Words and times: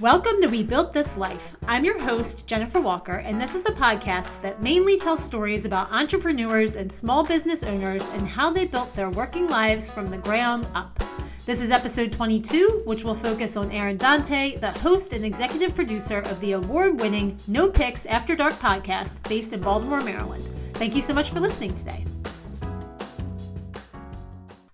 Welcome 0.00 0.40
to 0.42 0.46
We 0.46 0.62
Built 0.62 0.92
This 0.92 1.16
Life. 1.16 1.56
I'm 1.66 1.84
your 1.84 2.00
host, 2.00 2.46
Jennifer 2.46 2.80
Walker, 2.80 3.14
and 3.14 3.40
this 3.40 3.56
is 3.56 3.64
the 3.64 3.72
podcast 3.72 4.40
that 4.42 4.62
mainly 4.62 4.96
tells 4.96 5.20
stories 5.20 5.64
about 5.64 5.90
entrepreneurs 5.90 6.76
and 6.76 6.92
small 6.92 7.24
business 7.24 7.64
owners 7.64 8.08
and 8.10 8.28
how 8.28 8.48
they 8.48 8.64
built 8.64 8.94
their 8.94 9.10
working 9.10 9.48
lives 9.48 9.90
from 9.90 10.08
the 10.08 10.18
ground 10.18 10.68
up. 10.72 11.02
This 11.46 11.60
is 11.60 11.72
episode 11.72 12.12
22, 12.12 12.82
which 12.84 13.02
will 13.02 13.16
focus 13.16 13.56
on 13.56 13.72
Aaron 13.72 13.96
Dante, 13.96 14.58
the 14.58 14.70
host 14.70 15.12
and 15.12 15.24
executive 15.24 15.74
producer 15.74 16.18
of 16.20 16.38
the 16.38 16.52
award 16.52 17.00
winning 17.00 17.36
No 17.48 17.68
Pix 17.68 18.06
After 18.06 18.36
Dark 18.36 18.54
podcast 18.54 19.20
based 19.28 19.52
in 19.52 19.60
Baltimore, 19.60 20.02
Maryland. 20.02 20.44
Thank 20.74 20.94
you 20.94 21.02
so 21.02 21.12
much 21.12 21.30
for 21.30 21.40
listening 21.40 21.74
today. 21.74 22.04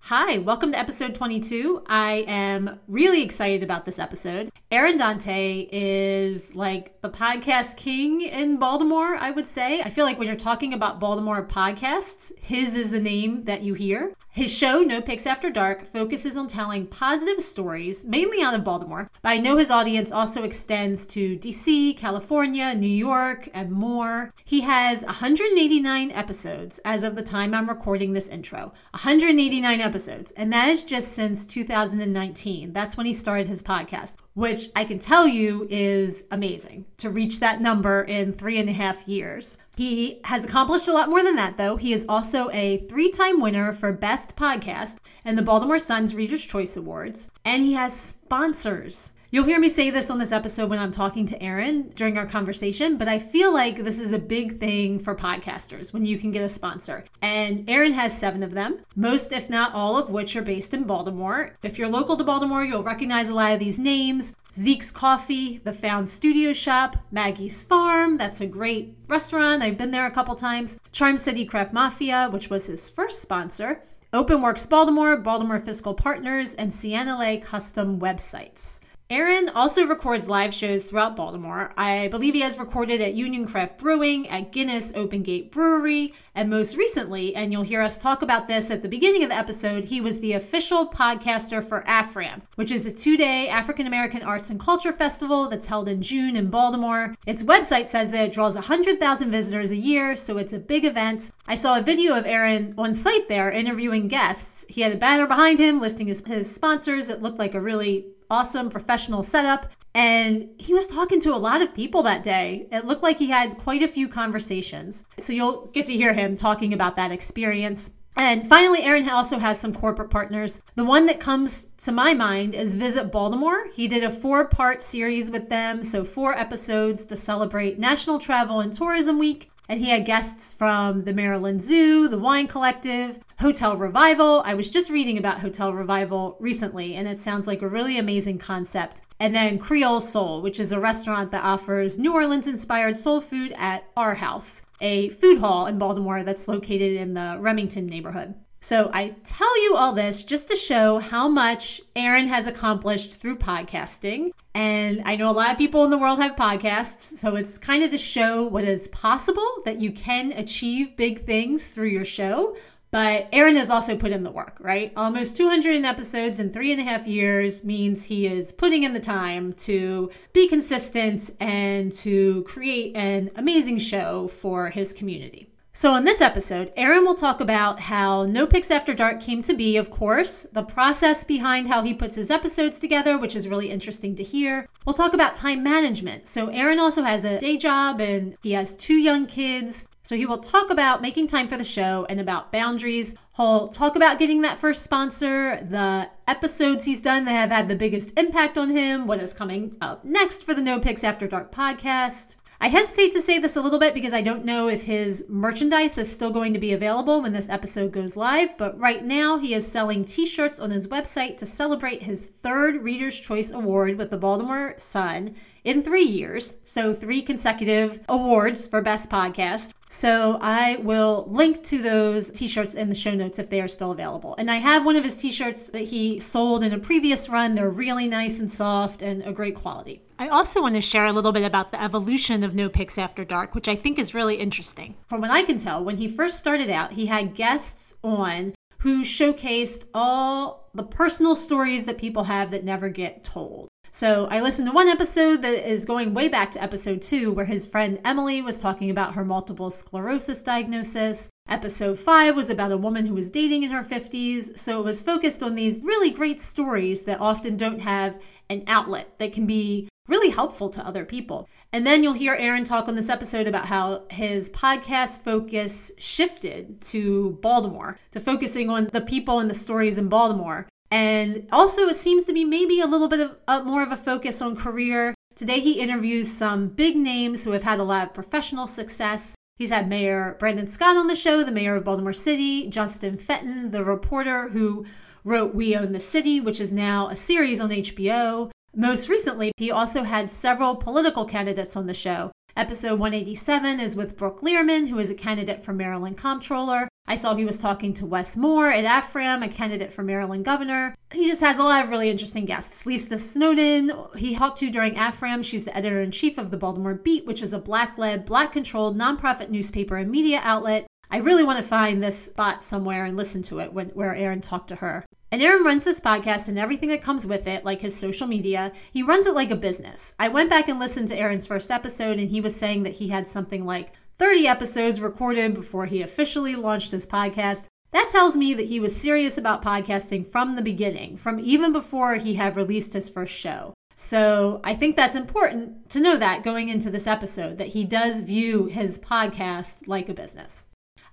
Hi, 0.09 0.37
welcome 0.37 0.71
to 0.71 0.77
episode 0.77 1.15
22. 1.15 1.81
I 1.87 2.25
am 2.27 2.79
really 2.87 3.23
excited 3.23 3.63
about 3.63 3.87
this 3.87 3.97
episode. 3.97 4.51
Aaron 4.69 4.97
Dante 4.97 5.67
is 5.71 6.53
like 6.53 7.01
the 7.01 7.09
podcast 7.09 7.75
king 7.77 8.21
in 8.21 8.57
Baltimore, 8.57 9.15
I 9.15 9.31
would 9.31 9.47
say. 9.47 9.81
I 9.81 9.89
feel 9.89 10.05
like 10.05 10.19
when 10.19 10.27
you're 10.27 10.37
talking 10.37 10.75
about 10.75 10.99
Baltimore 10.99 11.43
podcasts, 11.47 12.31
his 12.37 12.77
is 12.77 12.91
the 12.91 12.99
name 12.99 13.45
that 13.45 13.63
you 13.63 13.73
hear. 13.73 14.13
His 14.35 14.53
show, 14.53 14.81
No 14.81 14.99
Pix 14.99 15.25
After 15.25 15.49
Dark, 15.49 15.89
focuses 15.89 16.35
on 16.35 16.49
telling 16.49 16.87
positive 16.87 17.41
stories, 17.41 18.03
mainly 18.03 18.43
out 18.43 18.53
of 18.53 18.65
Baltimore, 18.65 19.09
but 19.21 19.29
I 19.29 19.37
know 19.37 19.55
his 19.55 19.71
audience 19.71 20.11
also 20.11 20.43
extends 20.43 21.05
to 21.05 21.37
DC, 21.37 21.95
California, 21.95 22.75
New 22.75 22.85
York, 22.85 23.47
and 23.53 23.71
more. 23.71 24.33
He 24.43 24.59
has 24.59 25.05
189 25.05 26.11
episodes 26.11 26.81
as 26.83 27.01
of 27.01 27.15
the 27.15 27.21
time 27.21 27.53
I'm 27.53 27.69
recording 27.69 28.11
this 28.11 28.27
intro. 28.27 28.73
189 28.91 29.79
episodes, 29.79 30.31
and 30.31 30.51
that 30.51 30.67
is 30.67 30.83
just 30.83 31.13
since 31.13 31.45
2019. 31.45 32.73
That's 32.73 32.97
when 32.97 33.05
he 33.05 33.13
started 33.13 33.47
his 33.47 33.63
podcast, 33.63 34.17
which 34.35 34.69
I 34.75 34.83
can 34.83 34.99
tell 34.99 35.27
you 35.27 35.65
is 35.69 36.25
amazing 36.29 36.85
to 36.97 37.09
reach 37.09 37.39
that 37.39 37.61
number 37.61 38.03
in 38.03 38.33
three 38.33 38.59
and 38.59 38.69
a 38.69 38.73
half 38.73 39.07
years. 39.07 39.57
He 39.77 40.19
has 40.25 40.45
accomplished 40.45 40.87
a 40.87 40.93
lot 40.93 41.09
more 41.09 41.23
than 41.23 41.37
that, 41.37 41.57
though. 41.57 41.77
He 41.77 41.93
is 41.93 42.05
also 42.07 42.49
a 42.51 42.77
three 42.77 43.09
time 43.09 43.39
winner 43.39 43.73
for 43.73 43.91
Best 43.91 44.35
Podcast 44.35 44.97
and 45.23 45.37
the 45.37 45.41
Baltimore 45.41 45.79
Sun's 45.79 46.13
Reader's 46.13 46.45
Choice 46.45 46.77
Awards, 46.77 47.29
and 47.43 47.63
he 47.63 47.73
has 47.73 47.97
sponsors. 47.97 49.13
You'll 49.35 49.43
hear 49.43 49.59
me 49.59 49.67
say 49.67 49.89
this 49.89 50.09
on 50.09 50.17
this 50.17 50.31
episode 50.31 50.69
when 50.69 50.79
I'm 50.79 50.93
talking 50.93 51.25
to 51.25 51.43
Aaron 51.43 51.89
during 51.93 52.17
our 52.17 52.25
conversation, 52.25 52.97
but 52.97 53.09
I 53.09 53.19
feel 53.19 53.53
like 53.53 53.83
this 53.83 53.99
is 53.99 54.13
a 54.13 54.17
big 54.17 54.61
thing 54.61 54.97
for 54.97 55.13
podcasters 55.13 55.91
when 55.91 56.05
you 56.05 56.17
can 56.17 56.31
get 56.31 56.45
a 56.45 56.47
sponsor. 56.47 57.03
And 57.21 57.69
Aaron 57.69 57.91
has 57.91 58.17
seven 58.17 58.43
of 58.43 58.53
them, 58.53 58.85
most, 58.95 59.33
if 59.33 59.49
not 59.49 59.73
all, 59.73 59.97
of 59.97 60.09
which 60.09 60.37
are 60.37 60.41
based 60.41 60.73
in 60.73 60.85
Baltimore. 60.85 61.57
If 61.63 61.77
you're 61.77 61.89
local 61.89 62.15
to 62.15 62.23
Baltimore, 62.23 62.63
you'll 62.63 62.81
recognize 62.81 63.27
a 63.27 63.33
lot 63.33 63.51
of 63.51 63.59
these 63.59 63.77
names. 63.77 64.33
Zeke's 64.53 64.89
Coffee, 64.89 65.59
The 65.65 65.73
Found 65.73 66.07
Studio 66.07 66.53
Shop, 66.53 66.95
Maggie's 67.11 67.61
Farm, 67.61 68.17
that's 68.17 68.39
a 68.39 68.47
great 68.47 68.95
restaurant. 69.09 69.61
I've 69.61 69.77
been 69.77 69.91
there 69.91 70.05
a 70.05 70.11
couple 70.11 70.35
times. 70.35 70.79
Charm 70.93 71.17
City 71.17 71.43
Craft 71.43 71.73
Mafia, 71.73 72.29
which 72.31 72.49
was 72.49 72.67
his 72.67 72.89
first 72.89 73.21
sponsor. 73.21 73.83
OpenWorks 74.13 74.69
Baltimore, 74.69 75.17
Baltimore 75.17 75.59
Fiscal 75.59 75.93
Partners, 75.93 76.53
and 76.53 76.73
Lay 77.19 77.35
Custom 77.35 77.99
Websites. 77.99 78.79
Aaron 79.07 79.49
also 79.49 79.85
records 79.85 80.27
live 80.27 80.51
shows 80.51 80.85
throughout 80.85 81.15
Baltimore. 81.15 81.71
I 81.77 82.07
believe 82.07 82.33
he 82.33 82.39
has 82.39 82.57
recorded 82.57 83.01
at 83.01 83.13
Union 83.13 83.45
Craft 83.45 83.77
Brewing, 83.77 84.27
at 84.27 84.51
Guinness 84.51 84.91
Open 84.95 85.21
Gate 85.21 85.51
Brewery, 85.51 86.11
and 86.33 86.49
most 86.49 86.75
recently, 86.75 87.35
and 87.35 87.51
you'll 87.51 87.61
hear 87.61 87.83
us 87.83 87.99
talk 87.99 88.23
about 88.23 88.47
this 88.47 88.71
at 88.71 88.81
the 88.81 88.89
beginning 88.89 89.21
of 89.21 89.29
the 89.29 89.35
episode, 89.35 89.85
he 89.85 90.01
was 90.01 90.21
the 90.21 90.33
official 90.33 90.87
podcaster 90.87 91.63
for 91.63 91.83
AFRAM, 91.83 92.41
which 92.55 92.71
is 92.71 92.87
a 92.87 92.91
two 92.91 93.15
day 93.15 93.47
African 93.47 93.85
American 93.85 94.23
Arts 94.23 94.49
and 94.49 94.59
Culture 94.59 94.91
Festival 94.91 95.49
that's 95.49 95.67
held 95.67 95.87
in 95.87 96.01
June 96.01 96.35
in 96.35 96.49
Baltimore. 96.49 97.13
Its 97.27 97.43
website 97.43 97.89
says 97.89 98.09
that 98.09 98.29
it 98.29 98.33
draws 98.33 98.55
100,000 98.55 99.29
visitors 99.29 99.69
a 99.69 99.77
year, 99.77 100.15
so 100.15 100.39
it's 100.39 100.51
a 100.51 100.57
big 100.57 100.83
event. 100.83 101.29
I 101.45 101.53
saw 101.53 101.77
a 101.77 101.83
video 101.83 102.17
of 102.17 102.25
Aaron 102.25 102.73
on 102.75 102.95
site 102.95 103.29
there 103.29 103.51
interviewing 103.51 104.07
guests. 104.07 104.65
He 104.67 104.81
had 104.81 104.93
a 104.93 104.97
banner 104.97 105.27
behind 105.27 105.59
him 105.59 105.79
listing 105.79 106.07
his, 106.07 106.25
his 106.25 106.51
sponsors. 106.51 107.07
It 107.07 107.21
looked 107.21 107.37
like 107.37 107.53
a 107.53 107.61
really 107.61 108.07
awesome 108.29 108.69
professional 108.69 109.23
setup. 109.23 109.71
And 109.93 110.49
he 110.57 110.73
was 110.73 110.87
talking 110.87 111.21
to 111.21 111.33
a 111.33 111.37
lot 111.37 111.61
of 111.61 111.73
people 111.73 112.03
that 112.03 112.23
day. 112.23 112.67
It 112.71 112.85
looked 112.85 113.03
like 113.03 113.17
he 113.17 113.29
had 113.29 113.57
quite 113.57 113.81
a 113.81 113.87
few 113.87 114.09
conversations. 114.09 115.05
So 115.17 115.31
you'll 115.31 115.67
get 115.67 115.85
to 115.85 115.93
hear 115.93 116.13
him 116.13 116.35
talking 116.35 116.73
about 116.73 116.97
that 116.97 117.11
experience. 117.11 117.91
And 118.17 118.47
finally, 118.47 118.81
Aaron 118.81 119.09
also 119.09 119.39
has 119.39 119.59
some 119.59 119.73
corporate 119.73 120.09
partners. 120.09 120.61
The 120.75 120.85
one 120.85 121.05
that 121.07 121.19
comes 121.19 121.65
to 121.79 121.91
my 121.91 122.13
mind 122.13 122.55
is 122.55 122.75
Visit 122.75 123.11
Baltimore. 123.11 123.67
He 123.73 123.87
did 123.87 124.03
a 124.03 124.11
four 124.11 124.47
part 124.47 124.81
series 124.81 125.29
with 125.29 125.49
them, 125.49 125.83
so 125.83 126.03
four 126.05 126.37
episodes 126.37 127.05
to 127.05 127.15
celebrate 127.15 127.77
National 127.77 128.19
Travel 128.19 128.61
and 128.61 128.71
Tourism 128.71 129.19
Week. 129.19 129.51
And 129.67 129.79
he 129.79 129.89
had 129.89 130.05
guests 130.05 130.53
from 130.53 131.05
the 131.05 131.13
Maryland 131.13 131.61
Zoo, 131.61 132.07
the 132.07 132.19
Wine 132.19 132.47
Collective, 132.47 133.19
Hotel 133.39 133.75
Revival. 133.75 134.43
I 134.45 134.53
was 134.53 134.69
just 134.69 134.91
reading 134.91 135.17
about 135.17 135.41
Hotel 135.41 135.73
Revival 135.73 136.37
recently, 136.39 136.93
and 136.93 137.07
it 137.07 137.19
sounds 137.19 137.47
like 137.47 137.61
a 137.61 137.67
really 137.67 137.97
amazing 137.97 138.37
concept. 138.37 139.01
And 139.19 139.35
then 139.35 139.57
Creole 139.57 140.01
Soul, 140.01 140.41
which 140.41 140.59
is 140.59 140.71
a 140.71 140.79
restaurant 140.79 141.31
that 141.31 141.43
offers 141.43 141.97
New 141.97 142.13
Orleans 142.13 142.47
inspired 142.47 142.95
soul 142.95 143.21
food 143.21 143.53
at 143.57 143.85
Our 143.97 144.15
House, 144.15 144.65
a 144.79 145.09
food 145.09 145.39
hall 145.39 145.65
in 145.65 145.79
Baltimore 145.79 146.21
that's 146.21 146.47
located 146.47 146.93
in 146.93 147.13
the 147.13 147.37
Remington 147.39 147.87
neighborhood. 147.87 148.35
So 148.65 148.89
I 148.95 149.13
tell 149.23 149.61
you 149.61 149.75
all 149.75 149.93
this 149.93 150.23
just 150.23 150.49
to 150.49 150.55
show 150.55 150.97
how 150.97 151.27
much 151.27 151.81
Aaron 151.95 152.29
has 152.29 152.47
accomplished 152.47 153.13
through 153.13 153.37
podcasting. 153.37 154.31
And 154.55 155.03
I 155.05 155.15
know 155.15 155.29
a 155.29 155.33
lot 155.33 155.51
of 155.51 155.59
people 155.59 155.83
in 155.83 155.91
the 155.91 155.99
world 155.99 156.17
have 156.17 156.35
podcasts, 156.35 157.19
so 157.19 157.35
it's 157.35 157.59
kind 157.59 157.83
of 157.83 157.91
to 157.91 157.99
show 157.99 158.43
what 158.43 158.63
is 158.63 158.87
possible 158.87 159.47
that 159.65 159.81
you 159.81 159.91
can 159.91 160.31
achieve 160.31 160.97
big 160.97 161.27
things 161.27 161.67
through 161.67 161.89
your 161.89 162.05
show 162.05 162.55
but 162.91 163.27
Aaron 163.33 163.57
has 163.57 163.69
also 163.69 163.97
put 163.97 164.13
in 164.13 164.23
the 164.23 164.31
work, 164.31 164.55
right? 164.61 164.93
Almost 164.95 165.35
200 165.35 165.83
episodes 165.83 166.39
in 166.39 166.49
three 166.49 166.71
and 166.71 166.79
a 166.79 166.85
half 166.85 167.05
years 167.05 167.61
means 167.65 168.05
he 168.05 168.25
is 168.25 168.53
putting 168.53 168.83
in 168.83 168.93
the 168.93 169.01
time 169.01 169.51
to 169.53 170.09
be 170.31 170.47
consistent 170.47 171.29
and 171.41 171.91
to 171.91 172.43
create 172.43 172.95
an 172.95 173.31
amazing 173.35 173.79
show 173.79 174.29
for 174.29 174.69
his 174.69 174.93
community. 174.93 175.49
So, 175.77 175.93
in 175.97 176.05
this 176.05 176.21
episode, 176.21 176.71
Aaron 176.77 177.03
will 177.03 177.15
talk 177.15 177.41
about 177.41 177.81
how 177.81 178.23
No 178.23 178.47
Pix 178.47 178.71
After 178.71 178.93
Dark 178.93 179.19
came 179.19 179.41
to 179.41 179.53
be, 179.53 179.75
of 179.75 179.91
course, 179.91 180.47
the 180.53 180.63
process 180.63 181.25
behind 181.25 181.67
how 181.67 181.81
he 181.81 181.93
puts 181.93 182.15
his 182.15 182.31
episodes 182.31 182.79
together, 182.79 183.17
which 183.17 183.35
is 183.35 183.49
really 183.49 183.69
interesting 183.69 184.15
to 184.15 184.23
hear. 184.23 184.69
We'll 184.85 184.93
talk 184.93 185.13
about 185.13 185.35
time 185.35 185.63
management. 185.63 186.27
So, 186.27 186.47
Aaron 186.47 186.79
also 186.79 187.03
has 187.03 187.25
a 187.25 187.39
day 187.39 187.57
job 187.57 187.99
and 187.99 188.37
he 188.41 188.53
has 188.53 188.73
two 188.73 188.93
young 188.93 189.27
kids. 189.27 189.85
So 190.01 190.15
he 190.15 190.25
will 190.25 190.37
talk 190.37 190.69
about 190.69 191.01
making 191.01 191.27
time 191.27 191.47
for 191.49 191.57
the 191.57 191.63
show 191.65 192.05
and 192.07 192.21
about 192.21 192.53
boundaries. 192.53 193.13
He'll 193.35 193.67
talk 193.67 193.97
about 193.97 194.19
getting 194.19 194.43
that 194.43 194.59
first 194.59 194.81
sponsor, 194.81 195.57
the 195.57 196.09
episodes 196.25 196.85
he's 196.85 197.01
done 197.01 197.25
that 197.25 197.31
have 197.31 197.49
had 197.49 197.67
the 197.67 197.75
biggest 197.75 198.11
impact 198.15 198.57
on 198.57 198.69
him, 198.69 199.07
what 199.07 199.19
is 199.19 199.33
coming 199.33 199.75
up 199.81 200.05
next 200.05 200.43
for 200.43 200.53
the 200.53 200.61
No 200.61 200.79
Pix 200.79 201.03
After 201.03 201.27
Dark 201.27 201.51
podcast. 201.51 202.35
I 202.59 202.69
hesitate 202.69 203.11
to 203.11 203.21
say 203.21 203.37
this 203.37 203.57
a 203.57 203.61
little 203.61 203.79
bit 203.79 203.93
because 203.93 204.13
I 204.13 204.21
don't 204.21 204.45
know 204.45 204.69
if 204.69 204.85
his 204.85 205.25
merchandise 205.27 205.97
is 205.97 206.11
still 206.11 206.31
going 206.31 206.53
to 206.53 206.59
be 206.59 206.71
available 206.71 207.21
when 207.21 207.33
this 207.33 207.49
episode 207.49 207.91
goes 207.91 208.15
live, 208.15 208.57
but 208.57 208.79
right 208.79 209.03
now 209.03 209.37
he 209.37 209.53
is 209.53 209.69
selling 209.69 210.05
t 210.05 210.25
shirts 210.25 210.57
on 210.59 210.71
his 210.71 210.87
website 210.87 211.35
to 211.37 211.45
celebrate 211.45 212.03
his 212.03 212.31
third 212.43 212.81
Reader's 212.81 213.19
Choice 213.19 213.51
Award 213.51 213.97
with 213.97 214.09
the 214.09 214.17
Baltimore 214.17 214.73
Sun 214.77 215.35
in 215.65 215.83
three 215.83 216.05
years. 216.05 216.57
So, 216.63 216.93
three 216.93 217.21
consecutive 217.21 217.99
awards 218.07 218.67
for 218.67 218.81
Best 218.81 219.09
Podcast. 219.09 219.73
So, 219.89 220.37
I 220.39 220.77
will 220.77 221.25
link 221.27 221.61
to 221.63 221.81
those 221.81 222.29
t 222.29 222.47
shirts 222.47 222.73
in 222.73 222.87
the 222.87 222.95
show 222.95 223.15
notes 223.15 223.37
if 223.37 223.49
they 223.49 223.59
are 223.59 223.67
still 223.67 223.91
available. 223.91 224.33
And 224.37 224.49
I 224.49 224.57
have 224.57 224.85
one 224.85 224.95
of 224.95 225.03
his 225.03 225.17
t 225.17 225.29
shirts 225.29 225.69
that 225.71 225.85
he 225.85 226.21
sold 226.21 226.63
in 226.63 226.71
a 226.71 226.79
previous 226.79 227.27
run. 227.27 227.55
They're 227.55 227.69
really 227.69 228.07
nice 228.07 228.39
and 228.39 228.49
soft 228.49 229.01
and 229.01 229.23
a 229.23 229.33
great 229.33 229.55
quality. 229.55 230.04
I 230.17 230.29
also 230.29 230.61
want 230.61 230.75
to 230.75 230.81
share 230.81 231.05
a 231.05 231.11
little 231.11 231.33
bit 231.33 231.43
about 231.43 231.71
the 231.71 231.81
evolution 231.81 232.43
of 232.43 232.55
No 232.55 232.69
Pix 232.69 232.97
After 232.97 233.25
Dark, 233.25 233.53
which 233.53 233.67
I 233.67 233.75
think 233.75 233.99
is 233.99 234.13
really 234.13 234.37
interesting. 234.37 234.95
From 235.09 235.19
what 235.19 235.29
I 235.29 235.43
can 235.43 235.57
tell, 235.57 235.83
when 235.83 235.97
he 235.97 236.07
first 236.07 236.39
started 236.39 236.69
out, 236.69 236.93
he 236.93 237.07
had 237.07 237.35
guests 237.35 237.95
on 238.01 238.55
who 238.79 239.03
showcased 239.03 239.85
all 239.93 240.69
the 240.73 240.83
personal 240.83 241.35
stories 241.35 241.83
that 241.83 241.97
people 241.97 242.25
have 242.25 242.51
that 242.51 242.63
never 242.63 242.87
get 242.87 243.25
told. 243.25 243.67
So 243.91 244.27
I 244.27 244.41
listened 244.41 244.67
to 244.67 244.73
one 244.73 244.87
episode 244.87 245.41
that 245.41 245.69
is 245.69 245.85
going 245.85 246.13
way 246.13 246.29
back 246.29 246.51
to 246.51 246.63
episode 246.63 247.01
two, 247.01 247.33
where 247.33 247.45
his 247.45 247.65
friend 247.65 247.99
Emily 248.05 248.41
was 248.41 248.61
talking 248.61 248.89
about 248.89 249.15
her 249.15 249.25
multiple 249.25 249.71
sclerosis 249.71 250.43
diagnosis. 250.43 251.29
Episode 251.49 251.99
five 251.99 252.35
was 252.35 252.49
about 252.49 252.71
a 252.71 252.77
woman 252.77 253.05
who 253.05 253.13
was 253.13 253.29
dating 253.29 253.63
in 253.63 253.71
her 253.71 253.83
50s. 253.83 254.57
So 254.57 254.79
it 254.79 254.85
was 254.85 255.01
focused 255.01 255.43
on 255.43 255.55
these 255.55 255.83
really 255.83 256.09
great 256.09 256.39
stories 256.39 257.03
that 257.03 257.19
often 257.19 257.57
don't 257.57 257.81
have 257.81 258.21
an 258.49 258.63
outlet 258.67 259.17
that 259.19 259.33
can 259.33 259.45
be 259.45 259.89
really 260.07 260.29
helpful 260.29 260.69
to 260.69 260.85
other 260.85 261.05
people. 261.05 261.47
And 261.73 261.85
then 261.85 262.03
you'll 262.03 262.13
hear 262.13 262.35
Aaron 262.35 262.63
talk 262.63 262.87
on 262.87 262.95
this 262.95 263.09
episode 263.09 263.47
about 263.47 263.65
how 263.67 264.03
his 264.09 264.49
podcast 264.49 265.21
focus 265.23 265.91
shifted 265.97 266.81
to 266.81 267.39
Baltimore, 267.41 267.97
to 268.11 268.19
focusing 268.19 268.69
on 268.69 268.89
the 268.93 269.01
people 269.01 269.39
and 269.39 269.49
the 269.49 269.55
stories 269.55 269.97
in 269.97 270.07
Baltimore 270.09 270.67
And 270.91 271.47
also, 271.51 271.87
it 271.87 271.95
seems 271.95 272.25
to 272.25 272.33
be 272.33 272.45
maybe 272.45 272.79
a 272.79 272.85
little 272.85 273.07
bit 273.07 273.19
of 273.19 273.35
uh, 273.47 273.63
more 273.63 273.83
of 273.83 273.91
a 273.91 273.97
focus 273.97 274.41
on 274.41 274.55
career. 274.55 275.15
Today, 275.35 275.59
he 275.59 275.81
interviews 275.81 276.31
some 276.31 276.69
big 276.69 276.95
names 276.95 277.43
who 277.43 277.51
have 277.51 277.63
had 277.63 277.79
a 277.79 277.83
lot 277.83 278.07
of 278.07 278.13
professional 278.13 278.67
success. 278.67 279.35
He's 279.57 279.71
had 279.71 279.89
Mayor 279.89 280.35
Brandon 280.39 280.67
Scott 280.67 280.95
on 280.95 281.07
the 281.07 281.15
show, 281.15 281.43
the 281.43 281.51
mayor 281.51 281.75
of 281.75 281.83
Baltimore 281.83 282.13
City, 282.13 282.69
Justin 282.69 283.17
Fenton, 283.17 283.71
the 283.71 283.83
reporter 283.83 284.49
who 284.49 284.85
wrote 285.23 285.55
We 285.55 285.75
Own 285.75 285.91
the 285.91 285.99
City, 285.99 286.39
which 286.39 286.61
is 286.61 286.71
now 286.71 287.09
a 287.09 287.15
series 287.15 287.59
on 287.59 287.69
HBO. 287.71 288.51
Most 288.77 289.07
recently, 289.07 289.53
he 289.55 289.71
also 289.71 290.03
had 290.03 290.29
several 290.29 290.75
political 290.75 291.23
candidates 291.23 291.77
on 291.77 291.87
the 291.87 291.93
show. 291.93 292.33
Episode 292.57 292.99
187 292.99 293.79
is 293.79 293.95
with 293.95 294.17
Brooke 294.17 294.41
Lierman, 294.41 294.89
who 294.89 294.99
is 294.99 295.09
a 295.09 295.15
candidate 295.15 295.63
for 295.63 295.71
Maryland 295.71 296.17
Comptroller. 296.17 296.89
I 297.07 297.15
saw 297.15 297.35
he 297.35 297.45
was 297.45 297.57
talking 297.57 297.93
to 297.93 298.05
Wes 298.05 298.35
Moore 298.35 298.71
at 298.71 298.83
AFRAM, 298.83 299.45
a 299.45 299.47
candidate 299.47 299.93
for 299.93 300.03
Maryland 300.03 300.43
governor. 300.43 300.93
He 301.13 301.25
just 301.25 301.39
has 301.39 301.57
a 301.57 301.63
lot 301.63 301.85
of 301.85 301.89
really 301.89 302.09
interesting 302.09 302.43
guests. 302.43 302.85
Lisa 302.85 303.17
Snowden, 303.17 303.93
he 304.17 304.35
talked 304.35 304.57
to 304.57 304.69
during 304.69 304.95
AFRAM. 304.95 305.45
She's 305.45 305.63
the 305.63 305.75
editor 305.75 306.01
in 306.01 306.11
chief 306.11 306.37
of 306.37 306.51
the 306.51 306.57
Baltimore 306.57 306.95
Beat, 306.95 307.25
which 307.25 307.41
is 307.41 307.53
a 307.53 307.59
black 307.59 307.97
led, 307.97 308.25
black 308.25 308.51
controlled 308.51 308.97
nonprofit 308.97 309.49
newspaper 309.49 309.95
and 309.95 310.11
media 310.11 310.41
outlet. 310.43 310.85
I 311.09 311.17
really 311.17 311.43
want 311.43 311.59
to 311.59 311.63
find 311.63 312.03
this 312.03 312.25
spot 312.25 312.61
somewhere 312.61 313.05
and 313.05 313.15
listen 313.15 313.41
to 313.43 313.59
it 313.59 313.71
when, 313.71 313.89
where 313.91 314.13
Aaron 314.13 314.41
talked 314.41 314.67
to 314.67 314.75
her. 314.77 315.05
And 315.31 315.41
Aaron 315.41 315.63
runs 315.63 315.83
this 315.83 315.99
podcast 315.99 316.47
and 316.47 316.57
everything 316.57 316.89
that 316.89 317.01
comes 317.01 317.25
with 317.25 317.47
it, 317.47 317.65
like 317.65 317.81
his 317.81 317.95
social 317.95 318.27
media. 318.27 318.71
He 318.91 319.03
runs 319.03 319.27
it 319.27 319.33
like 319.33 319.51
a 319.51 319.55
business. 319.55 320.13
I 320.19 320.27
went 320.27 320.49
back 320.49 320.69
and 320.69 320.79
listened 320.79 321.07
to 321.09 321.17
Aaron's 321.17 321.47
first 321.47 321.71
episode, 321.71 322.19
and 322.19 322.29
he 322.29 322.39
was 322.39 322.55
saying 322.55 322.83
that 322.83 322.93
he 322.93 323.09
had 323.09 323.27
something 323.27 323.65
like 323.65 323.93
30 324.17 324.47
episodes 324.47 325.01
recorded 325.01 325.53
before 325.53 325.87
he 325.87 326.01
officially 326.01 326.55
launched 326.55 326.91
his 326.91 327.07
podcast. 327.07 327.65
That 327.91 328.09
tells 328.09 328.37
me 328.37 328.53
that 328.53 328.67
he 328.67 328.79
was 328.79 328.95
serious 328.95 329.37
about 329.37 329.63
podcasting 329.63 330.25
from 330.25 330.55
the 330.55 330.61
beginning, 330.61 331.17
from 331.17 331.39
even 331.39 331.73
before 331.73 332.15
he 332.15 332.35
had 332.35 332.55
released 332.55 332.93
his 332.93 333.09
first 333.09 333.33
show. 333.33 333.73
So 333.95 334.59
I 334.63 334.75
think 334.75 334.95
that's 334.95 335.15
important 335.15 335.89
to 335.89 336.01
know 336.01 336.17
that 336.17 336.43
going 336.43 336.69
into 336.69 336.89
this 336.89 337.07
episode, 337.07 337.57
that 337.57 337.69
he 337.69 337.85
does 337.85 338.21
view 338.21 338.65
his 338.65 338.99
podcast 338.99 339.87
like 339.87 340.09
a 340.09 340.13
business. 340.13 340.65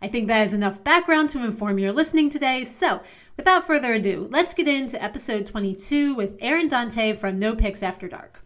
I 0.03 0.09
think 0.09 0.27
that 0.27 0.45
is 0.45 0.53
enough 0.53 0.83
background 0.83 1.31
to 1.31 1.45
inform 1.45 1.79
your 1.79 1.93
listening 1.93 2.29
today. 2.29 2.65
So, 2.65 3.03
without 3.37 3.67
further 3.67 3.95
ado, 3.95 4.29
let's 4.31 4.55
get 4.55 4.69
into 4.69 5.03
episode 5.03 5.47
22 5.47 6.15
with 6.15 6.37
Aaron 6.41 6.69
Dante 6.69 7.13
from 7.13 7.39
No 7.39 7.55
Pix 7.55 7.83
After 7.83 8.09
Dark. 8.09 8.45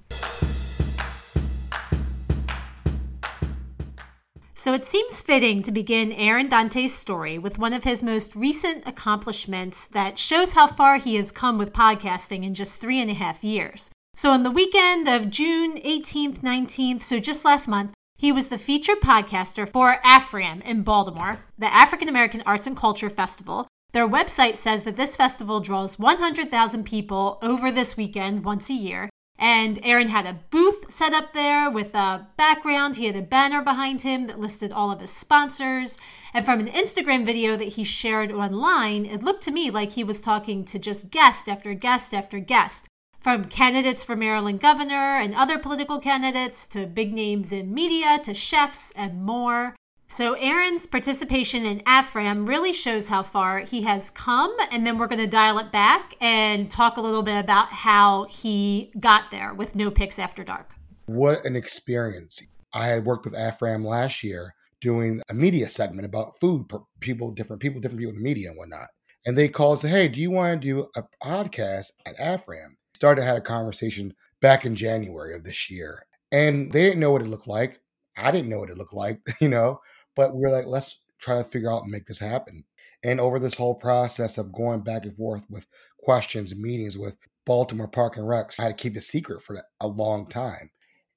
So 4.67 4.75
it 4.75 4.85
seems 4.85 5.23
fitting 5.23 5.63
to 5.63 5.71
begin 5.71 6.11
Aaron 6.11 6.49
Dante's 6.49 6.93
story 6.93 7.39
with 7.39 7.57
one 7.57 7.73
of 7.73 7.85
his 7.85 8.03
most 8.03 8.35
recent 8.35 8.85
accomplishments 8.85 9.87
that 9.87 10.19
shows 10.19 10.55
how 10.55 10.67
far 10.67 10.97
he 10.97 11.15
has 11.15 11.31
come 11.31 11.57
with 11.57 11.73
podcasting 11.73 12.45
in 12.45 12.53
just 12.53 12.81
three 12.81 13.01
and 13.01 13.09
a 13.09 13.15
half 13.15 13.45
years. 13.45 13.91
So, 14.17 14.33
on 14.33 14.43
the 14.43 14.51
weekend 14.51 15.07
of 15.07 15.31
June 15.31 15.77
18th, 15.77 16.41
19th, 16.41 17.03
so 17.03 17.21
just 17.21 17.45
last 17.45 17.69
month, 17.69 17.93
he 18.19 18.33
was 18.33 18.49
the 18.49 18.59
featured 18.59 19.01
podcaster 19.01 19.69
for 19.69 20.01
AFRAM 20.03 20.63
in 20.63 20.83
Baltimore, 20.83 21.45
the 21.57 21.73
African 21.73 22.09
American 22.09 22.43
Arts 22.47 22.67
and 22.67 22.77
Culture 22.77 23.11
Festival. 23.11 23.69
Their 23.97 24.07
website 24.07 24.59
says 24.59 24.85
that 24.85 24.97
this 24.97 25.17
festival 25.17 25.59
draws 25.61 25.99
100,000 25.99 26.85
people 26.85 27.39
over 27.41 27.73
this 27.73 27.97
weekend 27.97 28.45
once 28.45 28.69
a 28.69 28.75
year. 28.75 29.09
And 29.39 29.81
Aaron 29.83 30.09
had 30.09 30.27
a 30.27 30.39
booth 30.51 30.93
set 30.93 31.15
up 31.15 31.33
there 31.33 31.71
with 31.71 31.95
a 31.95 32.29
background. 32.37 32.97
He 32.97 33.07
had 33.07 33.17
a 33.17 33.23
banner 33.23 33.63
behind 33.63 34.03
him 34.03 34.27
that 34.27 34.39
listed 34.39 34.71
all 34.71 34.91
of 34.91 35.01
his 35.01 35.09
sponsors. 35.09 35.97
And 36.35 36.45
from 36.45 36.61
an 36.61 36.67
Instagram 36.67 37.25
video 37.25 37.57
that 37.57 37.69
he 37.69 37.85
shared 37.85 38.31
online, 38.31 39.07
it 39.07 39.23
looked 39.23 39.45
to 39.45 39.51
me 39.51 39.71
like 39.71 39.93
he 39.93 40.05
was 40.05 40.21
talking 40.21 40.67
to 40.67 40.79
just 40.79 41.11
guest 41.11 41.49
after 41.49 41.73
guest 41.73 42.13
after 42.13 42.39
guest 42.39 42.85
from 43.19 43.47
candidates 43.47 44.05
for 44.05 44.15
Maryland 44.15 44.61
governor 44.61 45.17
and 45.17 45.35
other 45.35 45.59
political 45.59 46.01
candidates 46.01 46.67
to 46.67 46.87
big 46.87 47.15
names 47.15 47.51
in 47.51 47.73
media 47.73 48.19
to 48.25 48.35
chefs 48.35 48.91
and 48.91 49.25
more. 49.25 49.75
So, 50.09 50.35
Aaron's 50.35 50.87
participation 50.87 51.67
in 51.67 51.81
AFRAM 51.81 52.47
really 52.47 52.73
shows 52.73 53.09
how 53.09 53.25
far 53.25 53.59
he 53.61 53.83
has 53.83 54.11
come. 54.11 54.55
And 54.71 54.87
then 54.87 54.99
we're 54.99 55.09
going 55.09 55.21
to 55.21 55.27
dial 55.27 55.59
it 55.59 55.73
back 55.73 56.15
and 56.21 56.71
talk 56.71 56.97
a 56.97 57.01
little 57.01 57.23
bit 57.23 57.39
about 57.39 57.69
how 57.69 58.25
he 58.25 58.93
got 59.01 59.33
there 59.33 59.53
with 59.53 59.75
No 59.75 59.91
Pix 59.91 60.19
After 60.19 60.45
Dark. 60.45 60.75
What 61.07 61.45
an 61.45 61.57
experience. 61.57 62.41
I 62.73 62.87
had 62.87 63.05
worked 63.05 63.25
with 63.25 63.35
AFRAM 63.35 63.85
last 63.85 64.23
year 64.23 64.55
doing 64.81 65.23
a 65.29 65.35
media 65.35 65.69
segment 65.69 66.07
about 66.07 66.39
food, 66.39 66.67
people, 67.01 67.33
different 67.33 67.61
people, 67.61 67.81
different 67.81 68.01
people 68.01 68.15
in 68.15 68.23
the 68.23 68.23
media 68.23 68.51
and 68.51 68.59
whatnot. 68.59 68.89
And 69.27 69.37
they 69.37 69.49
called 69.49 69.83
and 69.83 69.91
said, 69.91 69.91
Hey, 69.91 70.09
do 70.09 70.21
you 70.21 70.31
want 70.31 70.63
to 70.63 70.69
do 70.69 70.87
a 70.95 71.03
podcast 71.23 71.91
at 72.07 72.17
AFRAM? 72.19 72.77
started 72.97 73.23
have 73.23 73.37
a 73.37 73.43
conversation 73.43 74.15
back 74.41 74.65
in 74.65 74.75
January 74.75 75.35
of 75.35 75.45
this 75.45 75.71
year. 75.71 76.07
And 76.33 76.73
they 76.73 76.83
didn't 76.83 77.01
know 77.01 77.13
what 77.13 77.23
it 77.23 77.29
looked 77.29 77.47
like. 77.47 77.81
I 78.17 78.31
didn't 78.31 78.49
know 78.49 78.59
what 78.59 78.71
it 78.71 78.79
looked 78.79 78.95
like, 78.95 79.21
you 79.41 79.49
know, 79.49 79.81
but 80.17 80.35
we 80.35 80.45
are 80.45 80.51
like, 80.51 80.67
let's 80.67 81.05
try 81.19 81.37
to 81.37 81.45
figure 81.45 81.71
out 81.71 81.83
and 81.83 81.93
make 81.93 82.07
this 82.07 82.19
happen. 82.19 82.65
And 83.05 83.21
over 83.21 83.39
this 83.39 83.55
whole 83.55 83.75
process 83.75 84.39
of 84.39 84.53
going 84.53 84.81
back 84.81 85.05
and 85.05 85.15
forth 85.15 85.45
with 85.49 85.67
questions, 86.01 86.57
meetings 86.57 86.99
with 86.99 87.17
Baltimore 87.45 87.89
Park 87.89 88.17
and 88.17 88.27
Recs, 88.27 88.59
I 88.59 88.65
had 88.65 88.77
to 88.77 88.83
keep 88.83 88.97
it 88.97 89.03
secret 89.03 89.43
for 89.43 89.63
a 89.81 89.87
long 89.87 90.27
time. 90.27 90.71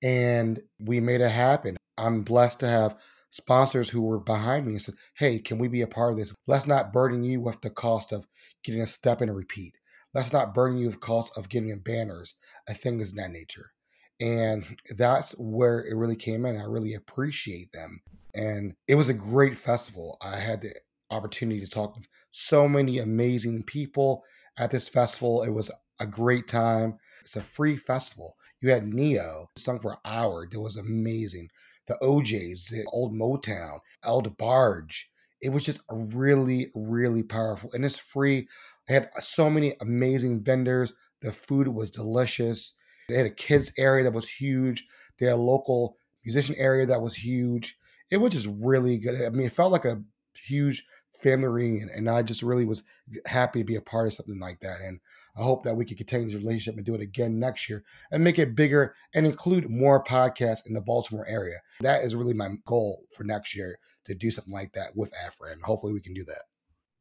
And 0.03 0.61
we 0.79 0.99
made 0.99 1.21
it 1.21 1.29
happen. 1.29 1.77
I'm 1.97 2.21
blessed 2.23 2.59
to 2.61 2.67
have 2.67 2.95
sponsors 3.31 3.89
who 3.89 4.01
were 4.01 4.19
behind 4.19 4.65
me 4.65 4.73
and 4.73 4.81
said, 4.81 4.95
Hey, 5.15 5.39
can 5.39 5.57
we 5.57 5.67
be 5.67 5.81
a 5.81 5.87
part 5.87 6.11
of 6.11 6.17
this? 6.17 6.33
Let's 6.47 6.67
not 6.67 6.93
burden 6.93 7.23
you 7.23 7.41
with 7.41 7.61
the 7.61 7.69
cost 7.69 8.11
of 8.11 8.27
getting 8.63 8.81
a 8.81 8.87
step 8.87 9.21
and 9.21 9.35
repeat. 9.35 9.73
Let's 10.13 10.33
not 10.33 10.53
burden 10.55 10.77
you 10.77 10.87
with 10.87 10.99
cost 10.99 11.37
of 11.37 11.49
getting 11.49 11.77
banners 11.79 12.35
a 12.67 12.73
thing 12.73 13.01
of 13.01 13.15
that 13.15 13.31
nature. 13.31 13.71
And 14.19 14.77
that's 14.97 15.37
where 15.39 15.79
it 15.79 15.95
really 15.95 16.15
came 16.15 16.45
in. 16.45 16.57
I 16.57 16.63
really 16.63 16.93
appreciate 16.93 17.71
them. 17.71 18.01
And 18.33 18.73
it 18.87 18.95
was 18.95 19.09
a 19.09 19.13
great 19.13 19.57
festival. 19.57 20.17
I 20.21 20.37
had 20.37 20.61
the 20.61 20.73
opportunity 21.11 21.59
to 21.61 21.67
talk 21.67 21.95
with 21.95 22.07
so 22.31 22.67
many 22.67 22.99
amazing 22.99 23.63
people 23.63 24.23
at 24.57 24.71
this 24.71 24.87
festival. 24.87 25.43
It 25.43 25.49
was 25.49 25.71
a 25.99 26.05
great 26.05 26.47
time. 26.47 26.97
It's 27.21 27.35
a 27.35 27.41
free 27.41 27.75
festival. 27.75 28.35
You 28.61 28.71
had 28.71 28.87
Ne-Yo 28.87 29.49
sung 29.55 29.79
for 29.79 29.93
an 29.93 29.97
hour. 30.05 30.47
It 30.51 30.57
was 30.57 30.75
amazing. 30.75 31.49
The 31.87 31.97
OJs, 32.01 32.69
the 32.69 32.85
Old 32.91 33.13
Motown, 33.13 33.79
El 34.03 34.21
DeBarge. 34.21 35.05
It 35.41 35.49
was 35.49 35.65
just 35.65 35.81
really, 35.89 36.67
really 36.75 37.23
powerful. 37.23 37.71
And 37.73 37.83
it's 37.83 37.97
free. 37.97 38.47
They 38.87 38.93
had 38.95 39.09
so 39.19 39.49
many 39.49 39.75
amazing 39.81 40.43
vendors. 40.43 40.93
The 41.21 41.31
food 41.31 41.67
was 41.67 41.89
delicious. 41.89 42.77
They 43.07 43.15
had 43.15 43.25
a 43.25 43.31
kids 43.31 43.71
area 43.77 44.03
that 44.03 44.13
was 44.13 44.27
huge. 44.27 44.85
They 45.17 45.25
had 45.25 45.33
a 45.33 45.37
local 45.37 45.97
musician 46.23 46.55
area 46.57 46.85
that 46.85 47.01
was 47.01 47.15
huge. 47.15 47.77
It 48.11 48.17
was 48.17 48.33
just 48.33 48.47
really 48.59 48.97
good. 48.97 49.21
I 49.21 49.29
mean, 49.29 49.47
it 49.47 49.53
felt 49.53 49.71
like 49.71 49.85
a 49.85 50.01
huge 50.33 50.85
family 51.21 51.47
reunion, 51.47 51.89
and 51.93 52.09
I 52.09 52.21
just 52.21 52.43
really 52.43 52.65
was 52.65 52.83
happy 53.25 53.59
to 53.59 53.65
be 53.65 53.75
a 53.75 53.81
part 53.81 54.07
of 54.07 54.13
something 54.13 54.39
like 54.39 54.59
that. 54.61 54.81
And 54.81 54.99
I 55.35 55.43
hope 55.43 55.63
that 55.63 55.75
we 55.75 55.85
can 55.85 55.97
continue 55.97 56.29
the 56.29 56.37
relationship 56.37 56.77
and 56.77 56.85
do 56.85 56.95
it 56.95 57.01
again 57.01 57.39
next 57.39 57.69
year 57.69 57.83
and 58.11 58.23
make 58.23 58.39
it 58.39 58.55
bigger 58.55 58.95
and 59.13 59.25
include 59.25 59.69
more 59.69 60.03
podcasts 60.03 60.67
in 60.67 60.73
the 60.73 60.81
Baltimore 60.81 61.27
area. 61.27 61.57
That 61.81 62.03
is 62.03 62.15
really 62.15 62.33
my 62.33 62.49
goal 62.65 63.01
for 63.15 63.23
next 63.23 63.55
year 63.55 63.77
to 64.05 64.15
do 64.15 64.31
something 64.31 64.53
like 64.53 64.73
that 64.73 64.95
with 64.95 65.13
Afra, 65.25 65.51
and 65.51 65.61
hopefully 65.63 65.93
we 65.93 66.01
can 66.01 66.13
do 66.13 66.23
that. 66.25 66.43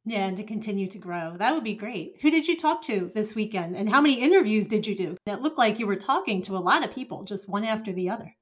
Yeah, 0.05 0.27
and 0.27 0.37
to 0.39 0.43
continue 0.43 0.89
to 0.89 0.99
grow. 0.99 1.37
That 1.37 1.55
would 1.55 1.65
be 1.65 1.75
great. 1.75 2.17
Who 2.23 2.31
did 2.31 2.49
you 2.49 2.57
talk 2.57 2.83
to 2.83 3.13
this 3.15 3.35
weekend 3.35 3.77
and 3.77 3.91
how 3.91 4.01
many 4.01 4.21
interviews 4.21 4.67
did 4.67 4.87
you 4.87 4.97
do? 4.97 5.17
It 5.27 5.43
looked 5.43 5.59
like 5.59 5.79
you 5.79 5.87
were 5.87 5.97
talking 5.97 6.41
to 6.43 6.57
a 6.57 6.59
lot 6.59 6.85
of 6.85 6.95
people, 6.95 7.25
just 7.25 7.49
one 7.49 7.65
after 7.65 7.93
the 7.93 8.09
other. 8.09 8.35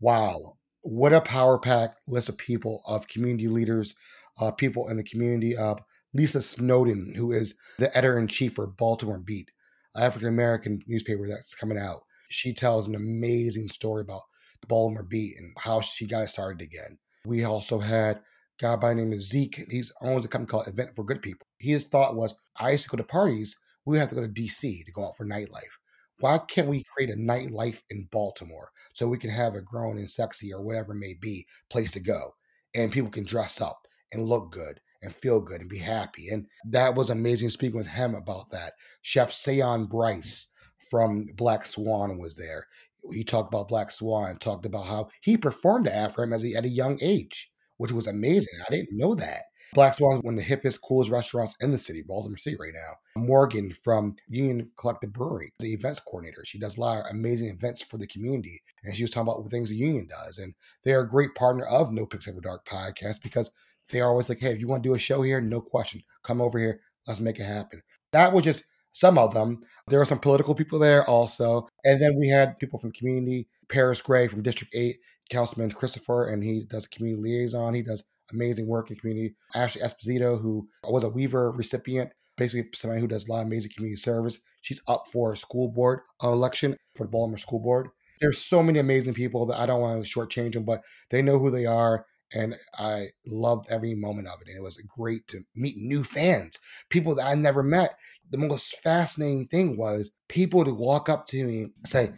Wow. 0.00 0.56
What 0.86 1.14
a 1.14 1.22
power 1.22 1.58
pack 1.58 1.96
list 2.08 2.28
of 2.28 2.36
people, 2.36 2.82
of 2.86 3.08
community 3.08 3.48
leaders, 3.48 3.94
uh, 4.38 4.50
people 4.50 4.88
in 4.88 4.98
the 4.98 5.02
community. 5.02 5.56
Uh, 5.56 5.76
Lisa 6.12 6.42
Snowden, 6.42 7.14
who 7.16 7.32
is 7.32 7.54
the 7.78 7.96
editor 7.96 8.18
in 8.18 8.28
chief 8.28 8.54
for 8.56 8.66
Baltimore 8.66 9.18
Beat, 9.18 9.50
African 9.96 10.28
American 10.28 10.80
newspaper 10.86 11.26
that's 11.26 11.54
coming 11.54 11.78
out. 11.78 12.02
She 12.28 12.52
tells 12.52 12.86
an 12.86 12.96
amazing 12.96 13.68
story 13.68 14.02
about 14.02 14.24
the 14.60 14.66
Baltimore 14.66 15.04
Beat 15.04 15.38
and 15.38 15.54
how 15.56 15.80
she 15.80 16.06
got 16.06 16.28
started 16.28 16.60
again. 16.60 16.98
We 17.24 17.44
also 17.44 17.78
had 17.78 18.18
a 18.18 18.22
guy 18.60 18.76
by 18.76 18.90
the 18.90 18.96
name 18.96 19.14
of 19.14 19.22
Zeke. 19.22 19.64
He 19.70 19.82
owns 20.02 20.26
a 20.26 20.28
company 20.28 20.50
called 20.50 20.68
Event 20.68 20.94
for 20.94 21.02
Good 21.02 21.22
People. 21.22 21.46
His 21.58 21.86
thought 21.86 22.14
was, 22.14 22.36
I 22.58 22.72
used 22.72 22.84
to 22.84 22.90
go 22.90 22.98
to 22.98 23.04
parties. 23.04 23.56
We 23.86 23.98
have 23.98 24.10
to 24.10 24.14
go 24.14 24.20
to 24.20 24.28
DC 24.28 24.84
to 24.84 24.92
go 24.92 25.06
out 25.06 25.16
for 25.16 25.24
nightlife. 25.24 25.78
Why 26.20 26.38
can't 26.38 26.68
we 26.68 26.84
create 26.84 27.10
a 27.10 27.16
nightlife 27.16 27.82
in 27.90 28.08
Baltimore 28.10 28.70
so 28.94 29.08
we 29.08 29.18
can 29.18 29.30
have 29.30 29.54
a 29.54 29.60
grown 29.60 29.98
and 29.98 30.08
sexy 30.08 30.52
or 30.52 30.62
whatever 30.62 30.92
it 30.92 30.98
may 30.98 31.14
be 31.14 31.46
place 31.70 31.90
to 31.92 32.00
go, 32.00 32.34
and 32.74 32.92
people 32.92 33.10
can 33.10 33.24
dress 33.24 33.60
up 33.60 33.86
and 34.12 34.24
look 34.24 34.52
good 34.52 34.80
and 35.02 35.14
feel 35.14 35.40
good 35.40 35.60
and 35.60 35.68
be 35.68 35.78
happy. 35.78 36.28
And 36.28 36.46
that 36.70 36.94
was 36.94 37.10
amazing 37.10 37.50
speaking 37.50 37.78
with 37.78 37.88
him 37.88 38.14
about 38.14 38.50
that. 38.50 38.72
Chef 39.02 39.30
Sayon 39.30 39.86
mm. 39.86 39.90
Bryce 39.90 40.52
from 40.90 41.26
Black 41.34 41.66
Swan 41.66 42.18
was 42.18 42.36
there. 42.36 42.66
He 43.12 43.24
talked 43.24 43.52
about 43.52 43.68
Black 43.68 43.90
Swan, 43.90 44.36
talked 44.36 44.64
about 44.64 44.86
how 44.86 45.08
he 45.20 45.36
performed 45.36 45.88
at 45.88 46.10
AFRAM 46.10 46.34
as 46.34 46.42
he 46.42 46.56
at 46.56 46.64
a 46.64 46.68
young 46.68 46.98
age 47.02 47.50
which 47.78 47.92
was 47.92 48.06
mm. 48.06 48.10
amazing. 48.10 48.58
I 48.66 48.70
didn't 48.70 48.96
know 48.96 49.14
that. 49.14 49.42
Black 49.74 49.94
Swan 49.94 50.18
is 50.18 50.22
one 50.22 50.38
of 50.38 50.44
the 50.44 50.56
hippest, 50.56 50.80
coolest 50.82 51.10
restaurants 51.10 51.56
in 51.60 51.72
the 51.72 51.78
city, 51.78 52.02
Baltimore 52.06 52.36
City, 52.36 52.56
right 52.58 52.72
now. 52.72 53.20
Morgan 53.20 53.72
from 53.72 54.14
Union 54.28 54.70
Collective 54.78 55.12
Brewery, 55.12 55.52
the 55.58 55.72
events 55.74 55.98
coordinator. 56.00 56.44
She 56.44 56.60
does 56.60 56.76
a 56.76 56.80
lot 56.80 57.04
of 57.04 57.10
amazing 57.10 57.48
events 57.48 57.82
for 57.82 57.98
the 57.98 58.06
community. 58.06 58.62
And 58.84 58.96
she 58.96 59.02
was 59.02 59.10
talking 59.10 59.32
about 59.32 59.50
things 59.50 59.70
the 59.70 59.76
union 59.76 60.06
does. 60.06 60.38
And 60.38 60.54
they 60.84 60.92
are 60.92 61.00
a 61.00 61.08
great 61.08 61.34
partner 61.34 61.66
of 61.66 61.92
No 61.92 62.06
Pix 62.06 62.28
After 62.28 62.40
Dark 62.40 62.64
podcast 62.64 63.20
because 63.22 63.50
they 63.90 64.00
are 64.00 64.08
always 64.08 64.28
like, 64.28 64.38
hey, 64.38 64.52
if 64.52 64.60
you 64.60 64.68
want 64.68 64.84
to 64.84 64.88
do 64.88 64.94
a 64.94 64.98
show 64.98 65.22
here, 65.22 65.40
no 65.40 65.60
question, 65.60 66.02
come 66.22 66.40
over 66.40 66.58
here. 66.58 66.80
Let's 67.06 67.20
make 67.20 67.40
it 67.40 67.44
happen. 67.44 67.82
That 68.12 68.32
was 68.32 68.44
just 68.44 68.64
some 68.92 69.18
of 69.18 69.34
them. 69.34 69.60
There 69.88 69.98
were 69.98 70.04
some 70.04 70.20
political 70.20 70.54
people 70.54 70.78
there 70.78 71.04
also. 71.04 71.68
And 71.82 72.00
then 72.00 72.16
we 72.16 72.28
had 72.28 72.58
people 72.60 72.78
from 72.78 72.92
community, 72.92 73.48
Paris 73.68 74.00
Gray 74.00 74.28
from 74.28 74.42
District 74.42 74.72
8, 74.72 74.98
Councilman 75.30 75.72
Christopher, 75.72 76.28
and 76.28 76.44
he 76.44 76.64
does 76.70 76.86
community 76.86 77.22
liaison. 77.22 77.74
He 77.74 77.82
does 77.82 78.04
amazing 78.32 78.66
work 78.66 78.90
in 78.90 78.96
community. 78.96 79.34
Ashley 79.54 79.82
Esposito, 79.82 80.40
who 80.40 80.68
was 80.84 81.04
a 81.04 81.08
Weaver 81.08 81.52
recipient, 81.52 82.10
basically 82.36 82.70
somebody 82.74 83.00
who 83.00 83.06
does 83.06 83.28
a 83.28 83.32
lot 83.32 83.40
of 83.40 83.46
amazing 83.46 83.72
community 83.74 84.00
service. 84.00 84.42
She's 84.60 84.80
up 84.88 85.04
for 85.12 85.32
a 85.32 85.36
school 85.36 85.68
board 85.68 86.00
uh, 86.22 86.30
election 86.30 86.76
for 86.96 87.04
the 87.04 87.10
Baltimore 87.10 87.38
School 87.38 87.60
Board. 87.60 87.88
There's 88.20 88.40
so 88.40 88.62
many 88.62 88.78
amazing 88.78 89.14
people 89.14 89.46
that 89.46 89.58
I 89.58 89.66
don't 89.66 89.80
want 89.80 90.04
to 90.04 90.08
shortchange 90.08 90.52
them, 90.52 90.64
but 90.64 90.82
they 91.10 91.22
know 91.22 91.38
who 91.38 91.50
they 91.50 91.66
are. 91.66 92.06
And 92.32 92.56
I 92.78 93.08
loved 93.26 93.66
every 93.70 93.94
moment 93.94 94.28
of 94.28 94.40
it. 94.40 94.48
And 94.48 94.56
it 94.56 94.62
was 94.62 94.80
great 94.96 95.26
to 95.28 95.40
meet 95.54 95.76
new 95.76 96.02
fans, 96.02 96.58
people 96.88 97.14
that 97.16 97.26
I 97.26 97.34
never 97.34 97.62
met. 97.62 97.96
The 98.30 98.38
most 98.38 98.76
fascinating 98.78 99.46
thing 99.46 99.76
was 99.76 100.10
people 100.28 100.64
to 100.64 100.74
walk 100.74 101.08
up 101.08 101.26
to 101.28 101.44
me 101.44 101.62
and 101.62 101.72
say, 101.86 102.12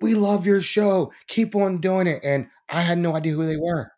We 0.00 0.14
love 0.14 0.46
your 0.46 0.62
show. 0.62 1.12
Keep 1.26 1.56
on 1.56 1.78
doing 1.78 2.06
it. 2.06 2.20
And 2.22 2.46
I 2.68 2.80
had 2.80 2.98
no 2.98 3.16
idea 3.16 3.32
who 3.32 3.46
they 3.46 3.56
were. 3.56 3.90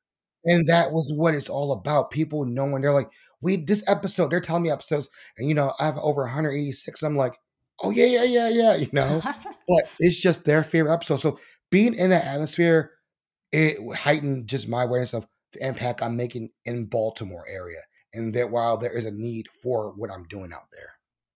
And 0.45 0.67
that 0.67 0.91
was 0.91 1.13
what 1.15 1.35
it's 1.35 1.49
all 1.49 1.73
about. 1.73 2.11
People 2.11 2.45
knowing 2.45 2.83
they're 2.83 2.93
like, 2.93 3.11
we 3.41 3.57
this 3.57 3.89
episode, 3.89 4.31
they're 4.31 4.41
telling 4.41 4.63
me 4.63 4.71
episodes, 4.71 5.11
and 5.37 5.49
you 5.49 5.55
know, 5.55 5.73
I 5.79 5.87
have 5.87 5.99
over 5.99 6.23
186. 6.23 7.03
I'm 7.03 7.17
like, 7.17 7.35
oh 7.83 7.91
yeah, 7.91 8.07
yeah, 8.07 8.25
yeah, 8.25 8.49
yeah, 8.49 8.75
you 8.77 8.89
know. 8.93 9.21
but 9.69 9.89
it's 9.99 10.21
just 10.21 10.45
their 10.45 10.65
favorite 10.65 10.93
episode. 10.93 11.19
So 11.19 11.39
being 11.71 11.95
in 11.95 12.11
that 12.11 12.25
atmosphere, 12.25 12.93
it 13.51 13.79
heightened 13.95 14.49
just 14.49 14.69
my 14.69 14.85
awareness 14.85 15.15
of 15.15 15.27
the 15.53 15.67
impact 15.67 16.03
I'm 16.03 16.17
making 16.17 16.51
in 16.65 16.87
Baltimore 16.87 17.45
area. 17.49 17.81
And 18.15 18.35
that 18.35 18.51
while 18.51 18.77
there 18.77 18.97
is 18.97 19.07
a 19.07 19.11
need 19.11 19.49
for 19.49 19.93
what 19.97 20.11
I'm 20.11 20.25
doing 20.25 20.53
out 20.53 20.71
there. 20.71 20.91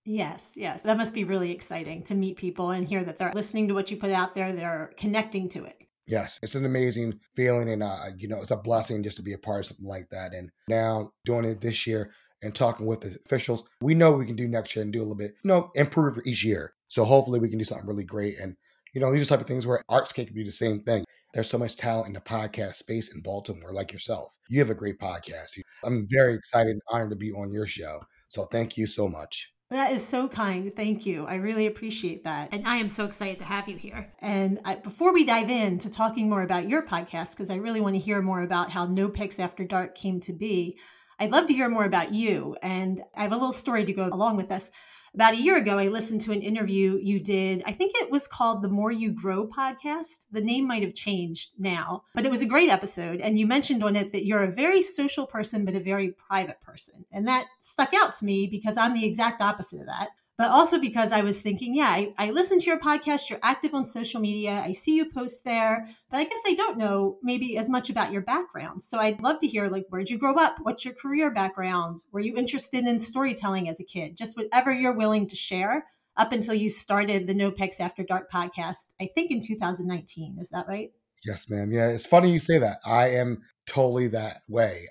Yes, 0.05 0.53
yes. 0.57 0.83
That 0.83 0.99
must 0.99 1.15
be 1.15 1.25
really 1.25 1.51
exciting 1.51 2.03
to 2.05 2.15
meet 2.15 2.37
people 2.37 2.71
and 2.71 2.87
hear 2.87 3.03
that 3.03 3.19
they're 3.19 3.33
listening 3.35 3.69
to 3.69 3.75
what 3.75 3.91
you 3.91 3.97
put 3.97 4.11
out 4.11 4.35
there, 4.35 4.53
they're 4.53 4.93
connecting 4.97 5.49
to 5.51 5.65
it. 5.65 5.86
Yes, 6.07 6.39
it's 6.43 6.55
an 6.55 6.65
amazing 6.65 7.19
feeling, 7.35 7.69
and 7.69 7.83
uh, 7.83 8.07
you 8.17 8.29
know, 8.29 8.39
it's 8.39 8.53
a 8.53 8.57
blessing 8.57 9.03
just 9.03 9.17
to 9.17 9.23
be 9.23 9.33
a 9.33 9.39
part 9.39 9.61
of 9.61 9.67
something 9.67 9.87
like 9.87 10.09
that. 10.11 10.33
And 10.35 10.51
now 10.69 11.11
doing 11.25 11.45
it 11.45 11.61
this 11.61 11.87
year 11.87 12.13
and 12.43 12.55
talking 12.55 12.87
with 12.87 13.01
the 13.01 13.19
officials, 13.27 13.65
we 13.81 13.95
know 13.95 14.13
we 14.13 14.27
can 14.27 14.37
do 14.37 14.47
next 14.47 14.77
year 14.77 14.85
and 14.85 14.93
do 14.93 15.01
a 15.01 15.03
little 15.03 15.17
bit, 15.17 15.35
you 15.43 15.49
know, 15.49 15.71
improve 15.75 16.19
each 16.25 16.45
year. 16.45 16.75
So 16.89 17.05
hopefully 17.05 17.41
we 17.41 17.49
can 17.49 17.59
do 17.59 17.65
something 17.65 17.87
really 17.87 18.05
great. 18.05 18.39
And 18.39 18.57
you 18.95 19.01
know, 19.01 19.13
these 19.13 19.21
are 19.21 19.27
type 19.27 19.41
of 19.41 19.47
things 19.47 19.67
where 19.67 19.83
Artscape 19.91 20.29
can 20.29 20.37
do 20.37 20.45
the 20.45 20.51
same 20.51 20.81
thing. 20.81 21.05
There's 21.35 21.51
so 21.51 21.59
much 21.59 21.77
talent 21.77 22.07
in 22.07 22.15
the 22.15 22.21
podcast 22.21 22.77
space 22.77 23.15
in 23.15 23.21
Baltimore, 23.21 23.73
like 23.73 23.93
yourself. 23.93 24.35
You 24.49 24.61
have 24.61 24.71
a 24.71 24.75
great 24.75 24.99
podcast. 24.99 25.61
I'm 25.85 26.07
very 26.11 26.35
excited 26.35 26.71
and 26.71 26.81
honored 26.89 27.11
to 27.11 27.17
be 27.17 27.31
on 27.33 27.53
your 27.53 27.67
show. 27.67 28.01
So 28.29 28.45
thank 28.45 28.79
you 28.79 28.87
so 28.87 29.09
much. 29.09 29.53
That 29.71 29.91
is 29.91 30.07
so 30.07 30.29
kind. 30.29 30.73
Thank 30.77 31.07
you. 31.07 31.27
I 31.27 31.35
really 31.35 31.67
appreciate 31.67 32.23
that. 32.23 32.51
And 32.53 32.67
I 32.69 32.77
am 32.77 32.89
so 32.89 33.05
excited 33.05 33.41
to 33.41 33.45
have 33.45 33.69
you 33.69 33.77
here. 33.77 34.13
And 34.21 34.61
I, 34.65 34.77
before 34.77 35.13
we 35.13 35.25
dive 35.25 35.51
into 35.51 35.91
talking 35.91 36.31
more 36.31 36.43
about 36.43 36.69
your 36.69 36.87
podcast, 36.87 37.33
because 37.33 37.51
I 37.51 37.57
really 37.57 37.81
want 37.81 37.97
to 37.97 38.01
hear 38.01 38.23
more 38.23 38.43
about 38.43 38.71
how 38.71 38.87
No 38.87 39.09
Pix 39.09 39.41
After 39.41 39.65
Dark 39.65 39.97
came 39.97 40.21
to 40.21 40.33
be, 40.33 40.79
I'd 41.19 41.33
love 41.33 41.49
to 41.49 41.53
hear 41.53 41.69
more 41.69 41.85
about 41.85 42.15
you. 42.15 42.57
And 42.63 43.03
I 43.17 43.23
have 43.23 43.33
a 43.33 43.37
little 43.37 43.53
story 43.53 43.85
to 43.85 43.93
go 43.93 44.07
along 44.07 44.37
with 44.37 44.51
this 44.51 44.71
about 45.17 45.33
a 45.33 45.39
year 45.39 45.57
ago, 45.57 45.79
I 45.79 45.89
listened 45.89 46.21
to 46.23 46.33
an 46.33 46.43
interview 46.43 47.01
you 47.03 47.19
did. 47.19 47.63
I 47.65 47.73
think 47.73 47.93
it 47.95 48.11
was 48.11 48.29
called 48.29 48.61
the 48.61 48.69
More 48.69 48.93
You 48.93 49.13
Grow 49.13 49.47
podcast. 49.47 50.27
The 50.31 50.43
name 50.43 50.69
might 50.69 50.83
have 50.83 50.95
changed 50.95 51.53
now, 51.59 52.05
but 52.15 52.27
it 52.27 52.31
was 52.31 52.43
a 52.43 52.47
great 52.47 52.69
episode. 52.69 53.23
And 53.23 53.39
you 53.39 53.47
mentioned 53.47 53.83
on 53.83 53.97
it 53.97 54.13
that 54.13 54.27
you're 54.27 54.45
a 54.45 54.53
very 54.53 54.83
social 54.83 55.27
person, 55.27 55.65
but 55.65 55.75
a 55.75 55.81
very 55.81 56.13
private 56.29 56.61
person. 56.61 57.07
And 57.13 57.27
that 57.27 57.47
stuck 57.63 57.95
out 57.95 58.15
to 58.19 58.27
me 58.27 58.47
because 58.47 58.77
I'm 58.77 58.93
the 58.93 59.07
exact 59.07 59.41
opposite 59.41 59.81
of 59.81 59.87
that 59.87 60.11
but 60.39 60.51
also 60.51 60.79
because 60.79 61.13
I 61.13 61.23
was 61.23 61.41
thinking, 61.41 61.75
yeah, 61.75 61.89
I, 61.89 62.13
I 62.19 62.31
listen 62.31 62.59
to 62.59 62.67
your 62.67 62.79
podcast. 62.79 63.31
You're 63.31 63.39
active 63.43 63.73
on 63.75 63.87
social 63.87 64.21
media. 64.21 64.63
I 64.65 64.73
see 64.73 64.95
you 64.95 65.11
post 65.11 65.45
there, 65.45 65.89
but 66.11 66.19
I 66.19 66.25
guess 66.25 66.41
I 66.47 66.55
don't 66.55 66.77
know 66.77 67.19
maybe 67.23 67.57
as 67.57 67.71
much 67.71 67.89
about 67.89 68.13
your 68.13 68.21
background. 68.21 68.83
So 68.83 68.99
I'd 68.99 69.23
love 69.23 69.39
to 69.41 69.47
hear, 69.47 69.69
like, 69.69 69.87
where'd 69.89 70.11
you 70.11 70.19
grow 70.19 70.35
up? 70.35 70.57
What's 70.63 70.85
your 70.85 70.95
career 70.95 71.31
background? 71.31 72.03
Were 72.13 72.21
you 72.21 72.37
interested 72.37 72.87
in 72.87 72.99
storytelling 72.99 73.69
as 73.69 73.81
a 73.81 73.85
kid? 73.85 74.17
Just 74.17 74.37
whatever 74.37 74.73
you're 74.73 74.93
willing 74.97 75.27
to 75.29 75.37
share 75.37 75.87
up 76.17 76.33
until 76.33 76.55
you 76.55 76.69
started 76.69 77.27
the 77.27 77.35
No 77.35 77.51
Pix 77.51 77.81
After 77.81 78.03
Dark 78.03 78.31
podcast, 78.31 78.93
I 79.01 79.09
think 79.15 79.31
in 79.31 79.41
2019. 79.41 80.37
Is 80.39 80.51
that 80.51 80.67
right? 80.69 80.91
Yes, 81.25 81.49
ma'am. 81.49 81.73
Yeah, 81.73 81.89
it's 81.89 82.07
funny 82.07 82.31
you 82.31 82.39
say 82.39 82.59
that. 82.59 82.79
I 82.85 83.09
am 83.11 83.43
totally 83.67 84.09
that 84.09 84.39
way. 84.49 84.89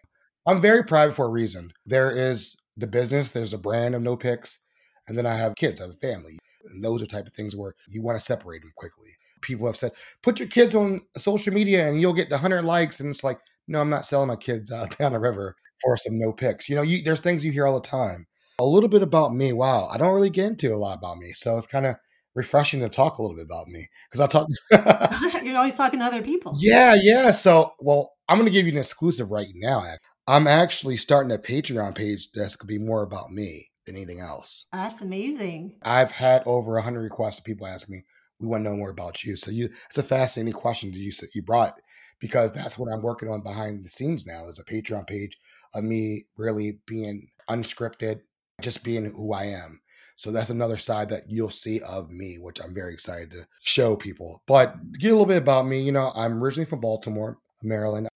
I'm 0.47 0.61
very 0.61 0.83
private 0.83 1.15
for 1.15 1.25
a 1.25 1.29
reason. 1.29 1.71
There 1.85 2.11
is 2.11 2.55
the 2.77 2.87
business, 2.87 3.31
there's 3.33 3.53
a 3.53 3.57
brand 3.57 3.95
of 3.95 4.01
No 4.01 4.17
Pix 4.17 4.59
and 5.07 5.17
then 5.17 5.25
I 5.25 5.35
have 5.35 5.55
kids, 5.55 5.81
I 5.81 5.85
have 5.85 5.93
a 5.93 5.97
family. 5.97 6.37
And 6.69 6.83
those 6.83 7.01
are 7.01 7.05
type 7.05 7.27
of 7.27 7.33
things 7.33 7.55
where 7.55 7.75
you 7.87 8.01
want 8.01 8.17
to 8.17 8.25
separate 8.25 8.61
them 8.61 8.73
quickly. 8.75 9.09
People 9.41 9.67
have 9.67 9.77
said, 9.77 9.91
put 10.23 10.39
your 10.39 10.47
kids 10.47 10.73
on 10.73 11.01
social 11.17 11.53
media 11.53 11.87
and 11.87 12.01
you'll 12.01 12.13
get 12.13 12.29
the 12.29 12.35
100 12.35 12.63
likes. 12.63 12.99
And 12.99 13.09
it's 13.09 13.23
like, 13.23 13.39
no, 13.67 13.81
I'm 13.81 13.89
not 13.89 14.05
selling 14.05 14.27
my 14.27 14.35
kids 14.35 14.71
uh, 14.71 14.87
down 14.99 15.13
the 15.13 15.19
river 15.19 15.55
for 15.81 15.97
some 15.97 16.17
no 16.17 16.31
pics. 16.31 16.69
You 16.69 16.75
know, 16.75 16.81
you, 16.81 17.03
there's 17.03 17.19
things 17.19 17.45
you 17.45 17.51
hear 17.51 17.67
all 17.67 17.79
the 17.79 17.87
time. 17.87 18.25
A 18.59 18.65
little 18.65 18.89
bit 18.89 19.01
about 19.01 19.35
me. 19.35 19.53
Wow. 19.53 19.87
I 19.87 19.97
don't 19.97 20.13
really 20.13 20.29
get 20.29 20.47
into 20.47 20.73
a 20.73 20.77
lot 20.77 20.97
about 20.97 21.17
me. 21.17 21.33
So 21.33 21.57
it's 21.57 21.67
kind 21.67 21.85
of 21.85 21.97
refreshing 22.33 22.79
to 22.79 22.89
talk 22.89 23.17
a 23.17 23.21
little 23.21 23.35
bit 23.35 23.45
about 23.45 23.67
me 23.67 23.87
because 24.09 24.21
I 24.21 24.27
talk. 24.27 24.47
You're 25.43 25.57
always 25.57 25.75
talking 25.75 25.99
to 25.99 26.05
other 26.05 26.21
people. 26.21 26.55
Yeah. 26.57 26.95
Yeah. 26.99 27.31
So, 27.31 27.73
well, 27.79 28.13
I'm 28.29 28.37
going 28.37 28.47
to 28.47 28.53
give 28.53 28.65
you 28.65 28.71
an 28.71 28.79
exclusive 28.79 29.29
right 29.29 29.49
now. 29.53 29.83
I'm 30.27 30.47
actually 30.47 30.97
starting 30.97 31.31
a 31.31 31.37
Patreon 31.37 31.95
page 31.95 32.31
that's 32.33 32.55
going 32.55 32.67
to 32.67 32.79
be 32.79 32.83
more 32.83 33.03
about 33.03 33.31
me 33.31 33.69
anything 33.87 34.19
else. 34.19 34.65
That's 34.71 35.01
amazing. 35.01 35.75
I've 35.83 36.11
had 36.11 36.43
over 36.45 36.73
a 36.73 36.81
100 36.81 37.01
requests 37.01 37.39
of 37.39 37.45
people 37.45 37.67
ask 37.67 37.89
me, 37.89 38.03
we 38.39 38.47
want 38.47 38.63
to 38.63 38.69
know 38.69 38.77
more 38.77 38.89
about 38.89 39.23
you. 39.23 39.35
So 39.35 39.51
you, 39.51 39.69
it's 39.87 39.97
a 39.97 40.03
fascinating 40.03 40.53
question 40.53 40.91
that 40.91 40.97
you 40.97 41.11
you 41.33 41.41
brought 41.41 41.79
because 42.19 42.51
that's 42.51 42.77
what 42.77 42.91
I'm 42.91 43.01
working 43.01 43.29
on 43.29 43.41
behind 43.41 43.83
the 43.83 43.89
scenes 43.89 44.25
now. 44.25 44.47
Is 44.47 44.59
a 44.59 44.65
Patreon 44.65 45.07
page 45.07 45.37
of 45.73 45.83
me 45.83 46.25
really 46.37 46.79
being 46.85 47.29
unscripted, 47.49 48.21
just 48.61 48.83
being 48.83 49.05
who 49.05 49.33
I 49.33 49.45
am. 49.45 49.81
So 50.17 50.31
that's 50.31 50.49
another 50.49 50.77
side 50.77 51.09
that 51.09 51.23
you'll 51.27 51.49
see 51.49 51.81
of 51.81 52.09
me, 52.09 52.37
which 52.39 52.61
I'm 52.63 52.73
very 52.73 52.93
excited 52.93 53.31
to 53.31 53.47
show 53.63 53.97
people. 53.97 54.41
But 54.47 54.75
get 54.93 55.09
a 55.09 55.11
little 55.11 55.25
bit 55.25 55.37
about 55.37 55.67
me, 55.67 55.81
you 55.81 55.91
know, 55.91 56.11
I'm 56.15 56.41
originally 56.41 56.65
from 56.65 56.79
Baltimore, 56.79 57.37
Maryland, 57.61 58.07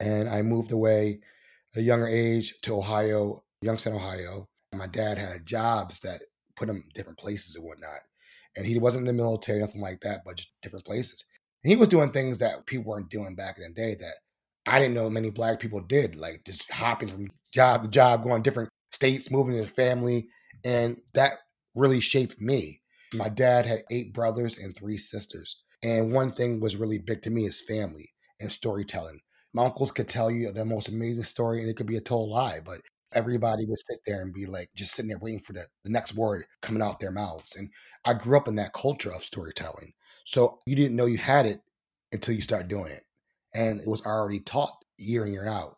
and 0.00 0.28
I 0.28 0.42
moved 0.42 0.72
away 0.72 1.20
at 1.74 1.80
a 1.80 1.84
younger 1.84 2.08
age 2.08 2.60
to 2.62 2.74
Ohio, 2.74 3.44
Youngstown, 3.62 3.94
Ohio, 3.94 4.48
my 4.78 4.86
dad 4.86 5.18
had 5.18 5.46
jobs 5.46 6.00
that 6.00 6.22
put 6.56 6.68
him 6.68 6.84
different 6.94 7.18
places 7.18 7.56
and 7.56 7.64
whatnot. 7.64 8.00
And 8.56 8.66
he 8.66 8.78
wasn't 8.78 9.08
in 9.08 9.16
the 9.16 9.22
military, 9.22 9.58
nothing 9.58 9.80
like 9.80 10.00
that, 10.02 10.20
but 10.24 10.36
just 10.36 10.52
different 10.62 10.84
places. 10.84 11.24
And 11.62 11.70
he 11.70 11.76
was 11.76 11.88
doing 11.88 12.10
things 12.10 12.38
that 12.38 12.66
people 12.66 12.84
weren't 12.84 13.10
doing 13.10 13.34
back 13.34 13.58
in 13.58 13.64
the 13.64 13.70
day 13.70 13.96
that 13.96 14.14
I 14.66 14.78
didn't 14.78 14.94
know 14.94 15.10
many 15.10 15.30
black 15.30 15.60
people 15.60 15.80
did, 15.80 16.16
like 16.16 16.42
just 16.46 16.70
hopping 16.70 17.08
from 17.08 17.30
job 17.52 17.82
to 17.82 17.88
job, 17.88 18.22
going 18.24 18.42
to 18.42 18.48
different 18.48 18.70
states, 18.92 19.30
moving 19.30 19.54
to 19.54 19.60
their 19.60 19.68
family. 19.68 20.28
And 20.64 20.98
that 21.14 21.32
really 21.74 22.00
shaped 22.00 22.40
me. 22.40 22.80
My 23.12 23.28
dad 23.28 23.66
had 23.66 23.82
eight 23.90 24.14
brothers 24.14 24.58
and 24.58 24.76
three 24.76 24.96
sisters. 24.96 25.62
And 25.82 26.12
one 26.12 26.32
thing 26.32 26.60
was 26.60 26.76
really 26.76 26.98
big 26.98 27.22
to 27.22 27.30
me 27.30 27.44
is 27.44 27.60
family 27.60 28.10
and 28.40 28.50
storytelling. 28.50 29.20
My 29.52 29.64
uncles 29.66 29.92
could 29.92 30.08
tell 30.08 30.30
you 30.30 30.50
the 30.50 30.64
most 30.64 30.88
amazing 30.88 31.22
story, 31.24 31.60
and 31.60 31.68
it 31.68 31.76
could 31.76 31.86
be 31.86 31.96
a 31.96 32.00
total 32.00 32.32
lie, 32.32 32.60
but 32.64 32.80
everybody 33.14 33.64
would 33.66 33.78
sit 33.78 34.00
there 34.06 34.22
and 34.22 34.32
be 34.32 34.46
like 34.46 34.70
just 34.74 34.92
sitting 34.92 35.08
there 35.08 35.18
waiting 35.18 35.40
for 35.40 35.52
the, 35.52 35.64
the 35.84 35.90
next 35.90 36.14
word 36.14 36.46
coming 36.60 36.82
out 36.82 37.00
their 37.00 37.10
mouths. 37.10 37.56
And 37.56 37.70
I 38.04 38.14
grew 38.14 38.36
up 38.36 38.48
in 38.48 38.56
that 38.56 38.72
culture 38.72 39.12
of 39.12 39.22
storytelling. 39.22 39.92
So 40.24 40.58
you 40.66 40.76
didn't 40.76 40.96
know 40.96 41.06
you 41.06 41.18
had 41.18 41.46
it 41.46 41.60
until 42.12 42.34
you 42.34 42.40
start 42.40 42.68
doing 42.68 42.92
it. 42.92 43.04
And 43.54 43.80
it 43.80 43.86
was 43.86 44.04
already 44.04 44.40
taught 44.40 44.84
year 44.98 45.26
in, 45.26 45.32
year 45.32 45.46
out. 45.46 45.76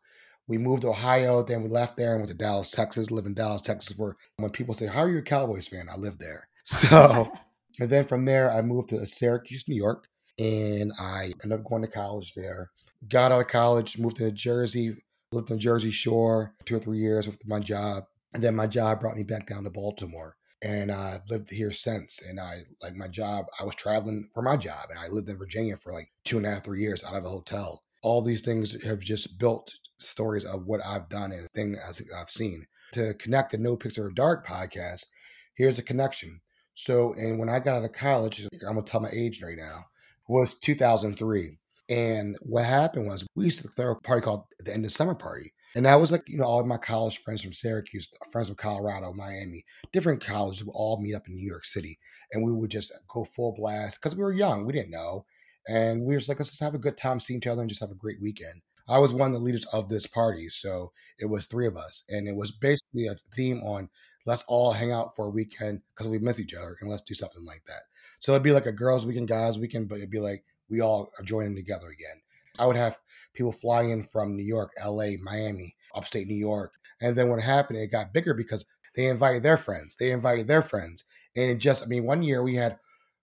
We 0.48 0.58
moved 0.58 0.82
to 0.82 0.90
Ohio, 0.90 1.42
then 1.42 1.62
we 1.62 1.68
left 1.68 1.96
there 1.96 2.12
and 2.12 2.20
went 2.20 2.30
to 2.30 2.36
Dallas, 2.36 2.70
Texas, 2.70 3.10
live 3.10 3.26
in 3.26 3.34
Dallas, 3.34 3.62
Texas, 3.62 3.98
where 3.98 4.16
when 4.36 4.50
people 4.50 4.74
say, 4.74 4.86
How 4.86 5.00
are 5.00 5.10
you 5.10 5.18
a 5.18 5.22
Cowboys 5.22 5.66
fan? 5.66 5.88
I 5.90 5.96
live 5.96 6.18
there. 6.18 6.48
So, 6.68 7.32
and 7.78 7.88
then 7.88 8.06
from 8.06 8.24
there, 8.24 8.50
I 8.50 8.60
moved 8.60 8.88
to 8.88 9.06
Syracuse, 9.06 9.68
New 9.68 9.76
York, 9.76 10.08
and 10.36 10.92
I 10.98 11.32
ended 11.44 11.60
up 11.60 11.64
going 11.64 11.82
to 11.82 11.88
college 11.88 12.34
there. 12.34 12.70
Got 13.08 13.30
out 13.30 13.42
of 13.42 13.46
college, 13.46 13.98
moved 13.98 14.16
to 14.16 14.24
New 14.24 14.32
Jersey, 14.32 14.96
lived 15.32 15.50
on 15.50 15.58
Jersey 15.58 15.90
Shore 15.90 16.54
two 16.64 16.76
or 16.76 16.78
three 16.78 16.98
years 16.98 17.26
with 17.26 17.46
my 17.46 17.60
job. 17.60 18.04
And 18.34 18.42
then 18.42 18.54
my 18.54 18.66
job 18.66 19.00
brought 19.00 19.16
me 19.16 19.22
back 19.22 19.48
down 19.48 19.64
to 19.64 19.70
Baltimore. 19.70 20.36
And 20.62 20.90
I've 20.90 21.28
lived 21.28 21.50
here 21.50 21.72
since. 21.72 22.22
And 22.22 22.40
I 22.40 22.62
like 22.82 22.94
my 22.94 23.08
job, 23.08 23.46
I 23.60 23.64
was 23.64 23.74
traveling 23.74 24.28
for 24.32 24.42
my 24.42 24.56
job. 24.56 24.90
And 24.90 24.98
I 24.98 25.08
lived 25.08 25.28
in 25.28 25.38
Virginia 25.38 25.76
for 25.76 25.92
like 25.92 26.10
two 26.24 26.38
and 26.38 26.46
a 26.46 26.50
half, 26.50 26.64
three 26.64 26.80
years 26.80 27.04
out 27.04 27.14
of 27.14 27.24
a 27.24 27.28
hotel. 27.28 27.82
All 28.02 28.22
these 28.22 28.42
things 28.42 28.82
have 28.84 29.00
just 29.00 29.38
built 29.38 29.74
stories 29.98 30.44
of 30.44 30.66
what 30.66 30.84
I've 30.84 31.08
done 31.08 31.32
and 31.32 31.48
thing 31.52 31.76
as 31.88 32.02
I've 32.16 32.30
seen. 32.30 32.66
To 32.92 33.14
connect 33.14 33.52
the 33.52 33.58
No 33.58 33.78
After 33.84 34.10
Dark 34.10 34.46
podcast, 34.46 35.06
here's 35.54 35.76
the 35.76 35.82
connection. 35.82 36.40
So, 36.74 37.14
and 37.14 37.38
when 37.38 37.48
I 37.48 37.58
got 37.58 37.76
out 37.76 37.84
of 37.84 37.92
college, 37.92 38.46
I'm 38.66 38.74
gonna 38.74 38.82
tell 38.82 39.00
my 39.00 39.10
age 39.10 39.42
right 39.42 39.56
now, 39.56 39.86
was 40.28 40.54
2003. 40.54 41.58
And 41.88 42.36
what 42.40 42.64
happened 42.64 43.06
was 43.06 43.26
we 43.34 43.44
used 43.44 43.62
to 43.62 43.68
throw 43.68 43.92
a 43.92 44.00
party 44.00 44.22
called 44.22 44.44
the 44.58 44.72
End 44.72 44.84
of 44.84 44.92
Summer 44.92 45.14
Party. 45.14 45.52
And 45.74 45.84
that 45.84 46.00
was 46.00 46.10
like, 46.10 46.22
you 46.26 46.38
know, 46.38 46.44
all 46.44 46.60
of 46.60 46.66
my 46.66 46.78
college 46.78 47.18
friends 47.18 47.42
from 47.42 47.52
Syracuse, 47.52 48.08
friends 48.32 48.48
from 48.48 48.56
Colorado, 48.56 49.12
Miami, 49.12 49.64
different 49.92 50.24
colleges 50.24 50.64
would 50.64 50.72
all 50.72 51.00
meet 51.00 51.14
up 51.14 51.28
in 51.28 51.34
New 51.34 51.46
York 51.46 51.64
City. 51.64 51.98
And 52.32 52.42
we 52.42 52.50
would 52.50 52.70
just 52.70 52.92
go 53.12 53.24
full 53.24 53.54
blast 53.54 54.00
because 54.00 54.16
we 54.16 54.22
were 54.22 54.32
young. 54.32 54.64
We 54.64 54.72
didn't 54.72 54.90
know. 54.90 55.26
And 55.68 56.02
we 56.02 56.14
were 56.14 56.18
just 56.18 56.28
like, 56.28 56.38
let's 56.38 56.50
just 56.50 56.62
have 56.62 56.74
a 56.74 56.78
good 56.78 56.96
time, 56.96 57.20
see 57.20 57.34
each 57.34 57.46
other, 57.46 57.60
and 57.60 57.68
just 57.68 57.82
have 57.82 57.90
a 57.90 57.94
great 57.94 58.22
weekend. 58.22 58.62
I 58.88 58.98
was 58.98 59.12
one 59.12 59.28
of 59.28 59.34
the 59.34 59.44
leaders 59.44 59.66
of 59.66 59.88
this 59.88 60.06
party. 60.06 60.48
So 60.48 60.92
it 61.18 61.26
was 61.26 61.46
three 61.46 61.66
of 61.66 61.76
us. 61.76 62.04
And 62.08 62.28
it 62.28 62.36
was 62.36 62.52
basically 62.52 63.06
a 63.06 63.16
theme 63.34 63.60
on 63.62 63.90
let's 64.26 64.44
all 64.48 64.72
hang 64.72 64.92
out 64.92 65.14
for 65.14 65.26
a 65.26 65.30
weekend 65.30 65.82
because 65.94 66.10
we 66.10 66.18
miss 66.18 66.40
each 66.40 66.54
other 66.54 66.76
and 66.80 66.90
let's 66.90 67.02
do 67.02 67.14
something 67.14 67.44
like 67.44 67.62
that. 67.66 67.82
So 68.20 68.32
it'd 68.32 68.42
be 68.42 68.52
like 68.52 68.66
a 68.66 68.72
girls' 68.72 69.06
weekend, 69.06 69.28
guys' 69.28 69.58
weekend, 69.58 69.88
but 69.88 69.96
it'd 69.96 70.10
be 70.10 70.20
like 70.20 70.44
we 70.68 70.80
all 70.80 71.10
are 71.18 71.24
joining 71.24 71.54
together 71.56 71.88
again. 71.88 72.20
I 72.58 72.66
would 72.66 72.76
have 72.76 72.98
people 73.34 73.52
fly 73.52 73.82
in 73.82 74.02
from 74.02 74.36
New 74.36 74.44
York, 74.44 74.72
LA, 74.82 75.12
Miami, 75.22 75.76
upstate 75.94 76.26
New 76.26 76.34
York. 76.36 76.72
And 77.00 77.16
then 77.16 77.28
what 77.28 77.42
happened, 77.42 77.78
it 77.78 77.92
got 77.92 78.14
bigger 78.14 78.34
because 78.34 78.64
they 78.94 79.06
invited 79.06 79.42
their 79.42 79.58
friends. 79.58 79.94
They 79.96 80.10
invited 80.10 80.48
their 80.48 80.62
friends. 80.62 81.04
And 81.36 81.60
just, 81.60 81.82
I 81.82 81.86
mean, 81.86 82.04
one 82.04 82.22
year 82.22 82.42
we 82.42 82.54
had 82.54 82.78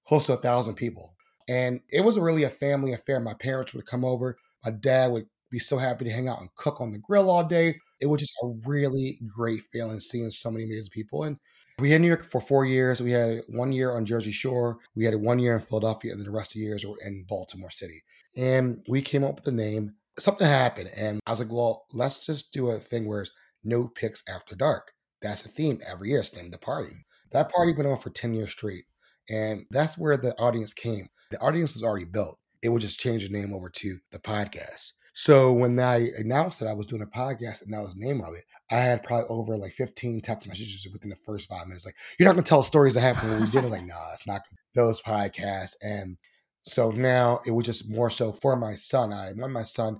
close 0.05 0.27
to 0.27 0.33
a 0.33 0.37
thousand 0.37 0.75
people. 0.75 1.15
And 1.49 1.81
it 1.89 2.01
was 2.01 2.17
really 2.17 2.43
a 2.43 2.49
family 2.49 2.93
affair. 2.93 3.19
My 3.19 3.33
parents 3.33 3.73
would 3.73 3.85
come 3.85 4.05
over. 4.05 4.37
My 4.63 4.71
dad 4.71 5.11
would 5.11 5.25
be 5.49 5.59
so 5.59 5.77
happy 5.77 6.05
to 6.05 6.11
hang 6.11 6.27
out 6.27 6.39
and 6.39 6.53
cook 6.55 6.79
on 6.79 6.91
the 6.91 6.99
grill 6.99 7.29
all 7.29 7.43
day. 7.43 7.75
It 7.99 8.05
was 8.05 8.19
just 8.19 8.33
a 8.43 8.47
really 8.65 9.19
great 9.35 9.61
feeling 9.71 9.99
seeing 9.99 10.29
so 10.31 10.51
many 10.51 10.65
amazing 10.65 10.91
people. 10.91 11.23
And 11.23 11.37
we 11.79 11.91
had 11.91 12.01
New 12.01 12.07
York 12.07 12.23
for 12.23 12.41
four 12.41 12.65
years. 12.65 13.01
We 13.01 13.11
had 13.11 13.41
one 13.47 13.71
year 13.71 13.95
on 13.95 14.05
Jersey 14.05 14.31
Shore. 14.31 14.77
We 14.95 15.05
had 15.05 15.15
one 15.15 15.39
year 15.39 15.55
in 15.55 15.61
Philadelphia, 15.61 16.11
and 16.11 16.19
then 16.19 16.25
the 16.25 16.31
rest 16.31 16.51
of 16.51 16.59
the 16.59 16.65
years 16.65 16.85
were 16.85 16.97
in 17.05 17.25
Baltimore 17.27 17.69
City. 17.69 18.03
And 18.35 18.83
we 18.87 19.01
came 19.01 19.23
up 19.23 19.35
with 19.35 19.45
the 19.45 19.51
name. 19.51 19.93
Something 20.19 20.47
happened, 20.47 20.91
and 20.95 21.19
I 21.25 21.31
was 21.31 21.39
like, 21.39 21.51
"Well, 21.51 21.85
let's 21.93 22.23
just 22.23 22.53
do 22.53 22.69
a 22.69 22.79
thing 22.79 23.05
where 23.05 23.21
it's 23.21 23.31
no 23.63 23.87
pix 23.87 24.23
after 24.29 24.55
dark." 24.55 24.91
That's 25.21 25.45
a 25.45 25.49
theme 25.49 25.81
every 25.85 26.09
year. 26.09 26.19
It's 26.19 26.35
named 26.35 26.53
the 26.53 26.59
party. 26.59 27.05
That 27.31 27.51
party 27.51 27.73
went 27.73 27.87
on 27.89 27.97
for 27.97 28.11
ten 28.11 28.33
years 28.33 28.51
straight, 28.51 28.85
and 29.29 29.65
that's 29.71 29.97
where 29.97 30.17
the 30.17 30.37
audience 30.37 30.73
came. 30.73 31.09
The 31.31 31.41
audience 31.41 31.73
was 31.73 31.83
already 31.83 32.05
built. 32.05 32.37
It 32.61 32.69
would 32.69 32.81
just 32.81 32.99
change 32.99 33.23
the 33.23 33.29
name 33.29 33.53
over 33.53 33.69
to 33.69 33.97
the 34.11 34.19
podcast. 34.19 34.91
So 35.13 35.53
when 35.53 35.79
I 35.79 36.09
announced 36.17 36.59
that 36.59 36.67
I 36.67 36.73
was 36.73 36.87
doing 36.87 37.03
a 37.03 37.05
podcast 37.05 37.61
and 37.61 37.73
that 37.73 37.81
was 37.81 37.93
the 37.93 38.03
name 38.03 38.21
of 38.21 38.33
it, 38.33 38.45
I 38.71 38.77
had 38.77 39.03
probably 39.03 39.27
over 39.29 39.55
like 39.55 39.73
15 39.73 40.21
text 40.21 40.47
messages 40.47 40.87
within 40.91 41.11
the 41.11 41.15
first 41.15 41.47
five 41.47 41.67
minutes. 41.67 41.85
Like, 41.85 41.95
you're 42.17 42.27
not 42.27 42.33
gonna 42.33 42.43
tell 42.43 42.63
stories 42.63 42.95
that 42.95 43.01
happened 43.01 43.31
when 43.31 43.41
we 43.41 43.51
did 43.51 43.63
it. 43.63 43.69
Like, 43.69 43.85
nah, 43.85 44.11
it's 44.11 44.25
not 44.25 44.41
those 44.73 45.01
podcasts. 45.03 45.75
And 45.83 46.17
so 46.63 46.89
now 46.89 47.41
it 47.45 47.51
was 47.51 47.67
just 47.67 47.91
more 47.91 48.09
so 48.09 48.31
for 48.33 48.55
my 48.55 48.73
son. 48.73 49.13
I 49.13 49.33
want 49.33 49.53
my 49.53 49.63
son 49.63 49.99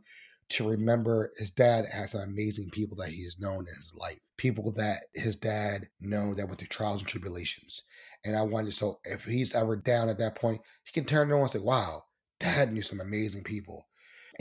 to 0.50 0.68
remember 0.68 1.32
his 1.38 1.52
dad 1.52 1.86
has 1.92 2.12
some 2.12 2.22
amazing 2.22 2.70
people 2.72 2.98
that 2.98 3.10
he's 3.10 3.40
known 3.40 3.60
in 3.68 3.76
his 3.76 3.94
life. 3.96 4.20
People 4.38 4.72
that 4.74 5.04
his 5.14 5.36
dad 5.36 5.88
know 6.02 6.34
that 6.34 6.48
went 6.48 6.58
through 6.58 6.68
trials 6.70 7.02
and 7.02 7.08
tribulations. 7.08 7.84
And 8.26 8.36
I 8.36 8.42
wanted 8.42 8.74
so 8.74 9.00
if 9.04 9.26
he's 9.26 9.54
ever 9.54 9.76
down 9.76 10.10
at 10.10 10.18
that 10.18 10.36
point, 10.36 10.62
he 10.86 10.92
can 10.92 11.06
turn 11.06 11.30
to 11.30 11.36
and 11.36 11.52
say, 11.52 11.60
Wow, 11.60 12.06
dad 12.40 12.74
knew 12.74 12.82
some 12.82 13.00
amazing 13.00 13.44
people 13.44 13.86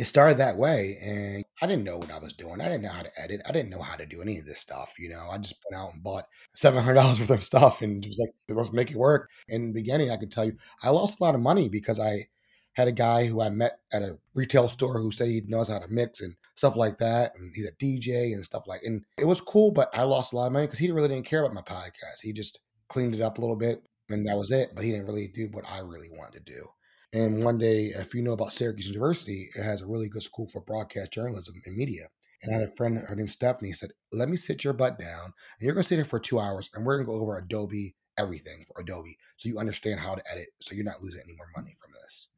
it 0.02 0.06
started 0.06 0.38
that 0.38 0.56
way 0.56 0.98
and 1.00 1.44
i 1.62 1.66
didn't 1.66 1.84
know 1.84 1.96
what 1.96 2.10
i 2.12 2.18
was 2.18 2.32
doing. 2.32 2.60
I 2.60 2.64
didn't 2.64 2.82
know 2.82 2.88
how 2.88 3.02
to 3.02 3.20
edit. 3.20 3.40
I 3.46 3.52
didn't 3.52 3.70
know 3.70 3.80
how 3.80 3.94
to 3.94 4.04
do 4.04 4.20
any 4.20 4.36
of 4.36 4.44
this 4.44 4.58
stuff 4.58 4.94
you 4.98 5.08
know? 5.08 5.28
I 5.30 5.38
just 5.38 5.62
went 5.64 5.80
out 5.80 5.94
and 5.94 6.02
bought 6.02 6.26
$700 6.56 7.20
worth 7.20 7.30
of 7.30 7.44
stuff 7.44 7.82
and 7.82 8.02
just 8.02 8.20
like 8.20 8.30
let's 8.48 8.72
make 8.72 8.90
it 8.90 8.96
work. 8.96 9.30
In 9.48 9.68
the 9.68 9.80
beginning 9.80 10.10
i 10.10 10.16
could 10.16 10.32
tell 10.32 10.44
you 10.44 10.56
i 10.82 10.90
lost 10.90 11.20
a 11.20 11.22
lot 11.22 11.36
of 11.36 11.40
money 11.40 11.68
because 11.68 12.00
i 12.00 12.26
had 12.72 12.88
a 12.88 12.92
guy 12.92 13.26
who 13.26 13.40
i 13.40 13.48
met 13.48 13.78
at 13.92 14.02
a 14.02 14.18
retail 14.34 14.68
store 14.68 14.98
who 14.98 15.12
said 15.12 15.28
he 15.28 15.42
knows 15.46 15.68
how 15.68 15.78
to 15.78 15.86
mix 15.88 16.20
and 16.20 16.34
stuff 16.56 16.74
like 16.74 16.98
that 16.98 17.32
and 17.36 17.52
he's 17.54 17.68
a 17.68 17.72
dj 17.72 18.34
and 18.34 18.44
stuff 18.44 18.64
like 18.66 18.82
and 18.82 19.04
it 19.16 19.26
was 19.26 19.40
cool 19.40 19.70
but 19.70 19.88
i 19.94 20.02
lost 20.02 20.32
a 20.32 20.36
lot 20.36 20.48
of 20.48 20.52
money 20.52 20.66
because 20.66 20.80
he 20.80 20.90
really 20.90 21.08
didn't 21.08 21.26
care 21.26 21.44
about 21.44 21.54
my 21.54 21.62
podcast. 21.62 22.22
He 22.22 22.32
just 22.32 22.58
cleaned 22.88 23.14
it 23.14 23.20
up 23.20 23.38
a 23.38 23.40
little 23.40 23.56
bit 23.56 23.84
and 24.08 24.26
that 24.26 24.36
was 24.36 24.50
it 24.50 24.70
but 24.74 24.84
he 24.84 24.90
didn't 24.90 25.06
really 25.06 25.28
do 25.28 25.48
what 25.52 25.64
i 25.68 25.78
really 25.78 26.10
wanted 26.10 26.44
to 26.44 26.52
do 26.52 26.66
and 27.12 27.44
one 27.44 27.58
day, 27.58 27.86
if 27.86 28.14
you 28.14 28.22
know 28.22 28.32
about 28.32 28.52
Syracuse 28.52 28.88
University, 28.88 29.50
it 29.54 29.62
has 29.62 29.82
a 29.82 29.86
really 29.86 30.08
good 30.08 30.22
school 30.22 30.48
for 30.52 30.62
broadcast 30.62 31.12
journalism 31.12 31.60
and 31.66 31.76
media. 31.76 32.08
And 32.42 32.54
I 32.54 32.60
had 32.60 32.68
a 32.68 32.72
friend, 32.72 32.98
her 32.98 33.14
name 33.14 33.28
Stephanie, 33.28 33.72
said, 33.72 33.90
Let 34.12 34.28
me 34.28 34.36
sit 34.36 34.64
your 34.64 34.72
butt 34.72 34.98
down. 34.98 35.24
And 35.24 35.32
you're 35.60 35.74
going 35.74 35.82
to 35.82 35.88
sit 35.88 35.96
here 35.96 36.04
for 36.04 36.18
two 36.18 36.40
hours 36.40 36.70
and 36.74 36.84
we're 36.84 36.96
going 36.96 37.06
to 37.06 37.12
go 37.12 37.20
over 37.20 37.36
Adobe, 37.36 37.94
everything 38.18 38.64
for 38.66 38.80
Adobe. 38.80 39.18
So 39.36 39.48
you 39.48 39.58
understand 39.58 40.00
how 40.00 40.14
to 40.14 40.22
edit. 40.30 40.48
So 40.60 40.74
you're 40.74 40.84
not 40.84 41.02
losing 41.02 41.20
any 41.24 41.36
more 41.36 41.48
money 41.54 41.74
from 41.80 41.92
this. 41.92 42.28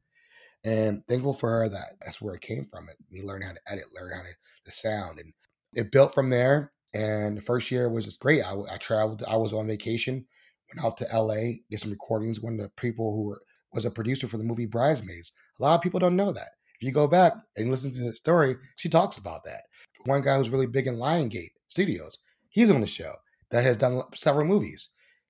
And 0.63 1.03
thankful 1.07 1.33
for 1.33 1.49
her 1.49 1.69
that 1.69 1.93
that's 2.03 2.21
where 2.21 2.35
it 2.35 2.41
came 2.41 2.65
from. 2.65 2.89
It, 2.89 2.97
me 3.09 3.23
learning 3.23 3.47
how 3.47 3.53
to 3.53 3.71
edit, 3.71 3.85
learn 3.95 4.13
how 4.13 4.23
to 4.23 4.35
the 4.65 4.71
sound. 4.71 5.19
And 5.19 5.33
it 5.73 5.91
built 5.91 6.13
from 6.13 6.29
there. 6.29 6.73
And 6.93 7.37
the 7.37 7.41
first 7.41 7.71
year 7.71 7.89
was 7.89 8.05
just 8.05 8.19
great. 8.19 8.43
I, 8.43 8.55
I 8.71 8.77
traveled, 8.77 9.23
I 9.27 9.37
was 9.37 9.53
on 9.53 9.67
vacation, 9.67 10.25
went 10.73 10.85
out 10.85 10.97
to 10.97 11.07
LA, 11.17 11.59
did 11.69 11.79
some 11.79 11.91
recordings. 11.91 12.41
One 12.41 12.53
of 12.53 12.59
the 12.59 12.69
people 12.77 13.13
who 13.13 13.29
were 13.29 13.41
was 13.75 13.85
a 13.85 13.91
producer 13.91 14.27
for 14.27 14.37
the 14.37 14.43
movie 14.43 14.65
Bridesmaids. 14.65 15.31
A 15.59 15.63
lot 15.63 15.75
of 15.75 15.81
people 15.81 15.99
don't 15.99 16.15
know 16.15 16.31
that. 16.31 16.51
If 16.79 16.85
you 16.85 16.91
go 16.91 17.07
back 17.07 17.33
and 17.55 17.69
listen 17.69 17.91
to 17.91 18.03
the 18.03 18.13
story, 18.13 18.55
she 18.77 18.89
talks 18.89 19.17
about 19.17 19.43
that. 19.43 19.63
One 20.05 20.21
guy 20.21 20.37
who's 20.37 20.49
really 20.49 20.67
big 20.67 20.87
in 20.87 20.97
Lionsgate 20.97 21.51
Studios, 21.67 22.17
he's 22.49 22.69
on 22.69 22.81
the 22.81 22.87
show 22.87 23.13
that 23.51 23.63
has 23.63 23.77
done 23.77 24.01
several 24.13 24.45
movies. 24.45 24.89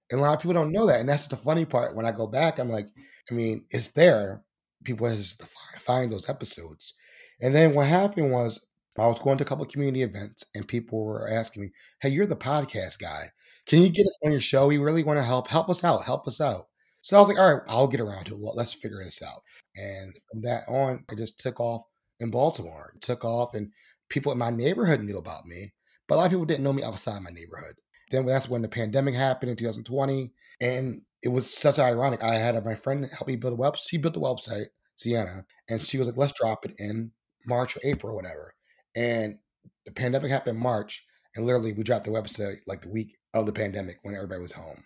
And 0.09 0.19
a 0.19 0.23
lot 0.23 0.35
of 0.35 0.39
people 0.39 0.53
don't 0.53 0.71
know 0.71 0.85
that. 0.87 0.99
And 0.99 1.09
that's 1.09 1.27
the 1.27 1.37
funny 1.37 1.65
part. 1.65 1.95
When 1.95 2.05
I 2.05 2.11
go 2.11 2.27
back, 2.27 2.59
I'm 2.59 2.69
like, 2.69 2.87
I 3.29 3.33
mean, 3.33 3.65
it's 3.69 3.89
there. 3.89 4.43
People 4.83 5.09
just 5.15 5.43
find 5.79 6.11
those 6.11 6.29
episodes. 6.29 6.93
And 7.41 7.53
then 7.53 7.73
what 7.73 7.87
happened 7.87 8.31
was 8.31 8.65
I 8.97 9.07
was 9.07 9.19
going 9.19 9.37
to 9.39 9.43
a 9.43 9.47
couple 9.47 9.65
community 9.65 10.03
events 10.03 10.45
and 10.53 10.67
people 10.67 11.03
were 11.03 11.29
asking 11.29 11.63
me, 11.63 11.71
Hey, 12.01 12.09
you're 12.09 12.27
the 12.27 12.35
podcast 12.35 12.99
guy. 12.99 13.29
Can 13.65 13.81
you 13.81 13.89
get 13.89 14.05
us 14.05 14.17
on 14.23 14.31
your 14.31 14.41
show? 14.41 14.67
We 14.67 14.77
really 14.77 15.03
want 15.03 15.17
to 15.17 15.23
help. 15.23 15.47
Help 15.47 15.69
us 15.69 15.83
out. 15.83 16.05
Help 16.05 16.27
us 16.27 16.39
out. 16.39 16.67
So 17.05 17.15
I 17.15 17.19
was 17.19 17.29
like, 17.29 17.37
all 17.37 17.53
right, 17.53 17.61
I'll 17.67 17.85
get 17.85 18.01
around 18.01 18.25
to 18.25 18.33
it. 18.33 18.39
Let's 18.55 18.73
figure 18.73 19.03
this 19.03 19.21
out. 19.21 19.43
And 19.75 20.11
from 20.31 20.41
that 20.41 20.63
on, 20.67 21.05
I 21.07 21.13
just 21.13 21.39
took 21.39 21.59
off 21.59 21.83
in 22.19 22.31
Baltimore. 22.31 22.95
took 22.99 23.23
off, 23.23 23.53
and 23.53 23.69
people 24.09 24.31
in 24.31 24.39
my 24.39 24.49
neighborhood 24.49 25.01
knew 25.01 25.19
about 25.19 25.45
me, 25.45 25.71
but 26.07 26.15
a 26.15 26.17
lot 26.17 26.25
of 26.25 26.31
people 26.31 26.45
didn't 26.45 26.63
know 26.63 26.73
me 26.73 26.81
outside 26.81 27.21
my 27.21 27.29
neighborhood. 27.29 27.75
Then 28.09 28.25
that's 28.25 28.49
when 28.49 28.63
the 28.63 28.67
pandemic 28.67 29.13
happened 29.13 29.51
in 29.51 29.55
2020, 29.55 30.33
and 30.59 31.03
it 31.21 31.27
was 31.27 31.47
such 31.47 31.77
ironic. 31.77 32.23
I 32.23 32.37
had 32.37 32.65
my 32.65 32.73
friend 32.73 33.07
help 33.11 33.27
me 33.27 33.35
build 33.35 33.53
a 33.53 33.61
website. 33.61 33.87
She 33.87 33.97
built 33.99 34.15
the 34.15 34.19
website, 34.19 34.65
Sienna, 34.95 35.45
and 35.69 35.79
she 35.83 35.99
was 35.99 36.07
like, 36.07 36.17
let's 36.17 36.33
drop 36.33 36.65
it 36.65 36.73
in 36.79 37.11
March 37.45 37.77
or 37.77 37.81
April 37.83 38.13
or 38.13 38.15
whatever. 38.15 38.55
And 38.95 39.37
the 39.85 39.91
pandemic 39.91 40.31
happened 40.31 40.57
in 40.57 40.63
March, 40.63 41.05
and 41.35 41.45
literally 41.45 41.73
we 41.73 41.83
dropped 41.83 42.05
the 42.05 42.09
website 42.09 42.61
like 42.65 42.81
the 42.81 42.89
week 42.89 43.15
of 43.35 43.45
the 43.45 43.53
pandemic 43.53 43.99
when 44.01 44.15
everybody 44.15 44.41
was 44.41 44.53
home 44.53 44.83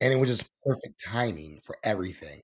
and 0.00 0.12
it 0.12 0.16
was 0.16 0.28
just 0.28 0.50
perfect 0.64 1.02
timing 1.04 1.60
for 1.64 1.76
everything. 1.84 2.40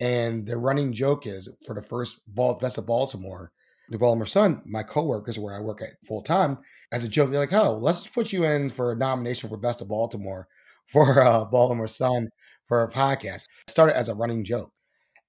And 0.00 0.46
the 0.46 0.58
running 0.58 0.92
joke 0.92 1.26
is 1.26 1.48
for 1.66 1.74
the 1.74 1.82
first 1.82 2.20
ball, 2.26 2.54
best 2.54 2.78
of 2.78 2.86
Baltimore, 2.86 3.50
the 3.88 3.98
Baltimore 3.98 4.26
Sun, 4.26 4.62
my 4.66 4.82
coworkers 4.82 5.38
where 5.38 5.54
I 5.54 5.60
work 5.60 5.80
at 5.82 5.90
full 6.06 6.22
time, 6.22 6.58
as 6.92 7.04
a 7.04 7.08
joke, 7.08 7.30
they're 7.30 7.40
like, 7.40 7.52
"Oh, 7.52 7.76
let's 7.76 8.06
put 8.06 8.32
you 8.32 8.44
in 8.44 8.68
for 8.70 8.92
a 8.92 8.96
nomination 8.96 9.48
for 9.48 9.56
best 9.56 9.80
of 9.80 9.88
Baltimore 9.88 10.48
for 10.92 11.22
uh, 11.22 11.44
Baltimore 11.46 11.88
Sun 11.88 12.28
for 12.66 12.82
a 12.82 12.90
podcast." 12.90 13.44
It 13.66 13.70
started 13.70 13.96
as 13.96 14.08
a 14.08 14.14
running 14.14 14.44
joke, 14.44 14.72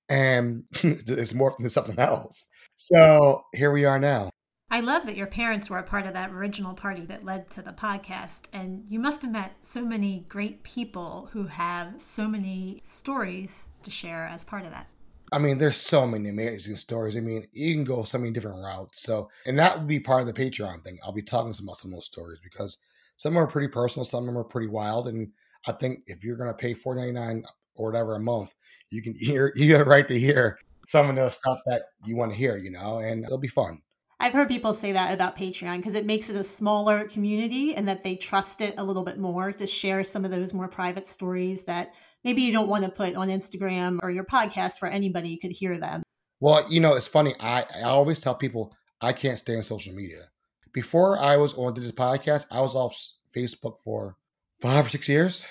and 0.10 0.64
it's 0.84 1.34
morphed 1.34 1.60
into 1.60 1.70
something 1.70 2.00
else. 2.00 2.50
So 2.76 3.44
here 3.54 3.72
we 3.72 3.86
are 3.86 4.00
now. 4.00 4.30
I 4.70 4.82
love 4.82 5.06
that 5.06 5.16
your 5.16 5.28
parents 5.28 5.70
were 5.70 5.78
a 5.78 5.84
part 5.84 6.06
of 6.06 6.14
that 6.14 6.32
original 6.32 6.74
party 6.74 7.06
that 7.06 7.24
led 7.24 7.50
to 7.52 7.62
the 7.62 7.72
podcast. 7.72 8.44
And 8.52 8.84
you 8.90 9.00
must 9.00 9.22
have 9.22 9.32
met 9.32 9.56
so 9.62 9.86
many 9.86 10.26
great 10.28 10.62
people 10.64 11.30
who 11.32 11.46
have 11.46 12.02
so 12.02 12.28
many 12.28 12.82
stories 12.84 13.70
to 13.84 13.92
share 13.92 14.28
as 14.28 14.44
part 14.44 14.66
of 14.66 14.72
that. 14.72 14.88
I 15.32 15.40
mean, 15.40 15.58
there's 15.58 15.78
so 15.78 16.06
many 16.06 16.30
amazing 16.30 16.76
stories. 16.76 17.16
I 17.16 17.22
mean, 17.22 17.48
you 17.54 17.74
can 17.76 17.86
go 17.86 18.04
so 18.04 18.18
many 18.18 18.32
different 18.32 18.62
routes. 18.62 19.02
So, 19.02 19.30
and 19.46 19.58
that 19.58 19.78
would 19.78 19.88
be 19.88 20.02
part 20.02 20.22
of 20.22 20.28
the 20.28 20.34
Patreon 20.34 20.84
thing. 20.84 20.98
I'll 21.04 21.14
be 21.14 21.22
talking 21.22 21.54
about 21.64 21.78
some 21.78 21.92
of 21.92 21.96
those 21.96 22.06
stories 22.06 22.40
because 22.44 22.78
some 23.16 23.38
are 23.38 23.48
pretty 23.48 23.70
personal, 23.70 24.04
some 24.06 24.24
of 24.24 24.28
them 24.28 24.38
are 24.38 24.44
pretty 24.44 24.68
wild. 24.68 25.08
And 25.08 25.32
I 25.66 25.72
think 25.72 26.02
if 26.08 26.26
you're 26.26 26.38
going 26.38 26.50
to 26.50 26.54
pay 26.54 26.74
$4.99 26.74 27.44
or 27.76 27.90
whatever 27.90 28.16
a 28.16 28.20
month, 28.20 28.54
you 28.90 29.02
can 29.02 29.16
hear, 29.18 29.54
you 29.56 29.78
a 29.78 29.84
right 29.86 30.08
to 30.08 30.20
hear 30.20 30.60
some 30.86 31.10
of 31.10 31.16
the 31.16 31.30
stuff 31.30 31.60
that 31.68 31.84
you 32.06 32.18
want 32.18 32.32
to 32.32 32.38
hear, 32.38 32.58
you 32.58 32.70
know, 32.70 33.00
and 33.00 33.24
it'll 33.24 33.38
be 33.38 33.48
fun. 33.48 33.82
I've 34.20 34.34
heard 34.34 34.48
people 34.48 34.74
say 34.74 34.94
that 34.94 35.14
about 35.14 35.38
Patreon 35.38 35.78
because 35.78 35.94
it 35.94 36.06
makes 36.06 36.30
it 36.30 36.36
a 36.36 36.44
smaller 36.44 37.08
community 37.08 37.76
and 37.76 37.88
that 37.88 38.04
they 38.04 38.16
trust 38.16 38.62
it 38.62 38.74
a 38.78 38.84
little 38.84 39.04
bit 39.04 39.20
more 39.20 39.52
to 39.52 39.68
share 39.68 40.04
some 40.04 40.26
of 40.26 40.32
those 40.32 40.54
more 40.54 40.68
private 40.68 41.08
stories 41.08 41.64
that 41.66 41.94
maybe 42.24 42.42
you 42.42 42.52
don't 42.52 42.68
want 42.68 42.84
to 42.84 42.90
put 42.90 43.16
on 43.16 43.28
Instagram 43.28 44.00
or 44.02 44.10
your 44.10 44.26
podcast 44.26 44.82
where 44.82 44.92
anybody 44.92 45.38
could 45.38 45.52
hear 45.52 45.80
them. 45.80 46.02
Well, 46.40 46.66
you 46.72 46.80
know, 46.80 46.96
it's 46.96 47.08
funny. 47.08 47.36
I, 47.40 47.66
I 47.76 47.84
always 47.84 48.20
tell 48.20 48.36
people 48.36 48.76
I 49.02 49.14
can't 49.14 49.38
stay 49.38 49.56
on 49.56 49.64
social 49.64 49.94
media 49.94 50.30
before 50.78 51.18
I 51.18 51.38
was 51.38 51.56
on 51.56 51.74
this 51.74 51.92
podcast, 51.92 52.46
I 52.52 52.62
was 52.62 52.76
off 52.76 52.96
Facebook 53.36 53.80
for 53.84 54.16
five 54.62 54.86
or 54.86 54.90
six 54.90 55.10
years. 55.10 55.44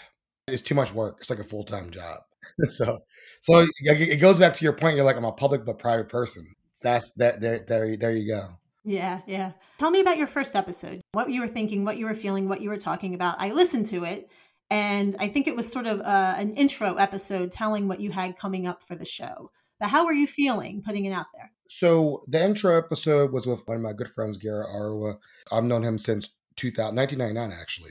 It's 0.46 0.62
too 0.62 0.76
much 0.76 0.94
work. 0.94 1.16
It's 1.18 1.30
like 1.30 1.40
a 1.40 1.44
full 1.44 1.64
time 1.64 1.90
job. 1.90 2.20
so, 2.68 3.00
so 3.40 3.66
it 3.80 4.20
goes 4.20 4.38
back 4.38 4.54
to 4.54 4.64
your 4.64 4.72
point. 4.72 4.94
You're 4.94 5.04
like, 5.04 5.16
I'm 5.16 5.24
a 5.24 5.32
public 5.32 5.64
but 5.64 5.80
private 5.80 6.08
person. 6.08 6.46
That's 6.82 7.12
that. 7.14 7.40
There, 7.40 7.64
there, 7.66 7.96
there 7.96 8.16
you 8.16 8.28
go. 8.28 8.48
Yeah, 8.84 9.20
yeah. 9.26 9.52
Tell 9.78 9.90
me 9.90 10.00
about 10.00 10.16
your 10.16 10.28
first 10.28 10.54
episode. 10.54 11.00
What 11.12 11.30
you 11.30 11.40
were 11.40 11.48
thinking, 11.48 11.84
what 11.84 11.96
you 11.96 12.06
were 12.06 12.14
feeling, 12.14 12.48
what 12.48 12.60
you 12.60 12.70
were 12.70 12.78
talking 12.78 13.14
about. 13.14 13.40
I 13.40 13.50
listened 13.50 13.86
to 13.86 14.04
it, 14.04 14.30
and 14.70 15.16
I 15.18 15.28
think 15.28 15.48
it 15.48 15.56
was 15.56 15.70
sort 15.70 15.86
of 15.86 16.00
uh, 16.00 16.34
an 16.36 16.54
intro 16.54 16.94
episode 16.94 17.52
telling 17.52 17.88
what 17.88 18.00
you 18.00 18.12
had 18.12 18.38
coming 18.38 18.66
up 18.66 18.82
for 18.82 18.94
the 18.94 19.04
show. 19.04 19.50
But 19.80 19.88
how 19.88 20.06
were 20.06 20.12
you 20.12 20.26
feeling 20.26 20.82
putting 20.84 21.04
it 21.04 21.12
out 21.12 21.26
there? 21.34 21.50
So 21.68 22.22
the 22.28 22.42
intro 22.42 22.76
episode 22.78 23.32
was 23.32 23.46
with 23.46 23.66
one 23.66 23.76
of 23.76 23.82
my 23.82 23.92
good 23.92 24.08
friends, 24.08 24.38
Garrett 24.38 24.68
Arwa. 24.68 25.18
I've 25.52 25.64
known 25.64 25.82
him 25.82 25.98
since 25.98 26.38
2000, 26.56 26.94
1999, 26.94 27.60
actually, 27.60 27.90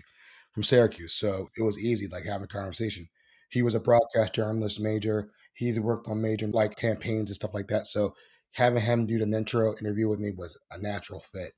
from 0.54 0.64
Syracuse. 0.64 1.14
So 1.14 1.50
it 1.58 1.62
was 1.62 1.78
easy, 1.78 2.08
like 2.08 2.24
having 2.24 2.46
a 2.46 2.48
conversation. 2.48 3.08
He 3.50 3.62
was 3.62 3.76
a 3.76 3.80
broadcast 3.80 4.34
journalist 4.34 4.82
major. 4.82 5.30
He 5.54 5.78
worked 5.80 6.08
on 6.08 6.22
major 6.22 6.48
like 6.48 6.76
campaigns 6.76 7.30
and 7.30 7.36
stuff 7.36 7.54
like 7.54 7.68
that. 7.68 7.88
So 7.88 8.16
having 8.56 8.82
him 8.82 9.06
do 9.06 9.22
an 9.22 9.34
intro 9.34 9.76
interview 9.78 10.08
with 10.08 10.20
me 10.20 10.32
was 10.32 10.58
a 10.72 10.78
natural 10.78 11.20
fit. 11.20 11.52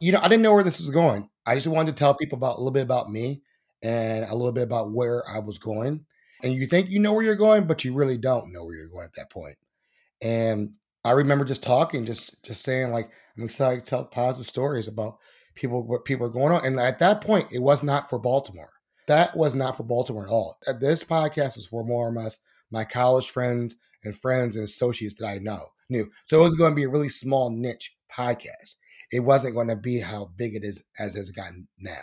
You 0.00 0.12
know, 0.12 0.20
I 0.22 0.28
didn't 0.28 0.42
know 0.42 0.52
where 0.52 0.62
this 0.62 0.80
was 0.80 0.90
going. 0.90 1.30
I 1.46 1.54
just 1.54 1.66
wanted 1.66 1.96
to 1.96 1.98
tell 1.98 2.14
people 2.14 2.36
about 2.36 2.56
a 2.56 2.58
little 2.58 2.72
bit 2.72 2.82
about 2.82 3.10
me 3.10 3.40
and 3.82 4.26
a 4.26 4.34
little 4.34 4.52
bit 4.52 4.64
about 4.64 4.92
where 4.92 5.26
I 5.26 5.38
was 5.38 5.58
going. 5.58 6.04
And 6.42 6.52
you 6.52 6.66
think 6.66 6.90
you 6.90 6.98
know 6.98 7.14
where 7.14 7.24
you're 7.24 7.36
going, 7.36 7.66
but 7.66 7.84
you 7.84 7.94
really 7.94 8.18
don't 8.18 8.52
know 8.52 8.66
where 8.66 8.76
you're 8.76 8.88
going 8.88 9.06
at 9.06 9.14
that 9.14 9.30
point. 9.30 9.56
And 10.20 10.72
I 11.04 11.12
remember 11.12 11.44
just 11.46 11.62
talking, 11.62 12.04
just 12.04 12.44
just 12.44 12.62
saying 12.62 12.90
like 12.90 13.10
I'm 13.36 13.44
excited 13.44 13.84
to 13.84 13.90
tell 13.90 14.04
positive 14.04 14.46
stories 14.46 14.88
about 14.88 15.18
people 15.54 15.86
what 15.86 16.04
people 16.04 16.26
are 16.26 16.30
going 16.30 16.52
on. 16.52 16.66
And 16.66 16.78
at 16.78 16.98
that 16.98 17.22
point, 17.22 17.48
it 17.50 17.60
was 17.60 17.82
not 17.82 18.10
for 18.10 18.18
Baltimore. 18.18 18.72
That 19.06 19.34
was 19.36 19.54
not 19.54 19.76
for 19.76 19.84
Baltimore 19.84 20.26
at 20.26 20.30
all. 20.30 20.58
This 20.80 21.02
podcast 21.02 21.56
is 21.56 21.66
for 21.66 21.82
more 21.82 22.08
or 22.08 22.12
less 22.12 22.44
my 22.70 22.84
college 22.84 23.30
friends 23.30 23.76
and 24.04 24.16
friends 24.16 24.56
and 24.56 24.64
associates 24.64 25.14
that 25.14 25.26
I 25.26 25.38
know 25.38 25.68
knew. 25.92 26.10
So 26.26 26.40
it 26.40 26.44
was 26.44 26.54
going 26.54 26.72
to 26.72 26.76
be 26.76 26.84
a 26.84 26.88
really 26.88 27.08
small 27.08 27.50
niche 27.50 27.94
podcast. 28.12 28.76
It 29.12 29.20
wasn't 29.20 29.54
going 29.54 29.68
to 29.68 29.76
be 29.76 30.00
how 30.00 30.30
big 30.36 30.54
it 30.54 30.64
is 30.64 30.84
as 30.98 31.16
it's 31.16 31.30
gotten 31.30 31.68
now. 31.78 32.02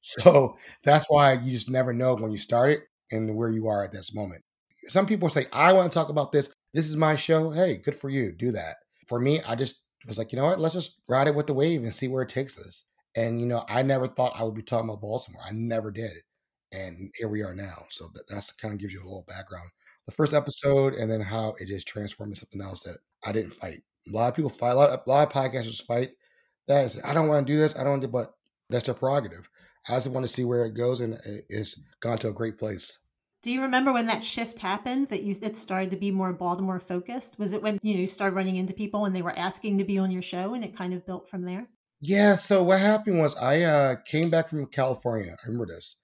So 0.00 0.56
that's 0.84 1.06
why 1.08 1.34
you 1.34 1.50
just 1.50 1.70
never 1.70 1.92
know 1.92 2.14
when 2.14 2.30
you 2.30 2.38
start 2.38 2.70
it 2.70 2.82
and 3.10 3.36
where 3.36 3.50
you 3.50 3.66
are 3.68 3.84
at 3.84 3.92
this 3.92 4.14
moment. 4.14 4.42
Some 4.86 5.06
people 5.06 5.28
say, 5.28 5.46
I 5.52 5.72
want 5.72 5.90
to 5.90 5.94
talk 5.94 6.08
about 6.08 6.32
this. 6.32 6.50
This 6.72 6.86
is 6.86 6.96
my 6.96 7.16
show. 7.16 7.50
Hey, 7.50 7.76
good 7.76 7.96
for 7.96 8.08
you. 8.08 8.32
Do 8.32 8.52
that. 8.52 8.76
For 9.06 9.18
me, 9.18 9.42
I 9.42 9.54
just 9.54 9.82
was 10.06 10.18
like, 10.18 10.32
you 10.32 10.38
know 10.38 10.46
what? 10.46 10.60
Let's 10.60 10.74
just 10.74 11.00
ride 11.08 11.28
it 11.28 11.34
with 11.34 11.46
the 11.46 11.54
wave 11.54 11.82
and 11.82 11.94
see 11.94 12.08
where 12.08 12.22
it 12.22 12.28
takes 12.28 12.58
us. 12.58 12.84
And, 13.14 13.40
you 13.40 13.46
know, 13.46 13.64
I 13.68 13.82
never 13.82 14.06
thought 14.06 14.38
I 14.38 14.44
would 14.44 14.54
be 14.54 14.62
talking 14.62 14.88
about 14.88 15.00
Baltimore. 15.00 15.42
I 15.44 15.50
never 15.52 15.90
did. 15.90 16.12
And 16.72 17.10
here 17.16 17.28
we 17.28 17.42
are 17.42 17.54
now. 17.54 17.86
So 17.90 18.08
that 18.14 18.24
that's 18.28 18.52
kind 18.52 18.72
of 18.72 18.80
gives 18.80 18.92
you 18.92 19.00
a 19.00 19.04
little 19.04 19.24
background. 19.26 19.70
The 20.06 20.12
first 20.12 20.34
episode 20.34 20.94
and 20.94 21.10
then 21.10 21.20
how 21.20 21.54
it 21.58 21.66
just 21.66 21.88
transformed 21.88 22.32
into 22.32 22.40
something 22.40 22.62
else 22.62 22.82
that 22.84 22.98
I 23.24 23.32
didn't 23.32 23.54
fight. 23.54 23.82
A 24.08 24.12
lot 24.12 24.28
of 24.28 24.34
people 24.34 24.50
fight. 24.50 24.70
A 24.70 24.74
lot, 24.74 24.90
of, 24.90 25.00
a 25.06 25.10
lot 25.10 25.26
of 25.26 25.32
podcasters 25.32 25.82
fight. 25.82 26.10
That 26.66 26.96
I 27.04 27.14
don't 27.14 27.28
want 27.28 27.46
to 27.46 27.52
do 27.52 27.58
this. 27.58 27.76
I 27.76 27.82
don't 27.82 27.92
want 27.92 28.02
to, 28.02 28.08
but 28.08 28.34
that's 28.68 28.86
their 28.86 28.94
prerogative. 28.94 29.48
I 29.88 29.94
just 29.94 30.08
want 30.08 30.24
to 30.26 30.32
see 30.32 30.44
where 30.44 30.66
it 30.66 30.74
goes, 30.74 31.00
and 31.00 31.18
it's 31.48 31.80
gone 32.00 32.18
to 32.18 32.28
a 32.28 32.32
great 32.32 32.58
place. 32.58 32.98
Do 33.42 33.52
you 33.52 33.62
remember 33.62 33.92
when 33.92 34.06
that 34.06 34.22
shift 34.22 34.58
happened? 34.58 35.08
That 35.08 35.22
you 35.22 35.34
it 35.40 35.56
started 35.56 35.90
to 35.92 35.96
be 35.96 36.10
more 36.10 36.32
Baltimore 36.32 36.80
focused. 36.80 37.38
Was 37.38 37.52
it 37.52 37.62
when 37.62 37.78
you 37.82 37.94
know 37.94 38.00
you 38.00 38.06
started 38.06 38.36
running 38.36 38.56
into 38.56 38.74
people 38.74 39.04
and 39.04 39.14
they 39.14 39.22
were 39.22 39.36
asking 39.38 39.78
to 39.78 39.84
be 39.84 39.98
on 39.98 40.10
your 40.10 40.22
show, 40.22 40.54
and 40.54 40.64
it 40.64 40.76
kind 40.76 40.92
of 40.92 41.06
built 41.06 41.30
from 41.30 41.44
there? 41.44 41.68
Yeah. 42.00 42.34
So 42.34 42.62
what 42.62 42.80
happened 42.80 43.18
was 43.18 43.36
I 43.36 43.62
uh, 43.62 43.96
came 44.04 44.28
back 44.28 44.50
from 44.50 44.66
California. 44.66 45.36
I 45.42 45.46
remember 45.46 45.66
this, 45.66 46.00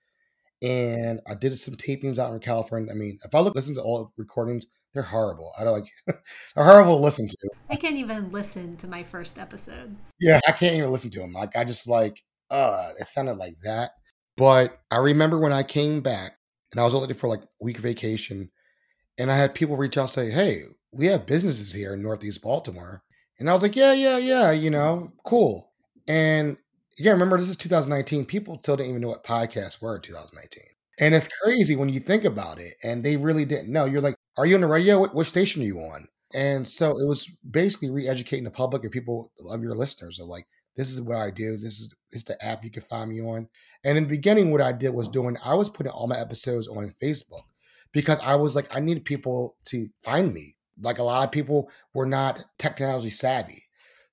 and 0.63 1.21
I 1.29 1.35
did 1.35 1.59
some 1.59 1.75
tapings 1.75 2.19
out 2.19 2.33
in 2.33 2.41
California. 2.41 2.91
I 2.91 2.95
mean, 2.95 3.19
if 3.25 3.35
I 3.35 3.41
look 3.41 3.55
listen 3.55 3.75
to 3.75 3.83
all 3.83 4.05
the 4.05 4.11
recordings, 4.17 4.67
they're 4.95 5.03
horrible. 5.03 5.53
I 5.59 5.65
don't 5.65 5.73
like 5.75 5.91
they're 6.07 6.65
horrible 6.65 6.97
to 6.97 7.03
listen 7.03 7.29
to. 7.29 7.51
I 7.69 7.77
can't 7.77 7.97
even 7.97 8.31
listen 8.31 8.77
to 8.79 8.87
my 8.87 9.03
first 9.03 9.39
episode. 9.39 9.97
Yeah, 10.21 10.41
I 10.47 10.53
can't 10.53 10.77
even 10.77 10.91
listen 10.91 11.11
to 11.11 11.21
them. 11.21 11.33
Like 11.33 11.57
I 11.57 11.65
just 11.65 11.89
like 11.89 12.23
uh 12.51 12.91
it 12.99 13.07
sounded 13.07 13.37
like 13.37 13.55
that. 13.65 13.93
But 14.37 14.81
I 14.91 14.99
remember 14.99 15.39
when 15.39 15.53
I 15.53 15.63
came 15.63 16.01
back 16.01 16.39
and 16.73 16.81
I 16.81 16.85
was 16.85 16.95
only 16.95 17.15
for 17.15 17.29
like 17.29 17.43
a 17.43 17.49
week 17.61 17.79
vacation, 17.79 18.51
and 19.19 19.31
I 19.31 19.37
had 19.37 19.55
people 19.55 19.77
reach 19.77 19.99
out 19.99 20.11
say, 20.11 20.31
"Hey, 20.31 20.65
we 20.93 21.07
have 21.07 21.27
businesses 21.27 21.73
here 21.73 21.95
in 21.95 22.03
Northeast 22.03 22.43
Baltimore," 22.43 23.03
and 23.39 23.49
I 23.49 23.53
was 23.53 23.63
like, 23.63 23.77
"Yeah, 23.77 23.93
yeah, 23.93 24.19
yeah, 24.19 24.51
you 24.51 24.71
know, 24.71 25.13
cool." 25.25 25.73
And 26.09 26.57
yeah, 26.99 27.13
remember 27.13 27.39
this 27.39 27.49
is 27.49 27.57
2019. 27.57 28.25
People 28.25 28.59
still 28.63 28.77
didn't 28.77 28.91
even 28.91 29.03
know 29.03 29.09
what 29.09 29.25
podcasts 29.25 29.81
were 29.81 29.97
in 29.97 30.03
2019. 30.03 30.63
And 30.99 31.15
it's 31.15 31.29
crazy 31.43 31.77
when 31.77 31.89
you 31.89 32.01
think 32.01 32.25
about 32.25 32.59
it. 32.59 32.75
And 32.83 33.03
they 33.03 33.17
really 33.17 33.45
didn't 33.45 33.73
know. 33.73 33.85
You're 33.85 34.01
like, 34.01 34.15
are 34.37 34.47
you 34.47 34.55
on 34.55 34.61
the 34.61 34.67
radio? 34.67 34.99
What, 34.99 35.15
what 35.15 35.27
station 35.27 35.63
are 35.63 35.67
you 35.67 35.81
on? 35.81 36.09
And 36.35 36.67
so 36.67 36.99
it 36.99 37.07
was 37.07 37.31
basically 37.49 37.91
re-educating 37.91 38.45
the 38.45 38.51
public 38.51 38.83
and 38.83 38.91
people 38.91 39.31
of 39.49 39.63
your 39.63 39.75
listeners 39.75 40.19
are 40.19 40.25
like, 40.25 40.47
this 40.77 40.91
is 40.91 41.01
what 41.01 41.19
I 41.19 41.31
do. 41.31 41.57
This 41.57 41.79
is 41.79 41.95
this 42.11 42.23
is 42.23 42.25
the 42.25 42.45
app 42.45 42.65
you 42.65 42.71
can 42.71 42.83
find 42.83 43.11
me 43.11 43.21
on. 43.23 43.49
And 43.85 43.97
in 43.97 44.05
the 44.05 44.11
beginning, 44.11 44.51
what 44.51 44.61
I 44.61 44.73
did 44.73 44.91
was 44.91 45.09
doing, 45.09 45.37
I 45.45 45.55
was 45.55 45.71
putting 45.71 45.93
all 45.93 46.09
my 46.09 46.19
episodes 46.19 46.67
on 46.67 46.93
Facebook 47.01 47.45
because 47.93 48.19
I 48.23 48.35
was 48.35 48.57
like, 48.57 48.67
I 48.75 48.81
need 48.81 49.05
people 49.05 49.57
to 49.67 49.89
find 50.03 50.33
me. 50.33 50.57
Like 50.81 50.99
a 50.99 51.05
lot 51.05 51.25
of 51.25 51.31
people 51.31 51.71
were 51.95 52.07
not 52.07 52.45
technology 52.59 53.11
savvy. 53.11 53.63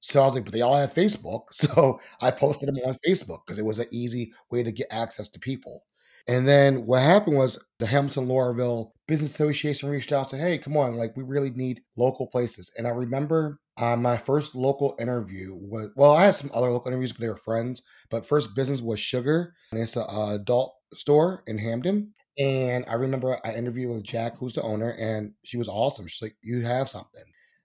So 0.01 0.21
I 0.21 0.25
was 0.25 0.35
like, 0.35 0.45
but 0.45 0.53
they 0.53 0.61
all 0.61 0.77
have 0.77 0.93
Facebook. 0.93 1.43
So 1.51 1.99
I 2.21 2.31
posted 2.31 2.69
them 2.69 2.77
on 2.85 2.95
Facebook 3.07 3.39
because 3.45 3.57
it 3.57 3.65
was 3.65 3.79
an 3.79 3.87
easy 3.91 4.33
way 4.51 4.61
to 4.63 4.71
get 4.71 4.87
access 4.91 5.29
to 5.29 5.39
people. 5.39 5.83
And 6.27 6.47
then 6.47 6.85
what 6.85 7.01
happened 7.01 7.37
was 7.37 7.63
the 7.79 7.87
Hamilton 7.87 8.27
Lauraville 8.27 8.91
Business 9.07 9.33
Association 9.33 9.89
reached 9.89 10.11
out 10.11 10.29
to, 10.29 10.37
hey, 10.37 10.57
come 10.57 10.77
on, 10.77 10.95
like 10.95 11.15
we 11.17 11.23
really 11.23 11.49
need 11.49 11.81
local 11.97 12.27
places. 12.27 12.71
And 12.77 12.87
I 12.87 12.91
remember 12.91 13.59
uh, 13.77 13.95
my 13.95 14.17
first 14.17 14.55
local 14.55 14.95
interview 14.99 15.55
was, 15.55 15.91
well, 15.95 16.13
I 16.13 16.25
had 16.25 16.35
some 16.35 16.51
other 16.53 16.69
local 16.69 16.89
interviews, 16.89 17.11
but 17.11 17.21
they 17.21 17.27
were 17.27 17.37
friends. 17.37 17.81
But 18.09 18.25
first 18.25 18.55
business 18.55 18.81
was 18.81 18.99
Sugar, 18.99 19.53
and 19.71 19.81
it's 19.81 19.95
an 19.97 20.05
adult 20.09 20.75
store 20.93 21.43
in 21.47 21.57
Hampden. 21.57 22.13
And 22.37 22.85
I 22.87 22.93
remember 22.93 23.37
I 23.43 23.53
interviewed 23.53 23.89
with 23.89 24.03
Jack, 24.03 24.37
who's 24.37 24.53
the 24.53 24.61
owner, 24.61 24.91
and 24.91 25.33
she 25.43 25.57
was 25.57 25.67
awesome. 25.67 26.07
She's 26.07 26.21
like, 26.21 26.35
you 26.41 26.61
have 26.61 26.89
something. 26.89 27.23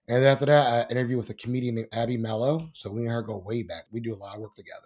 And 0.09 0.25
after 0.25 0.47
that, 0.47 0.88
I 0.88 0.90
interviewed 0.90 1.19
with 1.19 1.31
a 1.31 1.35
comedian 1.35 1.77
named 1.77 1.88
Abby 1.92 2.16
Mello. 2.16 2.71
So 2.75 2.90
we 2.90 3.03
and 3.03 3.11
her 3.11 3.23
go 3.23 3.38
way 3.38 3.62
back. 3.62 3.85
We 3.90 4.01
do 4.01 4.14
a 4.14 4.16
lot 4.16 4.37
of 4.37 4.40
work 4.40 4.55
together. 4.55 4.81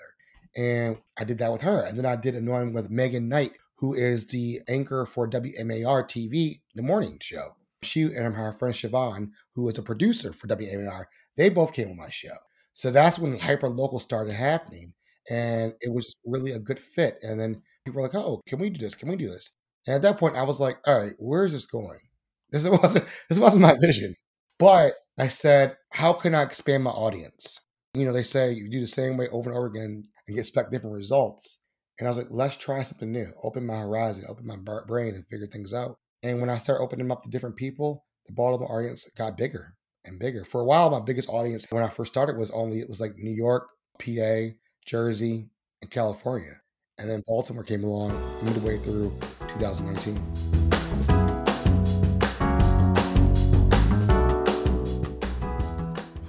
And 0.56 0.98
I 1.18 1.24
did 1.24 1.38
that 1.38 1.52
with 1.52 1.62
her. 1.62 1.84
And 1.84 1.96
then 1.96 2.06
I 2.06 2.16
did 2.16 2.34
another 2.34 2.64
one 2.64 2.72
with 2.72 2.90
Megan 2.90 3.28
Knight, 3.28 3.52
who 3.76 3.94
is 3.94 4.26
the 4.26 4.60
anchor 4.68 5.06
for 5.06 5.28
WMAR 5.28 6.04
TV, 6.04 6.60
the 6.74 6.82
morning 6.82 7.18
show. 7.20 7.56
She 7.82 8.02
and 8.02 8.34
her 8.34 8.52
friend 8.52 8.74
Siobhan, 8.74 9.30
who 9.54 9.68
is 9.68 9.78
a 9.78 9.82
producer 9.82 10.32
for 10.32 10.46
WMAR, 10.48 11.04
they 11.36 11.48
both 11.48 11.72
came 11.72 11.88
on 11.88 11.96
my 11.96 12.10
show. 12.10 12.36
So 12.74 12.90
that's 12.90 13.18
when 13.18 13.38
hyper 13.38 13.68
local 13.68 13.98
started 13.98 14.34
happening. 14.34 14.92
And 15.28 15.74
it 15.80 15.92
was 15.92 16.14
really 16.24 16.52
a 16.52 16.58
good 16.58 16.78
fit. 16.78 17.18
And 17.22 17.40
then 17.40 17.62
people 17.84 18.00
were 18.00 18.08
like, 18.08 18.14
oh, 18.14 18.42
can 18.46 18.58
we 18.58 18.70
do 18.70 18.80
this? 18.80 18.94
Can 18.94 19.08
we 19.08 19.16
do 19.16 19.28
this? 19.28 19.50
And 19.86 19.96
at 19.96 20.02
that 20.02 20.18
point, 20.18 20.36
I 20.36 20.42
was 20.42 20.60
like, 20.60 20.78
all 20.86 21.00
right, 21.00 21.14
where 21.18 21.44
is 21.44 21.52
this 21.52 21.66
going? 21.66 21.98
This 22.52 22.66
wasn't 22.66 23.04
this 23.28 23.38
wasn't 23.38 23.62
my 23.62 23.76
vision. 23.80 24.16
But 24.58 24.94
I 25.16 25.28
said, 25.28 25.76
how 25.90 26.12
can 26.12 26.34
I 26.34 26.42
expand 26.42 26.82
my 26.82 26.90
audience? 26.90 27.60
You 27.94 28.04
know, 28.04 28.12
they 28.12 28.24
say 28.24 28.52
you 28.52 28.68
do 28.68 28.80
the 28.80 28.88
same 28.88 29.16
way 29.16 29.28
over 29.28 29.50
and 29.50 29.56
over 29.56 29.66
again, 29.68 30.08
and 30.30 30.38
expect 30.38 30.70
different 30.70 30.96
results. 30.96 31.62
And 31.98 32.08
I 32.08 32.10
was 32.10 32.18
like, 32.18 32.28
let's 32.30 32.56
try 32.56 32.82
something 32.82 33.10
new, 33.10 33.32
open 33.42 33.66
my 33.66 33.78
horizon, 33.78 34.24
open 34.28 34.46
my 34.46 34.56
brain, 34.56 35.14
and 35.14 35.26
figure 35.26 35.46
things 35.46 35.74
out. 35.74 35.96
And 36.22 36.40
when 36.40 36.50
I 36.50 36.58
started 36.58 36.82
opening 36.82 37.06
them 37.06 37.12
up 37.12 37.22
to 37.24 37.30
different 37.30 37.56
people, 37.56 38.04
the 38.26 38.32
Baltimore 38.32 38.78
audience 38.78 39.08
got 39.16 39.36
bigger 39.36 39.74
and 40.04 40.18
bigger. 40.18 40.44
For 40.44 40.60
a 40.60 40.64
while, 40.64 40.90
my 40.90 41.00
biggest 41.00 41.28
audience 41.28 41.66
when 41.70 41.84
I 41.84 41.88
first 41.88 42.12
started 42.12 42.38
was 42.38 42.50
only 42.52 42.80
it 42.80 42.88
was 42.88 43.00
like 43.00 43.16
New 43.16 43.32
York, 43.32 43.68
PA, 43.98 44.54
Jersey, 44.86 45.50
and 45.82 45.90
California. 45.90 46.60
And 46.96 47.10
then 47.10 47.22
Baltimore 47.26 47.64
came 47.64 47.84
along 47.84 48.10
midway 48.44 48.78
through 48.78 49.16
2019. 49.58 50.49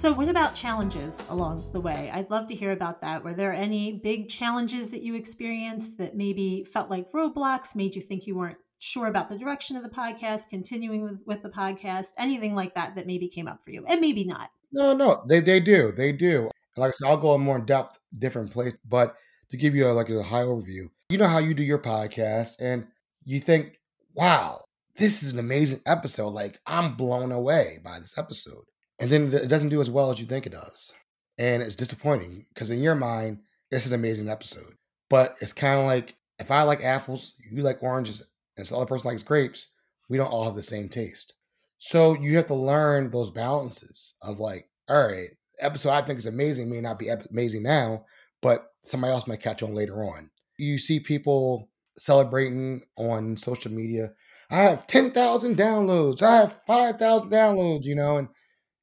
So, 0.02 0.12
what 0.12 0.26
about 0.26 0.56
challenges 0.56 1.22
along 1.28 1.70
the 1.72 1.80
way? 1.80 2.10
I'd 2.12 2.28
love 2.28 2.48
to 2.48 2.56
hear 2.56 2.72
about 2.72 3.00
that. 3.02 3.22
Were 3.22 3.34
there 3.34 3.52
any 3.52 4.00
big 4.02 4.28
challenges 4.28 4.90
that 4.90 5.02
you 5.02 5.14
experienced 5.14 5.96
that 5.98 6.16
maybe 6.16 6.64
felt 6.64 6.90
like 6.90 7.12
roadblocks, 7.12 7.76
made 7.76 7.94
you 7.94 8.02
think 8.02 8.26
you 8.26 8.34
weren't 8.34 8.58
sure 8.80 9.06
about 9.06 9.28
the 9.28 9.38
direction 9.38 9.76
of 9.76 9.84
the 9.84 9.88
podcast, 9.88 10.48
continuing 10.50 11.04
with, 11.04 11.20
with 11.24 11.42
the 11.44 11.50
podcast, 11.50 12.08
anything 12.18 12.52
like 12.56 12.74
that 12.74 12.96
that 12.96 13.06
maybe 13.06 13.28
came 13.28 13.46
up 13.46 13.62
for 13.64 13.70
you? 13.70 13.84
And 13.86 14.00
maybe 14.00 14.24
not. 14.24 14.50
No, 14.72 14.92
no, 14.92 15.22
they, 15.28 15.38
they 15.38 15.60
do. 15.60 15.92
They 15.92 16.10
do. 16.10 16.50
Like 16.76 16.88
I 16.88 16.90
said, 16.90 17.06
I'll 17.06 17.16
go 17.16 17.36
in 17.36 17.40
more 17.42 17.58
in 17.58 17.64
depth, 17.64 18.00
different 18.18 18.50
place. 18.50 18.76
But 18.84 19.14
to 19.52 19.56
give 19.56 19.76
you 19.76 19.86
a, 19.86 19.92
like 19.92 20.08
a 20.08 20.20
high 20.20 20.42
overview, 20.42 20.88
you 21.10 21.18
know 21.18 21.28
how 21.28 21.38
you 21.38 21.54
do 21.54 21.62
your 21.62 21.78
podcast 21.78 22.60
and 22.60 22.88
you 23.24 23.38
think, 23.38 23.78
wow, 24.14 24.64
this 24.96 25.22
is 25.22 25.32
an 25.32 25.38
amazing 25.38 25.78
episode. 25.86 26.30
Like 26.30 26.58
I'm 26.66 26.96
blown 26.96 27.30
away 27.30 27.78
by 27.84 28.00
this 28.00 28.18
episode 28.18 28.64
and 29.02 29.10
then 29.10 29.34
it 29.34 29.48
doesn't 29.48 29.68
do 29.68 29.82
as 29.82 29.90
well 29.90 30.10
as 30.10 30.18
you 30.18 30.26
think 30.26 30.46
it 30.46 30.52
does 30.52 30.94
and 31.38 31.62
it's 31.62 31.74
disappointing 31.74 32.46
because 32.54 32.70
in 32.70 32.82
your 32.82 32.94
mind 32.94 33.38
it's 33.72 33.86
an 33.86 33.94
amazing 33.94 34.28
episode. 34.28 34.74
But 35.10 35.34
it's 35.40 35.52
kind 35.52 35.80
of 35.80 35.86
like 35.86 36.14
if 36.38 36.50
I 36.50 36.62
like 36.62 36.84
apples, 36.84 37.34
you 37.50 37.62
like 37.62 37.82
oranges, 37.82 38.22
and 38.56 38.66
some 38.66 38.76
other 38.78 38.86
person 38.86 39.10
likes 39.10 39.22
grapes, 39.22 39.74
we 40.08 40.16
don't 40.16 40.30
all 40.30 40.44
have 40.44 40.56
the 40.56 40.62
same 40.62 40.88
taste. 40.88 41.34
So 41.78 42.14
you 42.14 42.36
have 42.36 42.46
to 42.46 42.54
learn 42.54 43.10
those 43.10 43.30
balances 43.30 44.14
of 44.22 44.38
like, 44.38 44.68
all 44.88 45.06
right, 45.06 45.30
episode 45.60 45.90
I 45.90 46.02
think 46.02 46.18
is 46.18 46.26
amazing 46.26 46.70
may 46.70 46.80
not 46.80 46.98
be 46.98 47.08
amazing 47.08 47.62
now, 47.62 48.04
but 48.40 48.66
somebody 48.84 49.12
else 49.12 49.26
might 49.26 49.42
catch 49.42 49.62
on 49.62 49.74
later 49.74 50.04
on. 50.04 50.30
You 50.58 50.78
see 50.78 51.00
people 51.00 51.68
celebrating 51.98 52.82
on 52.96 53.36
social 53.36 53.72
media. 53.72 54.12
I 54.50 54.56
have 54.56 54.86
10,000 54.86 55.56
downloads. 55.56 56.22
I 56.22 56.36
have 56.36 56.52
5,000 56.66 57.30
downloads, 57.30 57.84
you 57.84 57.94
know, 57.94 58.18
and 58.18 58.28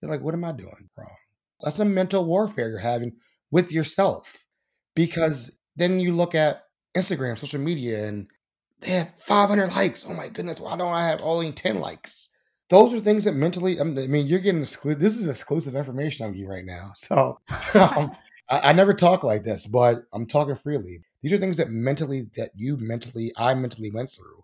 you're 0.01 0.11
like, 0.11 0.21
what 0.21 0.33
am 0.33 0.45
I 0.45 0.51
doing 0.51 0.89
wrong? 0.97 1.15
That's 1.61 1.79
a 1.79 1.85
mental 1.85 2.25
warfare 2.25 2.69
you're 2.69 2.79
having 2.79 3.13
with 3.51 3.71
yourself 3.71 4.45
because 4.95 5.59
then 5.75 5.99
you 5.99 6.13
look 6.13 6.35
at 6.35 6.63
Instagram, 6.95 7.37
social 7.37 7.59
media, 7.59 8.07
and 8.07 8.27
they 8.81 8.91
have 8.91 9.13
500 9.19 9.75
likes. 9.75 10.05
Oh 10.07 10.13
my 10.13 10.29
goodness, 10.29 10.59
why 10.59 10.75
don't 10.77 10.93
I 10.93 11.07
have 11.07 11.21
only 11.21 11.51
10 11.51 11.79
likes? 11.79 12.29
Those 12.69 12.93
are 12.93 12.99
things 12.99 13.23
that 13.23 13.33
mentally, 13.33 13.79
I 13.79 13.83
mean, 13.83 14.27
you're 14.27 14.39
getting 14.39 14.61
exclusive. 14.61 14.99
This 14.99 15.15
is 15.15 15.27
exclusive 15.27 15.75
information 15.75 16.25
I'm 16.25 16.33
giving 16.33 16.49
right 16.49 16.65
now. 16.65 16.91
So 16.95 17.39
um, 17.73 18.11
I, 18.49 18.69
I 18.69 18.73
never 18.73 18.93
talk 18.93 19.23
like 19.23 19.43
this, 19.43 19.65
but 19.65 19.99
I'm 20.13 20.27
talking 20.27 20.55
freely. 20.55 21.01
These 21.21 21.33
are 21.33 21.37
things 21.37 21.57
that 21.57 21.69
mentally, 21.69 22.29
that 22.35 22.51
you 22.55 22.77
mentally, 22.77 23.33
I 23.35 23.53
mentally 23.55 23.91
went 23.91 24.11
through. 24.11 24.43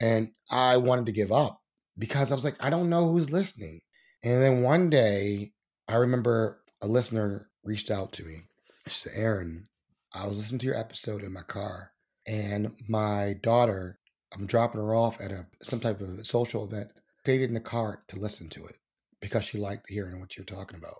And 0.00 0.30
I 0.50 0.76
wanted 0.76 1.06
to 1.06 1.12
give 1.12 1.32
up 1.32 1.60
because 1.98 2.30
I 2.30 2.34
was 2.34 2.44
like, 2.44 2.56
I 2.60 2.70
don't 2.70 2.88
know 2.88 3.10
who's 3.10 3.30
listening. 3.30 3.80
And 4.28 4.42
then 4.42 4.62
one 4.62 4.90
day, 4.90 5.52
I 5.88 5.94
remember 5.94 6.60
a 6.82 6.86
listener 6.86 7.48
reached 7.64 7.90
out 7.90 8.12
to 8.12 8.24
me. 8.24 8.42
She 8.86 8.98
said, 8.98 9.14
Aaron, 9.16 9.68
I 10.12 10.26
was 10.26 10.36
listening 10.36 10.58
to 10.58 10.66
your 10.66 10.76
episode 10.76 11.22
in 11.22 11.32
my 11.32 11.40
car, 11.40 11.92
and 12.26 12.76
my 12.86 13.36
daughter, 13.42 13.98
I'm 14.34 14.44
dropping 14.44 14.82
her 14.82 14.94
off 14.94 15.18
at 15.18 15.30
a 15.30 15.46
some 15.62 15.80
type 15.80 16.02
of 16.02 16.26
social 16.26 16.66
event, 16.66 16.90
stayed 17.20 17.40
in 17.40 17.54
the 17.54 17.60
car 17.60 18.02
to 18.08 18.18
listen 18.18 18.50
to 18.50 18.66
it 18.66 18.76
because 19.18 19.46
she 19.46 19.56
liked 19.56 19.88
hearing 19.88 20.20
what 20.20 20.36
you're 20.36 20.44
talking 20.44 20.76
about. 20.76 20.98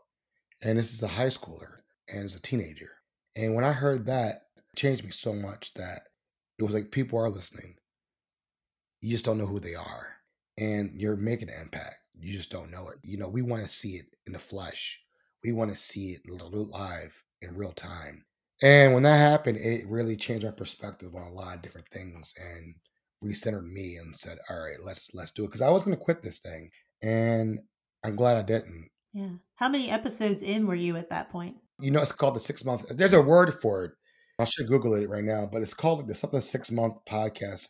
And 0.63 0.79
this 0.79 0.95
is 0.95 1.03
a 1.03 1.09
high 1.09 1.27
schooler 1.27 1.81
and 2.09 2.25
it's 2.25 2.35
a 2.35 2.41
teenager. 2.41 2.93
And 3.37 3.55
when 3.55 3.65
I 3.65 3.73
heard 3.73 4.07
that, 4.07 4.45
changed 4.75 5.05
me 5.05 5.11
so 5.11 5.35
much 5.35 5.75
that 5.75 6.01
it 6.59 6.63
was 6.63 6.73
like 6.73 6.91
people 6.91 7.19
are 7.19 7.29
listening. 7.29 7.75
You 9.03 9.11
just 9.11 9.27
don't 9.27 9.37
know 9.37 9.45
who 9.45 9.61
they 9.61 9.75
are. 9.75 10.15
And 10.57 10.93
you're 10.95 11.15
making 11.15 11.51
an 11.51 11.61
impact. 11.61 11.98
You 12.21 12.33
just 12.33 12.51
don't 12.51 12.71
know 12.71 12.89
it. 12.89 12.97
You 13.03 13.19
know, 13.19 13.29
we 13.29 13.43
want 13.43 13.63
to 13.63 13.69
see 13.69 13.93
it 13.93 14.07
in 14.27 14.33
the 14.33 14.39
flesh. 14.39 15.01
We 15.45 15.53
want 15.53 15.71
to 15.71 15.77
see 15.77 16.13
it 16.13 16.23
live 16.29 17.23
in 17.41 17.57
real 17.57 17.73
time. 17.73 18.25
And 18.61 18.93
when 18.93 19.05
that 19.05 19.17
happened, 19.17 19.59
it 19.59 19.87
really 19.89 20.17
changed 20.17 20.45
my 20.45 20.51
perspective 20.51 21.15
on 21.15 21.23
a 21.23 21.31
lot 21.31 21.57
of 21.57 21.63
different 21.63 21.89
things 21.93 22.35
and 22.41 22.75
recentered 23.23 23.71
me 23.71 23.97
and 23.97 24.17
said, 24.19 24.39
"All 24.51 24.59
right, 24.59 24.79
let's 24.85 25.11
let's 25.15 25.31
do 25.31 25.45
it." 25.45 25.49
Because 25.49 25.63
I 25.63 25.69
was 25.69 25.85
going 25.85 25.97
to 25.97 26.03
quit 26.03 26.23
this 26.23 26.41
thing, 26.41 26.71
and 27.03 27.61
I'm 28.05 28.17
glad 28.17 28.37
I 28.37 28.43
didn't. 28.43 28.91
Yeah. 29.13 29.31
How 29.57 29.69
many 29.69 29.91
episodes 29.91 30.43
in 30.43 30.67
were 30.67 30.75
you 30.75 30.97
at 30.97 31.11
that 31.11 31.31
point? 31.31 31.57
You 31.81 31.91
know, 31.91 32.03
it's 32.03 32.13
called 32.13 32.35
the 32.35 32.41
six 32.41 32.65
month. 32.65 32.87
There's 32.89 33.15
a 33.15 33.23
word 33.23 33.55
for 33.55 33.85
it. 33.85 33.93
I 34.41 34.45
should 34.45 34.69
Google 34.69 34.95
it 34.95 35.09
right 35.09 35.25
now, 35.25 35.49
but 35.51 35.63
it's 35.63 35.75
called 35.75 36.07
the 36.07 36.15
something 36.15 36.41
six 36.41 36.71
month 36.71 37.05
podcast 37.09 37.69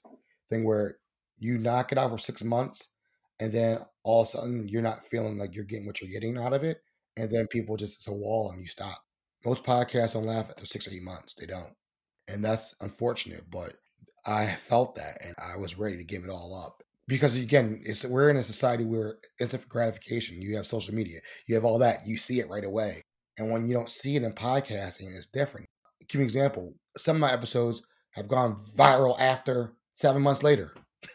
thing 0.50 0.64
where 0.64 0.96
you 1.38 1.58
knock 1.58 1.92
it 1.92 1.98
out 1.98 2.11
for 2.11 2.18
six 2.18 2.42
months, 2.42 2.92
and 3.40 3.53
then 3.53 3.79
all 4.05 4.22
of 4.22 4.29
a 4.29 4.31
sudden 4.31 4.68
you're 4.68 4.83
not 4.83 5.07
feeling 5.07 5.38
like 5.38 5.55
you're 5.55 5.64
getting 5.64 5.87
what 5.87 6.01
you're 6.01 6.11
getting 6.11 6.38
out 6.38 6.53
of 6.53 6.64
it, 6.64 6.79
and 7.16 7.31
then 7.31 7.46
people 7.48 7.77
just 7.77 7.98
it's 7.98 8.09
a 8.09 8.12
wall 8.12 8.51
and 8.51 8.61
you 8.61 8.66
stop. 8.66 8.98
Most 9.44 9.64
podcasts 9.64 10.14
don't 10.14 10.27
laugh 10.27 10.51
after 10.51 10.66
six 10.66 10.87
or 10.87 10.92
eight 10.92 11.03
months. 11.03 11.35
They 11.35 11.46
don't. 11.46 11.72
And 12.29 12.44
that's 12.44 12.74
unfortunate, 12.81 13.44
but 13.51 13.74
I 14.27 14.46
felt 14.68 14.96
that 14.96 15.18
and 15.24 15.35
I 15.38 15.57
was 15.57 15.79
ready 15.79 15.96
to 15.96 16.05
give 16.05 16.24
it 16.24 16.31
all 16.31 16.62
up. 16.64 16.83
Because 17.07 17.37
again, 17.37 17.81
it's 17.85 18.05
we're 18.05 18.29
in 18.29 18.37
a 18.37 18.42
society 18.42 18.85
where 18.85 19.16
instant 19.40 19.62
for 19.62 19.68
gratification. 19.68 20.42
You 20.42 20.57
have 20.57 20.66
social 20.66 20.94
media, 20.94 21.20
you 21.46 21.55
have 21.55 21.64
all 21.64 21.79
that, 21.79 22.07
you 22.07 22.18
see 22.18 22.40
it 22.40 22.51
right 22.51 22.64
away. 22.64 23.03
And 23.38 23.51
when 23.51 23.66
you 23.66 23.74
don't 23.74 23.88
see 23.88 24.16
it 24.16 24.24
in 24.24 24.33
podcasting, 24.33 25.16
it's 25.16 25.27
different. 25.27 25.68
I'll 25.87 26.07
give 26.09 26.18
you 26.18 26.20
an 26.20 26.27
example. 26.27 26.74
Some 26.96 27.16
of 27.16 27.20
my 27.20 27.33
episodes 27.33 27.87
have 28.11 28.29
gone 28.29 28.57
viral 28.77 29.18
after 29.18 29.74
seven 29.94 30.22
months 30.22 30.42
later. 30.42 30.74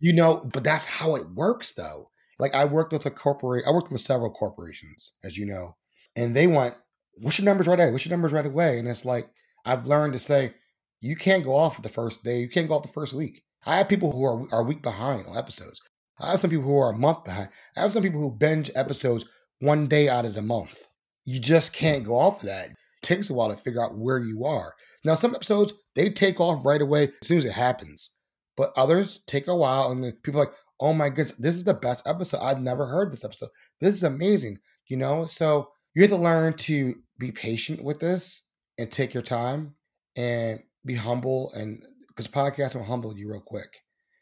you 0.00 0.12
know, 0.12 0.42
but 0.52 0.64
that's 0.64 0.86
how 0.86 1.14
it 1.16 1.30
works 1.30 1.72
though. 1.72 2.10
Like 2.38 2.54
I 2.54 2.64
worked 2.64 2.92
with 2.92 3.06
a 3.06 3.10
corporate 3.10 3.64
I 3.66 3.70
worked 3.70 3.92
with 3.92 4.00
several 4.00 4.30
corporations, 4.30 5.16
as 5.22 5.36
you 5.36 5.46
know, 5.46 5.76
and 6.16 6.34
they 6.34 6.46
want 6.46 6.74
what's 7.14 7.38
your 7.38 7.44
numbers 7.44 7.66
right 7.66 7.78
away? 7.78 7.92
What's 7.92 8.04
your 8.04 8.10
numbers 8.10 8.32
right 8.32 8.46
away? 8.46 8.78
And 8.78 8.88
it's 8.88 9.04
like 9.04 9.28
I've 9.64 9.86
learned 9.86 10.14
to 10.14 10.18
say, 10.18 10.54
you 11.00 11.16
can't 11.16 11.44
go 11.44 11.54
off 11.54 11.82
the 11.82 11.88
first 11.88 12.24
day. 12.24 12.40
You 12.40 12.48
can't 12.48 12.68
go 12.68 12.74
off 12.74 12.82
the 12.82 12.88
first 12.88 13.12
week. 13.12 13.42
I 13.66 13.76
have 13.76 13.88
people 13.88 14.10
who 14.10 14.24
are 14.24 14.54
are 14.54 14.64
week 14.64 14.82
behind 14.82 15.26
on 15.26 15.36
episodes. 15.36 15.80
I 16.18 16.32
have 16.32 16.40
some 16.40 16.50
people 16.50 16.64
who 16.64 16.78
are 16.78 16.92
a 16.92 16.98
month 16.98 17.24
behind. 17.24 17.48
I 17.76 17.82
have 17.82 17.92
some 17.92 18.02
people 18.02 18.20
who 18.20 18.30
binge 18.30 18.70
episodes 18.74 19.24
one 19.60 19.86
day 19.86 20.08
out 20.08 20.24
of 20.24 20.34
the 20.34 20.42
month. 20.42 20.88
You 21.24 21.38
just 21.38 21.72
can't 21.72 22.04
go 22.04 22.18
off 22.18 22.40
that. 22.42 22.70
It 22.70 22.76
takes 23.02 23.30
a 23.30 23.34
while 23.34 23.48
to 23.48 23.56
figure 23.56 23.82
out 23.82 23.96
where 23.96 24.18
you 24.18 24.44
are. 24.44 24.74
Now, 25.04 25.14
some 25.14 25.34
episodes 25.34 25.72
they 25.94 26.10
take 26.10 26.40
off 26.40 26.64
right 26.64 26.80
away 26.80 27.12
as 27.22 27.28
soon 27.28 27.38
as 27.38 27.44
it 27.44 27.52
happens, 27.52 28.10
but 28.60 28.74
others 28.76 29.20
take 29.26 29.48
a 29.48 29.56
while, 29.56 29.90
and 29.90 30.22
people 30.22 30.38
like, 30.38 30.52
"Oh 30.78 30.92
my 30.92 31.08
goodness, 31.08 31.32
this 31.32 31.56
is 31.56 31.64
the 31.64 31.72
best 31.72 32.06
episode. 32.06 32.42
I've 32.42 32.60
never 32.60 32.84
heard 32.84 33.10
this 33.10 33.24
episode. 33.24 33.48
This 33.80 33.94
is 33.94 34.02
amazing." 34.02 34.58
You 34.86 34.98
know, 34.98 35.24
so 35.24 35.70
you 35.94 36.02
have 36.02 36.10
to 36.10 36.16
learn 36.18 36.52
to 36.54 36.96
be 37.18 37.32
patient 37.32 37.82
with 37.82 38.00
this 38.00 38.50
and 38.76 38.92
take 38.92 39.14
your 39.14 39.22
time 39.22 39.76
and 40.14 40.60
be 40.84 40.94
humble 40.94 41.52
and 41.54 41.82
because 42.08 42.28
podcasts 42.28 42.74
will 42.74 42.84
humble 42.84 43.16
you 43.16 43.30
real 43.30 43.40
quick 43.40 43.68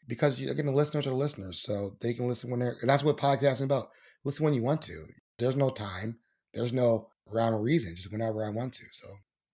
because 0.07 0.39
you, 0.39 0.49
again 0.49 0.65
the 0.65 0.71
listeners 0.71 1.05
are 1.07 1.11
listeners 1.11 1.61
so 1.61 1.97
they 2.01 2.13
can 2.13 2.27
listen 2.27 2.49
when 2.49 2.59
they're 2.59 2.77
and 2.81 2.89
that's 2.89 3.03
what 3.03 3.17
podcasting 3.17 3.63
about 3.63 3.89
listen 4.25 4.43
when 4.43 4.53
you 4.53 4.61
want 4.61 4.81
to 4.81 5.05
there's 5.37 5.55
no 5.55 5.69
time 5.69 6.17
there's 6.53 6.73
no 6.73 7.07
rhyme 7.25 7.53
or 7.53 7.61
reason 7.61 7.95
just 7.95 8.11
whenever 8.11 8.45
i 8.45 8.49
want 8.49 8.73
to 8.73 8.85
so 8.91 9.07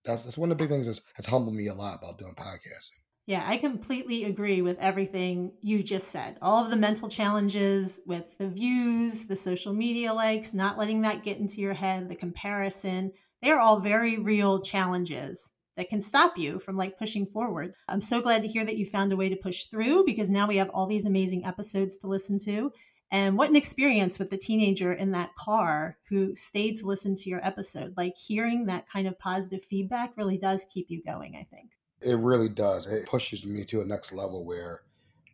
that's 0.04 0.24
that's 0.24 0.38
one 0.38 0.52
of 0.52 0.58
the 0.58 0.64
big 0.64 0.70
things 0.70 0.88
that's, 0.88 1.02
that's 1.16 1.28
humbled 1.28 1.56
me 1.56 1.68
a 1.68 1.74
lot 1.74 2.00
about 2.00 2.18
doing 2.18 2.34
podcasting 2.34 3.05
yeah, 3.28 3.44
I 3.48 3.58
completely 3.58 4.26
agree 4.26 4.62
with 4.62 4.78
everything 4.80 5.54
you 5.62 5.82
just 5.82 6.10
said. 6.10 6.38
All 6.42 6.64
of 6.64 6.70
the 6.70 6.78
mental 6.78 7.10
challenges 7.10 8.00
with 8.06 8.26
the 8.38 8.48
views, 8.48 9.26
the 9.26 9.36
social 9.36 9.74
media 9.74 10.14
likes, 10.14 10.54
not 10.54 10.78
letting 10.78 11.02
that 11.02 11.24
get 11.24 11.40
into 11.40 11.60
your 11.60 11.74
head, 11.74 12.08
the 12.08 12.16
comparison, 12.16 13.12
they 13.42 13.50
are 13.50 13.60
all 13.60 13.80
very 13.80 14.20
real 14.20 14.62
challenges 14.62 15.52
that 15.76 15.90
can 15.90 16.02
stop 16.02 16.38
you 16.38 16.60
from 16.60 16.78
like 16.78 17.00
pushing 17.00 17.26
forward. 17.26 17.76
I'm 17.88 18.02
so 18.02 18.22
glad 18.22 18.44
to 18.44 18.48
hear 18.48 18.64
that 18.64 18.78
you 18.78 18.86
found 18.86 19.12
a 19.12 19.18
way 19.18 19.30
to 19.30 19.36
push 19.36 19.66
through 19.66 20.06
because 20.06 20.30
now 20.30 20.48
we 20.48 20.58
have 20.58 20.70
all 20.70 20.88
these 20.88 21.06
amazing 21.06 21.46
episodes 21.46 21.98
to 22.00 22.08
listen 22.08 22.38
to. 22.46 22.72
And 23.12 23.38
what 23.38 23.50
an 23.50 23.56
experience 23.56 24.20
with 24.20 24.30
the 24.30 24.38
teenager 24.38 24.94
in 24.94 25.12
that 25.12 25.36
car 25.36 25.98
who 26.10 26.36
stayed 26.36 26.76
to 26.78 26.88
listen 26.88 27.16
to 27.16 27.30
your 27.30 27.46
episode. 27.46 27.94
Like 27.98 28.16
hearing 28.16 28.66
that 28.66 28.90
kind 28.90 29.08
of 29.08 29.20
positive 29.20 29.64
feedback 29.64 30.14
really 30.16 30.38
does 30.38 30.66
keep 30.72 30.88
you 30.90 31.04
going, 31.04 31.36
I 31.36 31.48
think. 31.56 31.72
It 32.06 32.16
really 32.16 32.50
does. 32.50 32.88
It 32.88 33.06
pushes 33.06 33.46
me 33.46 33.64
to 33.66 33.82
a 33.82 33.86
next 33.86 34.14
level 34.14 34.46
where 34.46 34.82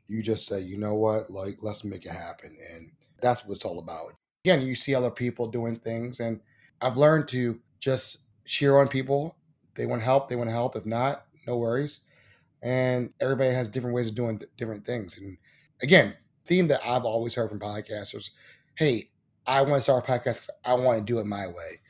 you 0.08 0.22
just 0.22 0.48
say, 0.48 0.62
you 0.62 0.78
know 0.78 0.94
what, 0.96 1.30
like, 1.30 1.58
let's 1.62 1.84
make 1.84 2.06
it 2.06 2.12
happen. 2.12 2.56
And 2.74 2.92
that's 3.22 3.46
what 3.46 3.56
it's 3.56 3.66
all 3.66 3.80
about. 3.80 4.14
Again, 4.44 4.62
you 4.62 4.76
see 4.76 4.96
other 4.96 5.12
people 5.12 5.48
doing 5.48 5.76
things, 5.76 6.20
and 6.20 6.40
I've 6.82 6.98
learned 6.98 7.28
to 7.30 7.60
just 7.80 8.24
cheer 8.46 8.78
on 8.78 8.88
people. 8.88 9.36
They 9.76 9.86
want 9.86 10.02
help, 10.02 10.30
they 10.30 10.36
want 10.36 10.50
help. 10.50 10.76
If 10.76 10.86
not, 10.86 11.26
no 11.46 11.58
worries. 11.58 12.02
And 12.62 13.14
everybody 13.20 13.54
has 13.54 13.70
different 13.70 13.96
ways 13.96 14.08
of 14.08 14.16
doing 14.16 14.42
different 14.58 14.86
things. 14.86 15.18
And 15.18 15.38
again, 15.82 16.16
theme 16.46 16.68
that 16.70 16.82
I've 16.86 17.06
always 17.06 17.36
heard 17.36 17.50
from 17.50 17.60
podcasters 17.60 18.32
hey, 18.76 19.10
I 19.46 19.62
want 19.62 19.76
to 19.76 19.82
start 19.82 20.08
a 20.08 20.12
podcast 20.12 20.50
I 20.66 20.74
want 20.74 21.00
to 21.00 21.04
do 21.04 21.20
it 21.20 21.26
my 21.26 21.48
way. 21.48 21.82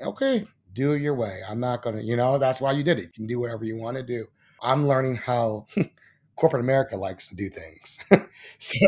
Okay, 0.00 0.46
do 0.74 0.92
it 0.92 1.02
your 1.02 1.14
way. 1.14 1.40
I'm 1.48 1.60
not 1.60 1.82
going 1.82 1.96
to, 1.96 2.02
you 2.04 2.16
know, 2.16 2.38
that's 2.38 2.60
why 2.60 2.72
you 2.72 2.82
did 2.82 2.98
it. 2.98 3.04
You 3.04 3.12
can 3.12 3.26
do 3.26 3.40
whatever 3.40 3.64
you 3.64 3.76
want 3.76 3.96
to 3.96 4.02
do. 4.02 4.26
I'm 4.62 4.86
learning 4.86 5.16
how 5.16 5.66
corporate 6.36 6.62
America 6.62 6.96
likes 6.96 7.28
to 7.28 7.36
do 7.36 7.48
things. 7.48 8.00
so, 8.58 8.78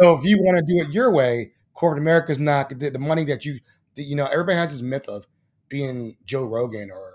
so 0.00 0.14
if 0.14 0.24
you 0.24 0.38
want 0.42 0.58
to 0.58 0.64
do 0.72 0.82
it 0.82 0.92
your 0.92 1.12
way, 1.12 1.52
corporate 1.74 2.02
America 2.02 2.32
is 2.32 2.38
not 2.38 2.68
the, 2.70 2.90
the 2.90 2.98
money 2.98 3.24
that 3.24 3.44
you, 3.44 3.58
you 3.96 4.16
know, 4.16 4.26
everybody 4.26 4.56
has 4.56 4.72
this 4.72 4.82
myth 4.82 5.08
of 5.08 5.26
being 5.68 6.16
Joe 6.24 6.44
Rogan 6.44 6.90
or 6.90 7.10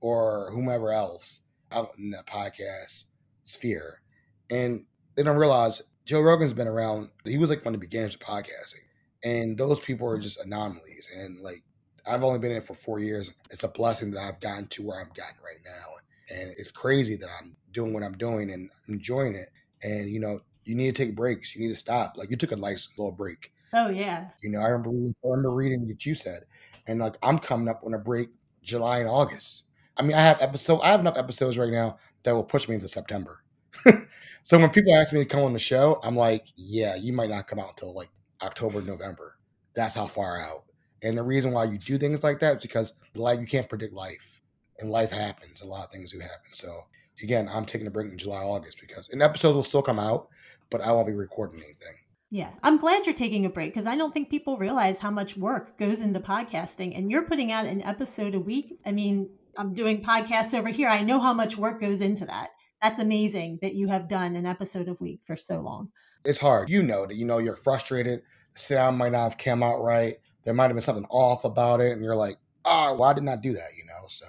or 0.00 0.50
whomever 0.52 0.92
else 0.92 1.40
out 1.70 1.96
in 1.98 2.10
that 2.10 2.26
podcast 2.26 3.12
sphere, 3.44 4.02
and 4.50 4.84
they 5.16 5.22
don't 5.22 5.36
realize 5.36 5.82
Joe 6.04 6.20
Rogan's 6.20 6.52
been 6.52 6.66
around. 6.68 7.10
He 7.24 7.38
was 7.38 7.50
like 7.50 7.64
one 7.64 7.74
of 7.74 7.80
the 7.80 7.86
beginners 7.86 8.14
of 8.14 8.20
podcasting, 8.20 8.86
and 9.22 9.56
those 9.56 9.80
people 9.80 10.08
are 10.08 10.18
just 10.18 10.44
anomalies. 10.44 11.10
And 11.16 11.40
like 11.40 11.62
I've 12.06 12.22
only 12.24 12.38
been 12.38 12.50
in 12.50 12.58
it 12.58 12.64
for 12.64 12.74
four 12.74 12.98
years. 12.98 13.34
It's 13.50 13.64
a 13.64 13.68
blessing 13.68 14.10
that 14.12 14.20
I've 14.20 14.40
gotten 14.40 14.66
to 14.68 14.82
where 14.82 15.00
I've 15.00 15.14
gotten 15.14 15.36
right 15.44 15.60
now. 15.64 16.36
And 16.36 16.54
it's 16.56 16.72
crazy 16.72 17.16
that 17.16 17.28
I'm 17.40 17.56
doing 17.72 17.92
what 17.92 18.02
I'm 18.02 18.16
doing 18.16 18.50
and 18.50 18.70
enjoying 18.88 19.34
it. 19.34 19.48
And, 19.82 20.08
you 20.08 20.20
know, 20.20 20.40
you 20.64 20.74
need 20.74 20.94
to 20.94 21.04
take 21.04 21.16
breaks. 21.16 21.54
You 21.54 21.62
need 21.62 21.72
to 21.72 21.78
stop. 21.78 22.16
Like 22.16 22.30
you 22.30 22.36
took 22.36 22.52
a 22.52 22.56
nice 22.56 22.92
little 22.96 23.12
break. 23.12 23.52
Oh, 23.74 23.88
yeah. 23.88 24.28
You 24.42 24.50
know, 24.50 24.60
I 24.60 24.68
remember, 24.68 24.90
I 24.90 25.28
remember 25.28 25.50
reading 25.50 25.86
what 25.86 26.04
you 26.04 26.14
said. 26.14 26.44
And 26.86 27.00
like 27.00 27.16
I'm 27.22 27.38
coming 27.38 27.68
up 27.68 27.82
on 27.84 27.94
a 27.94 27.98
break 27.98 28.30
July 28.62 29.00
and 29.00 29.08
August. 29.08 29.64
I 29.96 30.02
mean, 30.02 30.14
I 30.14 30.22
have 30.22 30.40
episode. 30.40 30.80
I 30.80 30.90
have 30.90 31.00
enough 31.00 31.18
episodes 31.18 31.58
right 31.58 31.70
now 31.70 31.98
that 32.22 32.34
will 32.34 32.44
push 32.44 32.68
me 32.68 32.74
into 32.74 32.88
September. 32.88 33.42
so 34.42 34.58
when 34.58 34.70
people 34.70 34.94
ask 34.94 35.12
me 35.12 35.20
to 35.20 35.24
come 35.24 35.42
on 35.42 35.52
the 35.52 35.58
show, 35.58 36.00
I'm 36.02 36.16
like, 36.16 36.46
yeah, 36.56 36.94
you 36.94 37.12
might 37.12 37.30
not 37.30 37.46
come 37.46 37.58
out 37.58 37.70
until 37.70 37.92
like 37.92 38.08
October, 38.40 38.80
November. 38.80 39.36
That's 39.74 39.94
how 39.94 40.06
far 40.06 40.40
out. 40.40 40.64
And 41.02 41.18
the 41.18 41.22
reason 41.22 41.52
why 41.52 41.64
you 41.64 41.78
do 41.78 41.98
things 41.98 42.22
like 42.22 42.40
that 42.40 42.58
is 42.58 42.62
because 42.62 42.94
life 43.14 43.40
you 43.40 43.46
can't 43.46 43.68
predict 43.68 43.92
life, 43.92 44.40
and 44.78 44.90
life 44.90 45.10
happens. 45.10 45.62
A 45.62 45.66
lot 45.66 45.86
of 45.86 45.90
things 45.90 46.12
do 46.12 46.20
happen. 46.20 46.52
So 46.52 46.82
again, 47.22 47.48
I'm 47.52 47.64
taking 47.64 47.86
a 47.86 47.90
break 47.90 48.10
in 48.10 48.18
July, 48.18 48.42
August 48.42 48.80
because 48.80 49.08
an 49.10 49.22
episodes 49.22 49.54
will 49.54 49.64
still 49.64 49.82
come 49.82 49.98
out, 49.98 50.28
but 50.70 50.80
I 50.80 50.92
won't 50.92 51.06
be 51.06 51.12
recording 51.12 51.58
anything. 51.58 51.96
Yeah, 52.30 52.48
I'm 52.62 52.78
glad 52.78 53.04
you're 53.04 53.14
taking 53.14 53.44
a 53.44 53.50
break 53.50 53.74
because 53.74 53.86
I 53.86 53.94
don't 53.94 54.14
think 54.14 54.30
people 54.30 54.56
realize 54.56 55.00
how 55.00 55.10
much 55.10 55.36
work 55.36 55.78
goes 55.78 56.00
into 56.00 56.18
podcasting. 56.18 56.96
And 56.96 57.10
you're 57.10 57.26
putting 57.26 57.52
out 57.52 57.66
an 57.66 57.82
episode 57.82 58.34
a 58.34 58.40
week. 58.40 58.80
I 58.86 58.92
mean, 58.92 59.28
I'm 59.56 59.74
doing 59.74 60.02
podcasts 60.02 60.58
over 60.58 60.70
here. 60.70 60.88
I 60.88 61.02
know 61.02 61.20
how 61.20 61.34
much 61.34 61.58
work 61.58 61.80
goes 61.80 62.00
into 62.00 62.24
that. 62.24 62.48
That's 62.80 62.98
amazing 62.98 63.58
that 63.60 63.74
you 63.74 63.88
have 63.88 64.08
done 64.08 64.34
an 64.34 64.46
episode 64.46 64.88
a 64.88 64.94
week 64.94 65.20
for 65.24 65.36
so 65.36 65.60
long. 65.60 65.90
It's 66.24 66.38
hard. 66.38 66.70
You 66.70 66.82
know 66.82 67.04
that 67.04 67.16
you 67.16 67.26
know 67.26 67.36
you're 67.36 67.56
frustrated. 67.56 68.22
The 68.54 68.58
sound 68.58 68.96
might 68.96 69.12
not 69.12 69.24
have 69.24 69.38
come 69.38 69.62
out 69.62 69.82
right. 69.82 70.16
There 70.44 70.54
might 70.54 70.64
have 70.64 70.74
been 70.74 70.80
something 70.80 71.06
off 71.10 71.44
about 71.44 71.80
it, 71.80 71.92
and 71.92 72.02
you're 72.02 72.16
like, 72.16 72.38
"Ah, 72.64 72.90
oh, 72.90 72.94
why 72.94 73.12
did 73.12 73.24
not 73.24 73.40
do 73.40 73.52
that?" 73.52 73.76
You 73.76 73.84
know. 73.84 74.08
So 74.08 74.26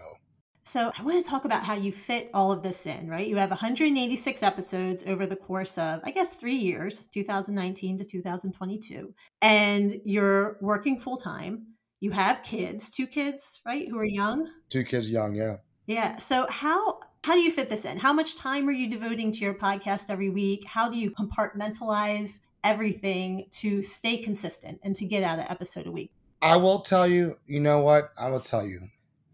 so, 0.65 0.91
I 0.97 1.04
want 1.04 1.23
to 1.23 1.30
talk 1.30 1.43
about 1.43 1.63
how 1.63 1.73
you 1.73 1.91
fit 1.91 2.30
all 2.34 2.52
of 2.52 2.63
this 2.63 2.86
in, 2.86 3.10
right? 3.10 3.28
You 3.28 3.36
have 3.36 3.49
186 3.49 4.41
episodes 4.41 5.04
over 5.06 5.26
the 5.26 5.36
course 5.36 5.78
of, 5.78 5.99
I 6.06 6.12
guess, 6.12 6.36
three 6.36 6.56
years, 6.56 7.08
2019 7.08 7.97
to 7.97 8.06
2022, 8.06 9.13
and 9.41 10.02
you're 10.06 10.58
working 10.62 10.99
full 10.99 11.17
time. 11.17 11.67
You 11.99 12.12
have 12.12 12.43
kids, 12.43 12.89
two 12.89 13.08
kids, 13.08 13.62
right, 13.65 13.89
who 13.89 13.97
are 13.97 14.06
young? 14.06 14.49
Two 14.69 14.86
kids 14.86 15.12
young, 15.12 15.36
yeah. 15.36 15.58
Yeah. 15.86 16.17
So, 16.17 16.47
how 16.49 16.99
how 17.26 17.34
do 17.34 17.41
you 17.41 17.52
fit 17.52 17.69
this 17.69 17.86
in? 17.86 17.97
How 17.97 18.13
much 18.13 18.36
time 18.36 18.67
are 18.67 18.73
you 18.73 18.89
devoting 18.89 19.32
to 19.34 19.39
your 19.39 19.54
podcast 19.54 20.06
every 20.10 20.30
week? 20.30 20.65
How 20.65 20.89
do 20.89 20.97
you 20.97 21.12
compartmentalize 21.12 22.39
everything 22.63 23.47
to 23.52 23.84
stay 23.84 24.17
consistent 24.17 24.80
and 24.84 24.95
to 24.95 25.06
get 25.06 25.23
out 25.23 25.39
an 25.39 25.45
episode 25.49 25.88
a 25.88 25.91
week? 25.91 26.12
I 26.41 26.58
will 26.58 26.80
tell 26.80 27.08
you, 27.08 27.38
you 27.45 27.60
know 27.60 27.80
what? 27.80 28.12
I 28.19 28.30
will 28.30 28.39
tell 28.39 28.65
you 28.65 28.82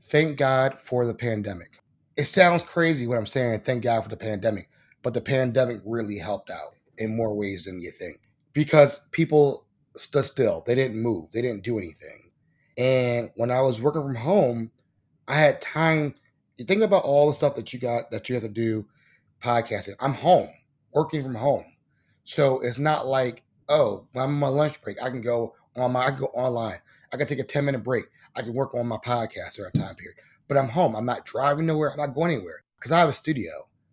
thank 0.02 0.38
God 0.38 0.80
for 0.80 1.06
the 1.06 1.14
pandemic. 1.14 1.82
It 2.18 2.26
sounds 2.26 2.64
crazy 2.64 3.08
what 3.08 3.18
I'm 3.18 3.26
saying, 3.26 3.62
thank 3.62 3.84
God 3.84 4.02
for 4.02 4.10
the 4.10 4.18
pandemic, 4.18 4.70
but 5.04 5.14
the 5.14 5.22
pandemic 5.22 5.82
really 5.86 6.18
helped 6.18 6.50
out 6.50 6.76
in 6.98 7.16
more 7.16 7.36
ways 7.36 7.66
than 7.66 7.82
you 7.82 7.92
think 7.92 8.20
because 8.54 9.00
people 9.12 9.66
stood 9.96 10.26
still. 10.26 10.64
They 10.66 10.76
didn't 10.76 11.02
move, 11.02 11.32
they 11.32 11.42
didn't 11.42 11.64
do 11.64 11.78
anything. 11.78 12.32
And 12.78 13.32
when 13.36 13.52
I 13.52 13.62
was 13.62 13.82
working 13.82 14.02
from 14.02 14.16
home, 14.16 14.72
I 15.28 15.36
had 15.36 15.62
time. 15.62 16.16
You 16.58 16.66
think 16.66 16.82
about 16.82 17.04
all 17.04 17.28
the 17.28 17.34
stuff 17.34 17.56
that 17.56 17.74
you 17.74 17.80
got 17.80 18.12
that 18.12 18.30
you 18.30 18.36
have 18.36 18.44
to 18.44 18.50
do 18.50 18.86
podcasting. 19.42 19.96
I'm 20.00 20.14
home, 20.14 20.50
working 20.94 21.24
from 21.24 21.36
home. 21.36 21.66
So 22.30 22.60
it's 22.60 22.78
not 22.78 23.08
like, 23.08 23.42
oh, 23.70 24.06
when 24.14 24.24
I'm 24.24 24.36
on 24.36 24.40
my 24.40 24.48
lunch 24.50 24.80
break, 24.84 25.02
I 25.02 25.10
can 25.10 25.20
go 25.20 25.56
on 25.76 25.94
my 25.94 26.06
I 26.06 26.12
can 26.12 26.20
go 26.20 26.28
online. 26.28 26.78
I 27.12 27.18
can 27.18 27.26
take 27.26 27.40
a 27.40 27.44
10 27.44 27.66
minute 27.66 27.84
break. 27.84 28.06
I 28.36 28.44
can 28.44 28.54
work 28.54 28.76
on 28.76 28.86
my 28.86 28.98
podcast 28.98 29.56
during 29.56 29.72
that 29.74 29.80
time 29.80 29.96
period. 29.96 30.16
But 30.48 30.60
I'm 30.60 30.68
home. 30.68 30.96
I'm 30.96 31.08
not 31.08 31.26
driving 31.26 31.66
nowhere. 31.66 31.90
I'm 31.90 31.98
not 31.98 32.14
going 32.14 32.34
anywhere 32.34 32.64
because 32.78 32.92
I 32.92 33.00
have 33.00 33.10
a 33.10 33.14
studio 33.14 33.50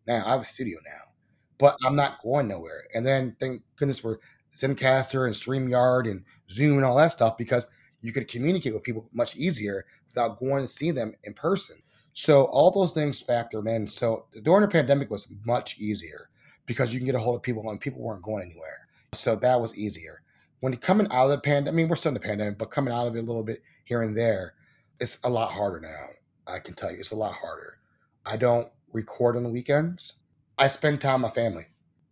now. 0.07 0.23
I 0.27 0.33
have 0.33 0.43
a 0.43 0.45
studio 0.45 0.77
now, 0.85 1.15
but 1.57 1.79
I'm 1.83 1.97
not 1.97 2.21
going 2.23 2.47
nowhere. 2.47 2.83
And 2.95 3.07
then 3.07 3.35
thank 3.41 3.63
goodness 3.77 3.99
for 3.99 4.21
Zencastr 4.55 5.25
and 5.25 5.35
StreamYard 5.35 6.07
and 6.11 6.23
Zoom 6.51 6.77
and 6.77 6.85
all 6.85 6.99
that 6.99 7.13
stuff 7.13 7.39
because 7.39 7.69
you 8.03 8.13
could 8.13 8.29
communicate 8.29 8.75
with 8.75 8.83
people 8.83 9.09
much 9.15 9.35
easier 9.37 9.87
without 10.09 10.39
going 10.39 10.63
to 10.63 10.69
see 10.69 10.91
them 10.91 11.15
in 11.25 11.33
person. 11.33 11.79
So 12.13 12.45
all 12.45 12.71
those 12.71 12.93
things 12.93 13.25
factored 13.25 13.67
in. 13.67 13.89
So 13.89 14.27
during 14.43 14.61
the 14.61 14.69
pandemic 14.69 15.11
was 15.11 15.27
much 15.47 15.79
easier 15.79 16.29
because 16.67 16.93
you 16.93 17.01
can 17.01 17.07
get 17.07 17.15
a 17.15 17.21
hold 17.21 17.37
of 17.37 17.43
people 17.43 17.69
and 17.71 17.81
people 17.81 18.03
weren't 18.03 18.23
going 18.23 18.43
anywhere. 18.43 18.89
So 19.13 19.37
that 19.37 19.61
was 19.61 19.77
easier 19.77 20.23
when 20.61 20.77
coming 20.77 21.07
out 21.11 21.27
of 21.27 21.31
the 21.31 21.39
pandemic, 21.39 21.73
I 21.73 21.77
mean, 21.77 21.89
we're 21.89 21.97
still 21.97 22.11
in 22.11 22.15
the 22.15 22.21
pandemic, 22.21 22.59
but 22.59 22.71
coming 22.71 22.93
out 22.93 23.07
of 23.07 23.17
it 23.17 23.21
a 23.21 23.23
little 23.23 23.43
bit 23.43 23.63
here 23.85 24.03
and 24.03 24.17
there, 24.17 24.55
it's 25.01 25.19
a 25.25 25.31
lot 25.31 25.53
harder 25.53 25.81
now. 25.81 26.53
I 26.53 26.59
can 26.59 26.75
tell 26.75 26.91
you, 26.91 26.99
it's 26.99 27.13
a 27.13 27.17
lot 27.17 27.35
harder. 27.35 27.79
I 28.25 28.37
don't 28.37 28.69
record 28.93 29.37
on 29.37 29.43
the 29.43 29.51
weekends. 29.51 30.23
I 30.59 30.69
spend 30.69 31.01
time 31.01 31.23
with 31.23 31.31
my 31.31 31.35
family. 31.35 31.67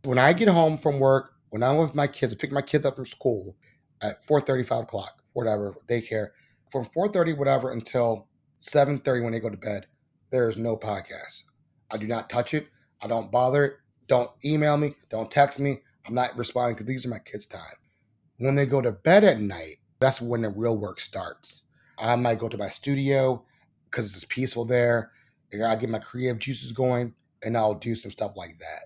When 0.05 0.19
I 0.19 0.33
get 0.33 0.49
home 0.49 0.77
from 0.77 1.01
work, 1.01 1.33
when 1.51 1.63
I'm 1.63 1.79
with 1.79 1.95
my 1.95 2.07
kids, 2.07 2.35
I 2.35 2.37
pick 2.37 2.53
my 2.53 2.63
kids 2.63 2.85
up 2.85 2.97
from 2.97 3.07
school 3.07 3.57
at 4.03 4.25
4.30, 4.27 4.67
5 4.67 4.83
o'clock, 4.83 5.23
whatever, 5.33 5.75
daycare, 5.89 6.29
from 6.71 6.85
4.30, 6.87 7.39
whatever, 7.39 7.73
until 7.73 8.29
7.30 8.61 9.23
when 9.23 9.33
they 9.33 9.41
go 9.41 9.49
to 9.49 9.57
bed, 9.57 9.87
there 10.31 10.49
is 10.49 10.57
no 10.57 10.77
podcast. 10.77 11.45
I 11.91 11.97
do 11.97 12.07
not 12.07 12.29
touch 12.29 12.55
it. 12.55 12.69
I 13.01 13.07
don't 13.07 13.31
bother 13.31 13.65
it. 13.65 13.73
Don't 14.07 14.31
email 14.45 14.77
me. 14.77 14.93
Don't 15.11 15.31
text 15.31 15.61
me. 15.61 15.81
I'm 16.07 16.15
not 16.15 16.37
responding 16.37 16.75
because 16.75 16.87
these 16.87 17.07
are 17.07 17.11
my 17.11 17.19
kids' 17.19 17.47
time. 17.47 17.63
When 18.39 18.55
they 18.55 18.67
go 18.67 18.81
to 18.81 18.93
bed 18.93 19.25
at 19.25 19.41
night, 19.41 19.79
that's 20.01 20.21
when 20.21 20.43
the 20.43 20.51
real 20.51 20.77
work 20.77 21.01
starts. 21.01 21.63
I 21.99 22.15
might 22.17 22.39
go 22.39 22.49
to 22.49 22.59
my 22.59 22.69
studio 22.69 23.45
because 23.85 24.15
it's 24.15 24.25
peaceful 24.25 24.65
there. 24.65 25.13
I 25.53 25.77
get 25.77 25.89
my 25.89 26.01
creative 26.01 26.41
juices 26.41 26.73
going, 26.73 27.15
and 27.43 27.57
I'll 27.57 27.75
do 27.75 27.95
some 27.95 28.11
stuff 28.11 28.33
like 28.37 28.59
that. 28.59 28.85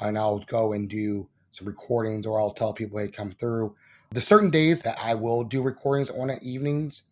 And 0.00 0.18
I'll 0.18 0.40
go 0.40 0.74
and 0.74 0.88
do 0.88 1.28
some 1.52 1.66
recordings, 1.66 2.26
or 2.26 2.38
I'll 2.38 2.52
tell 2.52 2.72
people, 2.72 2.98
"Hey, 2.98 3.08
come 3.08 3.32
through." 3.32 3.74
There's 4.10 4.26
certain 4.26 4.50
days 4.50 4.82
that 4.82 4.98
I 5.00 5.14
will 5.14 5.42
do 5.42 5.62
recordings 5.62 6.10
on 6.10 6.30
at 6.30 6.42
evenings, 6.42 7.04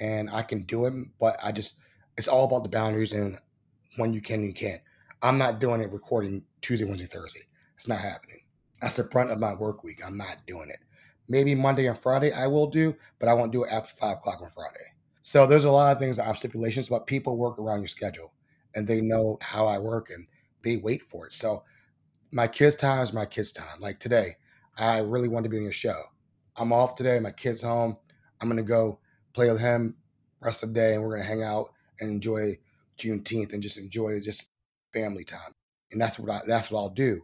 and 0.00 0.28
I 0.28 0.42
can 0.42 0.62
do 0.62 0.86
it, 0.86 0.94
but 1.18 1.38
I 1.42 1.52
just 1.52 1.78
it's 2.16 2.28
all 2.28 2.44
about 2.44 2.64
the 2.64 2.68
boundaries 2.68 3.12
and 3.12 3.38
when 3.96 4.12
you 4.12 4.20
can 4.20 4.42
you 4.42 4.52
can't. 4.52 4.82
I'm 5.22 5.38
not 5.38 5.60
doing 5.60 5.80
it 5.80 5.92
recording 5.92 6.44
Tuesday, 6.60 6.84
Wednesday, 6.84 7.06
Thursday. 7.06 7.42
It's 7.76 7.88
not 7.88 7.98
happening. 7.98 8.40
That's 8.80 8.96
the 8.96 9.04
front 9.04 9.30
of 9.30 9.38
my 9.38 9.54
work 9.54 9.84
week. 9.84 10.00
I'm 10.04 10.16
not 10.16 10.46
doing 10.46 10.70
it. 10.70 10.78
Maybe 11.28 11.54
Monday 11.54 11.86
and 11.86 11.98
Friday 11.98 12.32
I 12.32 12.46
will 12.46 12.66
do, 12.66 12.94
but 13.18 13.28
I 13.28 13.34
won't 13.34 13.52
do 13.52 13.64
it 13.64 13.70
after 13.70 13.94
five 13.96 14.16
o'clock 14.16 14.40
on 14.42 14.50
Friday. 14.50 14.94
So 15.22 15.46
there's 15.46 15.64
a 15.64 15.70
lot 15.70 15.92
of 15.92 15.98
things 15.98 16.16
that 16.16 16.24
have 16.24 16.38
stipulations, 16.38 16.88
but 16.88 17.06
people 17.06 17.36
work 17.36 17.58
around 17.58 17.80
your 17.80 17.88
schedule 17.88 18.32
and 18.74 18.86
they 18.86 19.00
know 19.00 19.38
how 19.42 19.66
I 19.66 19.78
work 19.78 20.10
and 20.10 20.26
they 20.62 20.76
wait 20.76 21.02
for 21.02 21.26
it. 21.26 21.32
So 21.32 21.64
my 22.30 22.46
kids' 22.46 22.76
time 22.76 23.02
is 23.02 23.12
my 23.12 23.26
kids' 23.26 23.52
time. 23.52 23.80
Like 23.80 23.98
today, 23.98 24.36
I 24.76 24.98
really 24.98 25.28
want 25.28 25.44
to 25.44 25.50
be 25.50 25.58
on 25.58 25.64
your 25.64 25.72
show. 25.72 26.02
I'm 26.56 26.72
off 26.72 26.96
today. 26.96 27.18
My 27.20 27.30
kid's 27.30 27.62
home. 27.62 27.96
I'm 28.40 28.48
gonna 28.48 28.62
go 28.62 29.00
play 29.32 29.50
with 29.50 29.60
him 29.60 29.96
rest 30.40 30.62
of 30.62 30.72
the 30.72 30.80
day, 30.80 30.94
and 30.94 31.02
we're 31.02 31.10
gonna 31.10 31.24
hang 31.24 31.42
out 31.42 31.72
and 32.00 32.10
enjoy 32.10 32.58
Juneteenth 32.96 33.52
and 33.52 33.62
just 33.62 33.78
enjoy 33.78 34.20
just 34.20 34.50
family 34.92 35.24
time. 35.24 35.52
And 35.92 36.00
that's 36.00 36.18
what 36.18 36.30
I, 36.30 36.40
that's 36.46 36.70
what 36.70 36.80
I'll 36.80 36.88
do. 36.90 37.22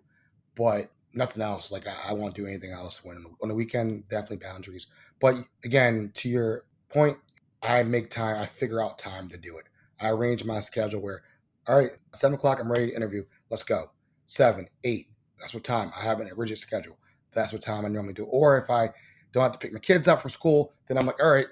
But 0.55 0.91
nothing 1.15 1.43
else. 1.43 1.71
Like 1.71 1.87
I, 1.87 1.95
I 2.11 2.13
won't 2.13 2.35
do 2.35 2.47
anything 2.47 2.71
else 2.73 3.05
when 3.05 3.25
on 3.43 3.49
the 3.49 3.55
weekend. 3.55 4.09
Definitely 4.09 4.39
boundaries. 4.47 4.87
But 5.21 5.37
again, 5.65 6.11
to 6.15 6.29
your 6.29 6.63
point, 6.93 7.17
I 7.63 7.83
make 7.83 8.11
time. 8.11 8.37
I 8.37 8.47
figure 8.47 8.83
out 8.83 8.99
time 8.99 9.29
to 9.31 9.37
do 9.37 9.57
it. 9.59 9.65
I 10.01 10.11
arrange 10.11 10.45
my 10.45 10.61
schedule 10.61 11.01
where, 11.01 11.23
all 11.67 11.79
right, 11.79 11.91
seven 12.13 12.35
o'clock, 12.35 12.61
I'm 12.61 12.71
ready 12.71 12.89
to 12.89 12.97
interview. 12.97 13.25
Let's 13.51 13.63
go. 13.63 13.91
Seven, 14.27 14.69
eight. 14.85 15.09
That's 15.39 15.55
what 15.55 15.65
time. 15.65 15.93
I 15.97 16.03
have 16.03 16.21
a 16.21 16.29
rigid 16.35 16.59
schedule. 16.59 16.99
That's 17.33 17.53
what 17.53 17.63
time 17.63 17.85
I 17.85 17.89
normally 17.89 18.15
do. 18.15 18.25
Or 18.25 18.59
if 18.59 18.71
I 18.71 18.91
don't 19.33 19.43
have 19.43 19.53
to 19.53 19.59
pick 19.59 19.73
my 19.73 19.81
kids 19.81 20.09
up 20.09 20.21
from 20.21 20.31
school, 20.31 20.73
then 20.89 20.97
I'm 20.99 21.07
like, 21.07 21.23
all 21.23 21.31
right, 21.33 21.47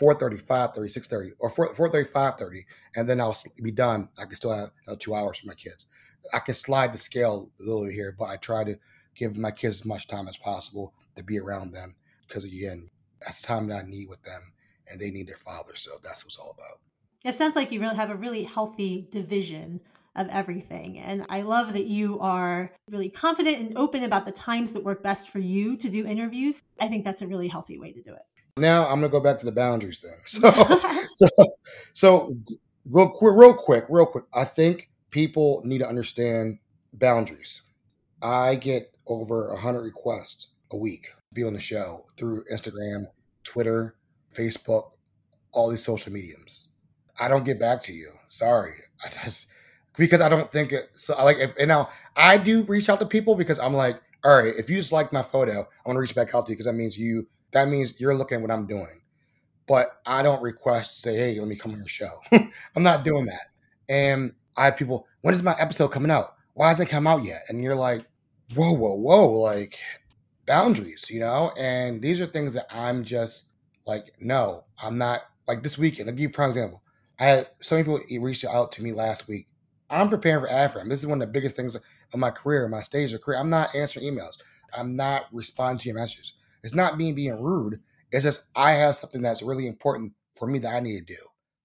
4.30, 0.00 0.42
5.30, 0.42 0.78
6.30, 0.78 1.30
or 1.38 1.50
4, 1.50 1.74
4.30, 1.74 2.10
5.30, 2.10 2.62
and 2.96 3.08
then 3.08 3.20
I'll 3.20 3.36
be 3.62 3.70
done. 3.70 4.08
I 4.18 4.24
can 4.24 4.34
still 4.34 4.52
have 4.52 4.98
two 4.98 5.14
hours 5.14 5.38
for 5.38 5.46
my 5.46 5.54
kids. 5.54 5.86
I 6.32 6.38
can 6.38 6.54
slide 6.54 6.92
the 6.92 6.98
scale 6.98 7.50
a 7.60 7.62
little 7.62 7.84
bit 7.84 7.94
here, 7.94 8.14
but 8.18 8.26
I 8.26 8.36
try 8.36 8.64
to 8.64 8.76
give 9.14 9.36
my 9.36 9.50
kids 9.50 9.80
as 9.80 9.84
much 9.84 10.06
time 10.06 10.28
as 10.28 10.36
possible 10.36 10.94
to 11.16 11.24
be 11.24 11.38
around 11.38 11.72
them 11.72 11.94
because 12.26 12.44
again, 12.44 12.88
that's 13.20 13.42
time 13.42 13.66
that 13.68 13.84
I 13.84 13.88
need 13.88 14.08
with 14.08 14.22
them, 14.22 14.40
and 14.88 14.98
they 14.98 15.10
need 15.10 15.26
their 15.26 15.36
father. 15.36 15.74
So 15.74 15.92
that's 16.02 16.24
what's 16.24 16.38
all 16.38 16.56
about. 16.56 16.80
It 17.24 17.34
sounds 17.34 17.54
like 17.56 17.70
you 17.70 17.80
really 17.80 17.96
have 17.96 18.10
a 18.10 18.14
really 18.14 18.44
healthy 18.44 19.08
division 19.10 19.80
of 20.16 20.28
everything. 20.28 20.98
And 20.98 21.26
I 21.28 21.42
love 21.42 21.72
that 21.74 21.86
you 21.86 22.18
are 22.20 22.72
really 22.90 23.10
confident 23.10 23.58
and 23.58 23.76
open 23.76 24.04
about 24.04 24.26
the 24.26 24.32
times 24.32 24.72
that 24.72 24.82
work 24.82 25.02
best 25.02 25.30
for 25.30 25.38
you 25.38 25.76
to 25.76 25.88
do 25.88 26.06
interviews. 26.06 26.62
I 26.80 26.88
think 26.88 27.04
that's 27.04 27.22
a 27.22 27.26
really 27.26 27.48
healthy 27.48 27.78
way 27.78 27.92
to 27.92 28.02
do 28.02 28.12
it. 28.12 28.22
Now 28.56 28.84
I'm 28.84 29.00
going 29.00 29.02
to 29.02 29.08
go 29.08 29.20
back 29.20 29.38
to 29.40 29.44
the 29.44 29.52
boundaries 29.52 29.98
thing. 29.98 30.16
So, 30.26 30.80
so, 31.12 31.28
so 31.92 32.34
real 32.88 33.10
quick, 33.10 33.34
real 33.36 33.54
quick, 33.54 33.84
real 33.88 34.06
quick. 34.06 34.24
I 34.34 34.44
think 34.44 34.88
people 35.10 35.62
need 35.64 35.78
to 35.78 35.88
understand 35.88 36.58
boundaries. 36.92 37.62
I 38.22 38.54
get 38.56 38.94
over 39.06 39.52
100 39.52 39.82
requests 39.82 40.48
a 40.72 40.76
week 40.76 41.04
to 41.04 41.34
be 41.34 41.44
on 41.44 41.52
the 41.52 41.60
show 41.60 42.06
through 42.16 42.44
Instagram, 42.52 43.06
Twitter, 43.44 43.96
Facebook, 44.34 44.90
all 45.52 45.70
these 45.70 45.84
social 45.84 46.12
mediums. 46.12 46.68
I 47.18 47.28
don't 47.28 47.44
get 47.44 47.58
back 47.58 47.82
to 47.82 47.92
you. 47.92 48.10
Sorry. 48.28 48.72
I 49.04 49.10
just 49.24 49.48
because 49.96 50.20
I 50.20 50.28
don't 50.28 50.50
think 50.50 50.72
it 50.72 50.90
so 50.92 51.14
I 51.14 51.24
like 51.24 51.38
if 51.38 51.54
and 51.58 51.68
now 51.68 51.90
I 52.16 52.38
do 52.38 52.62
reach 52.62 52.88
out 52.88 53.00
to 53.00 53.06
people 53.06 53.34
because 53.34 53.58
I'm 53.58 53.74
like, 53.74 54.00
all 54.24 54.36
right, 54.36 54.54
if 54.56 54.70
you 54.70 54.76
just 54.76 54.92
like 54.92 55.12
my 55.12 55.22
photo, 55.22 55.52
I 55.52 55.88
want 55.88 55.96
to 55.96 56.00
reach 56.00 56.14
back 56.14 56.34
out 56.34 56.46
to 56.46 56.52
you 56.52 56.56
because 56.56 56.66
that 56.66 56.74
means 56.74 56.96
you 56.98 57.26
that 57.52 57.68
means 57.68 58.00
you're 58.00 58.14
looking 58.14 58.36
at 58.36 58.42
what 58.42 58.50
I'm 58.50 58.66
doing. 58.66 59.02
But 59.66 60.00
I 60.06 60.22
don't 60.22 60.42
request 60.42 60.94
to 60.94 61.00
say, 61.00 61.16
hey, 61.16 61.38
let 61.38 61.48
me 61.48 61.56
come 61.56 61.72
on 61.72 61.78
your 61.78 61.88
show. 61.88 62.10
I'm 62.32 62.82
not 62.82 63.04
doing 63.04 63.26
that. 63.26 63.46
And 63.88 64.32
I 64.60 64.66
have 64.66 64.76
people, 64.76 65.06
when 65.22 65.32
is 65.32 65.42
my 65.42 65.56
episode 65.58 65.88
coming 65.88 66.10
out? 66.10 66.34
Why 66.52 66.68
hasn't 66.68 66.90
it 66.90 66.92
come 66.92 67.06
out 67.06 67.24
yet? 67.24 67.40
And 67.48 67.62
you're 67.62 67.74
like, 67.74 68.04
whoa, 68.54 68.74
whoa, 68.74 68.94
whoa, 68.94 69.32
like 69.32 69.78
boundaries, 70.46 71.08
you 71.08 71.18
know? 71.18 71.50
And 71.56 72.02
these 72.02 72.20
are 72.20 72.26
things 72.26 72.52
that 72.52 72.66
I'm 72.70 73.02
just 73.02 73.52
like, 73.86 74.12
no, 74.20 74.66
I'm 74.76 74.98
not 74.98 75.22
like 75.48 75.62
this 75.62 75.78
weekend. 75.78 76.10
I'll 76.10 76.14
give 76.14 76.24
you 76.24 76.28
a 76.28 76.32
prime 76.32 76.50
example. 76.50 76.82
I 77.18 77.26
had 77.26 77.48
so 77.60 77.74
many 77.74 77.84
people 77.84 78.22
reached 78.22 78.44
out 78.44 78.70
to 78.72 78.82
me 78.82 78.92
last 78.92 79.28
week. 79.28 79.48
I'm 79.88 80.10
preparing 80.10 80.44
for 80.44 80.50
AFRAM. 80.50 80.90
This 80.90 81.00
is 81.00 81.06
one 81.06 81.22
of 81.22 81.26
the 81.26 81.32
biggest 81.32 81.56
things 81.56 81.74
of 81.74 82.20
my 82.20 82.30
career, 82.30 82.68
my 82.68 82.82
stage 82.82 83.14
of 83.14 83.22
career. 83.22 83.38
I'm 83.38 83.48
not 83.48 83.74
answering 83.74 84.04
emails. 84.04 84.36
I'm 84.74 84.94
not 84.94 85.24
responding 85.32 85.78
to 85.78 85.88
your 85.88 85.96
messages. 85.96 86.34
It's 86.62 86.74
not 86.74 86.98
me 86.98 87.12
being 87.12 87.40
rude. 87.42 87.80
It's 88.12 88.24
just 88.24 88.48
I 88.54 88.72
have 88.72 88.96
something 88.96 89.22
that's 89.22 89.42
really 89.42 89.66
important 89.66 90.12
for 90.34 90.46
me 90.46 90.58
that 90.58 90.74
I 90.74 90.80
need 90.80 90.98
to 90.98 91.14
do, 91.14 91.20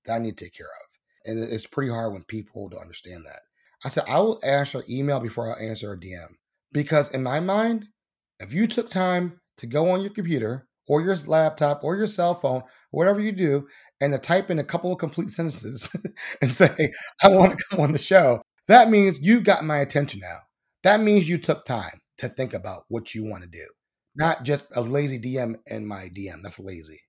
that 0.05 0.13
I 0.13 0.19
need 0.19 0.37
to 0.37 0.45
take 0.45 0.55
care 0.55 0.67
of. 0.67 0.84
And 1.25 1.39
it's 1.39 1.65
pretty 1.65 1.91
hard 1.91 2.13
when 2.13 2.23
people 2.23 2.69
don't 2.69 2.81
understand 2.81 3.23
that. 3.25 3.41
I 3.83 3.89
said, 3.89 4.05
I 4.07 4.19
will 4.19 4.39
answer 4.43 4.83
email 4.89 5.19
before 5.19 5.55
I 5.55 5.63
answer 5.63 5.91
a 5.91 5.99
DM. 5.99 6.35
Because 6.71 7.13
in 7.13 7.23
my 7.23 7.39
mind, 7.39 7.87
if 8.39 8.53
you 8.53 8.67
took 8.67 8.89
time 8.89 9.39
to 9.57 9.67
go 9.67 9.91
on 9.91 10.01
your 10.01 10.11
computer 10.11 10.67
or 10.87 11.01
your 11.01 11.15
laptop 11.25 11.83
or 11.83 11.95
your 11.95 12.07
cell 12.07 12.35
phone, 12.35 12.63
whatever 12.91 13.19
you 13.19 13.31
do, 13.31 13.67
and 14.01 14.13
to 14.13 14.19
type 14.19 14.51
in 14.51 14.59
a 14.59 14.63
couple 14.63 14.91
of 14.91 14.99
complete 14.99 15.29
sentences 15.29 15.89
and 16.41 16.51
say, 16.51 16.91
I 17.23 17.29
want 17.29 17.57
to 17.57 17.65
come 17.69 17.79
on 17.79 17.91
the 17.91 17.99
show, 17.99 18.41
that 18.67 18.89
means 18.89 19.21
you 19.21 19.41
got 19.41 19.63
my 19.63 19.79
attention 19.79 20.19
now. 20.21 20.39
That 20.83 20.99
means 20.99 21.29
you 21.29 21.37
took 21.37 21.65
time 21.65 21.99
to 22.17 22.29
think 22.29 22.53
about 22.53 22.83
what 22.89 23.15
you 23.15 23.23
want 23.23 23.43
to 23.43 23.49
do, 23.49 23.65
not 24.15 24.43
just 24.43 24.67
a 24.75 24.81
lazy 24.81 25.19
DM 25.19 25.55
in 25.67 25.87
my 25.87 26.09
DM. 26.15 26.41
That's 26.43 26.59
lazy. 26.59 26.99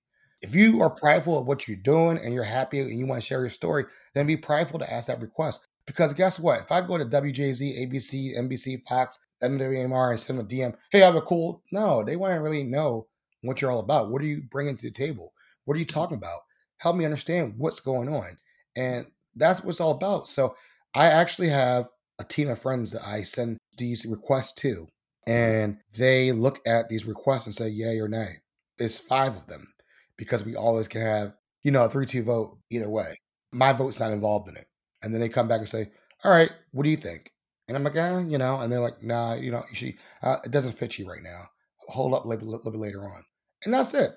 If 0.47 0.55
you 0.55 0.81
are 0.81 0.89
prideful 0.89 1.37
of 1.37 1.45
what 1.45 1.67
you're 1.67 1.75
doing 1.75 2.17
and 2.17 2.33
you're 2.33 2.43
happy 2.43 2.79
and 2.79 2.97
you 2.97 3.05
want 3.05 3.21
to 3.21 3.27
share 3.27 3.41
your 3.41 3.49
story, 3.49 3.83
then 4.15 4.25
be 4.25 4.37
prideful 4.37 4.79
to 4.79 4.93
ask 4.93 5.07
that 5.07 5.19
request. 5.19 5.67
Because 5.85 6.13
guess 6.13 6.39
what? 6.39 6.61
If 6.61 6.71
I 6.71 6.79
go 6.79 6.97
to 6.97 7.03
WJZ, 7.03 7.85
ABC, 7.85 8.37
NBC, 8.37 8.81
Fox, 8.87 9.19
MWMR, 9.43 10.11
and 10.11 10.19
send 10.19 10.39
them 10.39 10.45
a 10.45 10.49
DM, 10.49 10.73
hey, 10.91 11.01
I 11.01 11.05
have 11.05 11.15
a 11.15 11.21
cool. 11.21 11.63
No, 11.73 12.01
they 12.01 12.15
want 12.15 12.33
to 12.33 12.39
really 12.39 12.63
know 12.63 13.07
what 13.41 13.61
you're 13.61 13.71
all 13.71 13.81
about. 13.81 14.09
What 14.09 14.21
are 14.21 14.25
you 14.25 14.41
bringing 14.49 14.77
to 14.77 14.83
the 14.83 14.91
table? 14.91 15.33
What 15.65 15.75
are 15.75 15.79
you 15.79 15.85
talking 15.85 16.17
about? 16.17 16.39
Help 16.77 16.95
me 16.95 17.03
understand 17.03 17.55
what's 17.57 17.81
going 17.81 18.07
on. 18.07 18.37
And 18.77 19.07
that's 19.35 19.61
what 19.61 19.71
it's 19.71 19.81
all 19.81 19.91
about. 19.91 20.29
So 20.29 20.55
I 20.95 21.07
actually 21.07 21.49
have 21.49 21.89
a 22.19 22.23
team 22.23 22.49
of 22.49 22.61
friends 22.61 22.93
that 22.93 23.05
I 23.05 23.23
send 23.23 23.57
these 23.77 24.05
requests 24.05 24.53
to, 24.61 24.87
and 25.27 25.79
they 25.93 26.31
look 26.31 26.61
at 26.65 26.87
these 26.87 27.05
requests 27.05 27.47
and 27.47 27.53
say 27.53 27.67
yay 27.67 27.99
or 27.99 28.07
nay. 28.07 28.37
It's 28.77 28.97
five 28.97 29.35
of 29.35 29.47
them 29.47 29.73
because 30.17 30.45
we 30.45 30.55
always 30.55 30.87
can 30.87 31.01
have, 31.01 31.33
you 31.63 31.71
know, 31.71 31.85
a 31.85 31.89
3 31.89 32.05
2 32.05 32.23
vote 32.23 32.57
either 32.69 32.89
way. 32.89 33.19
My 33.51 33.73
vote's 33.73 33.99
not 33.99 34.11
involved 34.11 34.49
in 34.49 34.57
it. 34.57 34.67
And 35.01 35.13
then 35.13 35.21
they 35.21 35.29
come 35.29 35.47
back 35.47 35.59
and 35.59 35.69
say, 35.69 35.91
all 36.23 36.31
right, 36.31 36.51
what 36.71 36.83
do 36.83 36.89
you 36.89 36.97
think? 36.97 37.31
And 37.67 37.75
I'm 37.77 37.83
like, 37.83 37.97
ah, 37.97 38.19
you 38.19 38.37
know, 38.37 38.59
and 38.59 38.71
they're 38.71 38.79
like, 38.79 39.03
nah, 39.03 39.35
you 39.35 39.51
know, 39.51 39.63
you 39.73 39.93
uh, 40.23 40.37
it 40.43 40.51
doesn't 40.51 40.77
fit 40.77 40.97
you 40.97 41.07
right 41.07 41.21
now. 41.21 41.43
Hold 41.87 42.13
up 42.13 42.25
a 42.25 42.27
little, 42.27 42.71
bit 42.71 42.79
later 42.79 43.03
on. 43.03 43.21
And 43.63 43.73
that's 43.73 43.93
it. 43.93 44.11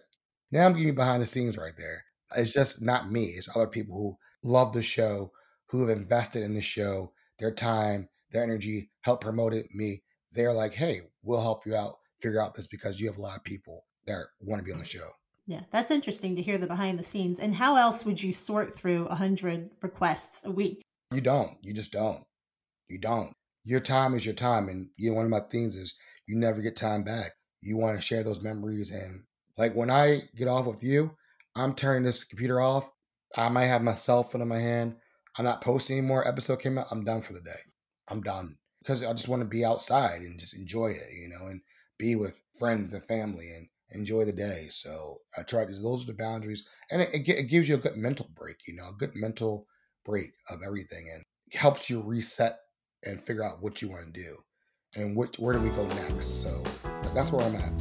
Now 0.50 0.66
I'm 0.66 0.76
giving 0.76 0.94
behind 0.94 1.22
the 1.22 1.26
scenes 1.26 1.56
right 1.56 1.76
there. 1.76 2.04
It's 2.36 2.52
just 2.52 2.82
not 2.82 3.10
me. 3.10 3.24
It's 3.24 3.48
other 3.54 3.66
people 3.66 4.18
who 4.42 4.48
love 4.50 4.72
the 4.72 4.82
show, 4.82 5.32
who 5.66 5.86
have 5.86 5.96
invested 5.96 6.42
in 6.42 6.54
the 6.54 6.60
show, 6.60 7.12
their 7.38 7.52
time, 7.52 8.08
their 8.32 8.42
energy, 8.42 8.90
help 9.02 9.20
promote 9.20 9.52
it. 9.52 9.66
Me, 9.72 10.02
they're 10.32 10.52
like, 10.52 10.72
hey, 10.72 11.02
we'll 11.22 11.40
help 11.40 11.66
you 11.66 11.74
out, 11.74 11.96
figure 12.20 12.40
out 12.40 12.54
this 12.54 12.66
because 12.66 13.00
you 13.00 13.06
have 13.08 13.18
a 13.18 13.20
lot 13.20 13.36
of 13.36 13.44
people 13.44 13.84
that 14.06 14.24
want 14.40 14.60
to 14.60 14.64
be 14.64 14.72
on 14.72 14.78
the 14.78 14.84
show. 14.84 15.08
Yeah, 15.46 15.62
that's 15.70 15.90
interesting 15.90 16.36
to 16.36 16.42
hear 16.42 16.58
the 16.58 16.66
behind 16.66 16.98
the 16.98 17.02
scenes. 17.02 17.40
And 17.40 17.54
how 17.54 17.76
else 17.76 18.04
would 18.04 18.22
you 18.22 18.32
sort 18.32 18.78
through 18.78 19.06
100 19.06 19.70
requests 19.82 20.42
a 20.44 20.50
week? 20.50 20.82
You 21.12 21.20
don't. 21.20 21.56
You 21.62 21.74
just 21.74 21.92
don't. 21.92 22.22
You 22.88 22.98
don't. 22.98 23.32
Your 23.64 23.80
time 23.80 24.14
is 24.14 24.24
your 24.24 24.34
time. 24.34 24.68
And 24.68 24.88
you 24.96 25.10
know, 25.10 25.16
one 25.16 25.24
of 25.24 25.30
my 25.30 25.40
themes 25.50 25.76
is 25.76 25.94
you 26.26 26.36
never 26.36 26.60
get 26.60 26.76
time 26.76 27.02
back. 27.02 27.32
You 27.62 27.76
want 27.76 27.96
to 27.96 28.02
share 28.02 28.22
those 28.22 28.42
memories. 28.42 28.90
And 28.90 29.24
like 29.58 29.74
when 29.74 29.90
I 29.90 30.22
get 30.36 30.48
off 30.48 30.66
with 30.66 30.82
you, 30.82 31.16
I'm 31.56 31.74
turning 31.74 32.04
this 32.04 32.24
computer 32.24 32.60
off. 32.60 32.88
I 33.36 33.48
might 33.48 33.66
have 33.66 33.82
my 33.82 33.92
cell 33.92 34.22
phone 34.22 34.42
in 34.42 34.48
my 34.48 34.58
hand. 34.58 34.96
I'm 35.36 35.44
not 35.44 35.62
posting 35.62 35.98
anymore. 35.98 36.26
Episode 36.26 36.60
came 36.60 36.78
out. 36.78 36.86
I'm 36.90 37.04
done 37.04 37.22
for 37.22 37.32
the 37.32 37.40
day. 37.40 37.60
I'm 38.08 38.22
done 38.22 38.56
because 38.82 39.04
I 39.04 39.12
just 39.12 39.28
want 39.28 39.40
to 39.42 39.48
be 39.48 39.64
outside 39.64 40.22
and 40.22 40.38
just 40.38 40.56
enjoy 40.56 40.88
it, 40.88 41.12
you 41.14 41.28
know, 41.28 41.46
and 41.46 41.60
be 41.98 42.16
with 42.16 42.40
friends 42.58 42.92
and 42.92 43.04
family 43.04 43.50
and 43.50 43.68
enjoy 43.92 44.24
the 44.24 44.32
day. 44.32 44.68
So 44.70 45.18
I 45.36 45.42
try 45.42 45.64
to, 45.64 45.72
those 45.72 46.04
are 46.04 46.12
the 46.12 46.18
boundaries. 46.18 46.64
And 46.90 47.02
it, 47.02 47.10
it, 47.12 47.48
gives 47.48 47.68
you 47.68 47.76
a 47.76 47.78
good 47.78 47.96
mental 47.96 48.28
break, 48.36 48.56
you 48.66 48.74
know, 48.74 48.88
a 48.88 48.96
good 48.98 49.12
mental 49.14 49.66
break 50.04 50.32
of 50.50 50.60
everything 50.66 51.10
and 51.14 51.24
helps 51.52 51.90
you 51.90 52.00
reset 52.00 52.58
and 53.04 53.22
figure 53.22 53.44
out 53.44 53.62
what 53.62 53.80
you 53.80 53.88
want 53.88 54.06
to 54.06 54.20
do 54.20 54.36
and 54.96 55.16
which, 55.16 55.38
where 55.38 55.54
do 55.54 55.60
we 55.60 55.70
go 55.70 55.86
next. 55.86 56.42
So 56.42 56.62
that's 57.14 57.32
where 57.32 57.44
I'm 57.44 57.56
at. 57.56 57.72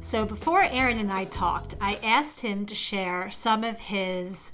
So 0.00 0.24
before 0.24 0.62
Aaron 0.62 0.98
and 0.98 1.10
I 1.10 1.24
talked, 1.24 1.74
I 1.80 1.96
asked 1.96 2.40
him 2.40 2.64
to 2.66 2.76
share 2.76 3.28
some 3.30 3.64
of 3.64 3.78
his 3.78 4.52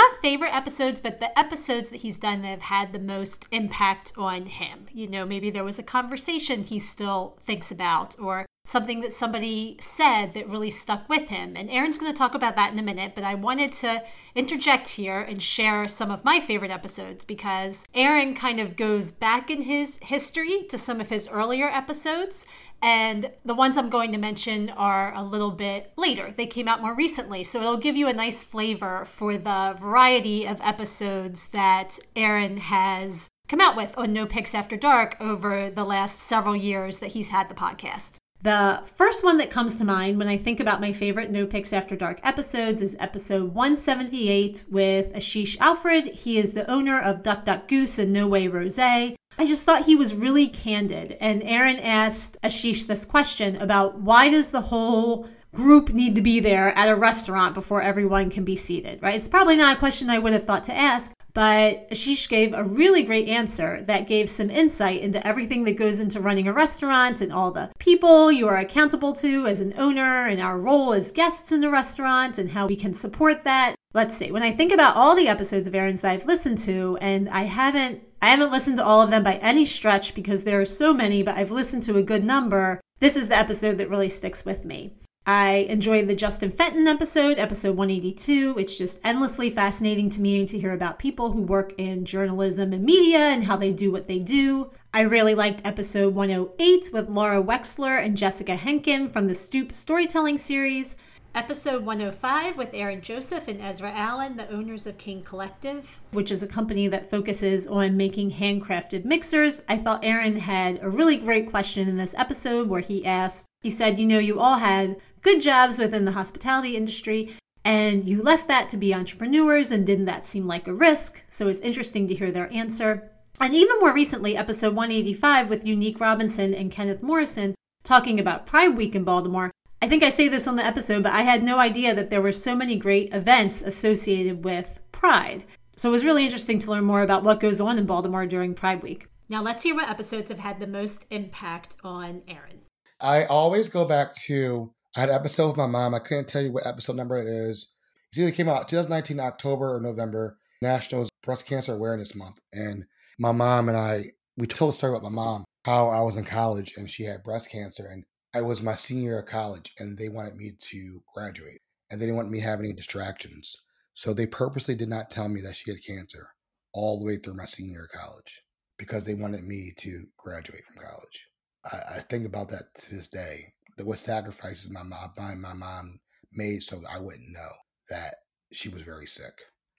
not 0.00 0.22
favorite 0.22 0.54
episodes, 0.54 1.00
but 1.00 1.20
the 1.20 1.38
episodes 1.38 1.90
that 1.90 2.00
he's 2.00 2.18
done 2.18 2.42
that 2.42 2.48
have 2.48 2.62
had 2.62 2.92
the 2.92 2.98
most 2.98 3.44
impact 3.50 4.12
on 4.16 4.46
him. 4.46 4.86
You 4.92 5.08
know, 5.08 5.26
maybe 5.26 5.50
there 5.50 5.64
was 5.64 5.78
a 5.78 5.82
conversation 5.82 6.64
he 6.64 6.78
still 6.78 7.36
thinks 7.42 7.70
about, 7.70 8.18
or 8.18 8.46
something 8.70 9.00
that 9.00 9.12
somebody 9.12 9.76
said 9.80 10.32
that 10.32 10.48
really 10.48 10.70
stuck 10.70 11.08
with 11.08 11.28
him. 11.28 11.56
And 11.56 11.68
Aaron's 11.70 11.98
going 11.98 12.12
to 12.12 12.16
talk 12.16 12.36
about 12.36 12.54
that 12.54 12.72
in 12.72 12.78
a 12.78 12.84
minute, 12.84 13.12
but 13.16 13.24
I 13.24 13.34
wanted 13.34 13.72
to 13.72 14.04
interject 14.36 14.90
here 14.90 15.20
and 15.20 15.42
share 15.42 15.88
some 15.88 16.12
of 16.12 16.24
my 16.24 16.38
favorite 16.38 16.70
episodes 16.70 17.24
because 17.24 17.84
Aaron 17.94 18.32
kind 18.32 18.60
of 18.60 18.76
goes 18.76 19.10
back 19.10 19.50
in 19.50 19.62
his 19.62 19.98
history 20.02 20.62
to 20.68 20.78
some 20.78 21.00
of 21.00 21.08
his 21.08 21.28
earlier 21.28 21.68
episodes 21.68 22.46
and 22.80 23.32
the 23.44 23.54
ones 23.54 23.76
I'm 23.76 23.90
going 23.90 24.12
to 24.12 24.18
mention 24.18 24.70
are 24.70 25.12
a 25.14 25.22
little 25.24 25.50
bit 25.50 25.92
later. 25.96 26.32
They 26.34 26.46
came 26.46 26.68
out 26.68 26.80
more 26.80 26.94
recently. 26.94 27.42
So 27.44 27.60
it'll 27.60 27.76
give 27.76 27.96
you 27.96 28.08
a 28.08 28.14
nice 28.14 28.44
flavor 28.44 29.04
for 29.04 29.36
the 29.36 29.76
variety 29.78 30.46
of 30.46 30.60
episodes 30.62 31.48
that 31.48 31.98
Aaron 32.14 32.58
has 32.58 33.28
come 33.48 33.60
out 33.60 33.76
with 33.76 33.98
on 33.98 34.12
No 34.12 34.26
Pix 34.26 34.54
After 34.54 34.76
Dark 34.76 35.16
over 35.20 35.68
the 35.68 35.84
last 35.84 36.20
several 36.20 36.54
years 36.54 36.98
that 36.98 37.08
he's 37.08 37.30
had 37.30 37.50
the 37.50 37.54
podcast. 37.54 38.14
The 38.42 38.80
first 38.96 39.22
one 39.22 39.36
that 39.36 39.50
comes 39.50 39.76
to 39.76 39.84
mind 39.84 40.16
when 40.16 40.26
I 40.26 40.38
think 40.38 40.60
about 40.60 40.80
my 40.80 40.94
favorite 40.94 41.30
No 41.30 41.44
Pix 41.44 41.74
After 41.74 41.94
Dark 41.94 42.20
episodes 42.22 42.80
is 42.80 42.96
episode 42.98 43.52
178 43.52 44.64
with 44.70 45.12
Ashish 45.12 45.58
Alfred. 45.60 46.06
He 46.06 46.38
is 46.38 46.52
the 46.52 46.68
owner 46.70 46.98
of 46.98 47.22
Duck 47.22 47.44
Duck 47.44 47.68
Goose 47.68 47.98
and 47.98 48.14
No 48.14 48.26
Way 48.26 48.48
Rose. 48.48 48.78
I 48.78 49.16
just 49.40 49.64
thought 49.64 49.84
he 49.84 49.94
was 49.94 50.14
really 50.14 50.48
candid. 50.48 51.18
And 51.20 51.42
Aaron 51.42 51.78
asked 51.80 52.38
Ashish 52.42 52.86
this 52.86 53.04
question 53.04 53.56
about 53.56 54.00
why 54.00 54.30
does 54.30 54.52
the 54.52 54.62
whole 54.62 55.28
group 55.54 55.90
need 55.90 56.14
to 56.14 56.22
be 56.22 56.40
there 56.40 56.68
at 56.78 56.88
a 56.88 56.96
restaurant 56.96 57.52
before 57.52 57.82
everyone 57.82 58.30
can 58.30 58.44
be 58.44 58.56
seated, 58.56 59.02
right? 59.02 59.16
It's 59.16 59.28
probably 59.28 59.56
not 59.56 59.76
a 59.76 59.78
question 59.78 60.08
I 60.08 60.18
would 60.18 60.32
have 60.32 60.44
thought 60.44 60.64
to 60.64 60.74
ask, 60.74 61.12
but 61.32 61.90
Ashish 61.90 62.28
gave 62.28 62.52
a 62.52 62.64
really 62.64 63.02
great 63.02 63.28
answer 63.28 63.82
that 63.82 64.08
gave 64.08 64.30
some 64.30 64.50
insight 64.50 65.00
into 65.00 65.24
everything 65.26 65.64
that 65.64 65.76
goes 65.76 66.00
into 66.00 66.20
running 66.20 66.48
a 66.48 66.52
restaurant 66.52 67.20
and 67.20 67.32
all 67.32 67.50
the 67.50 67.70
people 67.78 68.30
you 68.32 68.48
are 68.48 68.56
accountable 68.56 69.12
to 69.14 69.46
as 69.46 69.60
an 69.60 69.74
owner 69.76 70.26
and 70.26 70.40
our 70.40 70.58
role 70.58 70.92
as 70.92 71.12
guests 71.12 71.52
in 71.52 71.60
the 71.60 71.70
restaurant 71.70 72.38
and 72.38 72.50
how 72.50 72.66
we 72.66 72.76
can 72.76 72.94
support 72.94 73.44
that. 73.44 73.74
Let's 73.92 74.16
see. 74.16 74.30
When 74.30 74.42
I 74.42 74.52
think 74.52 74.72
about 74.72 74.96
all 74.96 75.16
the 75.16 75.28
episodes 75.28 75.66
of 75.66 75.74
Aaron's 75.74 76.00
that 76.02 76.12
I've 76.12 76.26
listened 76.26 76.58
to, 76.58 76.96
and 77.00 77.28
I 77.28 77.42
haven't 77.42 78.02
I 78.22 78.28
haven't 78.28 78.52
listened 78.52 78.76
to 78.76 78.84
all 78.84 79.00
of 79.00 79.10
them 79.10 79.24
by 79.24 79.36
any 79.36 79.64
stretch 79.64 80.14
because 80.14 80.44
there 80.44 80.60
are 80.60 80.66
so 80.66 80.92
many, 80.92 81.22
but 81.22 81.36
I've 81.36 81.50
listened 81.50 81.82
to 81.84 81.96
a 81.96 82.02
good 82.02 82.22
number. 82.22 82.80
This 83.00 83.16
is 83.16 83.28
the 83.28 83.36
episode 83.36 83.78
that 83.78 83.88
really 83.88 84.10
sticks 84.10 84.44
with 84.44 84.64
me. 84.64 84.92
I 85.26 85.66
enjoyed 85.68 86.08
the 86.08 86.14
Justin 86.14 86.50
Fenton 86.50 86.88
episode, 86.88 87.38
episode 87.38 87.76
182. 87.76 88.56
It's 88.58 88.76
just 88.76 88.98
endlessly 89.04 89.50
fascinating 89.50 90.08
to 90.10 90.20
me 90.20 90.46
to 90.46 90.58
hear 90.58 90.72
about 90.72 90.98
people 90.98 91.32
who 91.32 91.42
work 91.42 91.74
in 91.76 92.06
journalism 92.06 92.72
and 92.72 92.82
media 92.82 93.18
and 93.18 93.44
how 93.44 93.56
they 93.56 93.72
do 93.72 93.92
what 93.92 94.08
they 94.08 94.18
do. 94.18 94.70
I 94.94 95.02
really 95.02 95.34
liked 95.34 95.60
episode 95.62 96.14
108 96.14 96.90
with 96.92 97.10
Laura 97.10 97.42
Wexler 97.42 98.02
and 98.02 98.16
Jessica 98.16 98.56
Henkin 98.56 99.12
from 99.12 99.28
the 99.28 99.34
Stoop 99.34 99.72
Storytelling 99.72 100.38
series. 100.38 100.96
Episode 101.32 101.84
105 101.84 102.56
with 102.56 102.70
Aaron 102.72 103.00
Joseph 103.00 103.46
and 103.46 103.60
Ezra 103.60 103.92
Allen, 103.94 104.36
the 104.36 104.50
owners 104.50 104.84
of 104.84 104.98
King 104.98 105.22
Collective, 105.22 106.00
which 106.10 106.32
is 106.32 106.42
a 106.42 106.48
company 106.48 106.88
that 106.88 107.08
focuses 107.08 107.68
on 107.68 107.96
making 107.96 108.32
handcrafted 108.32 109.04
mixers. 109.04 109.62
I 109.68 109.76
thought 109.76 110.04
Aaron 110.04 110.40
had 110.40 110.80
a 110.82 110.90
really 110.90 111.16
great 111.16 111.48
question 111.48 111.86
in 111.86 111.98
this 111.98 112.14
episode 112.14 112.68
where 112.68 112.80
he 112.80 113.06
asked, 113.06 113.46
he 113.62 113.70
said, 113.70 114.00
You 114.00 114.08
know, 114.08 114.18
you 114.18 114.40
all 114.40 114.56
had 114.56 114.96
good 115.22 115.40
jobs 115.40 115.78
within 115.78 116.04
the 116.04 116.12
hospitality 116.12 116.76
industry 116.76 117.34
and 117.64 118.06
you 118.06 118.22
left 118.22 118.48
that 118.48 118.70
to 118.70 118.78
be 118.78 118.94
entrepreneurs, 118.94 119.70
and 119.70 119.86
didn't 119.86 120.06
that 120.06 120.24
seem 120.24 120.46
like 120.46 120.66
a 120.66 120.72
risk? 120.72 121.24
So 121.28 121.46
it's 121.46 121.60
interesting 121.60 122.08
to 122.08 122.14
hear 122.14 122.32
their 122.32 122.50
answer. 122.50 123.12
And 123.38 123.54
even 123.54 123.78
more 123.80 123.92
recently, 123.92 124.34
episode 124.34 124.74
185 124.74 125.50
with 125.50 125.66
Unique 125.66 126.00
Robinson 126.00 126.54
and 126.54 126.72
Kenneth 126.72 127.02
Morrison 127.02 127.54
talking 127.84 128.18
about 128.18 128.46
Pride 128.46 128.76
Week 128.78 128.94
in 128.94 129.04
Baltimore 129.04 129.50
I 129.82 129.88
think 129.88 130.02
I 130.02 130.10
say 130.10 130.28
this 130.28 130.46
on 130.46 130.56
the 130.56 130.64
episode, 130.64 131.02
but 131.02 131.12
I 131.12 131.22
had 131.22 131.42
no 131.42 131.58
idea 131.58 131.94
that 131.94 132.10
there 132.10 132.20
were 132.20 132.32
so 132.32 132.54
many 132.54 132.76
great 132.76 133.14
events 133.14 133.62
associated 133.62 134.44
with 134.44 134.78
Pride. 134.92 135.44
So 135.74 135.88
it 135.88 135.92
was 135.92 136.04
really 136.04 136.26
interesting 136.26 136.58
to 136.58 136.70
learn 136.70 136.84
more 136.84 137.00
about 137.00 137.24
what 137.24 137.40
goes 137.40 137.62
on 137.62 137.78
in 137.78 137.86
Baltimore 137.86 138.26
during 138.26 138.52
Pride 138.52 138.82
Week. 138.82 139.06
Now 139.30 139.42
let's 139.42 139.62
hear 139.62 139.74
what 139.74 139.88
episodes 139.88 140.30
have 140.30 140.40
had 140.40 140.60
the 140.60 140.66
most 140.66 141.06
impact 141.08 141.76
on 141.82 142.20
Aaron. 142.28 142.60
I 143.00 143.24
always 143.24 143.70
go 143.70 143.86
back 143.86 144.14
to 144.26 144.70
I 144.96 145.00
had 145.00 145.08
an 145.08 145.14
episode 145.14 145.48
with 145.48 145.56
my 145.56 145.66
mom. 145.66 145.94
I 145.94 146.00
couldn't 146.00 146.26
tell 146.26 146.42
you 146.42 146.52
what 146.52 146.66
episode 146.66 146.96
number 146.96 147.16
it 147.16 147.28
is. 147.28 147.74
It 148.12 148.20
either 148.20 148.32
came 148.32 148.48
out 148.48 148.68
2019 148.68 149.20
October 149.20 149.76
or 149.76 149.80
November, 149.80 150.38
National 150.60 151.08
Breast 151.22 151.46
Cancer 151.46 151.74
Awareness 151.74 152.14
Month, 152.16 152.38
and 152.52 152.86
my 153.18 153.30
mom 153.32 153.68
and 153.68 153.78
I 153.78 154.12
we 154.36 154.46
told 154.46 154.72
a 154.72 154.76
story 154.76 154.92
about 154.96 155.02
my 155.02 155.14
mom 155.14 155.44
how 155.64 155.88
I 155.88 156.00
was 156.00 156.16
in 156.16 156.24
college 156.24 156.74
and 156.76 156.90
she 156.90 157.04
had 157.04 157.22
breast 157.22 157.52
cancer 157.52 157.86
and 157.86 158.04
I 158.34 158.40
was 158.40 158.62
my 158.62 158.74
senior 158.74 159.18
of 159.18 159.26
college 159.26 159.72
and 159.78 159.98
they 159.98 160.08
wanted 160.08 160.36
me 160.36 160.52
to 160.58 161.02
graduate 161.14 161.60
and 161.90 162.00
they 162.00 162.06
didn't 162.06 162.16
want 162.16 162.30
me 162.30 162.40
to 162.40 162.46
have 162.46 162.60
any 162.60 162.72
distractions. 162.72 163.56
So 163.94 164.14
they 164.14 164.26
purposely 164.26 164.74
did 164.74 164.88
not 164.88 165.10
tell 165.10 165.28
me 165.28 165.40
that 165.42 165.56
she 165.56 165.70
had 165.70 165.84
cancer 165.84 166.28
all 166.72 166.98
the 166.98 167.04
way 167.04 167.16
through 167.16 167.34
my 167.34 167.44
senior 167.44 167.84
of 167.84 167.90
college 167.90 168.42
because 168.78 169.04
they 169.04 169.14
wanted 169.14 169.44
me 169.44 169.72
to 169.76 170.06
graduate 170.16 170.62
from 170.66 170.82
college. 170.82 171.26
I, 171.70 171.96
I 171.96 172.00
think 172.00 172.24
about 172.24 172.48
that 172.50 172.74
to 172.74 172.94
this 172.94 173.08
day. 173.08 173.52
That 173.80 173.86
what 173.86 173.98
sacrifices 173.98 174.70
my 174.70 174.82
mom, 174.82 175.14
my, 175.16 175.34
my 175.34 175.54
mom 175.54 176.00
made 176.34 176.62
so 176.62 176.82
I 176.86 176.98
wouldn't 176.98 177.32
know 177.32 177.48
that 177.88 178.16
she 178.52 178.68
was 178.68 178.82
very 178.82 179.06
sick. 179.06 179.32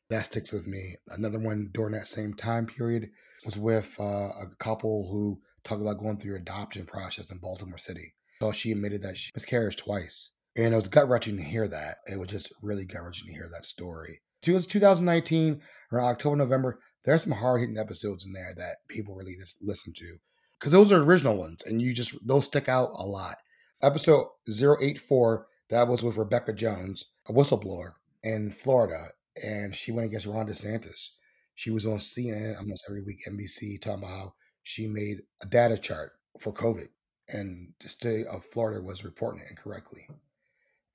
That 0.09 0.25
sticks 0.25 0.51
with 0.51 0.65
me. 0.65 0.95
Another 1.09 1.37
one 1.37 1.69
during 1.71 1.93
that 1.93 2.07
same 2.07 2.33
time 2.33 2.65
period 2.65 3.11
was 3.45 3.57
with 3.57 3.95
uh, 3.99 4.29
a 4.29 4.47
couple 4.57 5.07
who 5.11 5.39
talked 5.63 5.83
about 5.83 5.99
going 5.99 6.17
through 6.17 6.35
adoption 6.35 6.87
process 6.87 7.29
in 7.29 7.37
Baltimore 7.37 7.77
City. 7.77 8.15
So 8.41 8.51
she 8.51 8.71
admitted 8.71 9.03
that 9.03 9.19
she 9.19 9.29
miscarried 9.35 9.77
twice. 9.77 10.31
And 10.55 10.73
it 10.73 10.77
was 10.77 10.87
gut 10.87 11.07
wrenching 11.07 11.37
to 11.37 11.43
hear 11.43 11.67
that. 11.67 11.97
It 12.07 12.19
was 12.19 12.29
just 12.29 12.51
really 12.63 12.85
gut 12.85 13.03
wrenching 13.03 13.27
to 13.27 13.33
hear 13.33 13.49
that 13.55 13.65
story. 13.65 14.19
So 14.41 14.49
it 14.49 14.55
was 14.55 14.65
2019, 14.65 15.61
around 15.93 16.07
October, 16.07 16.37
November. 16.37 16.79
There's 17.05 17.21
some 17.21 17.33
hard 17.33 17.61
hitting 17.61 17.77
episodes 17.77 18.25
in 18.25 18.33
there 18.33 18.51
that 18.57 18.77
people 18.89 19.13
really 19.13 19.35
just 19.39 19.57
listen 19.61 19.93
to. 19.95 20.17
Because 20.59 20.71
those 20.71 20.91
are 20.91 21.03
original 21.03 21.37
ones, 21.37 21.61
and 21.67 21.79
you 21.79 21.93
just, 21.93 22.15
those 22.27 22.45
stick 22.45 22.67
out 22.67 22.89
a 22.95 23.05
lot. 23.05 23.37
Episode 23.83 24.27
084, 24.47 25.47
that 25.71 25.87
was 25.87 26.03
with 26.03 26.17
Rebekah 26.17 26.53
Jones, 26.53 27.13
a 27.27 27.33
whistleblower 27.33 27.93
in 28.21 28.51
Florida, 28.51 29.07
and 29.41 29.75
she 29.75 29.91
went 29.91 30.05
against 30.05 30.27
Ron 30.27 30.45
DeSantis. 30.47 31.09
She 31.55 31.71
was 31.71 31.87
on 31.87 31.97
CNN 31.97 32.57
almost 32.59 32.85
every 32.87 33.01
week, 33.01 33.21
NBC, 33.27 33.81
talking 33.81 34.03
about 34.03 34.09
how 34.09 34.33
she 34.61 34.85
made 34.85 35.21
a 35.41 35.47
data 35.47 35.79
chart 35.79 36.11
for 36.39 36.53
COVID, 36.53 36.89
and 37.29 37.73
the 37.81 37.89
state 37.89 38.27
of 38.27 38.45
Florida 38.45 38.81
was 38.83 39.03
reporting 39.03 39.41
it 39.41 39.49
incorrectly. 39.49 40.07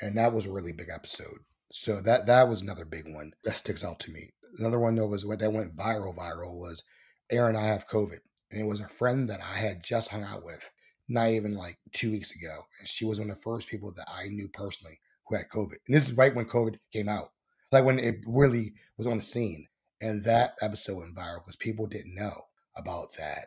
And 0.00 0.16
that 0.16 0.32
was 0.32 0.46
a 0.46 0.52
really 0.52 0.72
big 0.72 0.88
episode. 0.94 1.40
So 1.72 2.00
that 2.02 2.26
that 2.26 2.48
was 2.48 2.62
another 2.62 2.84
big 2.84 3.12
one 3.12 3.32
that 3.42 3.56
sticks 3.56 3.84
out 3.84 3.98
to 4.00 4.12
me. 4.12 4.30
Another 4.58 4.78
one 4.78 4.94
that 4.94 5.06
was 5.06 5.24
that 5.24 5.52
went 5.52 5.76
viral. 5.76 6.16
Viral 6.16 6.60
was 6.60 6.84
Aaron. 7.32 7.56
I 7.56 7.66
have 7.66 7.88
COVID, 7.88 8.20
and 8.52 8.60
it 8.60 8.66
was 8.66 8.78
a 8.78 8.88
friend 8.88 9.28
that 9.28 9.40
I 9.40 9.56
had 9.56 9.82
just 9.82 10.12
hung 10.12 10.22
out 10.22 10.44
with, 10.44 10.70
not 11.08 11.30
even 11.30 11.54
like 11.54 11.78
two 11.92 12.10
weeks 12.10 12.34
ago, 12.34 12.66
and 12.78 12.88
she 12.88 13.04
was 13.04 13.18
one 13.18 13.30
of 13.30 13.36
the 13.36 13.42
first 13.42 13.68
people 13.68 13.92
that 13.92 14.08
I 14.12 14.28
knew 14.28 14.48
personally 14.48 14.98
who 15.26 15.36
had 15.36 15.48
COVID. 15.48 15.76
And 15.86 15.94
this 15.94 16.08
is 16.08 16.16
right 16.16 16.34
when 16.34 16.46
COVID 16.46 16.76
came 16.92 17.08
out, 17.08 17.32
like 17.72 17.84
when 17.84 17.98
it 17.98 18.20
really 18.26 18.74
was 18.96 19.06
on 19.06 19.18
the 19.18 19.22
scene. 19.22 19.66
And 20.00 20.24
that 20.24 20.56
episode 20.60 20.98
went 20.98 21.14
viral 21.14 21.38
because 21.44 21.56
people 21.56 21.86
didn't 21.86 22.14
know 22.14 22.42
about 22.76 23.14
that. 23.14 23.46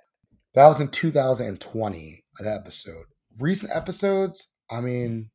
That 0.56 0.68
was 0.68 0.80
in 0.80 0.88
2020, 0.88 2.24
that 2.40 2.60
episode. 2.60 3.06
Recent 3.40 3.72
episodes, 3.76 4.48
I 4.70 4.82
mean, 4.82 5.30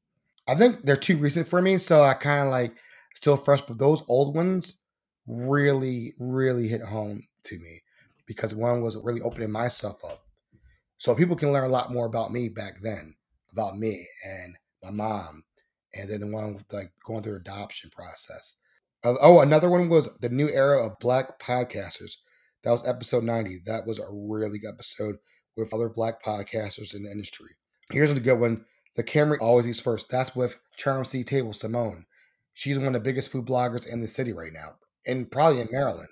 I 0.49 0.55
think 0.57 0.85
they're 0.85 0.97
too 0.97 1.17
recent 1.17 1.49
for 1.49 1.63
me. 1.63 1.79
So 1.79 2.03
I 2.03 2.15
kind 2.15 2.47
of 2.47 2.51
like 2.51 2.75
still 3.15 3.37
fresh, 3.37 3.61
but 3.61 3.79
those 3.79 4.03
old 4.09 4.35
ones 4.35 4.81
really, 5.27 6.15
really 6.19 6.69
hit 6.69 6.83
home 6.83 7.23
to 7.45 7.59
me 7.59 7.81
because 8.27 8.55
one 8.55 8.83
was 8.83 8.97
really 8.97 9.21
opening 9.21 9.53
myself 9.53 10.05
up. 10.05 10.24
So 10.97 11.15
people 11.15 11.37
can 11.37 11.53
learn 11.53 11.65
a 11.65 11.73
lot 11.73 11.93
more 11.93 12.07
about 12.07 12.33
me 12.33 12.49
back 12.49 12.81
then, 12.83 13.15
about 13.53 13.79
me 13.79 14.07
and 14.25 14.57
my 14.83 14.91
mom. 14.91 15.45
And 15.95 16.11
then 16.11 16.21
the 16.21 16.27
one 16.27 16.55
with 16.55 16.65
like 16.73 16.93
going 17.05 17.23
through 17.23 17.37
adoption 17.37 17.91
process. 17.91 18.57
Uh, 19.05 19.15
oh, 19.21 19.41
another 19.41 19.69
one 19.69 19.89
was 19.89 20.09
the 20.19 20.29
new 20.29 20.49
era 20.49 20.85
of 20.85 20.99
black 20.99 21.39
podcasters. 21.39 22.17
That 22.65 22.71
was 22.71 22.87
episode 22.87 23.25
90. 23.25 23.61
That 23.67 23.87
was 23.87 23.99
a 23.99 24.07
really 24.11 24.59
good 24.59 24.73
episode 24.75 25.17
with 25.57 25.73
other 25.73 25.89
black 25.89 26.23
podcasters 26.25 26.95
in 26.95 27.03
the 27.03 27.11
industry. 27.11 27.51
Here's 27.93 28.11
a 28.11 28.19
good 28.19 28.41
one. 28.41 28.65
The 28.97 29.03
camera 29.03 29.39
always 29.41 29.69
eats 29.69 29.81
first. 29.81 30.11
That's 30.11 30.35
with 30.35 30.57
Charm 30.77 31.05
City 31.05 31.25
Table 31.25 31.53
Simone. 31.53 32.07
She's 32.55 32.79
one 32.79 32.89
of 32.89 32.93
the 32.95 33.01
biggest 33.01 33.31
food 33.31 33.45
bloggers 33.45 33.87
in 33.87 34.01
the 34.01 34.09
city 34.09 34.33
right 34.33 34.53
now, 34.53 34.77
and 35.07 35.31
probably 35.31 35.61
in 35.61 35.69
Maryland. 35.71 36.09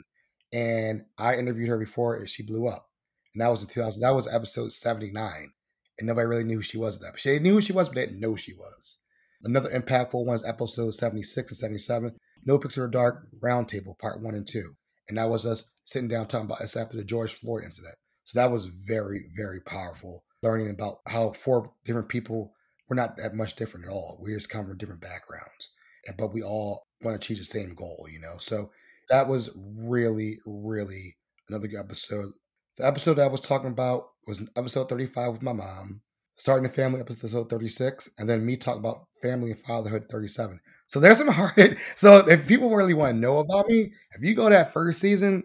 And 0.52 1.04
I 1.16 1.36
interviewed 1.36 1.68
her 1.68 1.78
before 1.78 2.16
and 2.16 2.28
she 2.28 2.42
blew 2.42 2.66
up. 2.66 2.88
And 3.34 3.42
that 3.42 3.48
was 3.48 3.62
in 3.62 3.68
2000. 3.68 4.00
That 4.00 4.14
was 4.14 4.32
episode 4.32 4.72
79. 4.72 5.52
And 5.98 6.06
nobody 6.06 6.26
really 6.26 6.44
knew 6.44 6.56
who 6.56 6.62
she 6.62 6.78
was 6.78 6.98
that. 6.98 7.18
She 7.18 7.38
knew 7.38 7.54
who 7.54 7.60
she 7.60 7.72
was, 7.72 7.88
but 7.88 7.96
they 7.96 8.06
didn't 8.06 8.20
know 8.20 8.30
who 8.30 8.36
she 8.36 8.54
was. 8.54 8.98
Another 9.42 9.70
impactful 9.70 10.24
one 10.24 10.36
is 10.36 10.44
episode 10.44 10.92
76 10.94 11.50
and 11.50 11.58
77. 11.58 12.16
No 12.44 12.58
Pix 12.58 12.76
After 12.76 12.88
Dark 12.88 13.28
Roundtable, 13.40 13.98
part 13.98 14.20
one 14.22 14.34
and 14.34 14.46
two. 14.46 14.72
And 15.08 15.18
that 15.18 15.28
was 15.28 15.44
us 15.44 15.72
sitting 15.84 16.08
down 16.08 16.26
talking 16.26 16.46
about 16.46 16.60
us 16.60 16.76
after 16.76 16.96
the 16.96 17.04
George 17.04 17.34
Floyd 17.34 17.64
incident. 17.64 17.94
So 18.24 18.40
that 18.40 18.50
was 18.50 18.66
very, 18.66 19.26
very 19.36 19.60
powerful. 19.60 20.24
Learning 20.42 20.70
about 20.70 20.98
how 21.06 21.32
four 21.32 21.72
different 21.84 22.08
people 22.08 22.52
were 22.88 22.96
not 22.96 23.16
that 23.16 23.34
much 23.34 23.56
different 23.56 23.86
at 23.86 23.92
all. 23.92 24.18
We 24.20 24.34
just 24.34 24.50
come 24.50 24.66
from 24.66 24.78
different 24.78 25.00
backgrounds. 25.00 25.70
But 26.16 26.32
we 26.32 26.42
all 26.42 26.82
want 27.02 27.20
to 27.20 27.24
achieve 27.24 27.38
the 27.38 27.44
same 27.44 27.74
goal, 27.74 28.06
you 28.10 28.20
know? 28.20 28.36
So 28.38 28.70
that 29.08 29.28
was 29.28 29.50
really, 29.56 30.38
really 30.46 31.16
another 31.48 31.68
good 31.68 31.80
episode. 31.80 32.32
The 32.78 32.86
episode 32.86 33.18
I 33.18 33.26
was 33.26 33.40
talking 33.40 33.68
about 33.68 34.10
was 34.26 34.42
episode 34.56 34.88
35 34.88 35.32
with 35.32 35.42
my 35.42 35.52
mom, 35.52 36.00
starting 36.36 36.62
the 36.62 36.70
family 36.70 37.00
episode 37.00 37.50
36, 37.50 38.10
and 38.18 38.28
then 38.28 38.46
me 38.46 38.56
talking 38.56 38.80
about 38.80 39.08
family 39.20 39.50
and 39.50 39.60
fatherhood 39.60 40.06
37. 40.10 40.58
So 40.86 40.98
there's 40.98 41.18
some 41.18 41.28
hard. 41.28 41.78
So 41.96 42.26
if 42.28 42.46
people 42.46 42.74
really 42.74 42.94
want 42.94 43.14
to 43.14 43.20
know 43.20 43.38
about 43.38 43.68
me, 43.68 43.92
if 44.12 44.22
you 44.22 44.34
go 44.34 44.48
to 44.48 44.54
that 44.54 44.72
first 44.72 45.00
season, 45.00 45.44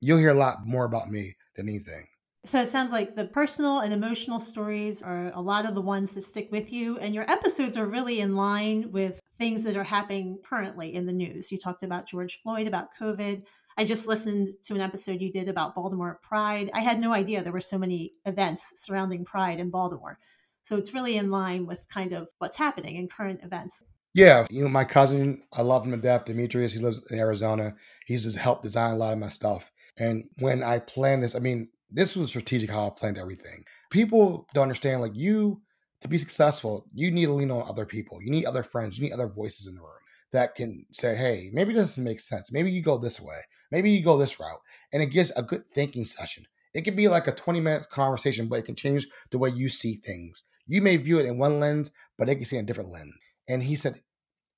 you'll 0.00 0.18
hear 0.18 0.28
a 0.28 0.34
lot 0.34 0.66
more 0.66 0.84
about 0.84 1.10
me 1.10 1.36
than 1.56 1.68
anything. 1.68 2.04
So 2.44 2.60
it 2.60 2.68
sounds 2.68 2.92
like 2.92 3.16
the 3.16 3.24
personal 3.24 3.80
and 3.80 3.92
emotional 3.92 4.38
stories 4.38 5.02
are 5.02 5.32
a 5.34 5.40
lot 5.40 5.66
of 5.66 5.74
the 5.74 5.82
ones 5.82 6.12
that 6.12 6.22
stick 6.22 6.48
with 6.52 6.70
you, 6.70 6.98
and 6.98 7.14
your 7.14 7.28
episodes 7.30 7.78
are 7.78 7.86
really 7.86 8.20
in 8.20 8.36
line 8.36 8.92
with 8.92 9.20
things 9.38 9.62
that 9.64 9.76
are 9.76 9.84
happening 9.84 10.38
currently 10.48 10.94
in 10.94 11.06
the 11.06 11.12
news. 11.12 11.50
You 11.50 11.58
talked 11.58 11.82
about 11.82 12.06
George 12.06 12.40
Floyd, 12.42 12.66
about 12.66 12.88
COVID. 13.00 13.42
I 13.78 13.84
just 13.84 14.08
listened 14.08 14.54
to 14.64 14.74
an 14.74 14.80
episode 14.80 15.22
you 15.22 15.32
did 15.32 15.48
about 15.48 15.76
Baltimore 15.76 16.18
Pride. 16.20 16.68
I 16.74 16.80
had 16.80 16.98
no 16.98 17.12
idea 17.12 17.44
there 17.44 17.52
were 17.52 17.60
so 17.60 17.78
many 17.78 18.10
events 18.26 18.72
surrounding 18.74 19.24
Pride 19.24 19.60
in 19.60 19.70
Baltimore. 19.70 20.18
So 20.64 20.76
it's 20.76 20.92
really 20.92 21.16
in 21.16 21.30
line 21.30 21.64
with 21.64 21.88
kind 21.88 22.12
of 22.12 22.26
what's 22.38 22.56
happening 22.56 22.96
in 22.96 23.06
current 23.06 23.38
events. 23.44 23.80
Yeah, 24.14 24.48
you 24.50 24.64
know, 24.64 24.68
my 24.68 24.82
cousin, 24.82 25.44
I 25.52 25.62
love 25.62 25.84
him 25.84 25.92
to 25.92 25.96
death, 25.96 26.24
Demetrius. 26.24 26.72
He 26.72 26.80
lives 26.80 27.00
in 27.12 27.20
Arizona. 27.20 27.76
He's 28.06 28.24
just 28.24 28.36
helped 28.36 28.64
design 28.64 28.94
a 28.94 28.96
lot 28.96 29.12
of 29.12 29.20
my 29.20 29.28
stuff. 29.28 29.70
And 29.96 30.24
when 30.40 30.64
I 30.64 30.80
planned 30.80 31.22
this, 31.22 31.36
I 31.36 31.38
mean, 31.38 31.68
this 31.88 32.16
was 32.16 32.30
strategic 32.30 32.70
how 32.70 32.88
I 32.88 32.90
planned 32.98 33.16
everything. 33.16 33.62
People 33.90 34.48
don't 34.54 34.64
understand, 34.64 35.02
like, 35.02 35.14
you, 35.14 35.62
to 36.00 36.08
be 36.08 36.18
successful, 36.18 36.86
you 36.94 37.12
need 37.12 37.26
to 37.26 37.32
lean 37.32 37.52
on 37.52 37.62
other 37.68 37.86
people. 37.86 38.20
You 38.20 38.32
need 38.32 38.44
other 38.44 38.64
friends. 38.64 38.98
You 38.98 39.04
need 39.04 39.14
other 39.14 39.28
voices 39.28 39.68
in 39.68 39.76
the 39.76 39.82
room 39.82 39.90
that 40.32 40.56
can 40.56 40.84
say, 40.90 41.14
hey, 41.14 41.50
maybe 41.52 41.72
this 41.72 41.82
doesn't 41.82 42.04
make 42.04 42.18
sense. 42.18 42.52
Maybe 42.52 42.72
you 42.72 42.82
go 42.82 42.98
this 42.98 43.20
way. 43.20 43.36
Maybe 43.70 43.90
you 43.90 44.02
go 44.02 44.16
this 44.16 44.40
route. 44.40 44.60
And 44.92 45.02
it 45.02 45.06
gives 45.06 45.30
a 45.32 45.42
good 45.42 45.64
thinking 45.72 46.04
session. 46.04 46.46
It 46.74 46.82
can 46.82 46.96
be 46.96 47.08
like 47.08 47.26
a 47.26 47.32
20 47.32 47.60
minute 47.60 47.88
conversation, 47.90 48.48
but 48.48 48.60
it 48.60 48.66
can 48.66 48.74
change 48.74 49.06
the 49.30 49.38
way 49.38 49.50
you 49.50 49.68
see 49.68 49.96
things. 49.96 50.42
You 50.66 50.82
may 50.82 50.96
view 50.96 51.18
it 51.18 51.26
in 51.26 51.38
one 51.38 51.60
lens, 51.60 51.90
but 52.16 52.26
they 52.26 52.34
can 52.34 52.44
see 52.44 52.56
in 52.56 52.64
a 52.64 52.66
different 52.66 52.90
lens. 52.90 53.14
And 53.48 53.62
he 53.62 53.76
said, 53.76 54.00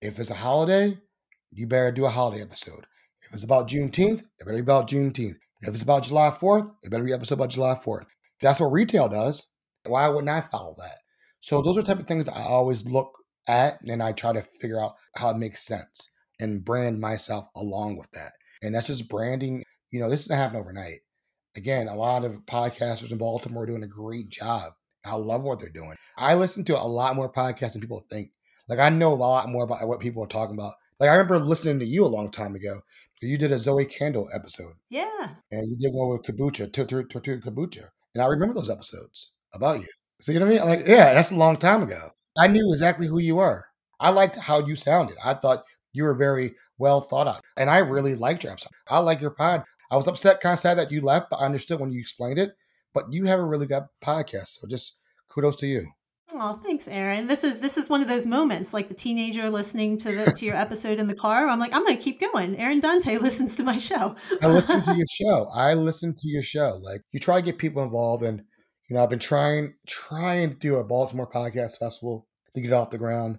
if 0.01 0.19
it's 0.19 0.31
a 0.31 0.35
holiday, 0.35 0.99
you 1.53 1.67
better 1.67 1.93
do 1.93 2.07
a 2.07 2.11
holiday 2.11 2.43
episode. 2.43 2.87
If 3.23 3.35
it's 3.35 3.45
about 3.45 3.69
Juneteenth, 3.69 4.21
it 4.21 4.45
better 4.45 4.57
be 4.57 4.61
about 4.61 4.89
Juneteenth. 4.89 5.37
If 5.63 5.75
it's 5.75 5.83
about 5.83 6.05
July 6.05 6.31
4th, 6.31 6.73
it 6.83 6.91
better 6.91 7.05
be 7.05 7.13
episode 7.13 7.35
about 7.35 7.51
July 7.51 7.75
4th. 7.75 8.07
That's 8.41 8.61
what 8.61 8.73
retail 8.73 9.09
does. 9.09 9.47
Why 9.87 10.09
wouldn't 10.09 10.31
I 10.31 10.41
follow 10.41 10.75
that? 10.79 10.97
So 11.41 11.63
those 11.63 11.79
are 11.79 11.83
type 11.83 12.01
of 12.01 12.07
things 12.07 12.29
I 12.29 12.43
always 12.43 12.87
look 12.87 13.13
at 13.47 13.81
and 13.83 14.03
I 14.03 14.13
try 14.13 14.33
to 14.33 14.43
figure 14.43 14.83
out 14.83 14.95
how 15.17 15.31
it 15.31 15.39
makes 15.39 15.65
sense 15.65 16.11
and 16.39 16.65
brand 16.65 17.01
myself 17.01 17.49
along 17.55 17.97
with 17.99 18.11
that. 18.13 18.33
And 18.63 18.75
that's 18.75 18.89
just 18.89 19.09
branding. 19.09 19.65
You 19.91 20.01
know, 20.01 20.11
this 20.11 20.25
doesn't 20.25 20.37
happen 20.37 20.59
overnight. 20.59 21.01
Again, 21.57 21.89
a 21.89 21.95
lot 21.95 22.25
of 22.25 22.33
podcasters 22.47 23.11
in 23.11 23.19
Baltimore 23.19 23.65
are 23.65 23.67
doing 23.67 23.83
a 23.83 23.89
great 23.89 24.29
job. 24.29 24.73
I 25.05 25.17
love 25.17 25.43
what 25.43 25.59
they're 25.59 25.69
doing. 25.69 25.97
I 26.17 26.35
listen 26.35 26.65
to 26.65 26.81
a 26.81 26.85
lot 26.85 27.17
more 27.17 27.33
podcasts 27.33 27.73
than 27.73 27.81
people 27.81 28.05
think. 28.11 28.31
Like 28.69 28.79
I 28.79 28.89
know 28.91 29.13
a 29.13 29.15
lot 29.15 29.49
more 29.49 29.65
about 29.65 29.87
what 29.89 30.01
people 30.01 30.23
are 30.23 30.29
talking 30.29 30.55
about. 30.55 30.75
Like 31.01 31.09
I 31.09 31.15
remember 31.15 31.39
listening 31.39 31.79
to 31.81 31.87
you 31.87 32.05
a 32.05 32.07
long 32.07 32.31
time 32.31 32.55
ago. 32.55 32.81
You 33.23 33.37
did 33.37 33.53
a 33.53 33.59
Zoe 33.59 33.85
Candle 33.85 34.31
episode. 34.33 34.75
Yeah. 34.89 35.29
And 35.51 35.69
you 35.69 35.77
did 35.77 35.93
one 35.93 36.09
with 36.09 36.23
Kombucha, 36.23 36.73
Tortuga 36.73 37.51
Kombucha. 37.51 37.85
And 38.15 38.23
I 38.23 38.27
remember 38.27 38.55
those 38.55 38.71
episodes 38.71 39.35
about 39.53 39.81
you. 39.81 39.89
So 40.21 40.33
you 40.33 40.39
know 40.39 40.47
what 40.47 40.55
I 40.55 40.59
mean? 40.59 40.69
Like, 40.69 40.87
yeah, 40.87 41.13
that's 41.13 41.31
a 41.31 41.37
long 41.37 41.57
time 41.57 41.83
ago. 41.83 42.11
I 42.39 42.47
knew 42.47 42.73
exactly 42.73 43.07
who 43.07 43.19
you 43.19 43.37
were. 43.37 43.65
I 43.99 44.11
liked 44.11 44.37
how 44.37 44.65
you 44.65 44.77
sounded. 44.77 45.17
I 45.23 45.35
thought 45.35 45.65
you 45.93 46.05
were 46.05 46.15
very 46.15 46.55
well 46.79 47.01
thought 47.01 47.27
out. 47.27 47.43
And 47.57 47.71
I 47.71 47.79
really 47.79 48.15
liked 48.15 48.45
your 48.45 48.53
episode. 48.53 48.73
I 48.89 49.01
like 49.01 49.21
your 49.21 49.31
pod. 49.31 49.65
I 49.91 49.97
was 49.97 50.07
upset, 50.07 50.41
kind 50.41 50.53
of 50.53 50.59
sad 50.59 50.79
that 50.79 50.93
you 50.93 51.01
left, 51.01 51.31
but 51.31 51.37
I 51.39 51.47
understood 51.47 51.81
when 51.81 51.91
you 51.91 52.01
explained 52.01 52.39
it. 52.39 52.53
But 52.95 53.13
you 53.13 53.25
have 53.25 53.41
a 53.41 53.45
really 53.45 53.67
good 53.67 53.85
podcast. 54.03 54.61
So 54.61 54.69
just 54.69 54.99
kudos 55.29 55.57
to 55.57 55.67
you. 55.67 55.87
Oh, 56.33 56.53
thanks, 56.53 56.87
Aaron. 56.87 57.27
This 57.27 57.43
is 57.43 57.59
this 57.59 57.77
is 57.77 57.89
one 57.89 58.03
of 58.03 58.09
those 58.09 58.25
moments, 58.25 58.73
like 58.73 58.89
the 58.89 58.95
teenager 58.95 59.51
listening 59.51 59.99
to 59.99 60.13
the 60.13 60.33
to 60.33 60.45
your 60.45 60.55
episode 60.55 61.01
in 61.01 61.09
the 61.09 61.15
car. 61.15 61.49
I'm 61.49 61.59
like, 61.59 61.73
I'm 61.73 61.85
gonna 61.85 61.97
keep 61.97 62.21
going. 62.21 62.57
Aaron 62.57 62.81
Dante 62.81 63.19
listens 63.19 63.57
to 63.57 63.65
my 63.65 63.79
show. 63.79 64.15
I 64.41 64.47
listen 64.47 64.83
to 64.83 64.95
your 64.95 65.07
show. 65.11 65.49
I 65.53 65.75
listen 65.75 66.15
to 66.15 66.29
your 66.29 66.43
show. 66.43 66.79
Like 66.83 67.03
you 67.11 67.19
try 67.19 67.41
to 67.41 67.45
get 67.45 67.59
people 67.59 67.83
involved, 67.83 68.23
and 68.23 68.43
you 68.89 68.97
know, 68.97 69.03
I've 69.03 69.11
been 69.11 69.19
trying 69.19 69.75
trying 69.87 70.51
to 70.51 70.57
do 70.57 70.77
a 70.77 70.85
Baltimore 70.85 71.29
podcast 71.29 71.79
festival 71.79 72.29
to 72.55 72.61
get 72.61 72.73
off 72.73 72.91
the 72.91 72.99
ground. 72.99 73.39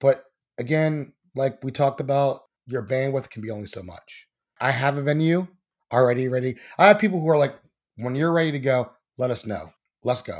But 0.00 0.24
again, 0.58 1.12
like 1.34 1.62
we 1.62 1.70
talked 1.70 2.00
about, 2.00 2.40
your 2.66 2.86
bandwidth 2.86 3.30
can 3.30 3.42
be 3.42 3.50
only 3.50 3.66
so 3.66 3.82
much. 3.82 4.26
I 4.60 4.70
have 4.70 4.96
a 4.96 5.02
venue 5.02 5.46
already 5.92 6.28
ready. 6.28 6.56
I 6.78 6.88
have 6.88 6.98
people 6.98 7.20
who 7.20 7.28
are 7.28 7.38
like, 7.38 7.56
when 7.96 8.14
you're 8.14 8.32
ready 8.32 8.52
to 8.52 8.58
go, 8.58 8.90
let 9.18 9.30
us 9.30 9.46
know. 9.46 9.72
Let's 10.04 10.22
go 10.22 10.38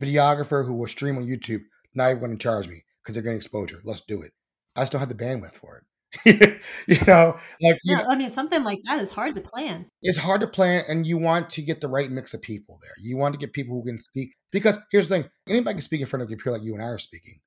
videographer 0.00 0.66
who 0.66 0.74
will 0.74 0.86
stream 0.86 1.16
on 1.16 1.26
YouTube 1.26 1.62
not 1.94 2.10
even 2.10 2.20
going 2.20 2.36
to 2.36 2.42
charge 2.42 2.68
me 2.68 2.82
because 3.02 3.14
they're 3.14 3.22
getting 3.22 3.36
exposure. 3.36 3.76
Let's 3.84 4.00
do 4.02 4.22
it. 4.22 4.32
I 4.76 4.84
still 4.84 5.00
have 5.00 5.08
the 5.08 5.14
bandwidth 5.14 5.54
for 5.54 5.78
it. 5.78 5.84
you 6.86 6.98
know, 7.06 7.36
like 7.60 7.78
yeah, 7.84 8.02
you 8.02 8.06
I 8.08 8.14
mean, 8.16 8.30
something 8.30 8.62
like 8.62 8.80
that 8.84 9.00
is 9.00 9.12
hard 9.12 9.34
to 9.34 9.40
plan. 9.40 9.86
It's 10.00 10.18
hard 10.18 10.40
to 10.42 10.46
plan, 10.46 10.84
and 10.88 11.04
you 11.04 11.18
want 11.18 11.50
to 11.50 11.62
get 11.62 11.80
the 11.80 11.88
right 11.88 12.10
mix 12.10 12.34
of 12.34 12.42
people 12.42 12.78
there. 12.80 12.92
You 13.00 13.16
want 13.16 13.34
to 13.34 13.38
get 13.38 13.52
people 13.52 13.74
who 13.74 13.84
can 13.84 14.00
speak 14.00 14.30
because 14.52 14.78
here's 14.92 15.08
the 15.08 15.16
thing: 15.16 15.30
anybody 15.48 15.74
can 15.74 15.82
speak 15.82 16.00
in 16.00 16.06
front 16.06 16.22
of 16.22 16.28
a 16.28 16.30
computer 16.30 16.52
like 16.52 16.62
you 16.62 16.74
and 16.74 16.82
I 16.82 16.86
are 16.86 16.98
speaking, 16.98 17.40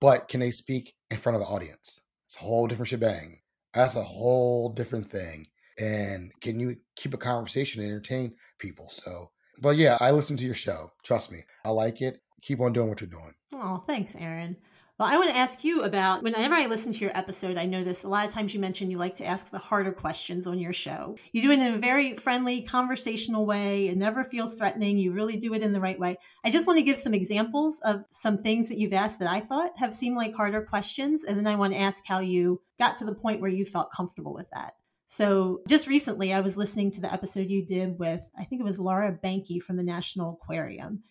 but 0.00 0.28
can 0.28 0.40
they 0.40 0.50
speak 0.50 0.94
in 1.10 1.18
front 1.18 1.36
of 1.36 1.40
the 1.40 1.48
audience? 1.48 2.00
It's 2.34 2.42
a 2.42 2.46
whole 2.46 2.66
different 2.66 2.88
shebang. 2.88 3.38
That's 3.74 3.94
a 3.94 4.02
whole 4.02 4.70
different 4.70 5.08
thing. 5.08 5.46
And 5.78 6.32
can 6.40 6.58
you 6.58 6.74
keep 6.96 7.14
a 7.14 7.16
conversation 7.16 7.80
and 7.80 7.88
entertain 7.88 8.34
people? 8.58 8.88
So 8.88 9.30
but 9.60 9.76
yeah, 9.76 9.96
I 10.00 10.10
listen 10.10 10.36
to 10.38 10.44
your 10.44 10.56
show. 10.56 10.90
Trust 11.04 11.30
me. 11.30 11.44
I 11.64 11.70
like 11.70 12.02
it. 12.02 12.20
Keep 12.42 12.60
on 12.60 12.72
doing 12.72 12.88
what 12.88 13.00
you're 13.00 13.08
doing. 13.08 13.34
Oh, 13.54 13.84
thanks, 13.86 14.16
Aaron. 14.16 14.56
Well, 14.96 15.08
I 15.08 15.16
want 15.16 15.30
to 15.30 15.36
ask 15.36 15.64
you 15.64 15.82
about 15.82 16.22
whenever 16.22 16.54
I 16.54 16.66
listen 16.66 16.92
to 16.92 16.98
your 17.00 17.16
episode, 17.18 17.58
I 17.58 17.66
notice 17.66 18.04
a 18.04 18.08
lot 18.08 18.28
of 18.28 18.32
times 18.32 18.54
you 18.54 18.60
mention 18.60 18.92
you 18.92 18.96
like 18.96 19.16
to 19.16 19.26
ask 19.26 19.50
the 19.50 19.58
harder 19.58 19.90
questions 19.90 20.46
on 20.46 20.60
your 20.60 20.72
show. 20.72 21.16
You 21.32 21.42
do 21.42 21.50
it 21.50 21.58
in 21.58 21.74
a 21.74 21.78
very 21.78 22.14
friendly, 22.14 22.62
conversational 22.62 23.44
way. 23.44 23.88
It 23.88 23.96
never 23.96 24.22
feels 24.22 24.54
threatening. 24.54 24.96
You 24.96 25.10
really 25.10 25.36
do 25.36 25.52
it 25.52 25.62
in 25.62 25.72
the 25.72 25.80
right 25.80 25.98
way. 25.98 26.16
I 26.44 26.50
just 26.52 26.68
want 26.68 26.78
to 26.78 26.84
give 26.84 26.96
some 26.96 27.12
examples 27.12 27.80
of 27.80 28.04
some 28.12 28.38
things 28.38 28.68
that 28.68 28.78
you've 28.78 28.92
asked 28.92 29.18
that 29.18 29.28
I 29.28 29.40
thought 29.40 29.76
have 29.78 29.92
seemed 29.92 30.16
like 30.16 30.32
harder 30.32 30.62
questions. 30.62 31.24
And 31.24 31.36
then 31.36 31.48
I 31.48 31.56
want 31.56 31.72
to 31.72 31.80
ask 31.80 32.04
how 32.06 32.20
you 32.20 32.62
got 32.78 32.94
to 32.98 33.04
the 33.04 33.16
point 33.16 33.40
where 33.40 33.50
you 33.50 33.64
felt 33.64 33.90
comfortable 33.90 34.32
with 34.32 34.46
that. 34.52 34.74
So 35.08 35.62
just 35.68 35.88
recently, 35.88 36.32
I 36.32 36.40
was 36.40 36.56
listening 36.56 36.92
to 36.92 37.00
the 37.00 37.12
episode 37.12 37.50
you 37.50 37.66
did 37.66 37.98
with, 37.98 38.20
I 38.38 38.44
think 38.44 38.60
it 38.60 38.64
was 38.64 38.78
Laura 38.78 39.12
Bankey 39.12 39.60
from 39.60 39.76
the 39.76 39.82
National 39.82 40.38
Aquarium. 40.40 41.02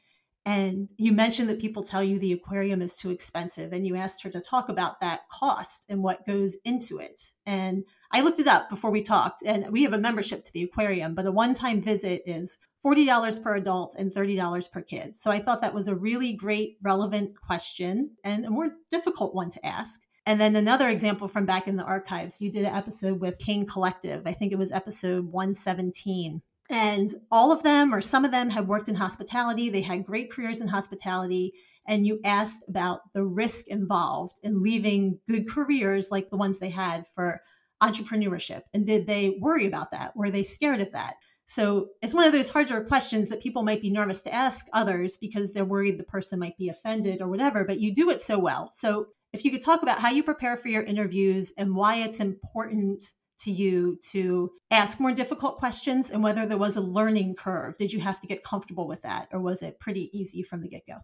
And 0.45 0.89
you 0.97 1.13
mentioned 1.13 1.49
that 1.49 1.61
people 1.61 1.83
tell 1.83 2.03
you 2.03 2.19
the 2.19 2.33
aquarium 2.33 2.81
is 2.81 2.95
too 2.95 3.11
expensive, 3.11 3.71
and 3.71 3.87
you 3.87 3.95
asked 3.95 4.23
her 4.23 4.29
to 4.29 4.41
talk 4.41 4.67
about 4.67 4.99
that 4.99 5.29
cost 5.29 5.85
and 5.87 6.03
what 6.03 6.27
goes 6.27 6.57
into 6.65 6.97
it. 6.97 7.31
And 7.45 7.85
I 8.11 8.21
looked 8.21 8.39
it 8.39 8.47
up 8.47 8.69
before 8.69 8.91
we 8.91 9.03
talked, 9.03 9.41
and 9.45 9.71
we 9.71 9.83
have 9.83 9.93
a 9.93 9.97
membership 9.97 10.43
to 10.43 10.53
the 10.53 10.63
aquarium, 10.63 11.15
but 11.15 11.25
a 11.25 11.31
one 11.31 11.53
time 11.53 11.81
visit 11.81 12.23
is 12.25 12.57
$40 12.85 13.41
per 13.41 13.55
adult 13.55 13.95
and 13.97 14.13
$30 14.13 14.71
per 14.71 14.81
kid. 14.81 15.17
So 15.17 15.31
I 15.31 15.39
thought 15.39 15.61
that 15.61 15.73
was 15.73 15.87
a 15.87 15.95
really 15.95 16.33
great, 16.33 16.77
relevant 16.81 17.39
question 17.39 18.11
and 18.25 18.45
a 18.45 18.49
more 18.49 18.73
difficult 18.91 19.33
one 19.33 19.49
to 19.51 19.65
ask. 19.65 20.01
And 20.25 20.39
then 20.39 20.55
another 20.55 20.89
example 20.89 21.27
from 21.27 21.45
back 21.45 21.67
in 21.67 21.77
the 21.77 21.85
archives, 21.85 22.41
you 22.41 22.51
did 22.51 22.65
an 22.65 22.75
episode 22.75 23.19
with 23.19 23.39
Kane 23.39 23.65
Collective. 23.65 24.23
I 24.25 24.33
think 24.33 24.51
it 24.51 24.57
was 24.57 24.71
episode 24.71 25.31
117. 25.31 26.41
And 26.73 27.13
all 27.29 27.51
of 27.51 27.61
them, 27.61 27.93
or 27.93 28.01
some 28.01 28.25
of 28.25 28.31
them, 28.31 28.49
had 28.49 28.67
worked 28.67 28.89
in 28.89 28.95
hospitality. 28.95 29.69
They 29.69 29.83
had 29.83 30.07
great 30.07 30.31
careers 30.31 30.59
in 30.59 30.69
hospitality. 30.69 31.53
And 31.87 32.07
you 32.07 32.19
asked 32.25 32.63
about 32.67 33.01
the 33.13 33.23
risk 33.23 33.67
involved 33.67 34.39
in 34.41 34.63
leaving 34.63 35.19
good 35.29 35.47
careers 35.47 36.07
like 36.09 36.31
the 36.31 36.35
ones 36.35 36.57
they 36.57 36.71
had 36.71 37.05
for 37.13 37.41
entrepreneurship. 37.83 38.63
And 38.73 38.87
did 38.87 39.05
they 39.05 39.37
worry 39.39 39.67
about 39.67 39.91
that? 39.91 40.15
Were 40.15 40.31
they 40.31 40.41
scared 40.41 40.81
of 40.81 40.91
that? 40.93 41.17
So 41.45 41.89
it's 42.01 42.15
one 42.15 42.25
of 42.25 42.33
those 42.33 42.49
harder 42.49 42.83
questions 42.83 43.29
that 43.29 43.43
people 43.43 43.61
might 43.61 43.81
be 43.81 43.91
nervous 43.91 44.23
to 44.23 44.33
ask 44.33 44.65
others 44.73 45.15
because 45.17 45.51
they're 45.51 45.65
worried 45.65 45.99
the 45.99 46.03
person 46.03 46.39
might 46.39 46.57
be 46.57 46.69
offended 46.69 47.21
or 47.21 47.27
whatever, 47.27 47.65
but 47.65 47.81
you 47.81 47.93
do 47.93 48.09
it 48.09 48.19
so 48.19 48.39
well. 48.39 48.71
So 48.73 49.07
if 49.31 49.45
you 49.45 49.51
could 49.51 49.61
talk 49.61 49.83
about 49.83 49.99
how 49.99 50.09
you 50.09 50.23
prepare 50.23 50.57
for 50.57 50.69
your 50.69 50.83
interviews 50.83 51.51
and 51.55 51.75
why 51.75 51.97
it's 51.97 52.19
important 52.19 53.03
to 53.43 53.51
you 53.51 53.97
to 54.11 54.51
ask 54.71 54.99
more 54.99 55.13
difficult 55.13 55.57
questions 55.57 56.11
and 56.11 56.23
whether 56.23 56.45
there 56.45 56.57
was 56.57 56.75
a 56.75 56.81
learning 56.81 57.35
curve. 57.35 57.77
Did 57.77 57.93
you 57.93 57.99
have 58.01 58.19
to 58.21 58.27
get 58.27 58.43
comfortable 58.43 58.87
with 58.87 59.01
that 59.01 59.29
or 59.31 59.39
was 59.39 59.61
it 59.61 59.79
pretty 59.79 60.09
easy 60.17 60.43
from 60.43 60.61
the 60.61 60.69
get 60.69 60.85
go? 60.87 60.97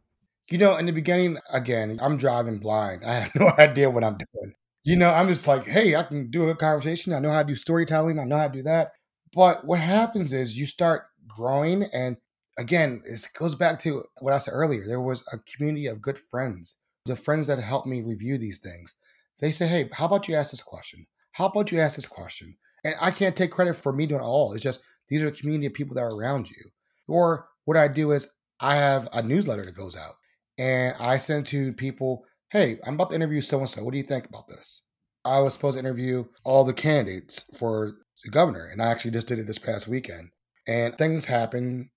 You 0.49 0.57
know, 0.57 0.77
in 0.77 0.85
the 0.85 0.91
beginning, 0.91 1.37
again, 1.51 1.99
I'm 2.01 2.17
driving 2.17 2.59
blind. 2.59 3.03
I 3.05 3.19
have 3.19 3.35
no 3.35 3.51
idea 3.57 3.89
what 3.89 4.03
I'm 4.03 4.17
doing. 4.17 4.53
You 4.83 4.97
know, 4.97 5.11
I'm 5.11 5.27
just 5.27 5.47
like, 5.47 5.65
hey, 5.65 5.95
I 5.95 6.03
can 6.03 6.31
do 6.31 6.49
a 6.49 6.55
conversation. 6.55 7.13
I 7.13 7.19
know 7.19 7.31
how 7.31 7.43
to 7.43 7.47
do 7.47 7.55
storytelling. 7.55 8.17
I 8.17 8.23
know 8.23 8.37
how 8.37 8.47
to 8.47 8.53
do 8.53 8.63
that. 8.63 8.93
But 9.33 9.65
what 9.65 9.79
happens 9.79 10.33
is 10.33 10.57
you 10.57 10.65
start 10.65 11.03
growing. 11.27 11.83
And 11.83 12.17
again, 12.57 13.01
it 13.05 13.27
goes 13.37 13.55
back 13.55 13.79
to 13.81 14.05
what 14.21 14.33
I 14.33 14.39
said 14.39 14.53
earlier. 14.53 14.87
There 14.87 15.01
was 15.01 15.23
a 15.31 15.37
community 15.37 15.87
of 15.87 16.01
good 16.01 16.17
friends 16.17 16.77
the 17.09 17.15
friends 17.15 17.47
that 17.47 17.59
helped 17.59 17.87
me 17.87 18.01
review 18.01 18.37
these 18.37 18.59
things, 18.59 18.95
they 19.39 19.51
say, 19.51 19.67
hey, 19.67 19.89
how 19.91 20.05
about 20.05 20.27
you 20.27 20.35
ask 20.35 20.51
this 20.51 20.61
question? 20.61 21.05
How 21.31 21.47
about 21.47 21.71
you 21.71 21.79
ask 21.79 21.95
this 21.95 22.07
question? 22.07 22.55
And 22.83 22.95
I 22.99 23.11
can't 23.11 23.35
take 23.35 23.51
credit 23.51 23.75
for 23.75 23.91
me 23.91 24.05
doing 24.05 24.21
it 24.21 24.23
all. 24.23 24.53
It's 24.53 24.63
just 24.63 24.81
these 25.09 25.21
are 25.21 25.27
a 25.27 25.31
community 25.31 25.67
of 25.67 25.73
people 25.73 25.95
that 25.95 26.03
are 26.03 26.15
around 26.15 26.49
you. 26.49 26.71
Or 27.07 27.47
what 27.65 27.77
I 27.77 27.87
do 27.87 28.11
is 28.11 28.31
I 28.59 28.75
have 28.75 29.07
a 29.13 29.21
newsletter 29.21 29.65
that 29.65 29.75
goes 29.75 29.95
out 29.95 30.15
and 30.57 30.95
I 30.99 31.17
send 31.17 31.45
to 31.47 31.73
people, 31.73 32.25
hey, 32.51 32.77
I'm 32.85 32.95
about 32.95 33.09
to 33.09 33.15
interview 33.15 33.41
so 33.41 33.59
and 33.59 33.69
so. 33.69 33.83
What 33.83 33.91
do 33.91 33.97
you 33.97 34.03
think 34.03 34.25
about 34.25 34.47
this? 34.47 34.81
I 35.25 35.39
was 35.39 35.53
supposed 35.53 35.75
to 35.75 35.79
interview 35.79 36.25
all 36.43 36.63
the 36.63 36.73
candidates 36.73 37.45
for 37.57 37.95
the 38.23 38.31
governor, 38.31 38.67
and 38.71 38.81
I 38.81 38.87
actually 38.87 39.11
just 39.11 39.27
did 39.27 39.39
it 39.39 39.47
this 39.47 39.59
past 39.59 39.87
weekend. 39.87 40.29
And 40.67 40.97
things 40.97 41.25
happen. 41.25 41.89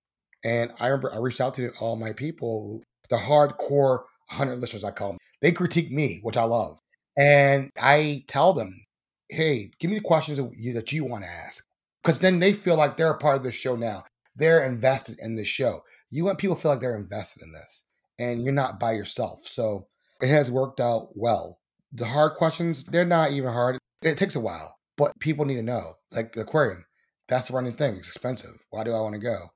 And 0.45 0.72
I 0.80 0.89
remember 0.89 1.14
I 1.14 1.18
reached 1.18 1.41
out 1.41 1.55
to 1.55 1.70
all 1.80 1.97
my 1.97 2.12
people, 2.12 2.83
the 3.11 3.16
hardcore 3.16 4.01
100 4.28 4.57
listeners, 4.57 4.85
I 4.85 4.91
call 4.91 5.11
them. 5.11 5.18
They 5.41 5.53
critique 5.53 5.91
me, 5.91 6.20
which 6.22 6.37
I 6.37 6.45
love. 6.45 6.78
And 7.16 7.70
I 7.80 8.24
tell 8.28 8.53
them, 8.53 8.85
hey, 9.33 9.70
give 9.80 9.91
me 9.91 9.97
the 9.99 10.05
questions 10.05 10.39
that 10.39 10.51
you, 10.57 10.72
that 10.74 10.93
you 10.93 11.05
want 11.05 11.24
to 11.24 11.30
ask. 11.30 11.66
Because 12.03 12.18
then 12.18 12.39
they 12.39 12.53
feel 12.53 12.76
like 12.76 12.97
they're 12.97 13.12
a 13.12 13.18
part 13.18 13.37
of 13.37 13.43
the 13.43 13.53
show 13.53 13.76
now. 13.76 14.05
They're 14.35 14.64
invested 14.64 15.16
in 15.20 15.37
the 15.37 15.45
show. 15.45 15.83
You 16.11 16.24
want 16.24 16.39
people 16.39 16.57
to 16.57 16.62
feel 16.62 16.70
like 16.72 16.80
they're 16.80 16.97
invested 16.97 17.43
in 17.43 17.53
this 17.53 17.85
and 18.18 18.45
you're 18.45 18.55
not 18.55 18.80
by 18.80 18.93
yourself. 18.93 19.47
So 19.47 19.87
it 20.20 20.28
has 20.28 20.51
worked 20.51 20.80
out 20.80 21.09
well. 21.14 21.59
The 21.93 22.07
hard 22.07 22.35
questions, 22.35 22.85
they're 22.85 23.05
not 23.05 23.33
even 23.33 23.53
hard. 23.53 23.78
It 24.03 24.16
takes 24.16 24.37
a 24.37 24.41
while, 24.41 24.76
but 24.97 25.18
people 25.20 25.45
need 25.45 25.57
to 25.57 25.62
know. 25.62 25.95
Like 26.11 26.33
the 26.33 26.43
aquarium, 26.43 26.85
that's 27.28 27.49
the 27.49 27.55
running 27.55 27.74
thing. 27.74 27.97
It's 27.97 28.09
expensive. 28.09 28.59
Why 28.70 28.85
do 28.85 28.93
I 28.93 29.01
want 29.01 29.14
to 29.14 29.20
go? 29.20 29.49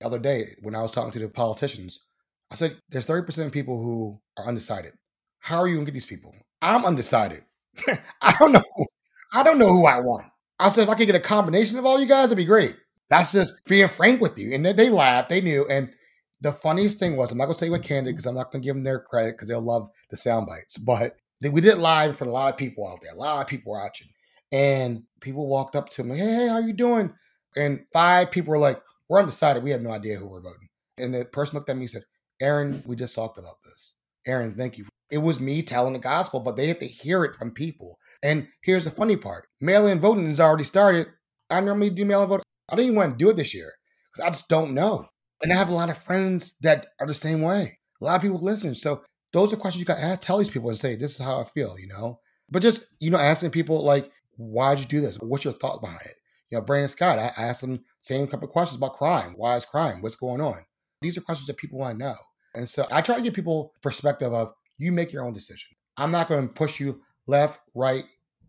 The 0.00 0.06
other 0.06 0.18
day, 0.18 0.46
when 0.62 0.74
I 0.74 0.82
was 0.82 0.92
talking 0.92 1.10
to 1.12 1.18
the 1.18 1.28
politicians, 1.28 2.00
I 2.50 2.54
said, 2.54 2.78
there's 2.88 3.06
30% 3.06 3.46
of 3.46 3.52
people 3.52 3.82
who 3.82 4.20
are 4.36 4.46
undecided. 4.46 4.92
How 5.40 5.58
are 5.58 5.68
you 5.68 5.74
gonna 5.74 5.86
get 5.86 5.92
these 5.92 6.06
people? 6.06 6.34
I'm 6.62 6.84
undecided. 6.84 7.44
I 8.20 8.34
don't 8.38 8.52
know. 8.52 8.62
I 9.32 9.42
don't 9.42 9.58
know 9.58 9.68
who 9.68 9.86
I 9.86 10.00
want. 10.00 10.26
I 10.58 10.68
said, 10.70 10.84
if 10.84 10.88
I 10.88 10.94
could 10.94 11.06
get 11.06 11.14
a 11.14 11.20
combination 11.20 11.78
of 11.78 11.86
all 11.86 12.00
you 12.00 12.06
guys, 12.06 12.26
it'd 12.26 12.38
be 12.38 12.44
great. 12.44 12.76
That's 13.10 13.32
just 13.32 13.54
being 13.66 13.88
frank 13.88 14.20
with 14.20 14.38
you. 14.38 14.52
And 14.52 14.64
they 14.64 14.90
laughed, 14.90 15.28
they 15.28 15.40
knew. 15.40 15.66
And 15.68 15.90
the 16.40 16.52
funniest 16.52 16.98
thing 16.98 17.16
was, 17.16 17.30
I'm 17.30 17.38
not 17.38 17.46
gonna 17.46 17.58
say 17.58 17.70
what 17.70 17.82
candid 17.82 18.14
because 18.14 18.26
I'm 18.26 18.34
not 18.34 18.52
gonna 18.52 18.64
give 18.64 18.74
them 18.74 18.84
their 18.84 19.00
credit 19.00 19.32
because 19.32 19.48
they'll 19.48 19.60
love 19.60 19.88
the 20.10 20.16
sound 20.16 20.46
bites. 20.46 20.76
But 20.76 21.16
we 21.42 21.60
did 21.60 21.74
it 21.74 21.78
live 21.78 22.16
for 22.16 22.24
a 22.24 22.30
lot 22.30 22.52
of 22.52 22.58
people 22.58 22.86
out 22.88 23.00
there, 23.00 23.12
a 23.12 23.16
lot 23.16 23.40
of 23.40 23.46
people 23.46 23.72
watching. 23.72 24.08
And 24.50 25.02
people 25.20 25.46
walked 25.46 25.76
up 25.76 25.88
to 25.90 26.04
me, 26.04 26.16
hey, 26.16 26.34
hey, 26.34 26.48
how 26.48 26.58
you 26.58 26.72
doing? 26.72 27.12
And 27.56 27.84
five 27.92 28.30
people 28.30 28.50
were 28.50 28.58
like, 28.58 28.80
we're 29.08 29.20
undecided. 29.20 29.62
We 29.62 29.70
have 29.70 29.82
no 29.82 29.90
idea 29.90 30.16
who 30.16 30.28
we're 30.28 30.42
voting. 30.42 30.68
And 30.98 31.14
the 31.14 31.24
person 31.24 31.56
looked 31.56 31.70
at 31.70 31.76
me 31.76 31.82
and 31.82 31.90
said, 31.90 32.04
Aaron, 32.40 32.82
we 32.86 32.96
just 32.96 33.14
talked 33.14 33.38
about 33.38 33.56
this. 33.64 33.94
Aaron, 34.26 34.54
thank 34.54 34.78
you. 34.78 34.86
It 35.10 35.18
was 35.18 35.40
me 35.40 35.62
telling 35.62 35.94
the 35.94 35.98
gospel, 35.98 36.40
but 36.40 36.56
they 36.56 36.68
have 36.68 36.78
to 36.80 36.86
hear 36.86 37.24
it 37.24 37.34
from 37.34 37.50
people. 37.50 37.98
And 38.22 38.46
here's 38.62 38.84
the 38.84 38.90
funny 38.90 39.16
part 39.16 39.46
mail 39.60 39.86
in 39.86 40.00
voting 40.00 40.26
has 40.26 40.40
already 40.40 40.64
started. 40.64 41.08
I 41.50 41.60
normally 41.60 41.90
do 41.90 42.04
mail 42.04 42.22
in 42.22 42.28
voting. 42.28 42.44
I 42.68 42.76
don't 42.76 42.84
even 42.84 42.96
want 42.96 43.12
to 43.12 43.16
do 43.16 43.30
it 43.30 43.36
this 43.36 43.54
year 43.54 43.72
because 44.12 44.26
I 44.26 44.30
just 44.30 44.48
don't 44.48 44.74
know. 44.74 45.06
And 45.42 45.52
I 45.52 45.56
have 45.56 45.68
a 45.68 45.74
lot 45.74 45.88
of 45.88 45.96
friends 45.96 46.58
that 46.62 46.88
are 47.00 47.06
the 47.06 47.14
same 47.14 47.40
way. 47.40 47.78
A 48.00 48.04
lot 48.04 48.16
of 48.16 48.22
people 48.22 48.38
listen. 48.38 48.74
So 48.74 49.02
those 49.32 49.52
are 49.52 49.56
questions 49.56 49.80
you 49.80 49.86
got 49.86 49.98
to 49.98 50.16
tell 50.16 50.38
these 50.38 50.50
people 50.50 50.68
and 50.68 50.78
say, 50.78 50.96
this 50.96 51.12
is 51.12 51.24
how 51.24 51.40
I 51.40 51.44
feel, 51.44 51.78
you 51.78 51.86
know? 51.86 52.20
But 52.50 52.62
just, 52.62 52.86
you 52.98 53.10
know, 53.10 53.18
asking 53.18 53.50
people 53.50 53.82
like, 53.84 54.10
why'd 54.36 54.80
you 54.80 54.86
do 54.86 55.00
this? 55.00 55.16
What's 55.16 55.44
your 55.44 55.52
thought 55.52 55.80
behind 55.80 56.00
it? 56.04 56.16
You 56.50 56.58
know, 56.58 56.64
Brandon 56.64 56.88
Scott, 56.88 57.18
I 57.18 57.32
asked 57.36 57.62
him 57.62 57.84
same 58.00 58.26
couple 58.26 58.48
questions 58.48 58.78
about 58.78 58.94
crime. 58.94 59.34
Why 59.36 59.56
is 59.56 59.64
crime? 59.64 60.00
What's 60.00 60.16
going 60.16 60.40
on? 60.40 60.58
These 61.02 61.18
are 61.18 61.22
questions 61.22 61.46
that 61.46 61.58
people 61.58 61.78
want 61.78 61.98
to 61.98 62.04
know. 62.04 62.14
And 62.54 62.68
so 62.68 62.86
I 62.90 63.02
try 63.02 63.16
to 63.16 63.22
give 63.22 63.34
people 63.34 63.74
perspective 63.82 64.32
of 64.32 64.54
You 64.78 64.92
make 64.92 65.12
your 65.12 65.24
own 65.24 65.32
decision. 65.34 65.68
I'm 65.96 66.10
not 66.10 66.28
going 66.28 66.46
to 66.46 66.54
push 66.54 66.80
you 66.80 67.02
left, 67.26 67.58
right, 67.74 68.04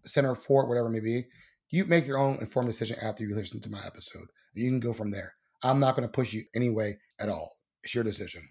center, 0.05 0.35
forward, 0.35 0.67
whatever 0.67 0.87
it 0.87 0.91
may 0.91 0.99
be. 0.99 1.25
You 1.69 1.85
make 1.85 2.07
your 2.07 2.17
own 2.17 2.37
informed 2.37 2.69
decision 2.69 2.97
after 3.01 3.23
you 3.23 3.35
listen 3.35 3.59
to 3.61 3.69
my 3.69 3.81
episode. 3.85 4.27
You 4.53 4.69
can 4.69 4.79
go 4.79 4.93
from 4.93 5.11
there. 5.11 5.33
I'm 5.63 5.79
not 5.79 5.95
going 5.95 6.07
to 6.07 6.11
push 6.11 6.33
you 6.33 6.45
anyway 6.55 6.97
at 7.19 7.29
all. 7.29 7.57
It's 7.83 7.93
your 7.93 8.03
decision. 8.03 8.41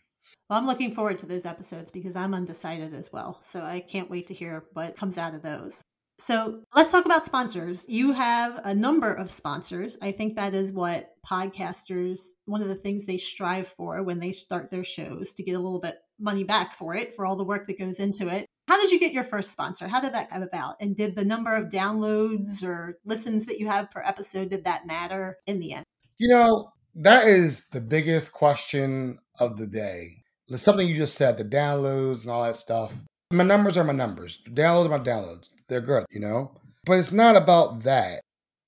Well, 0.49 0.59
I'm 0.59 0.67
looking 0.67 0.95
forward 0.95 1.19
to 1.21 1.27
those 1.27 1.47
episodes 1.47 1.91
because 1.91 2.17
I'm 2.17 2.35
undecided 2.35 2.95
as 2.95 3.13
well. 3.13 3.39
So 3.43 3.63
I 3.63 3.81
can't 3.81 4.11
wait 4.11 4.27
to 4.29 4.35
hear 4.35 4.65
what 4.73 4.97
comes 4.97 5.19
out 5.19 5.35
of 5.35 5.43
those. 5.43 5.83
So 6.21 6.63
let's 6.75 6.91
talk 6.91 7.07
about 7.07 7.25
sponsors. 7.25 7.85
You 7.89 8.11
have 8.11 8.61
a 8.65 8.75
number 8.75 9.13
of 9.13 9.31
sponsors. 9.31 9.97
I 10.03 10.11
think 10.11 10.35
that 10.35 10.53
is 10.53 10.73
what 10.73 11.13
podcasters, 11.25 12.19
one 12.45 12.61
of 12.61 12.69
the 12.69 12.75
things 12.75 13.07
they 13.07 13.19
strive 13.19 13.69
for 13.69 14.03
when 14.03 14.19
they 14.19 14.33
start 14.33 14.71
their 14.71 14.83
shows 14.83 15.33
to 15.35 15.45
get 15.45 15.53
a 15.53 15.61
little 15.61 15.81
bit 15.81 15.95
money 16.19 16.43
back 16.43 16.75
for 16.75 16.97
it, 16.97 17.15
for 17.15 17.25
all 17.25 17.37
the 17.37 17.45
work 17.45 17.69
that 17.69 17.79
goes 17.79 18.01
into 18.01 18.27
it. 18.29 18.47
How 18.67 18.81
did 18.81 18.91
you 18.91 18.99
get 18.99 19.13
your 19.13 19.25
first 19.25 19.53
sponsor? 19.53 19.87
How 19.87 20.01
did 20.01 20.13
that 20.13 20.29
come 20.29 20.43
about? 20.43 20.75
And 20.81 20.97
did 20.97 21.15
the 21.15 21.25
number 21.25 21.55
of 21.55 21.69
downloads 21.69 22.65
or 22.65 22.99
listens 23.05 23.47
that 23.47 23.61
you 23.61 23.69
have 23.69 23.91
per 23.91 24.03
episode, 24.03 24.51
did 24.51 24.65
that 24.65 24.89
matter 24.89 25.39
in 25.47 25.61
the 25.61 25.73
end? 25.73 25.85
You 26.19 26.29
know, 26.29 26.73
that 26.97 27.29
is 27.29 27.69
the 27.69 27.81
biggest 27.81 28.33
question 28.33 29.21
of 29.39 29.57
the 29.57 29.69
day. 29.69 30.25
Something 30.49 30.89
you 30.89 30.97
just 30.97 31.15
said, 31.15 31.37
the 31.37 31.45
downloads 31.45 32.23
and 32.23 32.31
all 32.33 32.43
that 32.43 32.57
stuff. 32.57 32.93
My 33.31 33.45
numbers 33.45 33.77
are 33.77 33.85
my 33.85 33.93
numbers. 33.93 34.41
Downloads 34.49 34.87
are 34.87 34.99
my 34.99 34.99
downloads 34.99 35.51
they're 35.69 35.81
good, 35.81 36.05
you 36.11 36.21
know? 36.21 36.53
But 36.85 36.99
it's 36.99 37.13
not 37.13 37.37
about 37.37 37.83
that. 37.85 38.21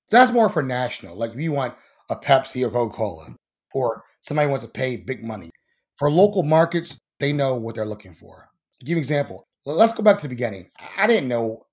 That's 0.09 0.31
more 0.31 0.49
for 0.49 0.61
national. 0.61 1.17
Like 1.17 1.31
if 1.31 1.39
you 1.39 1.51
want 1.51 1.75
a 2.09 2.15
Pepsi 2.15 2.65
or 2.65 2.69
Coca 2.69 2.95
Cola, 2.95 3.35
or 3.73 4.03
somebody 4.19 4.49
wants 4.49 4.65
to 4.65 4.71
pay 4.71 4.97
big 4.97 5.23
money. 5.23 5.49
For 5.97 6.11
local 6.11 6.43
markets, 6.43 6.99
they 7.19 7.31
know 7.31 7.55
what 7.55 7.75
they're 7.75 7.85
looking 7.85 8.13
for. 8.13 8.49
To 8.79 8.85
give 8.85 8.97
an 8.97 8.99
example, 8.99 9.47
let's 9.65 9.93
go 9.93 10.03
back 10.03 10.17
to 10.17 10.23
the 10.23 10.29
beginning. 10.29 10.69
I 10.97 11.07
didn't 11.07 11.29
know 11.29 11.65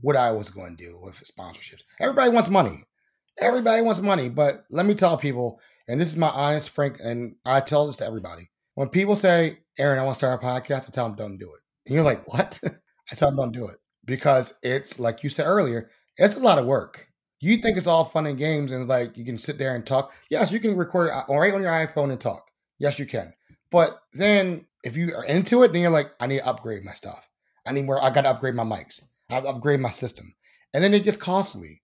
what 0.00 0.16
I 0.16 0.30
was 0.30 0.50
going 0.50 0.76
to 0.76 0.84
do 0.84 1.00
with 1.02 1.20
sponsorships. 1.20 1.82
Everybody 1.98 2.30
wants 2.30 2.48
money. 2.48 2.84
Everybody 3.40 3.82
wants 3.82 4.00
money. 4.00 4.28
But 4.28 4.64
let 4.70 4.86
me 4.86 4.94
tell 4.94 5.16
people, 5.16 5.60
and 5.88 6.00
this 6.00 6.08
is 6.08 6.16
my 6.16 6.28
honest, 6.28 6.70
frank, 6.70 6.98
and 7.02 7.34
I 7.44 7.60
tell 7.60 7.86
this 7.86 7.96
to 7.96 8.06
everybody. 8.06 8.48
When 8.74 8.88
people 8.88 9.16
say, 9.16 9.58
Aaron, 9.78 9.98
I 9.98 10.02
want 10.02 10.14
to 10.14 10.18
start 10.18 10.42
a 10.42 10.46
podcast, 10.46 10.88
I 10.88 10.92
tell 10.92 11.08
them, 11.08 11.16
don't 11.16 11.38
do 11.38 11.52
it. 11.52 11.60
And 11.86 11.94
you're 11.94 12.04
like, 12.04 12.28
what? 12.28 12.60
I 12.64 13.14
tell 13.16 13.28
them, 13.28 13.36
don't 13.36 13.52
do 13.52 13.66
it 13.66 13.76
because 14.04 14.54
it's 14.62 14.98
like 14.98 15.22
you 15.22 15.30
said 15.30 15.46
earlier, 15.46 15.90
it's 16.16 16.36
a 16.36 16.40
lot 16.40 16.58
of 16.58 16.66
work. 16.66 17.06
You 17.40 17.56
think 17.58 17.78
it's 17.78 17.86
all 17.86 18.04
fun 18.04 18.26
and 18.26 18.38
games 18.38 18.72
and 18.72 18.86
like 18.86 19.16
you 19.16 19.24
can 19.24 19.38
sit 19.38 19.58
there 19.58 19.74
and 19.74 19.86
talk. 19.86 20.12
Yes, 20.30 20.52
you 20.52 20.60
can 20.60 20.76
record 20.76 21.10
uh, 21.10 21.24
right 21.28 21.54
on 21.54 21.62
your 21.62 21.70
iPhone 21.70 22.10
and 22.10 22.20
talk. 22.20 22.50
Yes, 22.78 22.98
you 22.98 23.06
can. 23.06 23.32
But 23.70 23.98
then 24.12 24.66
if 24.84 24.96
you 24.96 25.14
are 25.14 25.24
into 25.24 25.62
it, 25.62 25.72
then 25.72 25.82
you're 25.82 25.90
like, 25.90 26.10
I 26.20 26.26
need 26.26 26.38
to 26.38 26.46
upgrade 26.46 26.84
my 26.84 26.92
stuff. 26.92 27.26
I 27.66 27.72
need 27.72 27.86
more. 27.86 28.02
I 28.02 28.10
got 28.10 28.22
to 28.22 28.30
upgrade 28.30 28.54
my 28.54 28.64
mics. 28.64 29.02
I 29.30 29.34
have 29.34 29.44
to 29.44 29.50
upgrade 29.50 29.80
my 29.80 29.90
system. 29.90 30.34
And 30.74 30.82
then 30.82 30.94
it 30.94 31.04
gets 31.04 31.16
costly. 31.16 31.82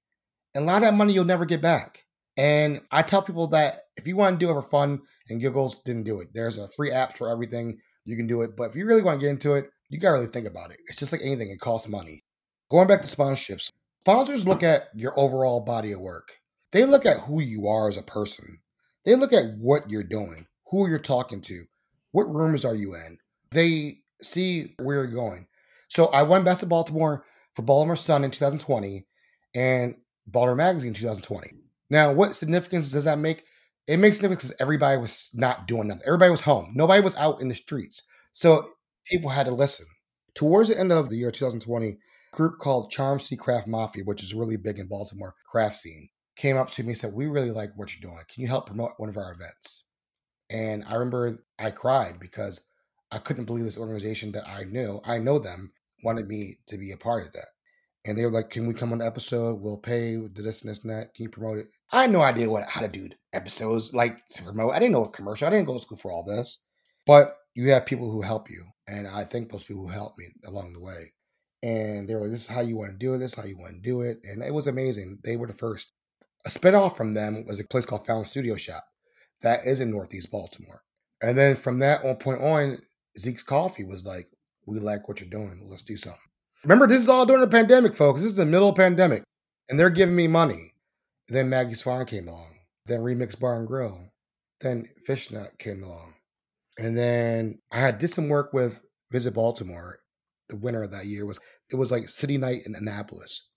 And 0.55 0.65
a 0.65 0.67
lot 0.67 0.77
of 0.77 0.83
that 0.83 0.95
money 0.95 1.13
you'll 1.13 1.25
never 1.25 1.45
get 1.45 1.61
back. 1.61 2.01
And 2.37 2.81
I 2.91 3.03
tell 3.03 3.23
people 3.23 3.47
that 3.49 3.83
if 3.97 4.07
you 4.07 4.17
want 4.17 4.39
to 4.39 4.45
do 4.45 4.51
it 4.51 4.55
for 4.55 4.63
fun 4.63 5.01
and 5.29 5.41
giggles, 5.41 5.83
didn't 5.83 6.05
do 6.05 6.21
it. 6.21 6.29
There's 6.35 6.59
a 6.59 6.69
free 6.77 6.91
app 6.91 7.17
for 7.17 7.31
everything. 7.31 7.79
You 8.05 8.17
can 8.17 8.27
do 8.27 8.43
it. 8.43 8.57
But 8.57 8.71
if 8.71 8.77
you 8.77 8.87
really 8.87 9.03
want 9.03 9.21
to 9.21 9.25
get 9.25 9.31
into 9.31 9.55
it, 9.55 9.71
you 9.89 9.99
got 9.99 10.09
to 10.09 10.15
really 10.15 10.27
think 10.27 10.47
about 10.47 10.71
it. 10.71 10.79
It's 10.89 10.99
just 10.99 11.13
like 11.13 11.21
anything, 11.23 11.51
it 11.51 11.61
costs 11.61 11.89
money. 11.89 12.25
Going 12.71 12.89
back 12.89 13.03
to 13.03 13.09
sponsorships, 13.09 13.71
sponsors 14.01 14.47
look 14.47 14.63
at 14.63 14.89
your 14.95 15.19
overall 15.19 15.61
body 15.61 15.93
of 15.93 16.01
work. 16.01 16.33
They 16.73 16.85
look 16.85 17.07
at 17.07 17.19
who 17.19 17.41
you 17.41 17.69
are 17.69 17.89
as 17.89 17.97
a 17.97 18.03
person. 18.03 18.61
They 19.05 19.15
look 19.15 19.33
at 19.33 19.57
what 19.59 19.91
you're 19.91 20.03
doing, 20.03 20.47
who 20.67 20.89
you're 20.89 20.99
talking 20.99 21.41
to, 21.43 21.65
what 22.11 22.33
rooms 22.35 22.65
are 22.65 22.75
you 22.75 22.95
in. 22.95 23.19
They 23.51 24.01
see 24.21 24.75
where 24.81 24.97
you're 24.97 25.07
going. 25.07 25.47
So 25.89 26.07
I 26.07 26.23
won 26.23 26.45
Best 26.45 26.63
of 26.63 26.69
Baltimore 26.69 27.25
for 27.55 27.63
Baltimore 27.63 27.97
Sun 27.97 28.25
in 28.25 28.31
2020 28.31 29.07
and 29.55 29.95
Baltimore 30.27 30.57
Magazine 30.57 30.89
in 30.89 30.95
2020. 30.95 31.53
Now, 31.89 32.13
what 32.13 32.35
significance 32.35 32.91
does 32.91 33.05
that 33.05 33.19
make? 33.19 33.45
It 33.87 33.99
makes 33.99 34.17
significance 34.17 34.49
because 34.49 34.61
everybody 34.61 35.01
was 35.01 35.31
not 35.33 35.69
doing 35.69 35.87
nothing. 35.87 36.03
Everybody 36.05 36.31
was 36.33 36.41
home. 36.41 36.73
Nobody 36.75 37.01
was 37.01 37.17
out 37.17 37.41
in 37.41 37.49
the 37.49 37.55
streets. 37.55 38.03
So 38.33 38.69
people 39.09 39.31
had 39.31 39.47
to 39.47 39.53
listen. 39.53 39.87
Towards 40.35 40.69
the 40.69 40.79
end 40.79 40.93
of 40.93 41.09
the 41.09 41.17
year 41.17 41.31
2020, 41.31 41.89
a 41.89 42.37
group 42.37 42.59
called 42.59 42.91
Charm 42.91 43.19
City 43.21 43.37
Craft 43.37 43.67
Mafia, 43.67 44.05
which 44.05 44.23
is 44.23 44.35
really 44.35 44.57
big 44.57 44.79
in 44.79 44.87
Baltimore 44.87 45.35
craft 45.51 45.79
scene, 45.79 46.11
came 46.37 46.57
up 46.57 46.71
to 46.73 46.83
me 46.83 46.91
and 46.91 46.99
said, 46.99 47.15
"We 47.15 47.27
really 47.27 47.51
like 47.51 47.71
what 47.77 47.95
you're 47.95 48.11
doing. 48.11 48.23
Can 48.29 48.43
you 48.43 48.49
help 48.49 48.67
promote 48.67 48.93
one 48.99 49.09
of 49.09 49.17
our 49.17 49.33
events?" 49.33 49.85
And 50.51 50.85
I 50.85 50.95
remember 50.95 51.45
I 51.59 51.71
cried 51.71 52.21
because 52.21 52.69
I 53.11 53.19
couldn't 53.19 53.47
believe 53.47 53.65
this 53.65 53.79
organization 53.79 54.33
that 54.33 54.47
I 54.47 54.65
knew, 54.65 55.01
I 55.05 55.19
know 55.19 55.39
them, 55.39 55.73
wanted 56.05 56.29
me 56.29 56.59
to 56.67 56.77
be 56.77 56.93
a 56.93 56.97
part 56.97 57.27
of 57.27 57.33
that. 57.33 57.47
And 58.05 58.17
they 58.17 58.25
were 58.25 58.31
like, 58.31 58.51
"Can 58.51 58.67
we 58.67 58.75
come 58.75 58.93
on 58.93 58.99
the 58.99 59.07
episode? 59.07 59.61
We'll 59.61 59.79
pay 59.79 60.17
this 60.17 60.63
and 60.63 60.71
this 60.71 60.83
and 60.83 60.91
that. 60.91 61.15
Can 61.15 61.25
you 61.25 61.31
promote 61.31 61.59
it?" 61.59 61.67
I 61.91 62.03
had 62.03 62.13
no 62.13 62.23
idea 62.23 62.51
what 62.51 62.65
how 62.65 62.83
to 62.83 62.89
do 62.89 63.09
episodes 63.33 63.95
like 63.95 64.19
to 64.35 64.43
promote. 64.43 64.75
I 64.75 64.79
didn't 64.79 64.93
know 64.93 65.05
a 65.05 65.11
commercial. 65.11 65.49
I 65.49 65.51
didn't 65.51 65.67
go 65.67 65.75
to 65.75 65.81
school 65.81 65.97
for 65.97 66.13
all 66.13 66.23
this. 66.23 66.61
But 67.07 67.37
you 67.55 67.71
have 67.71 67.87
people 67.87 68.11
who 68.11 68.21
help 68.21 68.51
you. 68.51 68.67
And 68.89 69.07
I 69.07 69.25
thank 69.25 69.51
those 69.51 69.65
people 69.65 69.87
who 69.87 69.93
helped 69.93 70.19
me 70.19 70.27
along 70.47 70.73
the 70.73 70.81
way. 70.81 71.13
And 71.63 72.09
they 72.09 72.15
were 72.15 72.23
like, 72.23 72.31
this 72.31 72.43
is 72.43 72.49
how 72.49 72.61
you 72.61 72.77
want 72.77 72.93
to 72.93 72.99
do 72.99 73.15
it. 73.15 73.19
This 73.19 73.33
is 73.33 73.39
how 73.39 73.47
you 73.47 73.59
want 73.59 73.75
to 73.75 73.81
do 73.81 74.03
it. 74.03 74.19
And 74.23 74.43
it 74.43 74.55
was 74.55 74.67
amazing. 74.67 75.19
They 75.25 75.37
were 75.37 75.47
the 75.47 75.55
first. 75.55 75.93
A 76.45 76.49
spinoff 76.49 76.97
from 76.97 77.15
them 77.15 77.45
was 77.47 77.59
a 77.59 77.65
place 77.65 77.87
called 77.87 78.07
Fallon 78.07 78.27
Studio 78.27 78.55
Shop 78.55 78.85
that 79.43 79.67
is 79.67 79.81
in 79.81 79.91
Northeast 79.91 80.31
Baltimore. 80.31 80.81
And 81.23 81.37
then 81.37 81.57
from 81.57 81.79
that 81.81 82.05
one 82.05 82.17
point 82.17 82.41
on, 82.41 82.79
Zeke's 83.19 83.43
Coffee 83.43 83.85
was 83.85 84.05
like, 84.05 84.29
we 84.67 84.79
like 84.79 85.09
what 85.09 85.21
you're 85.21 85.29
doing. 85.29 85.67
Let's 85.69 85.83
do 85.83 85.97
something. 85.97 86.21
Remember, 86.63 86.87
this 86.87 87.03
is 87.03 87.09
all 87.09 87.27
during 87.27 87.41
the 87.41 87.49
pandemic, 87.49 87.95
folks. 87.95 88.21
This 88.21 88.33
is 88.33 88.37
the 88.37 88.47
middle 88.47 88.69
of 88.69 88.77
pandemic. 88.77 89.23
And 89.69 89.79
they're 89.79 89.91
giving 89.91 90.17
me 90.17 90.29
money. 90.29 90.75
And 91.29 91.37
then 91.37 91.49
Maggie's 91.49 91.83
Farm 91.83 92.07
came 92.07 92.29
along. 92.29 92.57
Then 92.87 93.01
Remix 93.01 93.39
Bar 93.39 93.59
and 93.59 93.67
Grill. 93.67 94.13
Then 94.61 94.89
Fishnet 95.07 95.59
came 95.59 95.83
along. 95.83 96.15
And 96.79 96.97
then 96.97 97.59
I 97.73 97.81
had 97.81 97.99
did 97.99 98.11
some 98.11 98.29
work 98.29 98.53
with 98.53 98.81
Visit 99.11 99.35
Baltimore. 99.35 99.99
The 100.49 100.57
winner 100.57 100.83
of 100.83 100.93
that 100.93 101.07
year 101.07 101.27
was 101.27 101.41
it 101.71 101.77
was 101.77 101.91
like 101.91 102.09
City 102.09 102.39
Night 102.39 102.63
in 102.67 102.75
Annapolis. 102.75 103.49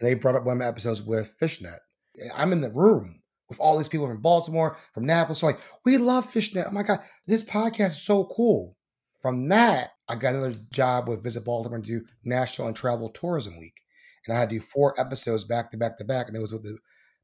And 0.00 0.08
they 0.08 0.14
brought 0.14 0.34
up 0.34 0.44
one 0.44 0.56
of 0.56 0.58
my 0.58 0.66
episodes 0.66 1.02
with 1.02 1.34
Fishnet. 1.38 1.78
Eh, 2.20 2.28
I'm 2.34 2.52
in 2.52 2.60
the 2.60 2.70
room 2.70 3.22
with 3.48 3.60
all 3.60 3.78
these 3.78 3.88
people 3.88 4.08
from 4.08 4.20
Baltimore, 4.20 4.76
from 4.92 5.04
Annapolis. 5.04 5.42
like, 5.42 5.60
we 5.84 5.98
love 5.98 6.28
Fishnet. 6.30 6.66
Oh 6.68 6.72
my 6.72 6.82
God, 6.82 7.00
this 7.26 7.44
podcast 7.44 7.90
is 7.90 8.02
so 8.02 8.24
cool. 8.34 8.76
From 9.22 9.48
that, 9.48 9.90
I 10.08 10.16
got 10.16 10.34
another 10.34 10.54
job 10.72 11.08
with 11.08 11.22
Visit 11.22 11.44
Baltimore 11.44 11.78
to 11.78 11.86
do 11.86 12.04
National 12.24 12.68
and 12.68 12.76
Travel 12.76 13.10
Tourism 13.10 13.58
Week. 13.58 13.74
And 14.26 14.36
I 14.36 14.40
had 14.40 14.50
to 14.50 14.56
do 14.56 14.60
four 14.60 14.98
episodes 14.98 15.44
back 15.44 15.70
to 15.70 15.76
back 15.76 15.98
to 15.98 16.04
back. 16.04 16.28
And 16.28 16.36
it 16.36 16.40
was 16.40 16.52
with 16.52 16.64
the 16.64 16.78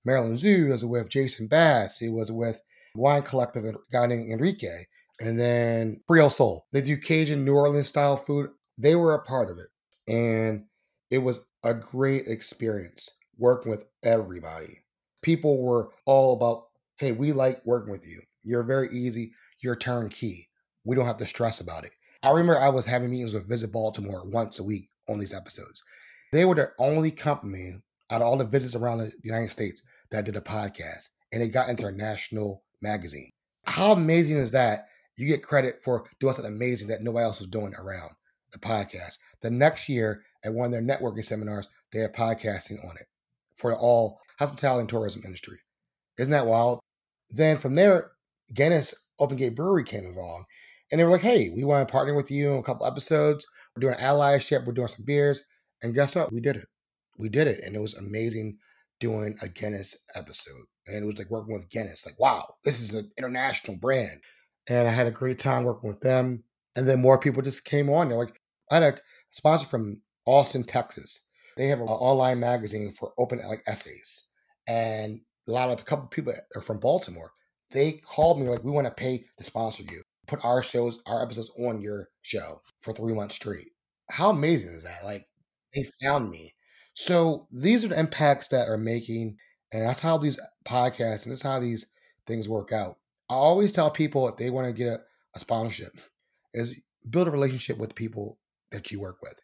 Maryland 0.04 0.38
Zoo, 0.38 0.68
it 0.68 0.72
was 0.72 0.84
with 0.84 1.08
Jason 1.08 1.46
Bass, 1.46 2.00
it 2.00 2.10
was 2.10 2.30
with 2.30 2.60
Wine 2.94 3.22
Collective, 3.22 3.64
a 3.64 3.74
guy 3.92 4.06
named 4.06 4.30
Enrique 4.30 4.84
and 5.20 5.38
then 5.38 6.00
Creole 6.08 6.30
Soul. 6.30 6.66
They 6.72 6.80
do 6.80 6.96
Cajun 6.96 7.44
New 7.44 7.54
Orleans 7.54 7.88
style 7.88 8.16
food. 8.16 8.50
They 8.78 8.96
were 8.96 9.14
a 9.14 9.22
part 9.22 9.50
of 9.50 9.58
it. 9.58 9.68
And 10.12 10.64
it 11.10 11.18
was 11.18 11.44
a 11.62 11.74
great 11.74 12.26
experience 12.26 13.10
working 13.38 13.70
with 13.70 13.84
everybody. 14.02 14.78
People 15.22 15.62
were 15.62 15.90
all 16.06 16.32
about, 16.32 16.68
hey, 16.96 17.12
we 17.12 17.32
like 17.32 17.60
working 17.66 17.92
with 17.92 18.06
you. 18.06 18.22
You're 18.42 18.62
very 18.62 18.88
easy. 18.90 19.32
You're 19.58 19.76
turnkey. 19.76 20.48
We 20.84 20.96
don't 20.96 21.06
have 21.06 21.18
to 21.18 21.26
stress 21.26 21.60
about 21.60 21.84
it. 21.84 21.92
I 22.22 22.30
remember 22.30 22.58
I 22.58 22.70
was 22.70 22.86
having 22.86 23.10
meetings 23.10 23.34
with 23.34 23.48
Visit 23.48 23.72
Baltimore 23.72 24.22
once 24.24 24.58
a 24.58 24.64
week 24.64 24.88
on 25.08 25.18
these 25.18 25.34
episodes. 25.34 25.82
They 26.32 26.44
were 26.44 26.54
the 26.54 26.70
only 26.78 27.10
company 27.10 27.74
out 28.10 28.22
of 28.22 28.26
all 28.26 28.36
the 28.36 28.44
visits 28.44 28.74
around 28.74 28.98
the 28.98 29.12
United 29.22 29.50
States 29.50 29.82
that 30.10 30.24
did 30.24 30.36
a 30.36 30.40
podcast, 30.40 31.10
and 31.32 31.42
it 31.42 31.48
got 31.48 31.68
into 31.68 31.86
a 31.86 31.92
national 31.92 32.62
magazine. 32.80 33.30
How 33.64 33.92
amazing 33.92 34.36
is 34.36 34.52
that 34.52 34.88
you 35.20 35.26
get 35.26 35.42
credit 35.42 35.82
for 35.84 36.08
doing 36.18 36.34
something 36.34 36.52
amazing 36.52 36.88
that 36.88 37.02
nobody 37.02 37.24
else 37.24 37.38
was 37.38 37.48
doing 37.48 37.74
around 37.78 38.10
the 38.52 38.58
podcast. 38.58 39.18
The 39.42 39.50
next 39.50 39.88
year, 39.88 40.22
at 40.44 40.52
one 40.52 40.66
of 40.66 40.72
their 40.72 40.82
networking 40.82 41.24
seminars, 41.24 41.68
they 41.92 42.00
had 42.00 42.14
podcasting 42.14 42.84
on 42.84 42.96
it 43.00 43.06
for 43.54 43.76
all 43.76 44.20
hospitality 44.38 44.80
and 44.80 44.88
tourism 44.88 45.22
industry. 45.24 45.58
Isn't 46.18 46.32
that 46.32 46.46
wild? 46.46 46.80
Then 47.30 47.58
from 47.58 47.74
there, 47.74 48.12
Guinness 48.54 48.94
Open 49.18 49.36
Gate 49.36 49.54
Brewery 49.54 49.84
came 49.84 50.06
along 50.06 50.44
and 50.90 50.98
they 50.98 51.04
were 51.04 51.10
like, 51.10 51.20
hey, 51.20 51.50
we 51.50 51.62
want 51.64 51.86
to 51.86 51.92
partner 51.92 52.14
with 52.14 52.30
you 52.30 52.52
in 52.52 52.58
a 52.58 52.62
couple 52.62 52.86
episodes. 52.86 53.46
We're 53.76 53.80
doing 53.80 53.98
allyship, 53.98 54.66
we're 54.66 54.72
doing 54.72 54.88
some 54.88 55.04
beers. 55.04 55.44
And 55.82 55.94
guess 55.94 56.14
what? 56.14 56.32
We 56.32 56.40
did 56.40 56.56
it. 56.56 56.66
We 57.18 57.28
did 57.28 57.46
it. 57.46 57.62
And 57.64 57.76
it 57.76 57.80
was 57.80 57.94
amazing 57.94 58.58
doing 58.98 59.36
a 59.42 59.48
Guinness 59.48 59.96
episode. 60.14 60.64
And 60.86 61.04
it 61.04 61.06
was 61.06 61.18
like 61.18 61.30
working 61.30 61.54
with 61.54 61.70
Guinness. 61.70 62.04
Like, 62.04 62.18
wow, 62.18 62.54
this 62.64 62.80
is 62.80 62.94
an 62.94 63.10
international 63.18 63.76
brand 63.76 64.20
and 64.70 64.88
I 64.88 64.92
had 64.92 65.06
a 65.06 65.12
great 65.12 65.38
time 65.38 65.64
working 65.64 65.90
with 65.90 66.00
them. 66.00 66.44
And 66.76 66.88
then 66.88 67.02
more 67.02 67.18
people 67.18 67.42
just 67.42 67.66
came 67.66 67.90
on. 67.90 68.08
They're 68.08 68.18
like, 68.18 68.40
I 68.70 68.76
had 68.76 68.94
a 68.94 68.98
sponsor 69.32 69.66
from 69.66 70.00
Austin, 70.26 70.64
Texas. 70.64 71.28
They 71.58 71.66
have 71.68 71.80
an 71.80 71.88
online 71.88 72.40
magazine 72.40 72.92
for 72.92 73.12
open 73.18 73.40
like 73.46 73.62
essays, 73.66 74.28
and 74.66 75.20
a 75.48 75.52
lot 75.52 75.68
of 75.70 75.80
a 75.80 75.84
couple 75.84 76.06
people 76.08 76.32
are 76.56 76.62
from 76.62 76.78
Baltimore. 76.80 77.32
They 77.72 77.92
called 77.94 78.40
me 78.40 78.48
like, 78.48 78.64
we 78.64 78.70
want 78.70 78.86
to 78.86 78.92
pay 78.94 79.24
to 79.38 79.44
sponsor 79.44 79.82
you. 79.90 80.02
put 80.26 80.44
our 80.44 80.62
shows, 80.62 81.00
our 81.06 81.22
episodes 81.22 81.50
on 81.58 81.82
your 81.82 82.08
show 82.22 82.62
for 82.80 82.92
three 82.92 83.12
months 83.12 83.34
straight. 83.34 83.68
How 84.10 84.30
amazing 84.30 84.70
is 84.70 84.84
that? 84.84 85.04
Like 85.04 85.26
they 85.74 85.84
found 86.02 86.30
me. 86.30 86.54
So 86.94 87.48
these 87.52 87.84
are 87.84 87.88
the 87.88 87.98
impacts 87.98 88.48
that 88.48 88.68
are 88.68 88.78
making, 88.78 89.36
and 89.72 89.82
that's 89.82 90.00
how 90.00 90.18
these 90.18 90.38
podcasts 90.66 91.24
and 91.24 91.32
that's 91.32 91.42
how 91.42 91.58
these 91.60 91.92
things 92.26 92.48
work 92.48 92.72
out. 92.72 92.96
I 93.30 93.34
always 93.34 93.70
tell 93.70 93.92
people 93.92 94.28
if 94.28 94.36
they 94.36 94.50
want 94.50 94.66
to 94.66 94.72
get 94.72 94.88
a, 94.88 95.00
a 95.36 95.38
sponsorship, 95.38 95.92
is 96.52 96.80
build 97.08 97.28
a 97.28 97.30
relationship 97.30 97.78
with 97.78 97.94
people 97.94 98.40
that 98.72 98.90
you 98.90 99.00
work 99.00 99.22
with. 99.22 99.34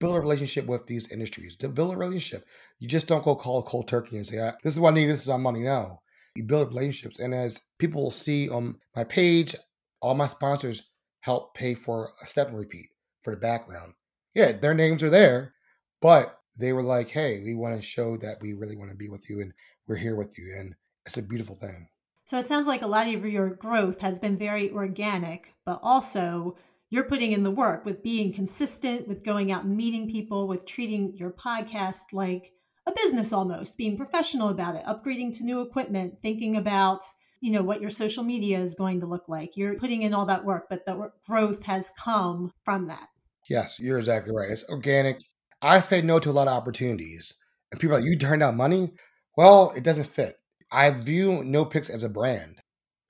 Build 0.00 0.16
a 0.16 0.20
relationship 0.20 0.66
with 0.66 0.86
these 0.88 1.12
industries. 1.12 1.54
To 1.58 1.68
build 1.68 1.94
a 1.94 1.96
relationship, 1.96 2.44
you 2.80 2.88
just 2.88 3.06
don't 3.06 3.24
go 3.24 3.36
call 3.36 3.60
a 3.60 3.62
cold 3.62 3.86
turkey 3.86 4.16
and 4.16 4.26
say, 4.26 4.38
"This 4.64 4.72
is 4.72 4.80
what 4.80 4.94
I 4.94 4.96
need. 4.96 5.06
This 5.06 5.22
is 5.22 5.28
my 5.28 5.36
money." 5.36 5.60
No, 5.60 6.02
you 6.34 6.42
build 6.42 6.70
relationships, 6.70 7.20
and 7.20 7.32
as 7.32 7.60
people 7.78 8.02
will 8.02 8.10
see 8.10 8.48
on 8.48 8.80
my 8.96 9.04
page, 9.04 9.54
all 10.00 10.14
my 10.14 10.26
sponsors 10.26 10.90
help 11.20 11.54
pay 11.54 11.74
for 11.74 12.12
a 12.20 12.26
step 12.26 12.48
and 12.48 12.58
repeat 12.58 12.88
for 13.22 13.32
the 13.32 13.40
background. 13.40 13.94
Yeah, 14.34 14.52
their 14.52 14.74
names 14.74 15.04
are 15.04 15.10
there, 15.10 15.54
but 16.02 16.36
they 16.58 16.72
were 16.72 16.82
like, 16.82 17.10
"Hey, 17.10 17.40
we 17.44 17.54
want 17.54 17.76
to 17.76 17.82
show 17.82 18.16
that 18.18 18.42
we 18.42 18.54
really 18.54 18.76
want 18.76 18.90
to 18.90 18.96
be 18.96 19.08
with 19.08 19.30
you, 19.30 19.40
and 19.40 19.52
we're 19.86 19.96
here 19.96 20.16
with 20.16 20.36
you," 20.36 20.52
and 20.58 20.74
it's 21.06 21.16
a 21.16 21.22
beautiful 21.22 21.54
thing. 21.54 21.88
So 22.26 22.38
it 22.38 22.46
sounds 22.46 22.66
like 22.66 22.82
a 22.82 22.88
lot 22.88 23.06
of 23.06 23.24
your 23.24 23.50
growth 23.50 24.00
has 24.00 24.18
been 24.18 24.36
very 24.36 24.72
organic, 24.72 25.54
but 25.64 25.78
also 25.80 26.56
you're 26.90 27.04
putting 27.04 27.30
in 27.30 27.44
the 27.44 27.52
work 27.52 27.84
with 27.84 28.02
being 28.02 28.32
consistent, 28.32 29.06
with 29.06 29.22
going 29.22 29.52
out 29.52 29.62
and 29.62 29.76
meeting 29.76 30.10
people, 30.10 30.48
with 30.48 30.66
treating 30.66 31.16
your 31.16 31.30
podcast 31.30 32.12
like 32.12 32.52
a 32.84 32.92
business 32.92 33.32
almost, 33.32 33.76
being 33.76 33.96
professional 33.96 34.48
about 34.48 34.74
it, 34.74 34.84
upgrading 34.86 35.36
to 35.36 35.44
new 35.44 35.60
equipment, 35.60 36.14
thinking 36.20 36.56
about 36.56 37.02
you 37.40 37.52
know 37.52 37.62
what 37.62 37.80
your 37.80 37.90
social 37.90 38.24
media 38.24 38.58
is 38.58 38.74
going 38.74 38.98
to 38.98 39.06
look 39.06 39.28
like. 39.28 39.56
You're 39.56 39.74
putting 39.74 40.02
in 40.02 40.12
all 40.12 40.26
that 40.26 40.44
work, 40.44 40.66
but 40.68 40.84
the 40.84 41.12
growth 41.28 41.62
has 41.62 41.92
come 41.96 42.50
from 42.64 42.88
that. 42.88 43.06
Yes, 43.48 43.78
you're 43.78 43.98
exactly 43.98 44.34
right. 44.34 44.50
It's 44.50 44.68
organic. 44.68 45.20
I 45.62 45.78
say 45.78 46.02
no 46.02 46.18
to 46.18 46.30
a 46.30 46.32
lot 46.32 46.48
of 46.48 46.56
opportunities, 46.56 47.34
and 47.70 47.80
people 47.80 47.94
are 47.94 48.00
like, 48.00 48.08
"You 48.08 48.18
turned 48.18 48.40
down 48.40 48.56
money." 48.56 48.94
Well, 49.36 49.72
it 49.76 49.84
doesn't 49.84 50.08
fit. 50.08 50.36
I 50.70 50.90
view 50.90 51.44
No 51.44 51.64
Pix 51.64 51.88
as 51.90 52.02
a 52.02 52.08
brand, 52.08 52.62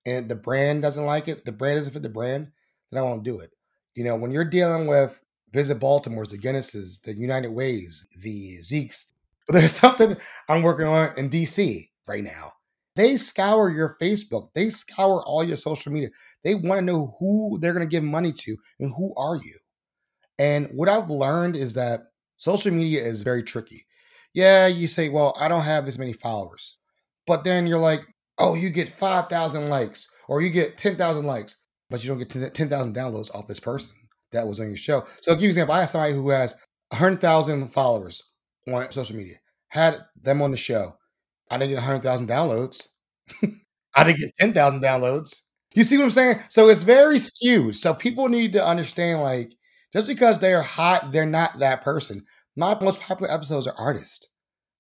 and 0.07 0.29
the 0.29 0.35
brand 0.37 0.83
doesn't 0.83 1.05
like 1.05 1.29
it. 1.29 1.45
The 1.45 1.53
brand 1.53 1.77
doesn't 1.79 1.93
fit 1.93 2.03
the 2.03 2.09
brand, 2.09 2.49
then 2.91 3.01
I 3.01 3.03
won't 3.05 3.25
do 3.25 3.41
it. 3.41 3.51
You 3.95 4.05
know, 4.05 4.17
when 4.17 4.31
you're 4.31 4.45
dealing 4.45 4.87
with 4.87 5.19
Visit 5.53 5.79
Baltimore's, 5.81 6.31
the 6.31 6.39
Guinnesses, 6.39 7.03
the 7.03 7.15
United 7.15 7.51
Ways, 7.51 8.07
the 8.23 8.59
Zeeks, 8.59 9.13
there's 9.49 9.73
something 9.73 10.17
I'm 10.49 10.63
working 10.63 10.87
on 10.87 11.17
in 11.17 11.31
DC 11.31 11.89
right 12.07 12.25
now. 12.25 12.53
They 12.95 13.17
scour 13.19 13.71
your 13.71 13.97
Facebook, 14.01 14.49
they 14.55 14.71
scour 14.71 15.23
all 15.25 15.45
your 15.45 15.59
social 15.59 15.93
media. 15.93 16.09
They 16.45 16.55
want 16.55 16.79
to 16.79 16.83
know 16.83 17.17
who 17.19 17.59
they're 17.61 17.75
going 17.75 17.87
to 17.87 17.91
give 17.91 18.05
money 18.05 18.33
to 18.33 18.57
and 18.81 18.93
who 18.97 19.15
are 19.17 19.37
you. 19.37 19.59
And 20.39 20.69
what 20.73 20.89
I've 20.89 21.11
learned 21.11 21.57
is 21.57 21.75
that 21.75 22.05
social 22.37 22.73
media 22.73 23.05
is 23.05 23.23
very 23.23 23.43
tricky. 23.43 23.87
Yeah, 24.35 24.67
you 24.67 24.87
say, 24.87 25.09
well, 25.09 25.35
I 25.39 25.49
don't 25.49 25.63
have 25.63 25.87
as 25.89 25.99
many 25.99 26.13
followers. 26.13 26.79
But 27.27 27.45
then 27.45 27.67
you're 27.67 27.79
like, 27.79 28.01
oh, 28.39 28.55
you 28.55 28.71
get 28.71 28.89
5,000 28.89 29.69
likes 29.69 30.07
or 30.29 30.41
you 30.41 30.51
get 30.51 30.79
10,000 30.79 31.25
likes, 31.25 31.57
but 31.91 32.03
you 32.03 32.09
don't 32.09 32.19
get 32.19 32.55
10,000 32.55 32.95
downloads 32.95 33.35
off 33.35 33.47
this 33.47 33.61
person 33.61 33.95
that 34.33 34.47
was 34.47 34.61
on 34.61 34.69
your 34.69 34.77
show. 34.77 35.05
So, 35.23 35.35
give 35.35 35.43
you 35.43 35.47
an 35.49 35.51
example. 35.51 35.75
I 35.75 35.81
have 35.81 35.91
somebody 35.91 36.15
who 36.15 36.31
has 36.31 36.55
100,000 36.91 37.69
followers 37.69 38.23
on 38.69 38.91
social 38.91 39.17
media, 39.17 39.37
had 39.69 39.99
them 40.21 40.43
on 40.43 40.51
the 40.51 40.57
show. 40.57 40.97
I 41.51 41.59
didn't 41.59 41.71
get 41.71 41.77
100,000 41.77 42.29
downloads. 42.29 42.87
I 43.95 44.05
didn't 44.05 44.21
get 44.21 44.37
10,000 44.39 44.81
downloads. 44.81 45.37
You 45.75 45.85
see 45.85 45.97
what 45.97 46.05
I'm 46.05 46.11
saying? 46.11 46.41
So 46.49 46.69
it's 46.69 46.83
very 46.83 47.19
skewed. 47.19 47.77
So 47.77 47.95
people 47.95 48.29
need 48.29 48.53
to 48.55 48.67
understand 48.67 49.23
like, 49.23 49.53
just 49.93 50.07
because 50.07 50.39
they're 50.39 50.63
hot, 50.63 51.13
they're 51.13 51.27
not 51.27 51.59
that 51.59 51.83
person. 51.83 52.25
My 52.57 52.79
most 52.81 53.01
popular 53.01 53.33
episodes 53.33 53.67
are 53.67 53.75
artists. 53.79 54.27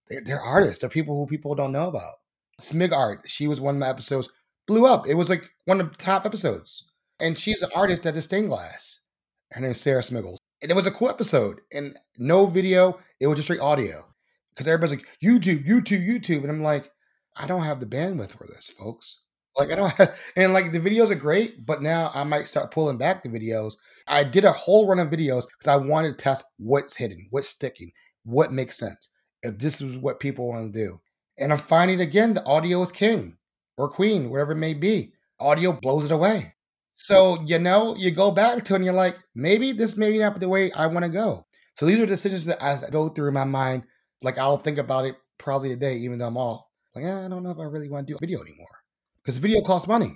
They're, 0.08 0.22
they're 0.24 0.40
artists. 0.40 0.80
They're 0.80 0.90
people 0.90 1.16
who 1.16 1.26
people 1.26 1.54
don't 1.54 1.72
know 1.72 1.88
about. 1.88 2.14
Smig 2.60 2.92
Art, 2.92 3.26
she 3.26 3.48
was 3.48 3.60
one 3.60 3.76
of 3.76 3.80
my 3.80 3.88
episodes, 3.88 4.28
blew 4.66 4.86
up. 4.86 5.06
It 5.06 5.14
was 5.14 5.28
like 5.28 5.50
one 5.64 5.80
of 5.80 5.90
the 5.90 5.96
top 5.96 6.26
episodes. 6.26 6.84
And 7.20 7.36
she's 7.36 7.62
an 7.62 7.70
artist 7.74 8.02
that 8.02 8.14
does 8.14 8.24
stained 8.24 8.48
glass. 8.48 9.06
Her 9.52 9.60
name 9.60 9.70
is 9.70 9.80
Sarah 9.80 10.02
Smiggles. 10.02 10.36
And 10.62 10.70
it 10.70 10.74
was 10.74 10.86
a 10.86 10.90
cool 10.90 11.08
episode. 11.08 11.60
And 11.72 11.98
no 12.18 12.46
video, 12.46 12.98
it 13.20 13.26
was 13.26 13.36
just 13.36 13.46
straight 13.46 13.60
audio. 13.60 14.02
Because 14.50 14.66
everybody's 14.66 14.98
like, 14.98 15.08
YouTube, 15.22 15.66
YouTube, 15.66 16.06
YouTube. 16.06 16.42
And 16.42 16.50
I'm 16.50 16.62
like, 16.62 16.90
I 17.36 17.46
don't 17.46 17.62
have 17.62 17.80
the 17.80 17.86
bandwidth 17.86 18.32
for 18.32 18.46
this, 18.46 18.68
folks. 18.70 19.20
Like 19.56 19.70
I 19.70 19.74
don't 19.74 19.92
have, 19.92 20.18
and 20.36 20.52
like 20.52 20.72
the 20.72 20.80
videos 20.80 21.10
are 21.10 21.14
great, 21.14 21.64
but 21.64 21.82
now 21.82 22.10
I 22.14 22.24
might 22.24 22.46
start 22.46 22.70
pulling 22.70 22.98
back 22.98 23.22
the 23.22 23.28
videos. 23.28 23.74
I 24.06 24.24
did 24.24 24.44
a 24.44 24.52
whole 24.52 24.86
run 24.86 24.98
of 24.98 25.08
videos 25.08 25.46
because 25.46 25.66
I 25.66 25.76
wanted 25.76 26.18
to 26.18 26.24
test 26.24 26.44
what's 26.58 26.96
hidden, 26.96 27.26
what's 27.30 27.48
sticking, 27.48 27.92
what 28.24 28.52
makes 28.52 28.78
sense. 28.78 29.10
If 29.42 29.58
this 29.58 29.80
is 29.80 29.96
what 29.96 30.20
people 30.20 30.48
want 30.48 30.72
to 30.72 30.78
do. 30.78 31.00
And 31.38 31.52
I'm 31.52 31.58
finding 31.58 32.00
again 32.00 32.34
the 32.34 32.44
audio 32.44 32.82
is 32.82 32.92
king 32.92 33.36
or 33.76 33.88
queen, 33.88 34.30
whatever 34.30 34.52
it 34.52 34.56
may 34.56 34.74
be. 34.74 35.12
Audio 35.38 35.72
blows 35.72 36.06
it 36.06 36.12
away. 36.12 36.54
So, 36.94 37.42
you 37.44 37.58
know, 37.58 37.94
you 37.94 38.10
go 38.10 38.30
back 38.30 38.64
to 38.64 38.72
it 38.72 38.76
and 38.76 38.84
you're 38.84 38.94
like, 38.94 39.18
maybe 39.34 39.72
this 39.72 39.98
may 39.98 40.16
not 40.16 40.34
be 40.34 40.40
the 40.40 40.48
way 40.48 40.72
I 40.72 40.86
want 40.86 41.04
to 41.04 41.10
go. 41.10 41.44
So 41.74 41.84
these 41.84 41.98
are 42.00 42.06
decisions 42.06 42.46
that 42.46 42.62
I 42.62 42.78
go 42.90 43.10
through 43.10 43.28
in 43.28 43.34
my 43.34 43.44
mind. 43.44 43.82
Like 44.22 44.38
I'll 44.38 44.56
think 44.56 44.78
about 44.78 45.04
it 45.04 45.16
probably 45.36 45.68
today, 45.68 45.96
even 45.98 46.18
though 46.18 46.28
I'm 46.28 46.38
all 46.38 46.70
Like, 46.94 47.04
eh, 47.04 47.26
I 47.26 47.28
don't 47.28 47.42
know 47.42 47.50
if 47.50 47.58
I 47.58 47.64
really 47.64 47.90
want 47.90 48.06
to 48.06 48.12
do 48.12 48.16
a 48.16 48.18
video 48.18 48.40
anymore. 48.40 48.66
Because 49.22 49.36
video 49.36 49.60
costs 49.60 49.86
money. 49.86 50.12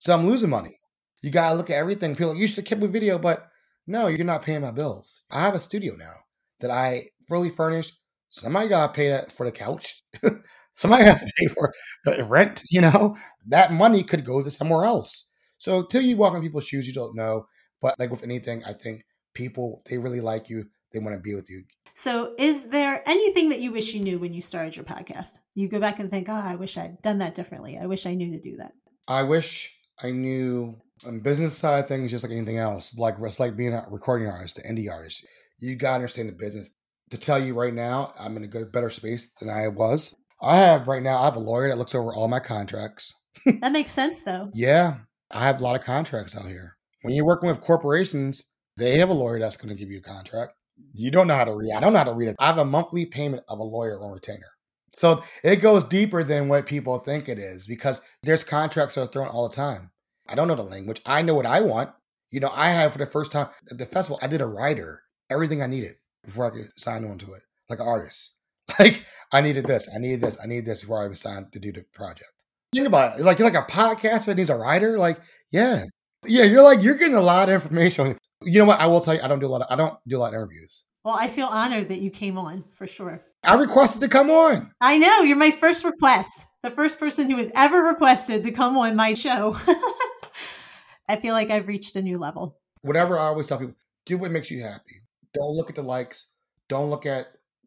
So 0.00 0.12
I'm 0.12 0.26
losing 0.26 0.50
money. 0.50 0.76
You 1.22 1.30
gotta 1.30 1.54
look 1.54 1.70
at 1.70 1.76
everything. 1.76 2.14
People 2.14 2.30
like, 2.30 2.40
you 2.40 2.48
should 2.48 2.64
keep 2.64 2.78
with 2.78 2.92
video, 2.92 3.18
but 3.18 3.46
no, 3.86 4.08
you're 4.08 4.24
not 4.24 4.42
paying 4.42 4.62
my 4.62 4.72
bills. 4.72 5.22
I 5.30 5.40
have 5.42 5.54
a 5.54 5.60
studio 5.60 5.94
now 5.94 6.14
that 6.60 6.70
I 6.70 7.10
fully 7.28 7.50
furnished. 7.50 8.00
Somebody 8.28 8.68
gotta 8.68 8.92
pay 8.92 9.08
that 9.08 9.32
for 9.32 9.46
the 9.46 9.52
couch. 9.52 10.02
Somebody 10.72 11.04
has 11.04 11.20
to 11.20 11.32
pay 11.38 11.46
for 11.46 11.72
the 12.04 12.24
rent, 12.24 12.62
you 12.70 12.82
know? 12.82 13.16
That 13.46 13.72
money 13.72 14.02
could 14.02 14.24
go 14.24 14.42
to 14.42 14.50
somewhere 14.50 14.84
else. 14.84 15.28
So 15.56 15.82
till 15.82 16.02
you 16.02 16.16
walk 16.16 16.36
in 16.36 16.42
people's 16.42 16.66
shoes, 16.66 16.86
you 16.86 16.92
don't 16.92 17.16
know. 17.16 17.46
But 17.80 17.98
like 17.98 18.10
with 18.10 18.22
anything, 18.22 18.62
I 18.64 18.72
think 18.72 19.02
people 19.34 19.82
they 19.88 19.98
really 19.98 20.20
like 20.20 20.48
you. 20.48 20.66
They 20.92 20.98
want 20.98 21.14
to 21.14 21.20
be 21.20 21.34
with 21.34 21.48
you. 21.48 21.64
So, 21.94 22.34
is 22.36 22.64
there 22.64 23.02
anything 23.06 23.48
that 23.48 23.60
you 23.60 23.72
wish 23.72 23.94
you 23.94 24.02
knew 24.02 24.18
when 24.18 24.34
you 24.34 24.42
started 24.42 24.76
your 24.76 24.84
podcast? 24.84 25.38
You 25.54 25.66
go 25.66 25.80
back 25.80 25.98
and 25.98 26.10
think, 26.10 26.28
"Oh, 26.28 26.34
I 26.34 26.56
wish 26.56 26.76
I'd 26.76 27.00
done 27.00 27.18
that 27.18 27.34
differently. 27.34 27.78
I 27.78 27.86
wish 27.86 28.04
I 28.04 28.14
knew 28.14 28.32
to 28.32 28.40
do 28.40 28.58
that." 28.58 28.72
I 29.08 29.22
wish 29.22 29.74
I 30.02 30.10
knew 30.10 30.78
on 31.06 31.20
business 31.20 31.56
side 31.56 31.80
of 31.80 31.88
things, 31.88 32.10
just 32.10 32.22
like 32.22 32.32
anything 32.32 32.58
else. 32.58 32.96
Like 32.98 33.16
it's 33.20 33.40
like 33.40 33.56
being 33.56 33.72
a 33.72 33.86
recording 33.88 34.28
artist, 34.28 34.58
an 34.58 34.76
indie 34.76 34.92
artist. 34.92 35.26
You 35.58 35.74
gotta 35.76 35.96
understand 35.96 36.28
the 36.28 36.34
business. 36.34 36.74
To 37.10 37.18
tell 37.18 37.38
you 37.38 37.54
right 37.54 37.74
now, 37.74 38.12
I'm 38.18 38.36
in 38.36 38.42
a 38.42 38.48
good, 38.48 38.72
better 38.72 38.90
space 38.90 39.30
than 39.38 39.48
I 39.48 39.68
was. 39.68 40.14
I 40.42 40.58
have 40.58 40.88
right 40.88 41.02
now. 41.02 41.18
I 41.18 41.26
have 41.26 41.36
a 41.36 41.40
lawyer 41.40 41.68
that 41.68 41.78
looks 41.78 41.94
over 41.94 42.12
all 42.12 42.26
my 42.26 42.40
contracts. 42.40 43.14
that 43.60 43.72
makes 43.72 43.92
sense, 43.92 44.22
though. 44.22 44.50
Yeah, 44.54 44.98
I 45.30 45.46
have 45.46 45.60
a 45.60 45.62
lot 45.62 45.78
of 45.78 45.86
contracts 45.86 46.36
out 46.36 46.46
here. 46.46 46.76
When 47.02 47.14
you're 47.14 47.24
working 47.24 47.48
with 47.48 47.60
corporations, 47.60 48.44
they 48.76 48.98
have 48.98 49.08
a 49.08 49.14
lawyer 49.14 49.38
that's 49.38 49.56
going 49.56 49.68
to 49.68 49.80
give 49.80 49.90
you 49.90 49.98
a 49.98 50.02
contract. 50.02 50.54
You 50.94 51.12
don't 51.12 51.28
know 51.28 51.36
how 51.36 51.44
to 51.44 51.54
read. 51.54 51.72
I 51.74 51.80
don't 51.80 51.92
know 51.92 52.00
how 52.00 52.04
to 52.04 52.12
read 52.14 52.28
it. 52.28 52.36
I 52.40 52.48
have 52.48 52.58
a 52.58 52.64
monthly 52.64 53.06
payment 53.06 53.44
of 53.48 53.60
a 53.60 53.62
lawyer 53.62 54.02
on 54.02 54.10
retainer. 54.10 54.48
So 54.92 55.22
it 55.44 55.56
goes 55.56 55.84
deeper 55.84 56.24
than 56.24 56.48
what 56.48 56.66
people 56.66 56.98
think 56.98 57.28
it 57.28 57.38
is 57.38 57.66
because 57.66 58.00
there's 58.24 58.42
contracts 58.42 58.96
that 58.96 59.02
are 59.02 59.06
thrown 59.06 59.28
all 59.28 59.48
the 59.48 59.54
time. 59.54 59.90
I 60.28 60.34
don't 60.34 60.48
know 60.48 60.54
the 60.56 60.62
language. 60.62 61.00
I 61.06 61.22
know 61.22 61.34
what 61.34 61.46
I 61.46 61.60
want. 61.60 61.90
You 62.30 62.40
know, 62.40 62.50
I 62.52 62.70
have 62.70 62.92
for 62.92 62.98
the 62.98 63.06
first 63.06 63.30
time 63.30 63.48
at 63.70 63.78
the 63.78 63.86
festival, 63.86 64.18
I 64.20 64.26
did 64.26 64.40
a 64.40 64.46
writer, 64.46 65.00
everything 65.30 65.62
I 65.62 65.66
needed 65.66 65.94
before 66.26 66.46
I 66.46 66.50
could 66.50 66.66
sign 66.76 67.04
on 67.04 67.18
to 67.18 67.26
it, 67.32 67.42
like 67.70 67.80
an 67.80 67.86
artist. 67.86 68.32
Like 68.80 69.04
I 69.32 69.40
needed 69.40 69.64
this, 69.64 69.88
I 69.94 69.98
needed 69.98 70.20
this, 70.20 70.36
I 70.42 70.46
needed 70.46 70.66
this 70.66 70.80
before 70.80 71.02
I 71.02 71.06
was 71.06 71.20
signed 71.20 71.52
to 71.52 71.60
do 71.60 71.72
the 71.72 71.82
project. 71.94 72.30
Think 72.74 72.88
about 72.88 73.18
it. 73.18 73.22
Like 73.22 73.38
you're 73.38 73.48
like 73.48 73.68
a 73.68 73.70
podcast 73.70 74.26
that 74.26 74.36
needs 74.36 74.50
a 74.50 74.56
writer. 74.56 74.98
Like, 74.98 75.18
yeah. 75.52 75.84
Yeah, 76.26 76.44
you're 76.44 76.62
like 76.62 76.82
you're 76.82 76.96
getting 76.96 77.14
a 77.14 77.22
lot 77.22 77.48
of 77.48 77.54
information. 77.62 78.18
You 78.42 78.58
know 78.58 78.64
what? 78.64 78.80
I 78.80 78.86
will 78.86 79.00
tell 79.00 79.14
you, 79.14 79.20
I 79.22 79.28
don't 79.28 79.38
do 79.38 79.46
a 79.46 79.48
lot 79.48 79.62
of 79.62 79.68
I 79.70 79.76
don't 79.76 79.96
do 80.08 80.16
a 80.16 80.18
lot 80.18 80.28
of 80.28 80.34
interviews. 80.34 80.84
Well, 81.04 81.16
I 81.16 81.28
feel 81.28 81.46
honored 81.46 81.88
that 81.90 82.00
you 82.00 82.10
came 82.10 82.36
on 82.36 82.64
for 82.74 82.88
sure. 82.88 83.22
I 83.44 83.54
requested 83.54 84.00
to 84.00 84.08
come 84.08 84.28
on. 84.30 84.72
I 84.80 84.98
know 84.98 85.20
you're 85.20 85.36
my 85.36 85.52
first 85.52 85.84
request, 85.84 86.32
the 86.64 86.70
first 86.70 86.98
person 86.98 87.30
who 87.30 87.36
has 87.36 87.52
ever 87.54 87.82
requested 87.82 88.42
to 88.42 88.50
come 88.50 88.76
on 88.76 88.96
my 88.96 89.14
show. 89.14 89.56
I 91.08 91.16
feel 91.16 91.32
like 91.32 91.52
I've 91.52 91.68
reached 91.68 91.94
a 91.94 92.02
new 92.02 92.18
level. 92.18 92.58
Whatever 92.82 93.16
I 93.16 93.26
always 93.26 93.46
tell 93.46 93.58
people, 93.58 93.76
do 94.04 94.18
what 94.18 94.32
makes 94.32 94.50
you 94.50 94.62
happy. 94.62 95.02
Don't 95.36 95.54
look 95.54 95.68
at 95.68 95.76
the 95.76 95.82
likes. 95.82 96.32
Don't 96.66 96.88
look 96.88 97.04
at 97.04 97.26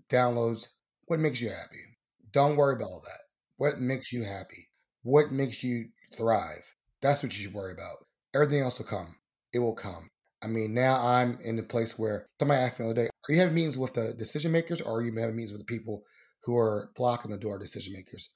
downloads. 0.09 0.65
What 1.05 1.20
makes 1.20 1.39
you 1.39 1.49
happy? 1.49 1.86
Don't 2.32 2.55
worry 2.55 2.74
about 2.74 2.86
all 2.86 3.03
that. 3.05 3.20
What 3.57 3.80
makes 3.80 4.11
you 4.11 4.24
happy? 4.24 4.70
What 5.03 5.32
makes 5.32 5.63
you 5.63 5.89
thrive? 6.17 6.65
That's 7.03 7.22
what 7.22 7.38
you 7.38 7.43
should 7.43 7.53
worry 7.53 7.74
about. 7.74 8.07
Everything 8.34 8.61
else 8.61 8.80
will 8.80 8.88
come. 8.88 9.17
It 9.53 9.59
will 9.59 9.76
come. 9.76 10.07
I 10.41 10.47
mean, 10.47 10.74
now 10.74 10.99
I'm 11.05 11.38
in 11.41 11.57
the 11.57 11.63
place 11.63 11.99
where 11.99 12.26
somebody 12.39 12.59
asked 12.59 12.80
me 12.80 12.86
the 12.86 12.91
other 12.91 13.03
day, 13.03 13.07
are 13.07 13.34
you 13.34 13.39
having 13.39 13.53
meetings 13.53 13.78
with 13.78 13.93
the 13.93 14.13
decision 14.13 14.51
makers 14.51 14.82
or 14.82 14.97
are 14.97 15.01
you 15.03 15.13
having 15.15 15.36
meetings 15.36 15.51
with 15.51 15.61
the 15.61 15.65
people 15.65 16.01
who 16.45 16.57
are 16.57 16.89
blocking 16.95 17.30
the 17.30 17.38
door 17.38 17.59
decision 17.59 17.93
makers? 17.93 18.32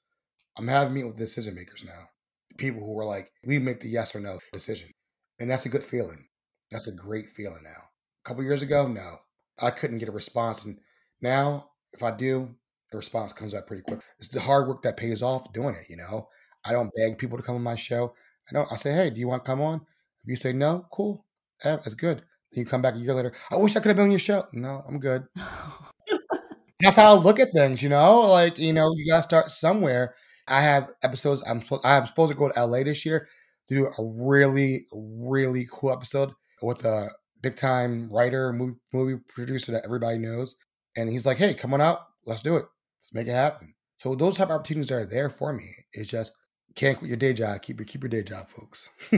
I'm 0.56 0.68
having 0.68 0.94
meetings 0.94 1.14
with 1.14 1.18
decision 1.18 1.56
makers 1.56 1.82
now. 1.84 2.04
People 2.56 2.86
who 2.86 2.96
are 3.00 3.04
like, 3.04 3.32
we 3.44 3.58
make 3.58 3.80
the 3.80 3.88
yes 3.88 4.14
or 4.14 4.20
no 4.20 4.38
decision. 4.52 4.90
And 5.40 5.50
that's 5.50 5.66
a 5.66 5.70
good 5.70 5.82
feeling. 5.82 6.28
That's 6.70 6.86
a 6.86 6.92
great 6.92 7.30
feeling 7.30 7.64
now. 7.64 7.88
Couple 8.24 8.42
years 8.42 8.62
ago, 8.62 8.86
no. 8.86 9.18
I 9.60 9.70
couldn't 9.70 9.98
get 9.98 10.08
a 10.08 10.12
response. 10.12 10.64
And 10.64 10.78
now, 11.20 11.70
if 11.92 12.02
I 12.02 12.10
do, 12.10 12.54
the 12.90 12.98
response 12.98 13.32
comes 13.32 13.52
back 13.52 13.66
pretty 13.66 13.82
quick. 13.82 14.00
It's 14.18 14.28
the 14.28 14.40
hard 14.40 14.66
work 14.66 14.82
that 14.82 14.96
pays 14.96 15.22
off 15.22 15.52
doing 15.52 15.74
it, 15.74 15.88
you 15.88 15.96
know? 15.96 16.28
I 16.64 16.72
don't 16.72 16.90
beg 16.96 17.18
people 17.18 17.36
to 17.36 17.44
come 17.44 17.56
on 17.56 17.62
my 17.62 17.74
show. 17.74 18.14
I 18.48 18.54
don't. 18.54 18.70
I 18.72 18.76
say, 18.76 18.92
hey, 18.92 19.10
do 19.10 19.20
you 19.20 19.28
want 19.28 19.44
to 19.44 19.50
come 19.50 19.60
on? 19.60 19.76
If 19.76 20.28
you 20.28 20.36
say 20.36 20.52
no, 20.52 20.86
cool. 20.90 21.24
Yeah, 21.64 21.76
that's 21.76 21.94
good. 21.94 22.18
Then 22.52 22.64
you 22.64 22.66
come 22.66 22.82
back 22.82 22.94
a 22.94 22.98
year 22.98 23.14
later. 23.14 23.32
I 23.50 23.56
wish 23.56 23.76
I 23.76 23.80
could 23.80 23.88
have 23.88 23.96
been 23.96 24.06
on 24.06 24.10
your 24.10 24.20
show. 24.20 24.46
No, 24.52 24.82
I'm 24.88 24.98
good. 24.98 25.26
that's 26.80 26.96
how 26.96 27.14
I 27.14 27.18
look 27.18 27.38
at 27.38 27.52
things, 27.54 27.82
you 27.82 27.88
know? 27.88 28.20
Like, 28.20 28.58
you 28.58 28.72
know, 28.72 28.92
you 28.96 29.06
got 29.10 29.18
to 29.18 29.22
start 29.22 29.50
somewhere. 29.50 30.14
I 30.48 30.62
have 30.62 30.90
episodes. 31.02 31.42
I'm 31.46 31.62
I'm 31.84 32.06
supposed 32.06 32.32
to 32.32 32.38
go 32.38 32.48
to 32.48 32.64
LA 32.64 32.82
this 32.82 33.04
year 33.04 33.28
to 33.68 33.74
do 33.74 33.86
a 33.86 33.94
really, 33.98 34.86
really 34.92 35.66
cool 35.70 35.92
episode 35.92 36.32
with 36.62 36.84
a 36.84 37.10
big 37.44 37.56
time 37.56 38.08
writer, 38.10 38.52
movie, 38.52 38.78
movie 38.92 39.22
producer 39.28 39.70
that 39.72 39.84
everybody 39.84 40.18
knows. 40.18 40.56
And 40.96 41.10
he's 41.10 41.26
like, 41.26 41.36
hey, 41.36 41.54
come 41.54 41.74
on 41.74 41.80
out. 41.80 42.00
Let's 42.26 42.40
do 42.40 42.56
it. 42.56 42.64
Let's 43.00 43.12
make 43.12 43.28
it 43.28 43.32
happen. 43.32 43.74
So 43.98 44.14
those 44.14 44.36
type 44.36 44.48
of 44.48 44.52
opportunities 44.52 44.90
are 44.90 45.04
there 45.04 45.28
for 45.28 45.52
me. 45.52 45.68
It's 45.92 46.08
just 46.08 46.32
can't 46.74 46.98
quit 46.98 47.08
your 47.08 47.18
day 47.18 47.34
job. 47.34 47.60
Keep 47.62 47.80
your 47.80 47.86
keep 47.86 48.02
your 48.02 48.08
day 48.08 48.22
job, 48.22 48.48
folks. 48.48 48.88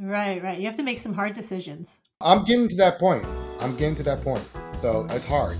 right, 0.00 0.42
right. 0.42 0.58
You 0.58 0.66
have 0.66 0.76
to 0.76 0.82
make 0.82 0.98
some 0.98 1.14
hard 1.14 1.32
decisions. 1.32 1.98
I'm 2.20 2.44
getting 2.44 2.68
to 2.68 2.76
that 2.76 2.98
point. 2.98 3.24
I'm 3.60 3.76
getting 3.76 3.96
to 3.96 4.02
that 4.04 4.22
point. 4.22 4.46
So 4.82 5.06
it's 5.10 5.24
hard. 5.24 5.56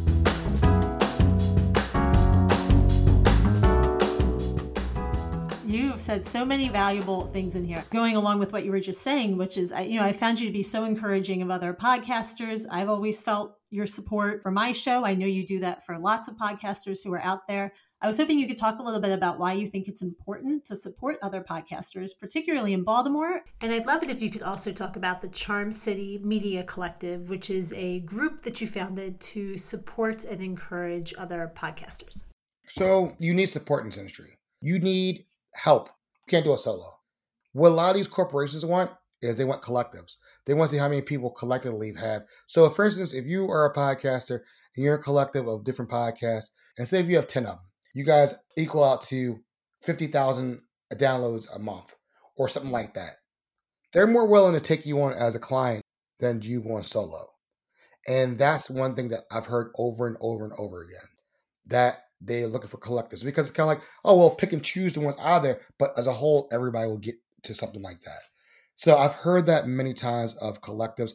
Said 6.11 6.25
so 6.25 6.45
many 6.45 6.69
valuable 6.69 7.29
things 7.29 7.55
in 7.55 7.63
here. 7.63 7.85
Going 7.93 8.17
along 8.17 8.41
with 8.41 8.53
what 8.53 8.65
you 8.65 8.73
were 8.73 8.81
just 8.81 9.03
saying, 9.03 9.37
which 9.37 9.57
is, 9.57 9.73
you 9.87 9.95
know, 9.95 10.05
I 10.05 10.13
found 10.13 10.41
you 10.41 10.47
to 10.49 10.53
be 10.53 10.65
so 10.65 10.83
encouraging 10.83 11.41
of 11.41 11.53
other 11.53 11.73
podcasters. 11.73 12.67
I've 12.69 12.89
always 12.89 13.23
felt 13.23 13.55
your 13.71 13.87
support 13.87 14.43
for 14.43 14.51
my 14.51 14.73
show. 14.73 15.05
I 15.05 15.15
know 15.15 15.27
you 15.27 15.47
do 15.47 15.61
that 15.61 15.87
for 15.87 15.97
lots 16.01 16.27
of 16.27 16.35
podcasters 16.35 17.05
who 17.05 17.13
are 17.13 17.23
out 17.23 17.47
there. 17.47 17.73
I 18.03 18.09
was 18.09 18.17
hoping 18.17 18.41
you 18.41 18.49
could 18.49 18.57
talk 18.57 18.81
a 18.81 18.83
little 18.83 18.99
bit 18.99 19.13
about 19.13 19.39
why 19.39 19.53
you 19.53 19.69
think 19.69 19.87
it's 19.87 20.03
important 20.03 20.65
to 20.65 20.75
support 20.75 21.21
other 21.23 21.45
podcasters, 21.49 22.11
particularly 22.19 22.73
in 22.73 22.83
Baltimore. 22.83 23.43
And 23.61 23.71
I'd 23.71 23.87
love 23.87 24.03
it 24.03 24.11
if 24.11 24.21
you 24.21 24.33
could 24.33 24.43
also 24.43 24.73
talk 24.73 24.97
about 24.97 25.21
the 25.21 25.29
Charm 25.29 25.71
City 25.71 26.19
Media 26.25 26.65
Collective, 26.65 27.31
which 27.31 27.51
is 27.51 27.73
a 27.75 28.01
group 28.01 28.41
that 28.41 28.61
you 28.61 28.67
founded 28.67 29.21
to 29.21 29.57
support 29.57 30.25
and 30.25 30.43
encourage 30.43 31.15
other 31.17 31.53
podcasters. 31.55 32.25
So 32.67 33.15
you 33.21 33.33
need 33.33 33.47
support 33.47 33.85
in 33.85 33.91
this 33.91 33.99
industry. 33.99 34.39
You 34.61 34.81
need 34.81 35.27
help. 35.55 35.89
Can't 36.31 36.45
do 36.45 36.53
it 36.53 36.59
solo. 36.59 36.87
What 37.53 37.71
a 37.71 37.75
lot 37.75 37.91
of 37.91 37.97
these 37.97 38.07
corporations 38.07 38.65
want 38.65 38.93
is 39.21 39.35
they 39.35 39.45
want 39.45 39.63
collectives. 39.63 40.15
They 40.47 40.55
want 40.55 40.71
to 40.71 40.77
see 40.77 40.81
how 40.81 40.89
many 40.89 41.03
people 41.03 41.31
collectively 41.31 41.93
have. 41.99 42.23
So, 42.47 42.71
for 42.71 42.85
instance, 42.85 43.13
if 43.13 43.27
you 43.27 43.51
are 43.51 43.67
a 43.67 43.75
podcaster 43.75 44.41
and 44.77 44.85
you're 44.85 44.95
a 44.95 45.03
collective 45.03 45.49
of 45.49 45.65
different 45.65 45.91
podcasts, 45.91 46.51
and 46.79 46.87
say 46.87 47.01
if 47.01 47.07
you 47.07 47.17
have 47.17 47.27
10 47.27 47.47
of 47.47 47.57
them, 47.57 47.65
you 47.95 48.05
guys 48.05 48.37
equal 48.57 48.85
out 48.85 49.03
to 49.03 49.41
50,000 49.83 50.61
downloads 50.95 51.55
a 51.55 51.59
month 51.59 51.97
or 52.39 52.47
something 52.47 52.71
like 52.71 52.95
that. 52.95 53.17
They're 53.93 54.07
more 54.07 54.29
willing 54.29 54.55
to 54.55 54.61
take 54.61 54.87
you 54.87 55.03
on 55.03 55.13
as 55.13 55.35
a 55.35 55.41
client 55.41 55.83
than 56.21 56.43
you 56.43 56.61
going 56.61 56.85
solo. 56.85 57.27
And 58.07 58.39
that's 58.39 58.71
one 58.71 58.95
thing 58.95 59.09
that 59.09 59.25
I've 59.33 59.47
heard 59.47 59.73
over 59.77 60.07
and 60.07 60.17
over 60.21 60.45
and 60.45 60.53
over 60.57 60.81
again. 60.83 61.09
That 61.67 62.05
they're 62.21 62.47
looking 62.47 62.69
for 62.69 62.79
collectives 62.79 63.25
because 63.25 63.49
it's 63.49 63.57
kind 63.57 63.71
of 63.71 63.77
like, 63.77 63.87
oh, 64.05 64.17
well, 64.17 64.31
pick 64.31 64.53
and 64.53 64.63
choose 64.63 64.93
the 64.93 65.01
ones 65.01 65.17
out 65.21 65.43
there, 65.43 65.61
but 65.79 65.99
as 65.99 66.07
a 66.07 66.13
whole, 66.13 66.49
everybody 66.53 66.89
will 66.89 66.99
get 66.99 67.17
to 67.45 67.55
something 67.55 67.83
like 67.83 68.03
that. 68.03 68.21
So 68.77 68.97
I've 68.97 69.13
heard 69.13 69.47
that 69.47 69.67
many 69.67 69.95
times 69.95 70.37
of 70.37 70.61
collectives. 70.61 71.13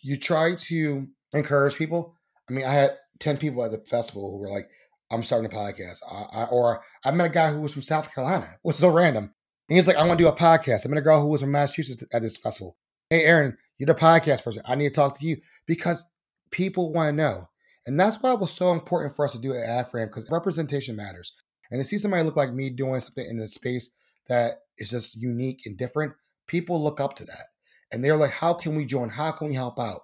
You 0.00 0.16
try 0.16 0.54
to 0.54 1.06
encourage 1.32 1.76
people. 1.76 2.16
I 2.48 2.52
mean, 2.52 2.64
I 2.64 2.72
had 2.72 2.96
10 3.20 3.36
people 3.36 3.64
at 3.64 3.70
the 3.70 3.78
festival 3.78 4.30
who 4.30 4.38
were 4.38 4.48
like, 4.48 4.68
I'm 5.10 5.22
starting 5.22 5.50
a 5.50 5.54
podcast. 5.54 5.98
I, 6.10 6.40
I, 6.40 6.44
or 6.46 6.82
I 7.04 7.10
met 7.12 7.26
a 7.26 7.30
guy 7.30 7.52
who 7.52 7.60
was 7.60 7.72
from 7.72 7.82
South 7.82 8.12
Carolina. 8.12 8.48
It 8.52 8.66
was 8.66 8.78
so 8.78 8.88
random. 8.88 9.32
And 9.68 9.76
he's 9.76 9.86
like, 9.86 9.96
I 9.96 10.04
want 10.04 10.18
to 10.18 10.24
do 10.24 10.28
a 10.28 10.36
podcast. 10.36 10.84
I 10.84 10.88
met 10.88 10.98
a 10.98 11.02
girl 11.02 11.20
who 11.20 11.28
was 11.28 11.40
from 11.40 11.52
Massachusetts 11.52 12.04
at 12.12 12.20
this 12.20 12.36
festival. 12.36 12.76
Hey, 13.10 13.24
Aaron, 13.24 13.56
you're 13.78 13.86
the 13.86 13.94
podcast 13.94 14.44
person. 14.44 14.62
I 14.66 14.74
need 14.74 14.88
to 14.88 14.94
talk 14.94 15.18
to 15.18 15.26
you 15.26 15.38
because 15.66 16.10
people 16.50 16.92
want 16.92 17.08
to 17.08 17.16
know. 17.16 17.48
And 17.86 18.00
that's 18.00 18.22
why 18.22 18.32
it 18.32 18.40
was 18.40 18.52
so 18.52 18.72
important 18.72 19.14
for 19.14 19.24
us 19.24 19.32
to 19.32 19.38
do 19.38 19.52
it 19.52 19.58
at 19.58 19.86
AFRAM 19.86 20.06
because 20.06 20.30
representation 20.30 20.96
matters. 20.96 21.32
And 21.70 21.80
to 21.80 21.84
see 21.84 21.98
somebody 21.98 22.22
look 22.22 22.36
like 22.36 22.52
me 22.52 22.70
doing 22.70 23.00
something 23.00 23.26
in 23.26 23.38
a 23.40 23.48
space 23.48 23.94
that 24.28 24.56
is 24.78 24.90
just 24.90 25.16
unique 25.16 25.62
and 25.66 25.76
different, 25.76 26.12
people 26.46 26.82
look 26.82 27.00
up 27.00 27.16
to 27.16 27.24
that. 27.24 27.46
And 27.92 28.02
they're 28.02 28.16
like, 28.16 28.30
how 28.30 28.54
can 28.54 28.74
we 28.74 28.86
join? 28.86 29.08
How 29.08 29.30
can 29.30 29.48
we 29.48 29.54
help 29.54 29.78
out? 29.78 30.00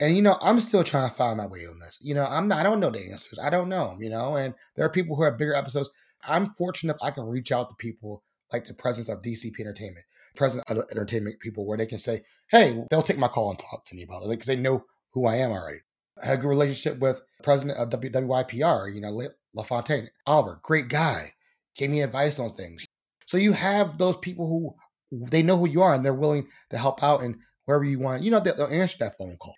And 0.00 0.16
you 0.16 0.22
know, 0.22 0.38
I'm 0.40 0.60
still 0.60 0.82
trying 0.82 1.08
to 1.08 1.14
find 1.14 1.36
my 1.36 1.46
way 1.46 1.66
on 1.66 1.78
this. 1.78 2.00
You 2.02 2.14
know, 2.14 2.24
I'm 2.24 2.48
not, 2.48 2.58
I 2.58 2.62
don't 2.62 2.80
know 2.80 2.90
the 2.90 3.10
answers. 3.10 3.38
I 3.38 3.50
don't 3.50 3.68
know 3.68 3.96
you 4.00 4.08
know, 4.08 4.36
and 4.36 4.54
there 4.74 4.86
are 4.86 4.90
people 4.90 5.14
who 5.14 5.24
have 5.24 5.38
bigger 5.38 5.54
episodes. 5.54 5.90
I'm 6.24 6.54
fortunate 6.54 6.96
if 6.96 7.02
I 7.02 7.10
can 7.10 7.24
reach 7.24 7.52
out 7.52 7.68
to 7.68 7.74
people 7.76 8.24
like 8.52 8.64
the 8.64 8.74
presence 8.74 9.08
of 9.08 9.22
DCP 9.22 9.60
Entertainment, 9.60 10.04
president 10.34 10.70
of 10.70 10.84
entertainment 10.90 11.38
people, 11.40 11.66
where 11.66 11.78
they 11.78 11.86
can 11.86 11.98
say, 11.98 12.22
hey, 12.50 12.82
they'll 12.90 13.02
take 13.02 13.18
my 13.18 13.28
call 13.28 13.50
and 13.50 13.58
talk 13.58 13.84
to 13.86 13.94
me 13.94 14.02
about 14.02 14.22
it 14.24 14.30
because 14.30 14.46
they 14.46 14.56
know 14.56 14.84
who 15.12 15.26
I 15.26 15.36
am 15.36 15.50
already. 15.50 15.80
I 16.22 16.26
had 16.26 16.38
a 16.38 16.42
good 16.42 16.48
relationship 16.48 16.98
with 16.98 17.20
president 17.42 17.78
of 17.78 17.90
WYPR, 17.90 18.94
you 18.94 19.00
know, 19.00 19.20
LaFontaine. 19.54 20.10
Oliver, 20.26 20.60
great 20.62 20.88
guy, 20.88 21.32
gave 21.76 21.90
me 21.90 22.02
advice 22.02 22.38
on 22.38 22.50
things. 22.50 22.84
So 23.26 23.36
you 23.36 23.52
have 23.52 23.98
those 23.98 24.16
people 24.16 24.46
who 24.46 24.74
they 25.30 25.42
know 25.42 25.56
who 25.56 25.68
you 25.68 25.82
are 25.82 25.94
and 25.94 26.04
they're 26.04 26.14
willing 26.14 26.46
to 26.70 26.78
help 26.78 27.02
out 27.02 27.22
and 27.22 27.36
wherever 27.64 27.84
you 27.84 27.98
want, 27.98 28.22
you 28.22 28.30
know, 28.30 28.40
they'll 28.40 28.66
answer 28.66 28.98
that 29.00 29.16
phone 29.16 29.36
call. 29.36 29.54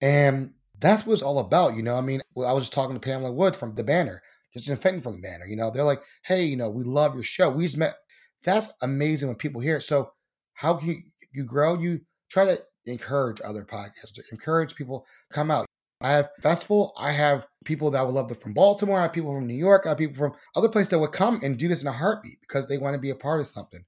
And 0.00 0.52
that's 0.78 1.06
what 1.06 1.14
it's 1.14 1.22
all 1.22 1.38
about, 1.38 1.76
you 1.76 1.82
know. 1.82 1.96
I 1.96 2.00
mean, 2.00 2.20
I 2.36 2.52
was 2.52 2.64
just 2.64 2.72
talking 2.72 2.94
to 2.94 3.00
Pamela 3.00 3.32
Wood 3.32 3.56
from 3.56 3.74
the 3.74 3.84
banner, 3.84 4.22
just 4.54 4.68
infecting 4.68 5.02
from 5.02 5.14
the 5.14 5.20
banner, 5.20 5.46
you 5.46 5.56
know. 5.56 5.70
They're 5.70 5.84
like, 5.84 6.02
hey, 6.24 6.44
you 6.44 6.56
know, 6.56 6.70
we 6.70 6.84
love 6.84 7.14
your 7.14 7.24
show. 7.24 7.50
We 7.50 7.64
just 7.64 7.76
met. 7.76 7.96
That's 8.42 8.72
amazing 8.82 9.28
when 9.28 9.36
people 9.36 9.60
hear 9.60 9.76
it. 9.76 9.82
So 9.82 10.12
how 10.54 10.74
can 10.74 10.88
you, 10.88 11.02
you 11.32 11.44
grow? 11.44 11.78
You 11.78 12.00
try 12.30 12.44
to 12.46 12.62
encourage 12.86 13.40
other 13.44 13.64
podcasters, 13.64 14.32
encourage 14.32 14.74
people 14.74 15.04
come 15.30 15.50
out. 15.50 15.66
I 16.00 16.12
have 16.12 16.30
festival. 16.40 16.92
I 16.96 17.12
have 17.12 17.46
people 17.64 17.90
that 17.90 18.04
would 18.04 18.14
love 18.14 18.28
to 18.28 18.34
from 18.34 18.54
Baltimore. 18.54 18.98
I 18.98 19.02
have 19.02 19.12
people 19.12 19.34
from 19.34 19.46
New 19.46 19.54
York. 19.54 19.82
I 19.84 19.90
have 19.90 19.98
people 19.98 20.16
from 20.16 20.32
other 20.56 20.68
places 20.68 20.90
that 20.90 20.98
would 20.98 21.12
come 21.12 21.40
and 21.42 21.58
do 21.58 21.68
this 21.68 21.82
in 21.82 21.88
a 21.88 21.92
heartbeat 21.92 22.40
because 22.40 22.66
they 22.66 22.78
want 22.78 22.94
to 22.94 23.00
be 23.00 23.10
a 23.10 23.14
part 23.14 23.40
of 23.40 23.46
something. 23.46 23.84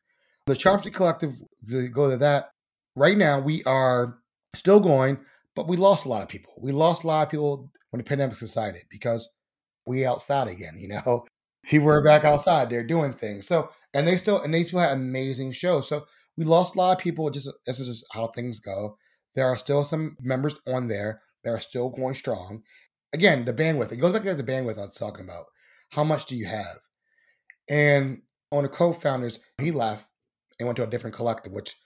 The 0.47 0.57
Charm 0.57 0.79
City 0.79 0.91
Collective, 0.91 1.35
to 1.71 1.89
go 1.89 2.11
to 2.11 2.17
that, 2.19 2.51
right 2.97 3.17
now 3.17 3.41
we 3.41 3.63
are 3.65 4.19
still 4.55 4.81
going, 4.81 5.19
but 5.55 5.69
we 5.69 5.77
lost 5.77 6.05
a 6.05 6.09
lot 6.09 6.23
of 6.23 6.29
people. 6.29 6.53
We 6.59 6.73
lost 6.73 7.05
a 7.05 7.07
lot 7.07 7.23
of 7.23 7.31
people 7.31 7.71
when 7.91 7.99
the 7.99 8.05
pandemic 8.05 8.37
subsided 8.37 8.83
because 8.91 9.33
we 9.87 10.05
outside 10.05 10.49
again, 10.49 10.75
you 10.77 10.89
know. 10.89 11.25
People 11.65 11.91
are 11.91 12.03
back 12.03 12.25
outside, 12.25 12.69
they're 12.69 12.83
doing 12.83 13.13
things. 13.13 13.47
So 13.47 13.71
and 13.95 14.05
they 14.05 14.17
still 14.17 14.41
and 14.41 14.53
these 14.53 14.67
people 14.67 14.81
had 14.81 14.99
amazing 14.99 15.53
shows. 15.53 15.89
So 15.89 16.07
we 16.37 16.45
lost 16.45 16.75
a 16.75 16.79
lot 16.79 16.97
of 16.97 16.99
people. 16.99 17.31
Just 17.31 17.49
this 17.67 17.79
is 17.79 17.87
just 17.87 18.05
how 18.11 18.27
things 18.27 18.59
go. 18.59 18.97
There 19.37 19.47
are 19.47 19.57
still 19.57 19.85
some 19.85 20.17
members 20.21 20.59
on 20.67 20.89
there 20.89 21.21
that 21.45 21.51
are 21.51 21.61
still 21.61 21.91
going 21.91 22.15
strong. 22.15 22.63
Again, 23.13 23.45
the 23.45 23.53
bandwidth. 23.53 23.93
It 23.93 23.97
goes 23.97 24.13
back 24.13 24.23
to 24.23 24.35
the 24.35 24.43
bandwidth 24.43 24.79
I 24.79 24.87
was 24.87 24.97
talking 24.97 25.25
about. 25.25 25.47
How 25.91 26.05
much 26.05 26.27
do 26.27 26.37
you 26.37 26.47
have? 26.47 26.79
And 27.69 28.23
on 28.51 28.63
the 28.63 28.69
co-founders, 28.69 29.41
he 29.59 29.71
left 29.71 30.09
and 30.59 30.67
went 30.67 30.77
to 30.77 30.85
a 30.85 30.87
different 30.87 31.17
collective, 31.17 31.53
which 31.53 31.77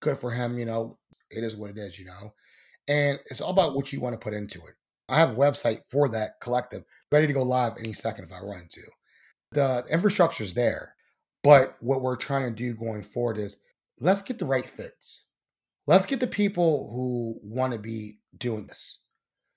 good 0.00 0.18
for 0.18 0.30
him. 0.30 0.58
You 0.58 0.64
know, 0.64 0.98
it 1.30 1.44
is 1.44 1.56
what 1.56 1.70
it 1.70 1.78
is. 1.78 1.98
You 1.98 2.06
know, 2.06 2.34
and 2.88 3.18
it's 3.30 3.40
all 3.40 3.50
about 3.50 3.74
what 3.74 3.92
you 3.92 4.00
want 4.00 4.14
to 4.14 4.24
put 4.24 4.34
into 4.34 4.58
it. 4.66 4.74
I 5.08 5.18
have 5.18 5.30
a 5.30 5.36
website 5.36 5.80
for 5.90 6.08
that 6.08 6.40
collective 6.40 6.84
ready 7.10 7.26
to 7.26 7.32
go 7.32 7.42
live 7.42 7.74
any 7.78 7.92
second 7.92 8.24
if 8.24 8.32
I 8.32 8.40
run 8.40 8.66
to. 8.70 8.82
The 9.52 9.84
infrastructure 9.90 10.44
is 10.44 10.54
there, 10.54 10.94
but 11.42 11.76
what 11.80 12.00
we're 12.00 12.16
trying 12.16 12.48
to 12.48 12.50
do 12.50 12.74
going 12.74 13.02
forward 13.02 13.38
is 13.38 13.62
let's 14.00 14.22
get 14.22 14.38
the 14.38 14.46
right 14.46 14.68
fits. 14.68 15.26
Let's 15.86 16.06
get 16.06 16.20
the 16.20 16.26
people 16.26 16.90
who 16.92 17.38
want 17.42 17.72
to 17.72 17.78
be 17.78 18.18
doing 18.38 18.66
this 18.66 19.02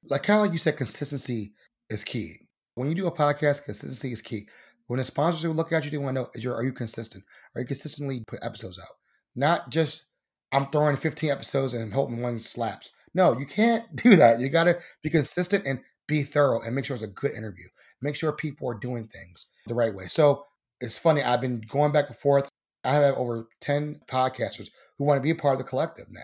like 0.10 0.24
kind 0.24 0.40
of 0.40 0.46
like 0.46 0.52
you 0.52 0.58
said, 0.58 0.78
consistency 0.78 1.54
is 1.90 2.04
key. 2.04 2.40
When 2.76 2.90
you 2.90 2.96
do 2.96 3.08
a 3.08 3.12
podcast, 3.12 3.64
consistency 3.66 4.12
is 4.12 4.22
key. 4.22 4.48
When 4.88 5.00
the 5.00 5.04
sponsors 5.04 5.46
are 5.46 5.50
looking 5.50 5.78
at 5.78 5.86
you, 5.86 5.92
they 5.92 5.98
want 5.98 6.16
to 6.16 6.22
know 6.22 6.30
is 6.34 6.44
your 6.44 6.56
are 6.56 6.64
you 6.64 6.74
consistent? 6.74 7.24
Are 7.56 7.62
you 7.62 7.68
consistently 7.68 8.24
put 8.28 8.40
episodes 8.44 8.80
out? 8.80 8.96
Not 9.36 9.70
just 9.70 10.08
I'm 10.52 10.68
throwing 10.68 10.96
15 10.96 11.32
episodes 11.32 11.74
and 11.74 11.94
hoping 11.94 12.22
one 12.22 12.38
slaps. 12.38 12.92
No, 13.14 13.38
you 13.38 13.46
can't 13.46 13.96
do 13.96 14.16
that. 14.16 14.40
You 14.40 14.50
got 14.50 14.66
to 14.66 14.78
be 15.02 15.10
consistent 15.10 15.66
and 15.66 15.80
be 16.08 16.24
thorough 16.24 16.62
and 16.62 16.76
make 16.76 16.86
sure 16.86 16.96
it's 16.96 17.04
a 17.04 17.08
good 17.08 17.32
interview. 17.32 17.66
Make 18.02 18.16
sure 18.16 18.32
people 18.32 18.70
are 18.70 18.78
doing 18.78 19.08
things 19.08 19.48
the 19.66 19.74
right 19.74 19.94
way. 19.94 20.06
So 20.06 20.46
it's 20.82 20.98
funny. 20.98 21.24
I've 21.24 21.42
been 21.42 21.62
going 21.68 21.92
back 21.92 22.08
and 22.08 22.16
forth. 22.16 22.48
I 22.84 22.94
have 22.94 23.16
over 23.16 23.48
10 23.62 24.02
podcasters 24.08 24.70
who 24.98 25.06
want 25.06 25.18
to 25.18 25.24
be 25.24 25.32
a 25.32 25.36
part 25.36 25.54
of 25.54 25.60
the 25.60 25.70
collective 25.70 26.08
now. 26.10 26.22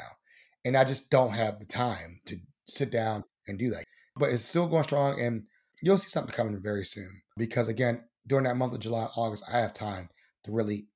And 0.66 0.78
I 0.78 0.84
just 0.84 1.10
don't 1.10 1.34
have 1.34 1.60
the 1.60 1.66
time 1.66 2.20
to 2.28 2.38
sit 2.68 2.92
down 2.92 3.24
and 3.48 3.58
do 3.58 3.70
that. 3.72 3.86
But 4.18 4.30
it's 4.30 4.44
still 4.44 4.68
going 4.68 4.84
strong, 4.84 5.20
and 5.20 5.44
you'll 5.82 5.98
see 5.98 6.10
something 6.10 6.34
coming 6.34 6.58
very 6.62 6.86
soon. 6.86 7.22
Because 7.38 7.68
again, 7.68 8.04
during 8.28 8.46
that 8.46 8.58
month 8.58 8.74
of 8.74 8.80
July, 8.80 9.08
August, 9.16 9.44
I 9.52 9.60
have 9.60 9.74
time 9.74 10.10
to 10.44 10.52
really 10.52 10.88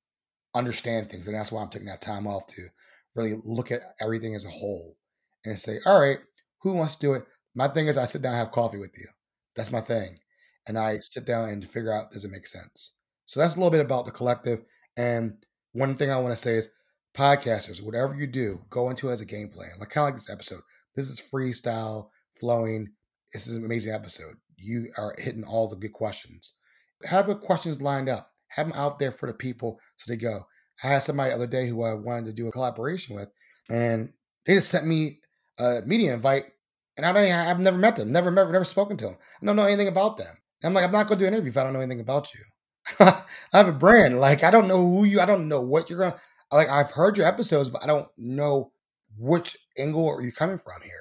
understand 0.54 1.10
things, 1.10 1.26
and 1.26 1.36
that's 1.36 1.50
why 1.50 1.62
I'm 1.62 1.68
taking 1.68 1.88
that 1.88 2.00
time 2.00 2.26
off 2.26 2.46
to 2.48 2.62
really 3.14 3.34
look 3.44 3.72
at 3.72 3.80
everything 4.00 4.34
as 4.34 4.44
a 4.44 4.50
whole 4.50 4.94
and 5.44 5.58
say, 5.58 5.78
all 5.86 6.00
right, 6.00 6.18
who 6.62 6.74
wants 6.74 6.96
to 6.96 7.06
do 7.06 7.14
it? 7.14 7.24
My 7.54 7.68
thing 7.68 7.86
is, 7.86 7.96
I 7.96 8.06
sit 8.06 8.22
down 8.22 8.34
have 8.34 8.52
coffee 8.52 8.78
with 8.78 8.96
you. 8.98 9.06
That's 9.54 9.72
my 9.72 9.80
thing. 9.80 10.18
And 10.68 10.78
I 10.78 10.98
sit 10.98 11.24
down 11.24 11.48
and 11.48 11.66
figure 11.66 11.92
out, 11.92 12.10
does 12.10 12.24
it 12.24 12.30
make 12.30 12.46
sense? 12.46 12.98
So 13.24 13.40
that's 13.40 13.54
a 13.54 13.58
little 13.58 13.70
bit 13.70 13.80
about 13.80 14.04
the 14.04 14.12
collective. 14.12 14.64
And 14.96 15.34
one 15.72 15.94
thing 15.94 16.10
I 16.10 16.18
want 16.18 16.36
to 16.36 16.42
say 16.42 16.56
is, 16.56 16.68
podcasters, 17.16 17.82
whatever 17.82 18.14
you 18.14 18.26
do, 18.26 18.60
go 18.70 18.90
into 18.90 19.08
it 19.08 19.12
as 19.12 19.20
a 19.20 19.26
game 19.26 19.48
plan. 19.48 19.70
Like 19.78 19.90
kind 19.90 20.04
of 20.04 20.12
like 20.12 20.14
this 20.14 20.30
episode. 20.30 20.60
This 20.94 21.10
is 21.10 21.20
freestyle, 21.20 22.08
flowing. 22.38 22.88
This 23.32 23.46
is 23.46 23.56
an 23.56 23.64
amazing 23.64 23.92
episode. 23.92 24.36
You 24.56 24.90
are 24.98 25.14
hitting 25.18 25.44
all 25.44 25.68
the 25.68 25.76
good 25.76 25.92
questions. 25.92 26.54
Have 27.04 27.26
the 27.26 27.34
questions 27.34 27.80
lined 27.80 28.08
up. 28.08 28.30
Have 28.48 28.68
them 28.68 28.78
out 28.78 28.98
there 28.98 29.12
for 29.12 29.26
the 29.26 29.34
people 29.34 29.80
so 29.96 30.04
they 30.08 30.16
go. 30.16 30.46
I 30.82 30.88
had 30.88 31.02
somebody 31.02 31.30
the 31.30 31.36
other 31.36 31.46
day 31.46 31.66
who 31.66 31.82
I 31.82 31.94
wanted 31.94 32.26
to 32.26 32.32
do 32.32 32.48
a 32.48 32.52
collaboration 32.52 33.16
with, 33.16 33.30
and 33.70 34.10
they 34.44 34.54
just 34.54 34.70
sent 34.70 34.86
me 34.86 35.20
a 35.58 35.82
media 35.86 36.14
invite, 36.14 36.44
and 36.96 37.04
I 37.04 37.12
don't, 37.12 37.30
I've 37.30 37.60
never 37.60 37.78
met 37.78 37.96
them, 37.96 38.12
never, 38.12 38.30
never, 38.30 38.52
never 38.52 38.64
spoken 38.64 38.96
to 38.98 39.06
them. 39.06 39.16
I 39.42 39.46
don't 39.46 39.56
know 39.56 39.64
anything 39.64 39.88
about 39.88 40.18
them. 40.18 40.34
I'm 40.62 40.74
like, 40.74 40.84
I'm 40.84 40.92
not 40.92 41.08
going 41.08 41.18
to 41.18 41.24
do 41.24 41.28
an 41.28 41.34
interview 41.34 41.50
if 41.50 41.56
I 41.56 41.64
don't 41.64 41.72
know 41.72 41.80
anything 41.80 42.00
about 42.00 42.32
you. 42.34 42.40
I 43.00 43.24
have 43.52 43.68
a 43.68 43.72
brand. 43.72 44.18
Like, 44.18 44.42
I 44.42 44.50
don't 44.50 44.68
know 44.68 44.78
who 44.78 45.04
you. 45.04 45.20
I 45.20 45.26
don't 45.26 45.48
know 45.48 45.62
what 45.62 45.88
you're 45.88 45.98
going. 45.98 46.12
to 46.12 46.18
Like, 46.56 46.70
I've 46.70 46.90
heard 46.90 47.18
your 47.18 47.26
episodes, 47.26 47.68
but 47.68 47.82
I 47.82 47.86
don't 47.86 48.08
know 48.16 48.72
which 49.18 49.58
angle 49.78 50.08
are 50.08 50.22
you 50.22 50.32
coming 50.32 50.58
from 50.58 50.80
here. 50.82 50.92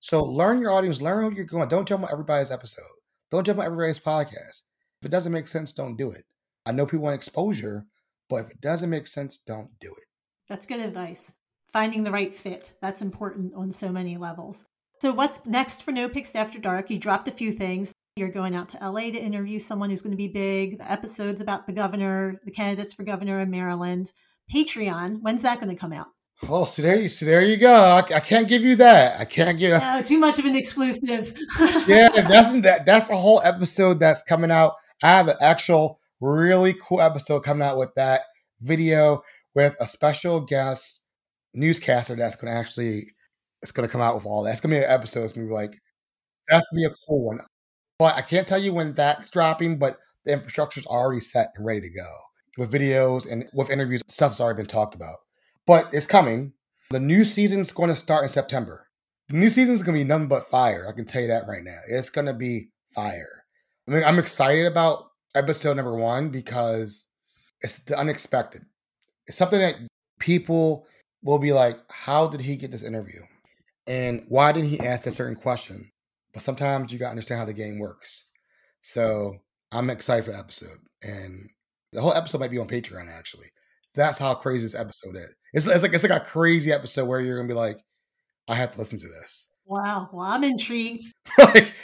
So 0.00 0.24
learn 0.24 0.60
your 0.60 0.72
audience, 0.72 1.00
learn 1.00 1.30
who 1.30 1.36
you're 1.36 1.44
going. 1.44 1.68
Don't 1.68 1.86
jump 1.86 2.02
on 2.02 2.10
everybody's 2.10 2.50
episode. 2.50 2.84
Don't 3.30 3.44
jump 3.44 3.60
on 3.60 3.66
everybody's 3.66 4.00
podcast. 4.00 4.62
If 5.00 5.06
it 5.06 5.10
doesn't 5.10 5.32
make 5.32 5.46
sense, 5.46 5.72
don't 5.72 5.96
do 5.96 6.10
it. 6.10 6.24
I 6.66 6.72
know 6.72 6.84
people 6.84 7.04
want 7.04 7.14
exposure, 7.14 7.86
but 8.28 8.46
if 8.46 8.50
it 8.50 8.60
doesn't 8.60 8.90
make 8.90 9.06
sense, 9.06 9.38
don't 9.38 9.70
do 9.80 9.88
it. 9.88 10.04
That's 10.48 10.66
good 10.66 10.80
advice. 10.80 11.32
Finding 11.72 12.02
the 12.02 12.10
right 12.10 12.34
fit. 12.34 12.72
That's 12.82 13.00
important 13.00 13.54
on 13.54 13.72
so 13.72 13.90
many 13.90 14.16
levels. 14.16 14.64
So, 15.00 15.12
what's 15.12 15.46
next 15.46 15.82
for 15.82 15.92
No 15.92 16.08
Pix 16.08 16.34
After 16.34 16.58
Dark? 16.58 16.90
You 16.90 16.98
dropped 16.98 17.28
a 17.28 17.32
few 17.32 17.52
things. 17.52 17.92
You're 18.16 18.30
going 18.30 18.56
out 18.56 18.68
to 18.70 18.90
LA 18.90 19.02
to 19.02 19.18
interview 19.18 19.60
someone 19.60 19.90
who's 19.90 20.02
going 20.02 20.10
to 20.10 20.16
be 20.16 20.26
big. 20.26 20.78
The 20.78 20.90
episodes 20.90 21.40
about 21.40 21.68
the 21.68 21.72
governor, 21.72 22.40
the 22.44 22.50
candidates 22.50 22.94
for 22.94 23.04
governor 23.04 23.38
in 23.38 23.50
Maryland. 23.50 24.12
Patreon. 24.52 25.20
When's 25.20 25.42
that 25.42 25.60
going 25.60 25.74
to 25.74 25.80
come 25.80 25.92
out? 25.92 26.08
Oh, 26.48 26.66
so 26.66 26.82
there 26.82 27.00
you, 27.00 27.08
so 27.08 27.26
there 27.26 27.42
you 27.42 27.56
go. 27.56 27.74
I, 27.74 27.98
I 27.98 28.20
can't 28.20 28.46
give 28.46 28.62
you 28.62 28.76
that. 28.76 29.20
I 29.20 29.24
can't 29.24 29.58
give. 29.58 29.82
No, 29.82 30.02
too 30.02 30.18
much 30.18 30.38
of 30.38 30.44
an 30.44 30.54
exclusive. 30.54 31.36
yeah, 31.88 32.08
that's 32.28 32.60
that. 32.60 32.86
That's 32.86 33.10
a 33.10 33.16
whole 33.16 33.40
episode 33.42 33.98
that's 33.98 34.22
coming 34.22 34.50
out. 34.50 34.74
I 35.02 35.16
have 35.16 35.28
an 35.28 35.36
actual 35.40 35.98
really 36.20 36.74
cool 36.74 37.00
episode 37.00 37.40
coming 37.40 37.66
out 37.66 37.76
with 37.76 37.92
that 37.96 38.22
video 38.60 39.22
with 39.54 39.74
a 39.80 39.86
special 39.86 40.40
guest 40.40 41.02
newscaster 41.54 42.14
that's 42.14 42.36
going 42.36 42.52
to 42.52 42.58
actually 42.58 43.10
it's 43.62 43.72
going 43.72 43.88
to 43.88 43.92
come 43.92 44.00
out 44.00 44.14
with 44.14 44.26
all 44.26 44.44
that. 44.44 44.52
It's 44.52 44.60
going 44.60 44.72
to 44.74 44.80
be 44.80 44.84
an 44.84 44.90
episode. 44.90 45.24
It's 45.24 45.32
going 45.32 45.46
to 45.46 45.50
be 45.50 45.54
like 45.54 45.76
that's 46.48 46.66
going 46.70 46.84
to 46.84 46.88
be 46.88 46.92
a 46.92 46.96
cool 47.08 47.26
one. 47.26 47.40
But 47.98 48.14
I 48.14 48.22
can't 48.22 48.46
tell 48.46 48.58
you 48.58 48.72
when 48.72 48.94
that's 48.94 49.28
dropping. 49.30 49.80
But 49.80 49.98
the 50.24 50.34
infrastructure 50.34 50.78
is 50.78 50.86
already 50.86 51.20
set 51.20 51.48
and 51.56 51.66
ready 51.66 51.80
to 51.80 51.90
go 51.90 52.06
with 52.58 52.72
videos 52.72 53.30
and 53.30 53.44
with 53.54 53.70
interviews. 53.70 54.02
Stuff's 54.08 54.40
already 54.40 54.58
been 54.58 54.66
talked 54.66 54.94
about. 54.94 55.18
But 55.66 55.88
it's 55.92 56.06
coming. 56.06 56.52
The 56.90 57.00
new 57.00 57.24
season's 57.24 57.70
going 57.70 57.88
to 57.88 57.96
start 57.96 58.24
in 58.24 58.28
September. 58.28 58.88
The 59.28 59.36
new 59.36 59.48
season's 59.48 59.82
going 59.82 59.96
to 59.96 60.04
be 60.04 60.08
nothing 60.08 60.28
but 60.28 60.48
fire. 60.48 60.86
I 60.88 60.92
can 60.92 61.04
tell 61.04 61.22
you 61.22 61.28
that 61.28 61.46
right 61.46 61.62
now. 61.62 61.78
It's 61.88 62.10
going 62.10 62.26
to 62.26 62.34
be 62.34 62.70
fire. 62.94 63.44
I 63.86 63.92
mean, 63.92 64.04
I'm 64.04 64.18
excited 64.18 64.66
about 64.66 65.10
episode 65.34 65.76
number 65.76 65.94
one 65.94 66.30
because 66.30 67.06
it's 67.60 67.78
the 67.80 67.96
unexpected. 67.96 68.62
It's 69.26 69.38
something 69.38 69.60
that 69.60 69.76
people 70.18 70.86
will 71.22 71.38
be 71.38 71.52
like, 71.52 71.78
how 71.90 72.26
did 72.26 72.40
he 72.40 72.56
get 72.56 72.70
this 72.70 72.82
interview? 72.82 73.20
And 73.86 74.24
why 74.28 74.52
didn't 74.52 74.70
he 74.70 74.80
ask 74.80 75.04
that 75.04 75.12
certain 75.12 75.36
question? 75.36 75.90
But 76.34 76.42
sometimes 76.42 76.92
you 76.92 76.98
got 76.98 77.06
to 77.06 77.10
understand 77.10 77.38
how 77.38 77.44
the 77.44 77.52
game 77.52 77.78
works. 77.78 78.28
So 78.82 79.36
I'm 79.70 79.90
excited 79.90 80.24
for 80.24 80.32
the 80.32 80.38
episode. 80.38 80.78
And 81.02 81.50
the 81.92 82.00
whole 82.00 82.12
episode 82.12 82.40
might 82.40 82.50
be 82.50 82.58
on 82.58 82.68
Patreon, 82.68 83.08
actually. 83.08 83.46
That's 83.94 84.18
how 84.18 84.34
crazy 84.34 84.64
this 84.64 84.74
episode 84.74 85.16
is. 85.16 85.34
It's, 85.54 85.66
it's 85.66 85.82
like 85.82 85.92
it's 85.92 86.02
like 86.02 86.22
a 86.22 86.24
crazy 86.24 86.72
episode 86.72 87.06
where 87.06 87.20
you're 87.20 87.36
gonna 87.36 87.48
be 87.48 87.54
like, 87.54 87.78
I 88.46 88.54
have 88.54 88.72
to 88.72 88.78
listen 88.78 88.98
to 89.00 89.08
this. 89.08 89.50
Wow. 89.66 90.08
Well, 90.12 90.26
I'm 90.26 90.44
intrigued. 90.44 91.04
like 91.38 91.74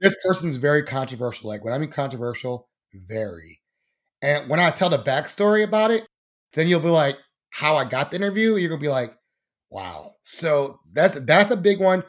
this 0.00 0.14
person's 0.24 0.56
very 0.56 0.82
controversial. 0.82 1.48
Like 1.48 1.64
when 1.64 1.72
I 1.72 1.78
mean 1.78 1.90
controversial, 1.90 2.68
very. 2.92 3.60
And 4.20 4.48
when 4.48 4.60
I 4.60 4.70
tell 4.70 4.90
the 4.90 4.98
backstory 4.98 5.62
about 5.62 5.90
it, 5.90 6.06
then 6.52 6.66
you'll 6.66 6.80
be 6.80 6.88
like, 6.88 7.18
how 7.50 7.76
I 7.76 7.84
got 7.84 8.10
the 8.10 8.16
interview. 8.16 8.56
You're 8.56 8.68
gonna 8.68 8.80
be 8.80 8.88
like, 8.88 9.14
wow. 9.70 10.14
So 10.24 10.80
that's 10.92 11.14
that's 11.24 11.50
a 11.50 11.56
big 11.56 11.80
one. 11.80 12.02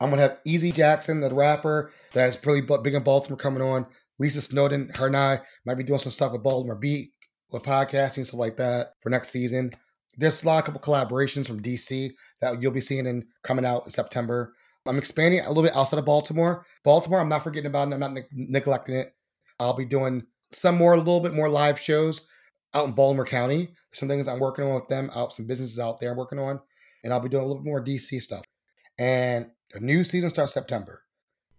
I'm 0.00 0.10
gonna 0.10 0.22
have 0.22 0.38
Easy 0.44 0.72
Jackson, 0.72 1.20
the 1.20 1.32
rapper 1.32 1.92
that's 2.12 2.44
really 2.44 2.62
big 2.62 2.94
in 2.94 3.02
Baltimore, 3.02 3.36
coming 3.36 3.62
on. 3.62 3.86
Lisa 4.20 4.42
Snowden, 4.42 4.90
her 4.94 5.06
and 5.06 5.16
I 5.16 5.40
might 5.64 5.76
be 5.76 5.82
doing 5.82 5.98
some 5.98 6.12
stuff 6.12 6.32
with 6.32 6.42
Baltimore 6.42 6.76
Beat, 6.76 7.12
with 7.50 7.62
podcasting 7.62 8.26
stuff 8.26 8.38
like 8.38 8.58
that 8.58 8.92
for 9.00 9.08
next 9.08 9.30
season. 9.30 9.72
There's 10.16 10.42
a 10.42 10.46
lot 10.46 10.58
of 10.58 10.64
couple 10.66 10.80
collaborations 10.80 11.46
from 11.46 11.62
DC 11.62 12.12
that 12.42 12.60
you'll 12.60 12.70
be 12.70 12.82
seeing 12.82 13.06
in 13.06 13.26
coming 13.42 13.64
out 13.64 13.86
in 13.86 13.90
September. 13.90 14.52
I'm 14.86 14.98
expanding 14.98 15.40
a 15.40 15.48
little 15.48 15.62
bit 15.62 15.74
outside 15.74 15.98
of 15.98 16.04
Baltimore. 16.04 16.66
Baltimore, 16.84 17.20
I'm 17.20 17.28
not 17.28 17.44
forgetting 17.44 17.68
about 17.68 17.88
it. 17.88 17.94
I'm 17.94 18.00
not 18.00 18.12
ne- 18.12 18.26
neglecting 18.32 18.96
it. 18.96 19.14
I'll 19.58 19.74
be 19.74 19.86
doing 19.86 20.22
some 20.52 20.76
more, 20.76 20.92
a 20.92 20.98
little 20.98 21.20
bit 21.20 21.34
more 21.34 21.48
live 21.48 21.78
shows 21.80 22.26
out 22.74 22.86
in 22.86 22.92
Baltimore 22.92 23.26
County. 23.26 23.70
Some 23.92 24.08
things 24.08 24.28
I'm 24.28 24.38
working 24.38 24.64
on 24.64 24.74
with 24.74 24.88
them, 24.88 25.10
out 25.14 25.32
some 25.32 25.46
businesses 25.46 25.78
out 25.78 25.98
there 25.98 26.10
I'm 26.10 26.16
working 26.18 26.38
on, 26.38 26.60
and 27.04 27.12
I'll 27.12 27.20
be 27.20 27.28
doing 27.28 27.42
a 27.42 27.46
little 27.46 27.62
bit 27.62 27.68
more 27.68 27.82
DC 27.82 28.20
stuff. 28.20 28.44
And 28.98 29.46
the 29.72 29.80
new 29.80 30.04
season 30.04 30.28
starts 30.28 30.52
September. 30.52 31.02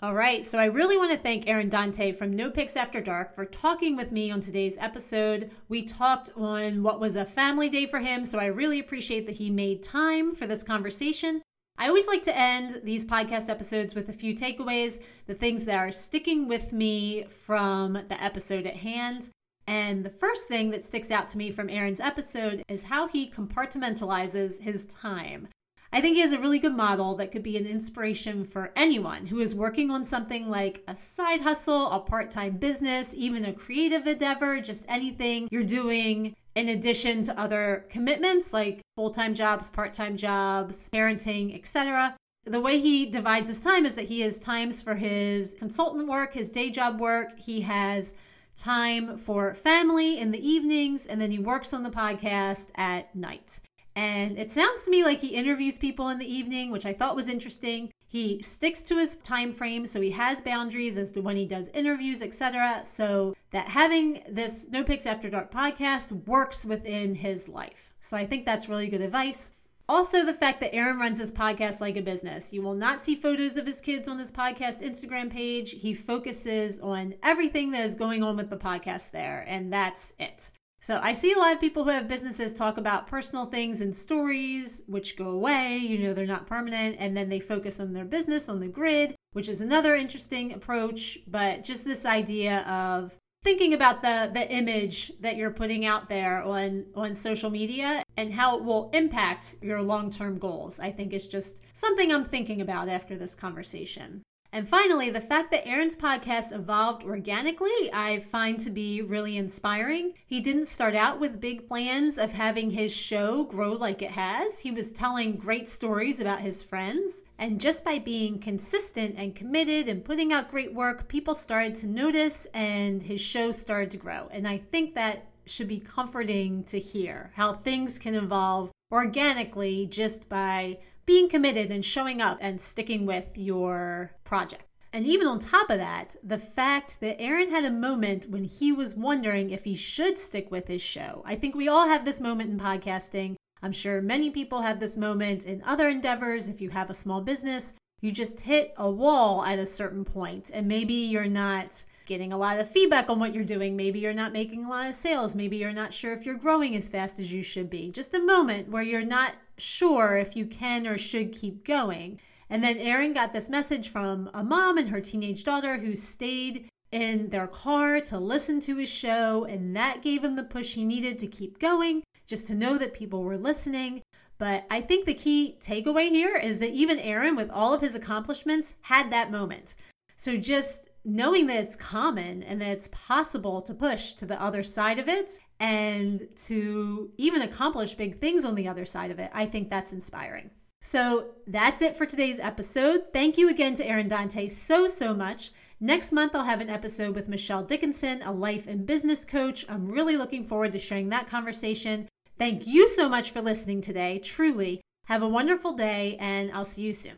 All 0.03 0.15
right, 0.15 0.43
so 0.43 0.57
I 0.57 0.65
really 0.65 0.97
want 0.97 1.11
to 1.11 1.17
thank 1.17 1.47
Aaron 1.47 1.69
Dante 1.69 2.11
from 2.11 2.33
No 2.33 2.49
Pix 2.49 2.75
After 2.75 3.01
Dark 3.01 3.35
for 3.35 3.45
talking 3.45 3.95
with 3.95 4.11
me 4.11 4.31
on 4.31 4.41
today's 4.41 4.75
episode. 4.79 5.51
We 5.69 5.83
talked 5.83 6.31
on 6.35 6.81
what 6.81 6.99
was 6.99 7.15
a 7.15 7.23
family 7.23 7.69
day 7.69 7.85
for 7.85 7.99
him, 7.99 8.25
so 8.25 8.39
I 8.39 8.47
really 8.47 8.79
appreciate 8.79 9.27
that 9.27 9.35
he 9.35 9.51
made 9.51 9.83
time 9.83 10.33
for 10.33 10.47
this 10.47 10.63
conversation. 10.63 11.43
I 11.77 11.87
always 11.87 12.07
like 12.07 12.23
to 12.23 12.35
end 12.35 12.81
these 12.83 13.05
podcast 13.05 13.47
episodes 13.47 13.93
with 13.93 14.09
a 14.09 14.13
few 14.13 14.33
takeaways, 14.33 14.99
the 15.27 15.35
things 15.35 15.65
that 15.65 15.77
are 15.77 15.91
sticking 15.91 16.47
with 16.47 16.73
me 16.73 17.25
from 17.25 17.93
the 17.93 18.17
episode 18.19 18.65
at 18.65 18.77
hand. 18.77 19.29
And 19.67 20.03
the 20.03 20.09
first 20.09 20.47
thing 20.47 20.71
that 20.71 20.83
sticks 20.83 21.11
out 21.11 21.27
to 21.27 21.37
me 21.37 21.51
from 21.51 21.69
Aaron's 21.69 21.99
episode 21.99 22.63
is 22.67 22.85
how 22.85 23.07
he 23.07 23.29
compartmentalizes 23.29 24.61
his 24.61 24.87
time. 24.87 25.47
I 25.93 25.99
think 25.99 26.15
he 26.15 26.21
has 26.21 26.31
a 26.31 26.39
really 26.39 26.59
good 26.59 26.75
model 26.75 27.15
that 27.15 27.33
could 27.33 27.43
be 27.43 27.57
an 27.57 27.65
inspiration 27.65 28.45
for 28.45 28.71
anyone 28.77 29.25
who 29.25 29.41
is 29.41 29.53
working 29.53 29.91
on 29.91 30.05
something 30.05 30.49
like 30.49 30.83
a 30.87 30.95
side 30.95 31.41
hustle, 31.41 31.91
a 31.91 31.99
part 31.99 32.31
time 32.31 32.57
business, 32.57 33.13
even 33.13 33.43
a 33.43 33.51
creative 33.51 34.07
endeavor, 34.07 34.61
just 34.61 34.85
anything 34.87 35.49
you're 35.51 35.63
doing 35.63 36.33
in 36.55 36.69
addition 36.69 37.21
to 37.23 37.37
other 37.37 37.85
commitments 37.89 38.53
like 38.53 38.81
full 38.95 39.11
time 39.11 39.35
jobs, 39.35 39.69
part 39.69 39.93
time 39.93 40.15
jobs, 40.15 40.89
parenting, 40.93 41.53
etc. 41.53 42.15
The 42.45 42.61
way 42.61 42.79
he 42.79 43.05
divides 43.05 43.49
his 43.49 43.61
time 43.61 43.85
is 43.85 43.95
that 43.95 44.07
he 44.07 44.21
has 44.21 44.39
times 44.39 44.81
for 44.81 44.95
his 44.95 45.55
consultant 45.59 46.07
work, 46.07 46.33
his 46.33 46.49
day 46.49 46.69
job 46.69 47.01
work. 47.01 47.37
He 47.37 47.61
has 47.61 48.13
time 48.55 49.17
for 49.17 49.53
family 49.53 50.19
in 50.19 50.31
the 50.31 50.47
evenings, 50.47 51.05
and 51.05 51.19
then 51.19 51.31
he 51.31 51.39
works 51.39 51.73
on 51.73 51.83
the 51.83 51.89
podcast 51.89 52.69
at 52.75 53.13
night. 53.15 53.59
And 54.01 54.39
it 54.39 54.49
sounds 54.49 54.83
to 54.85 54.89
me 54.89 55.03
like 55.03 55.21
he 55.21 55.27
interviews 55.27 55.77
people 55.77 56.09
in 56.09 56.17
the 56.17 56.25
evening, 56.25 56.71
which 56.71 56.87
I 56.87 56.93
thought 56.93 57.15
was 57.15 57.29
interesting. 57.29 57.91
He 58.07 58.41
sticks 58.41 58.81
to 58.85 58.97
his 58.97 59.17
time 59.17 59.53
frame, 59.53 59.85
so 59.85 60.01
he 60.01 60.09
has 60.09 60.41
boundaries 60.41 60.97
as 60.97 61.11
to 61.11 61.21
when 61.21 61.35
he 61.35 61.45
does 61.45 61.69
interviews, 61.75 62.23
etc. 62.23 62.81
So 62.83 63.35
that 63.51 63.67
having 63.67 64.23
this 64.27 64.65
No 64.71 64.83
Pix 64.83 65.05
After 65.05 65.29
Dark 65.29 65.53
podcast 65.53 66.25
works 66.25 66.65
within 66.65 67.13
his 67.13 67.47
life. 67.47 67.93
So 67.99 68.17
I 68.17 68.25
think 68.25 68.43
that's 68.43 68.67
really 68.67 68.87
good 68.87 69.01
advice. 69.01 69.51
Also, 69.87 70.25
the 70.25 70.33
fact 70.33 70.61
that 70.61 70.73
Aaron 70.73 70.97
runs 70.97 71.19
his 71.19 71.31
podcast 71.31 71.79
like 71.79 71.95
a 71.95 72.01
business. 72.01 72.51
You 72.51 72.63
will 72.63 72.73
not 72.73 73.01
see 73.01 73.15
photos 73.15 73.55
of 73.55 73.67
his 73.67 73.81
kids 73.81 74.07
on 74.07 74.17
his 74.17 74.31
podcast 74.31 74.81
Instagram 74.81 75.29
page. 75.29 75.73
He 75.73 75.93
focuses 75.93 76.79
on 76.79 77.13
everything 77.21 77.69
that 77.71 77.85
is 77.85 77.93
going 77.93 78.23
on 78.23 78.35
with 78.35 78.49
the 78.49 78.57
podcast 78.57 79.11
there, 79.11 79.45
and 79.47 79.71
that's 79.71 80.13
it. 80.17 80.49
So 80.83 80.99
I 81.01 81.13
see 81.13 81.31
a 81.31 81.37
lot 81.37 81.53
of 81.53 81.61
people 81.61 81.83
who 81.83 81.91
have 81.91 82.07
businesses 82.07 82.55
talk 82.55 82.77
about 82.77 83.05
personal 83.05 83.45
things 83.45 83.81
and 83.81 83.95
stories, 83.95 84.81
which 84.87 85.15
go 85.15 85.29
away. 85.29 85.77
You 85.77 85.99
know, 85.99 86.13
they're 86.13 86.25
not 86.25 86.47
permanent. 86.47 86.95
And 86.97 87.15
then 87.15 87.29
they 87.29 87.39
focus 87.39 87.79
on 87.79 87.93
their 87.93 88.05
business 88.05 88.49
on 88.49 88.59
the 88.59 88.67
grid, 88.67 89.15
which 89.33 89.47
is 89.47 89.61
another 89.61 89.95
interesting 89.95 90.51
approach. 90.51 91.19
But 91.27 91.63
just 91.63 91.85
this 91.85 92.03
idea 92.03 92.61
of 92.61 93.15
thinking 93.43 93.73
about 93.73 94.01
the 94.01 94.29
the 94.33 94.51
image 94.51 95.11
that 95.19 95.35
you're 95.35 95.51
putting 95.51 95.85
out 95.85 96.09
there 96.09 96.43
on 96.43 96.85
on 96.95 97.13
social 97.13 97.49
media 97.49 98.03
and 98.17 98.33
how 98.33 98.57
it 98.57 98.63
will 98.63 98.89
impact 98.93 99.55
your 99.63 99.81
long-term 99.81 100.37
goals 100.37 100.79
i 100.79 100.91
think 100.91 101.11
is 101.11 101.27
just 101.27 101.59
something 101.73 102.13
i'm 102.13 102.23
thinking 102.23 102.61
about 102.61 102.87
after 102.87 103.17
this 103.17 103.33
conversation 103.33 104.21
And 104.53 104.67
finally, 104.67 105.09
the 105.09 105.21
fact 105.21 105.49
that 105.51 105.65
Aaron's 105.65 105.95
podcast 105.95 106.51
evolved 106.51 107.03
organically, 107.03 107.89
I 107.93 108.19
find 108.19 108.59
to 108.59 108.69
be 108.69 109.01
really 109.01 109.37
inspiring. 109.37 110.13
He 110.25 110.41
didn't 110.41 110.65
start 110.65 110.93
out 110.93 111.21
with 111.21 111.39
big 111.39 111.69
plans 111.69 112.17
of 112.17 112.33
having 112.33 112.71
his 112.71 112.93
show 112.93 113.45
grow 113.45 113.71
like 113.71 114.01
it 114.01 114.11
has. 114.11 114.59
He 114.59 114.71
was 114.71 114.91
telling 114.91 115.37
great 115.37 115.69
stories 115.69 116.19
about 116.19 116.41
his 116.41 116.63
friends. 116.63 117.23
And 117.37 117.61
just 117.61 117.85
by 117.85 117.97
being 117.99 118.39
consistent 118.39 119.15
and 119.17 119.35
committed 119.35 119.87
and 119.87 120.03
putting 120.03 120.33
out 120.33 120.51
great 120.51 120.73
work, 120.73 121.07
people 121.07 121.33
started 121.33 121.75
to 121.75 121.87
notice 121.87 122.45
and 122.53 123.03
his 123.03 123.21
show 123.21 123.51
started 123.51 123.91
to 123.91 123.97
grow. 123.97 124.27
And 124.31 124.45
I 124.45 124.57
think 124.57 124.95
that 124.95 125.29
should 125.45 125.69
be 125.69 125.79
comforting 125.79 126.65
to 126.65 126.77
hear 126.77 127.31
how 127.35 127.53
things 127.53 127.97
can 127.97 128.15
evolve 128.15 128.71
organically 128.91 129.85
just 129.85 130.27
by 130.27 130.77
being 131.05 131.29
committed 131.29 131.71
and 131.71 131.83
showing 131.83 132.21
up 132.21 132.37
and 132.41 132.59
sticking 132.59 133.05
with 133.05 133.37
your 133.37 134.11
project. 134.23 134.63
And 134.93 135.05
even 135.05 135.27
on 135.27 135.39
top 135.39 135.69
of 135.69 135.77
that, 135.77 136.15
the 136.21 136.37
fact 136.37 136.97
that 136.99 137.21
Aaron 137.21 137.49
had 137.49 137.63
a 137.63 137.71
moment 137.71 138.29
when 138.29 138.43
he 138.43 138.71
was 138.73 138.93
wondering 138.93 139.49
if 139.49 139.63
he 139.63 139.75
should 139.75 140.19
stick 140.19 140.51
with 140.51 140.67
his 140.67 140.81
show. 140.81 141.23
I 141.25 141.35
think 141.35 141.55
we 141.55 141.69
all 141.69 141.87
have 141.87 142.03
this 142.03 142.19
moment 142.19 142.49
in 142.49 142.59
podcasting. 142.59 143.35
I'm 143.63 143.71
sure 143.71 144.01
many 144.01 144.29
people 144.29 144.61
have 144.61 144.79
this 144.79 144.97
moment 144.97 145.45
in 145.45 145.63
other 145.63 145.87
endeavors. 145.87 146.49
If 146.49 146.59
you 146.59 146.71
have 146.71 146.89
a 146.89 146.95
small 146.95 147.21
business, 147.21 147.73
you 148.01 148.11
just 148.11 148.41
hit 148.41 148.73
a 148.75 148.89
wall 148.89 149.45
at 149.45 149.59
a 149.59 149.65
certain 149.65 150.03
point, 150.03 150.49
and 150.53 150.67
maybe 150.67 150.93
you're 150.93 151.25
not 151.25 151.83
getting 152.11 152.33
a 152.33 152.37
lot 152.37 152.59
of 152.59 152.69
feedback 152.69 153.09
on 153.09 153.19
what 153.19 153.33
you're 153.33 153.45
doing. 153.45 153.77
Maybe 153.77 153.99
you're 153.99 154.11
not 154.11 154.33
making 154.33 154.65
a 154.65 154.69
lot 154.69 154.89
of 154.89 154.95
sales. 154.95 155.33
Maybe 155.33 155.55
you're 155.55 155.71
not 155.71 155.93
sure 155.93 156.11
if 156.11 156.25
you're 156.25 156.35
growing 156.35 156.75
as 156.75 156.89
fast 156.89 157.21
as 157.21 157.31
you 157.31 157.41
should 157.41 157.69
be. 157.69 157.89
Just 157.89 158.13
a 158.13 158.19
moment 158.19 158.67
where 158.67 158.83
you're 158.83 159.05
not 159.05 159.35
sure 159.57 160.17
if 160.17 160.35
you 160.35 160.45
can 160.45 160.85
or 160.85 160.97
should 160.97 161.31
keep 161.31 161.63
going. 161.63 162.19
And 162.49 162.61
then 162.61 162.77
Aaron 162.79 163.13
got 163.13 163.31
this 163.31 163.47
message 163.47 163.87
from 163.87 164.29
a 164.33 164.43
mom 164.43 164.77
and 164.77 164.89
her 164.89 164.99
teenage 164.99 165.45
daughter 165.45 165.77
who 165.77 165.95
stayed 165.95 166.67
in 166.91 167.29
their 167.29 167.47
car 167.47 168.01
to 168.01 168.19
listen 168.19 168.59
to 168.59 168.75
his 168.75 168.89
show, 168.89 169.45
and 169.45 169.73
that 169.73 170.03
gave 170.03 170.21
him 170.21 170.35
the 170.35 170.43
push 170.43 170.73
he 170.73 170.83
needed 170.83 171.17
to 171.19 171.27
keep 171.27 171.59
going, 171.59 172.03
just 172.27 172.45
to 172.47 172.53
know 172.53 172.77
that 172.77 172.93
people 172.93 173.23
were 173.23 173.37
listening. 173.37 174.01
But 174.37 174.65
I 174.69 174.81
think 174.81 175.05
the 175.05 175.13
key 175.13 175.57
takeaway 175.61 176.09
here 176.09 176.35
is 176.35 176.59
that 176.59 176.73
even 176.73 176.99
Aaron, 176.99 177.37
with 177.37 177.49
all 177.49 177.73
of 177.73 177.79
his 177.79 177.95
accomplishments, 177.95 178.73
had 178.81 179.09
that 179.13 179.31
moment. 179.31 179.75
So 180.17 180.35
just 180.35 180.89
knowing 181.03 181.47
that 181.47 181.63
it's 181.63 181.75
common 181.75 182.43
and 182.43 182.61
that 182.61 182.69
it's 182.69 182.89
possible 182.91 183.61
to 183.61 183.73
push 183.73 184.13
to 184.13 184.25
the 184.25 184.41
other 184.41 184.63
side 184.63 184.99
of 184.99 185.07
it 185.07 185.39
and 185.59 186.27
to 186.35 187.11
even 187.17 187.41
accomplish 187.41 187.95
big 187.95 188.19
things 188.19 188.45
on 188.45 188.55
the 188.55 188.67
other 188.67 188.85
side 188.85 189.11
of 189.11 189.19
it, 189.19 189.31
I 189.33 189.45
think 189.45 189.69
that's 189.69 189.91
inspiring. 189.91 190.51
So 190.81 191.31
that's 191.45 191.81
it 191.81 191.95
for 191.95 192.05
today's 192.05 192.39
episode. 192.39 193.13
Thank 193.13 193.37
you 193.37 193.49
again 193.49 193.75
to 193.75 193.85
Aaron 193.85 194.07
Dante 194.07 194.47
so, 194.47 194.87
so 194.87 195.13
much. 195.13 195.51
Next 195.79 196.11
month, 196.11 196.35
I'll 196.35 196.45
have 196.45 196.61
an 196.61 196.69
episode 196.69 197.15
with 197.15 197.27
Michelle 197.27 197.63
Dickinson, 197.63 198.21
a 198.23 198.31
life 198.31 198.65
and 198.67 198.85
business 198.85 199.25
coach. 199.25 199.65
I'm 199.69 199.85
really 199.85 200.17
looking 200.17 200.43
forward 200.43 200.73
to 200.73 200.79
sharing 200.79 201.09
that 201.09 201.29
conversation. 201.29 202.07
Thank 202.37 202.65
you 202.65 202.87
so 202.87 203.07
much 203.07 203.31
for 203.31 203.41
listening 203.41 203.81
today. 203.81 204.19
Truly, 204.19 204.81
have 205.05 205.21
a 205.21 205.27
wonderful 205.27 205.73
day, 205.73 206.17
and 206.19 206.51
I'll 206.51 206.65
see 206.65 206.83
you 206.83 206.93
soon. 206.93 207.17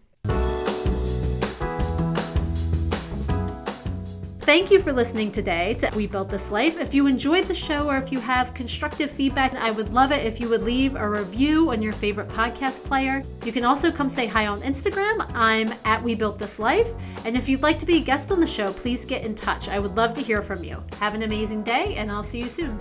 Thank 4.43 4.71
you 4.71 4.81
for 4.81 4.91
listening 4.91 5.31
today 5.31 5.75
to 5.75 5.89
We 5.95 6.05
Built 6.05 6.29
This 6.29 6.51
Life. 6.51 6.77
If 6.77 6.93
you 6.93 7.07
enjoyed 7.07 7.45
the 7.45 7.55
show 7.55 7.87
or 7.87 7.95
if 7.95 8.11
you 8.11 8.19
have 8.19 8.53
constructive 8.53 9.09
feedback, 9.09 9.55
I 9.55 9.71
would 9.71 9.93
love 9.93 10.11
it 10.11 10.25
if 10.25 10.41
you 10.41 10.49
would 10.49 10.63
leave 10.63 10.95
a 10.97 11.09
review 11.09 11.71
on 11.71 11.81
your 11.81 11.93
favorite 11.93 12.27
podcast 12.27 12.83
player. 12.83 13.23
You 13.45 13.53
can 13.53 13.63
also 13.63 13.89
come 13.89 14.09
say 14.09 14.27
hi 14.27 14.47
on 14.47 14.59
Instagram. 14.59 15.25
I'm 15.33 15.73
at 15.85 16.03
We 16.03 16.13
Built 16.13 16.39
This 16.39 16.59
Life. 16.59 16.89
And 17.23 17.37
if 17.37 17.47
you'd 17.47 17.61
like 17.61 17.79
to 17.79 17.85
be 17.85 17.99
a 17.99 18.01
guest 18.01 18.33
on 18.33 18.41
the 18.41 18.45
show, 18.45 18.73
please 18.73 19.05
get 19.05 19.23
in 19.23 19.33
touch. 19.33 19.69
I 19.69 19.79
would 19.79 19.95
love 19.95 20.13
to 20.15 20.21
hear 20.21 20.41
from 20.41 20.61
you. 20.61 20.83
Have 20.99 21.15
an 21.15 21.23
amazing 21.23 21.63
day, 21.63 21.95
and 21.95 22.11
I'll 22.11 22.21
see 22.21 22.39
you 22.39 22.49
soon. 22.49 22.77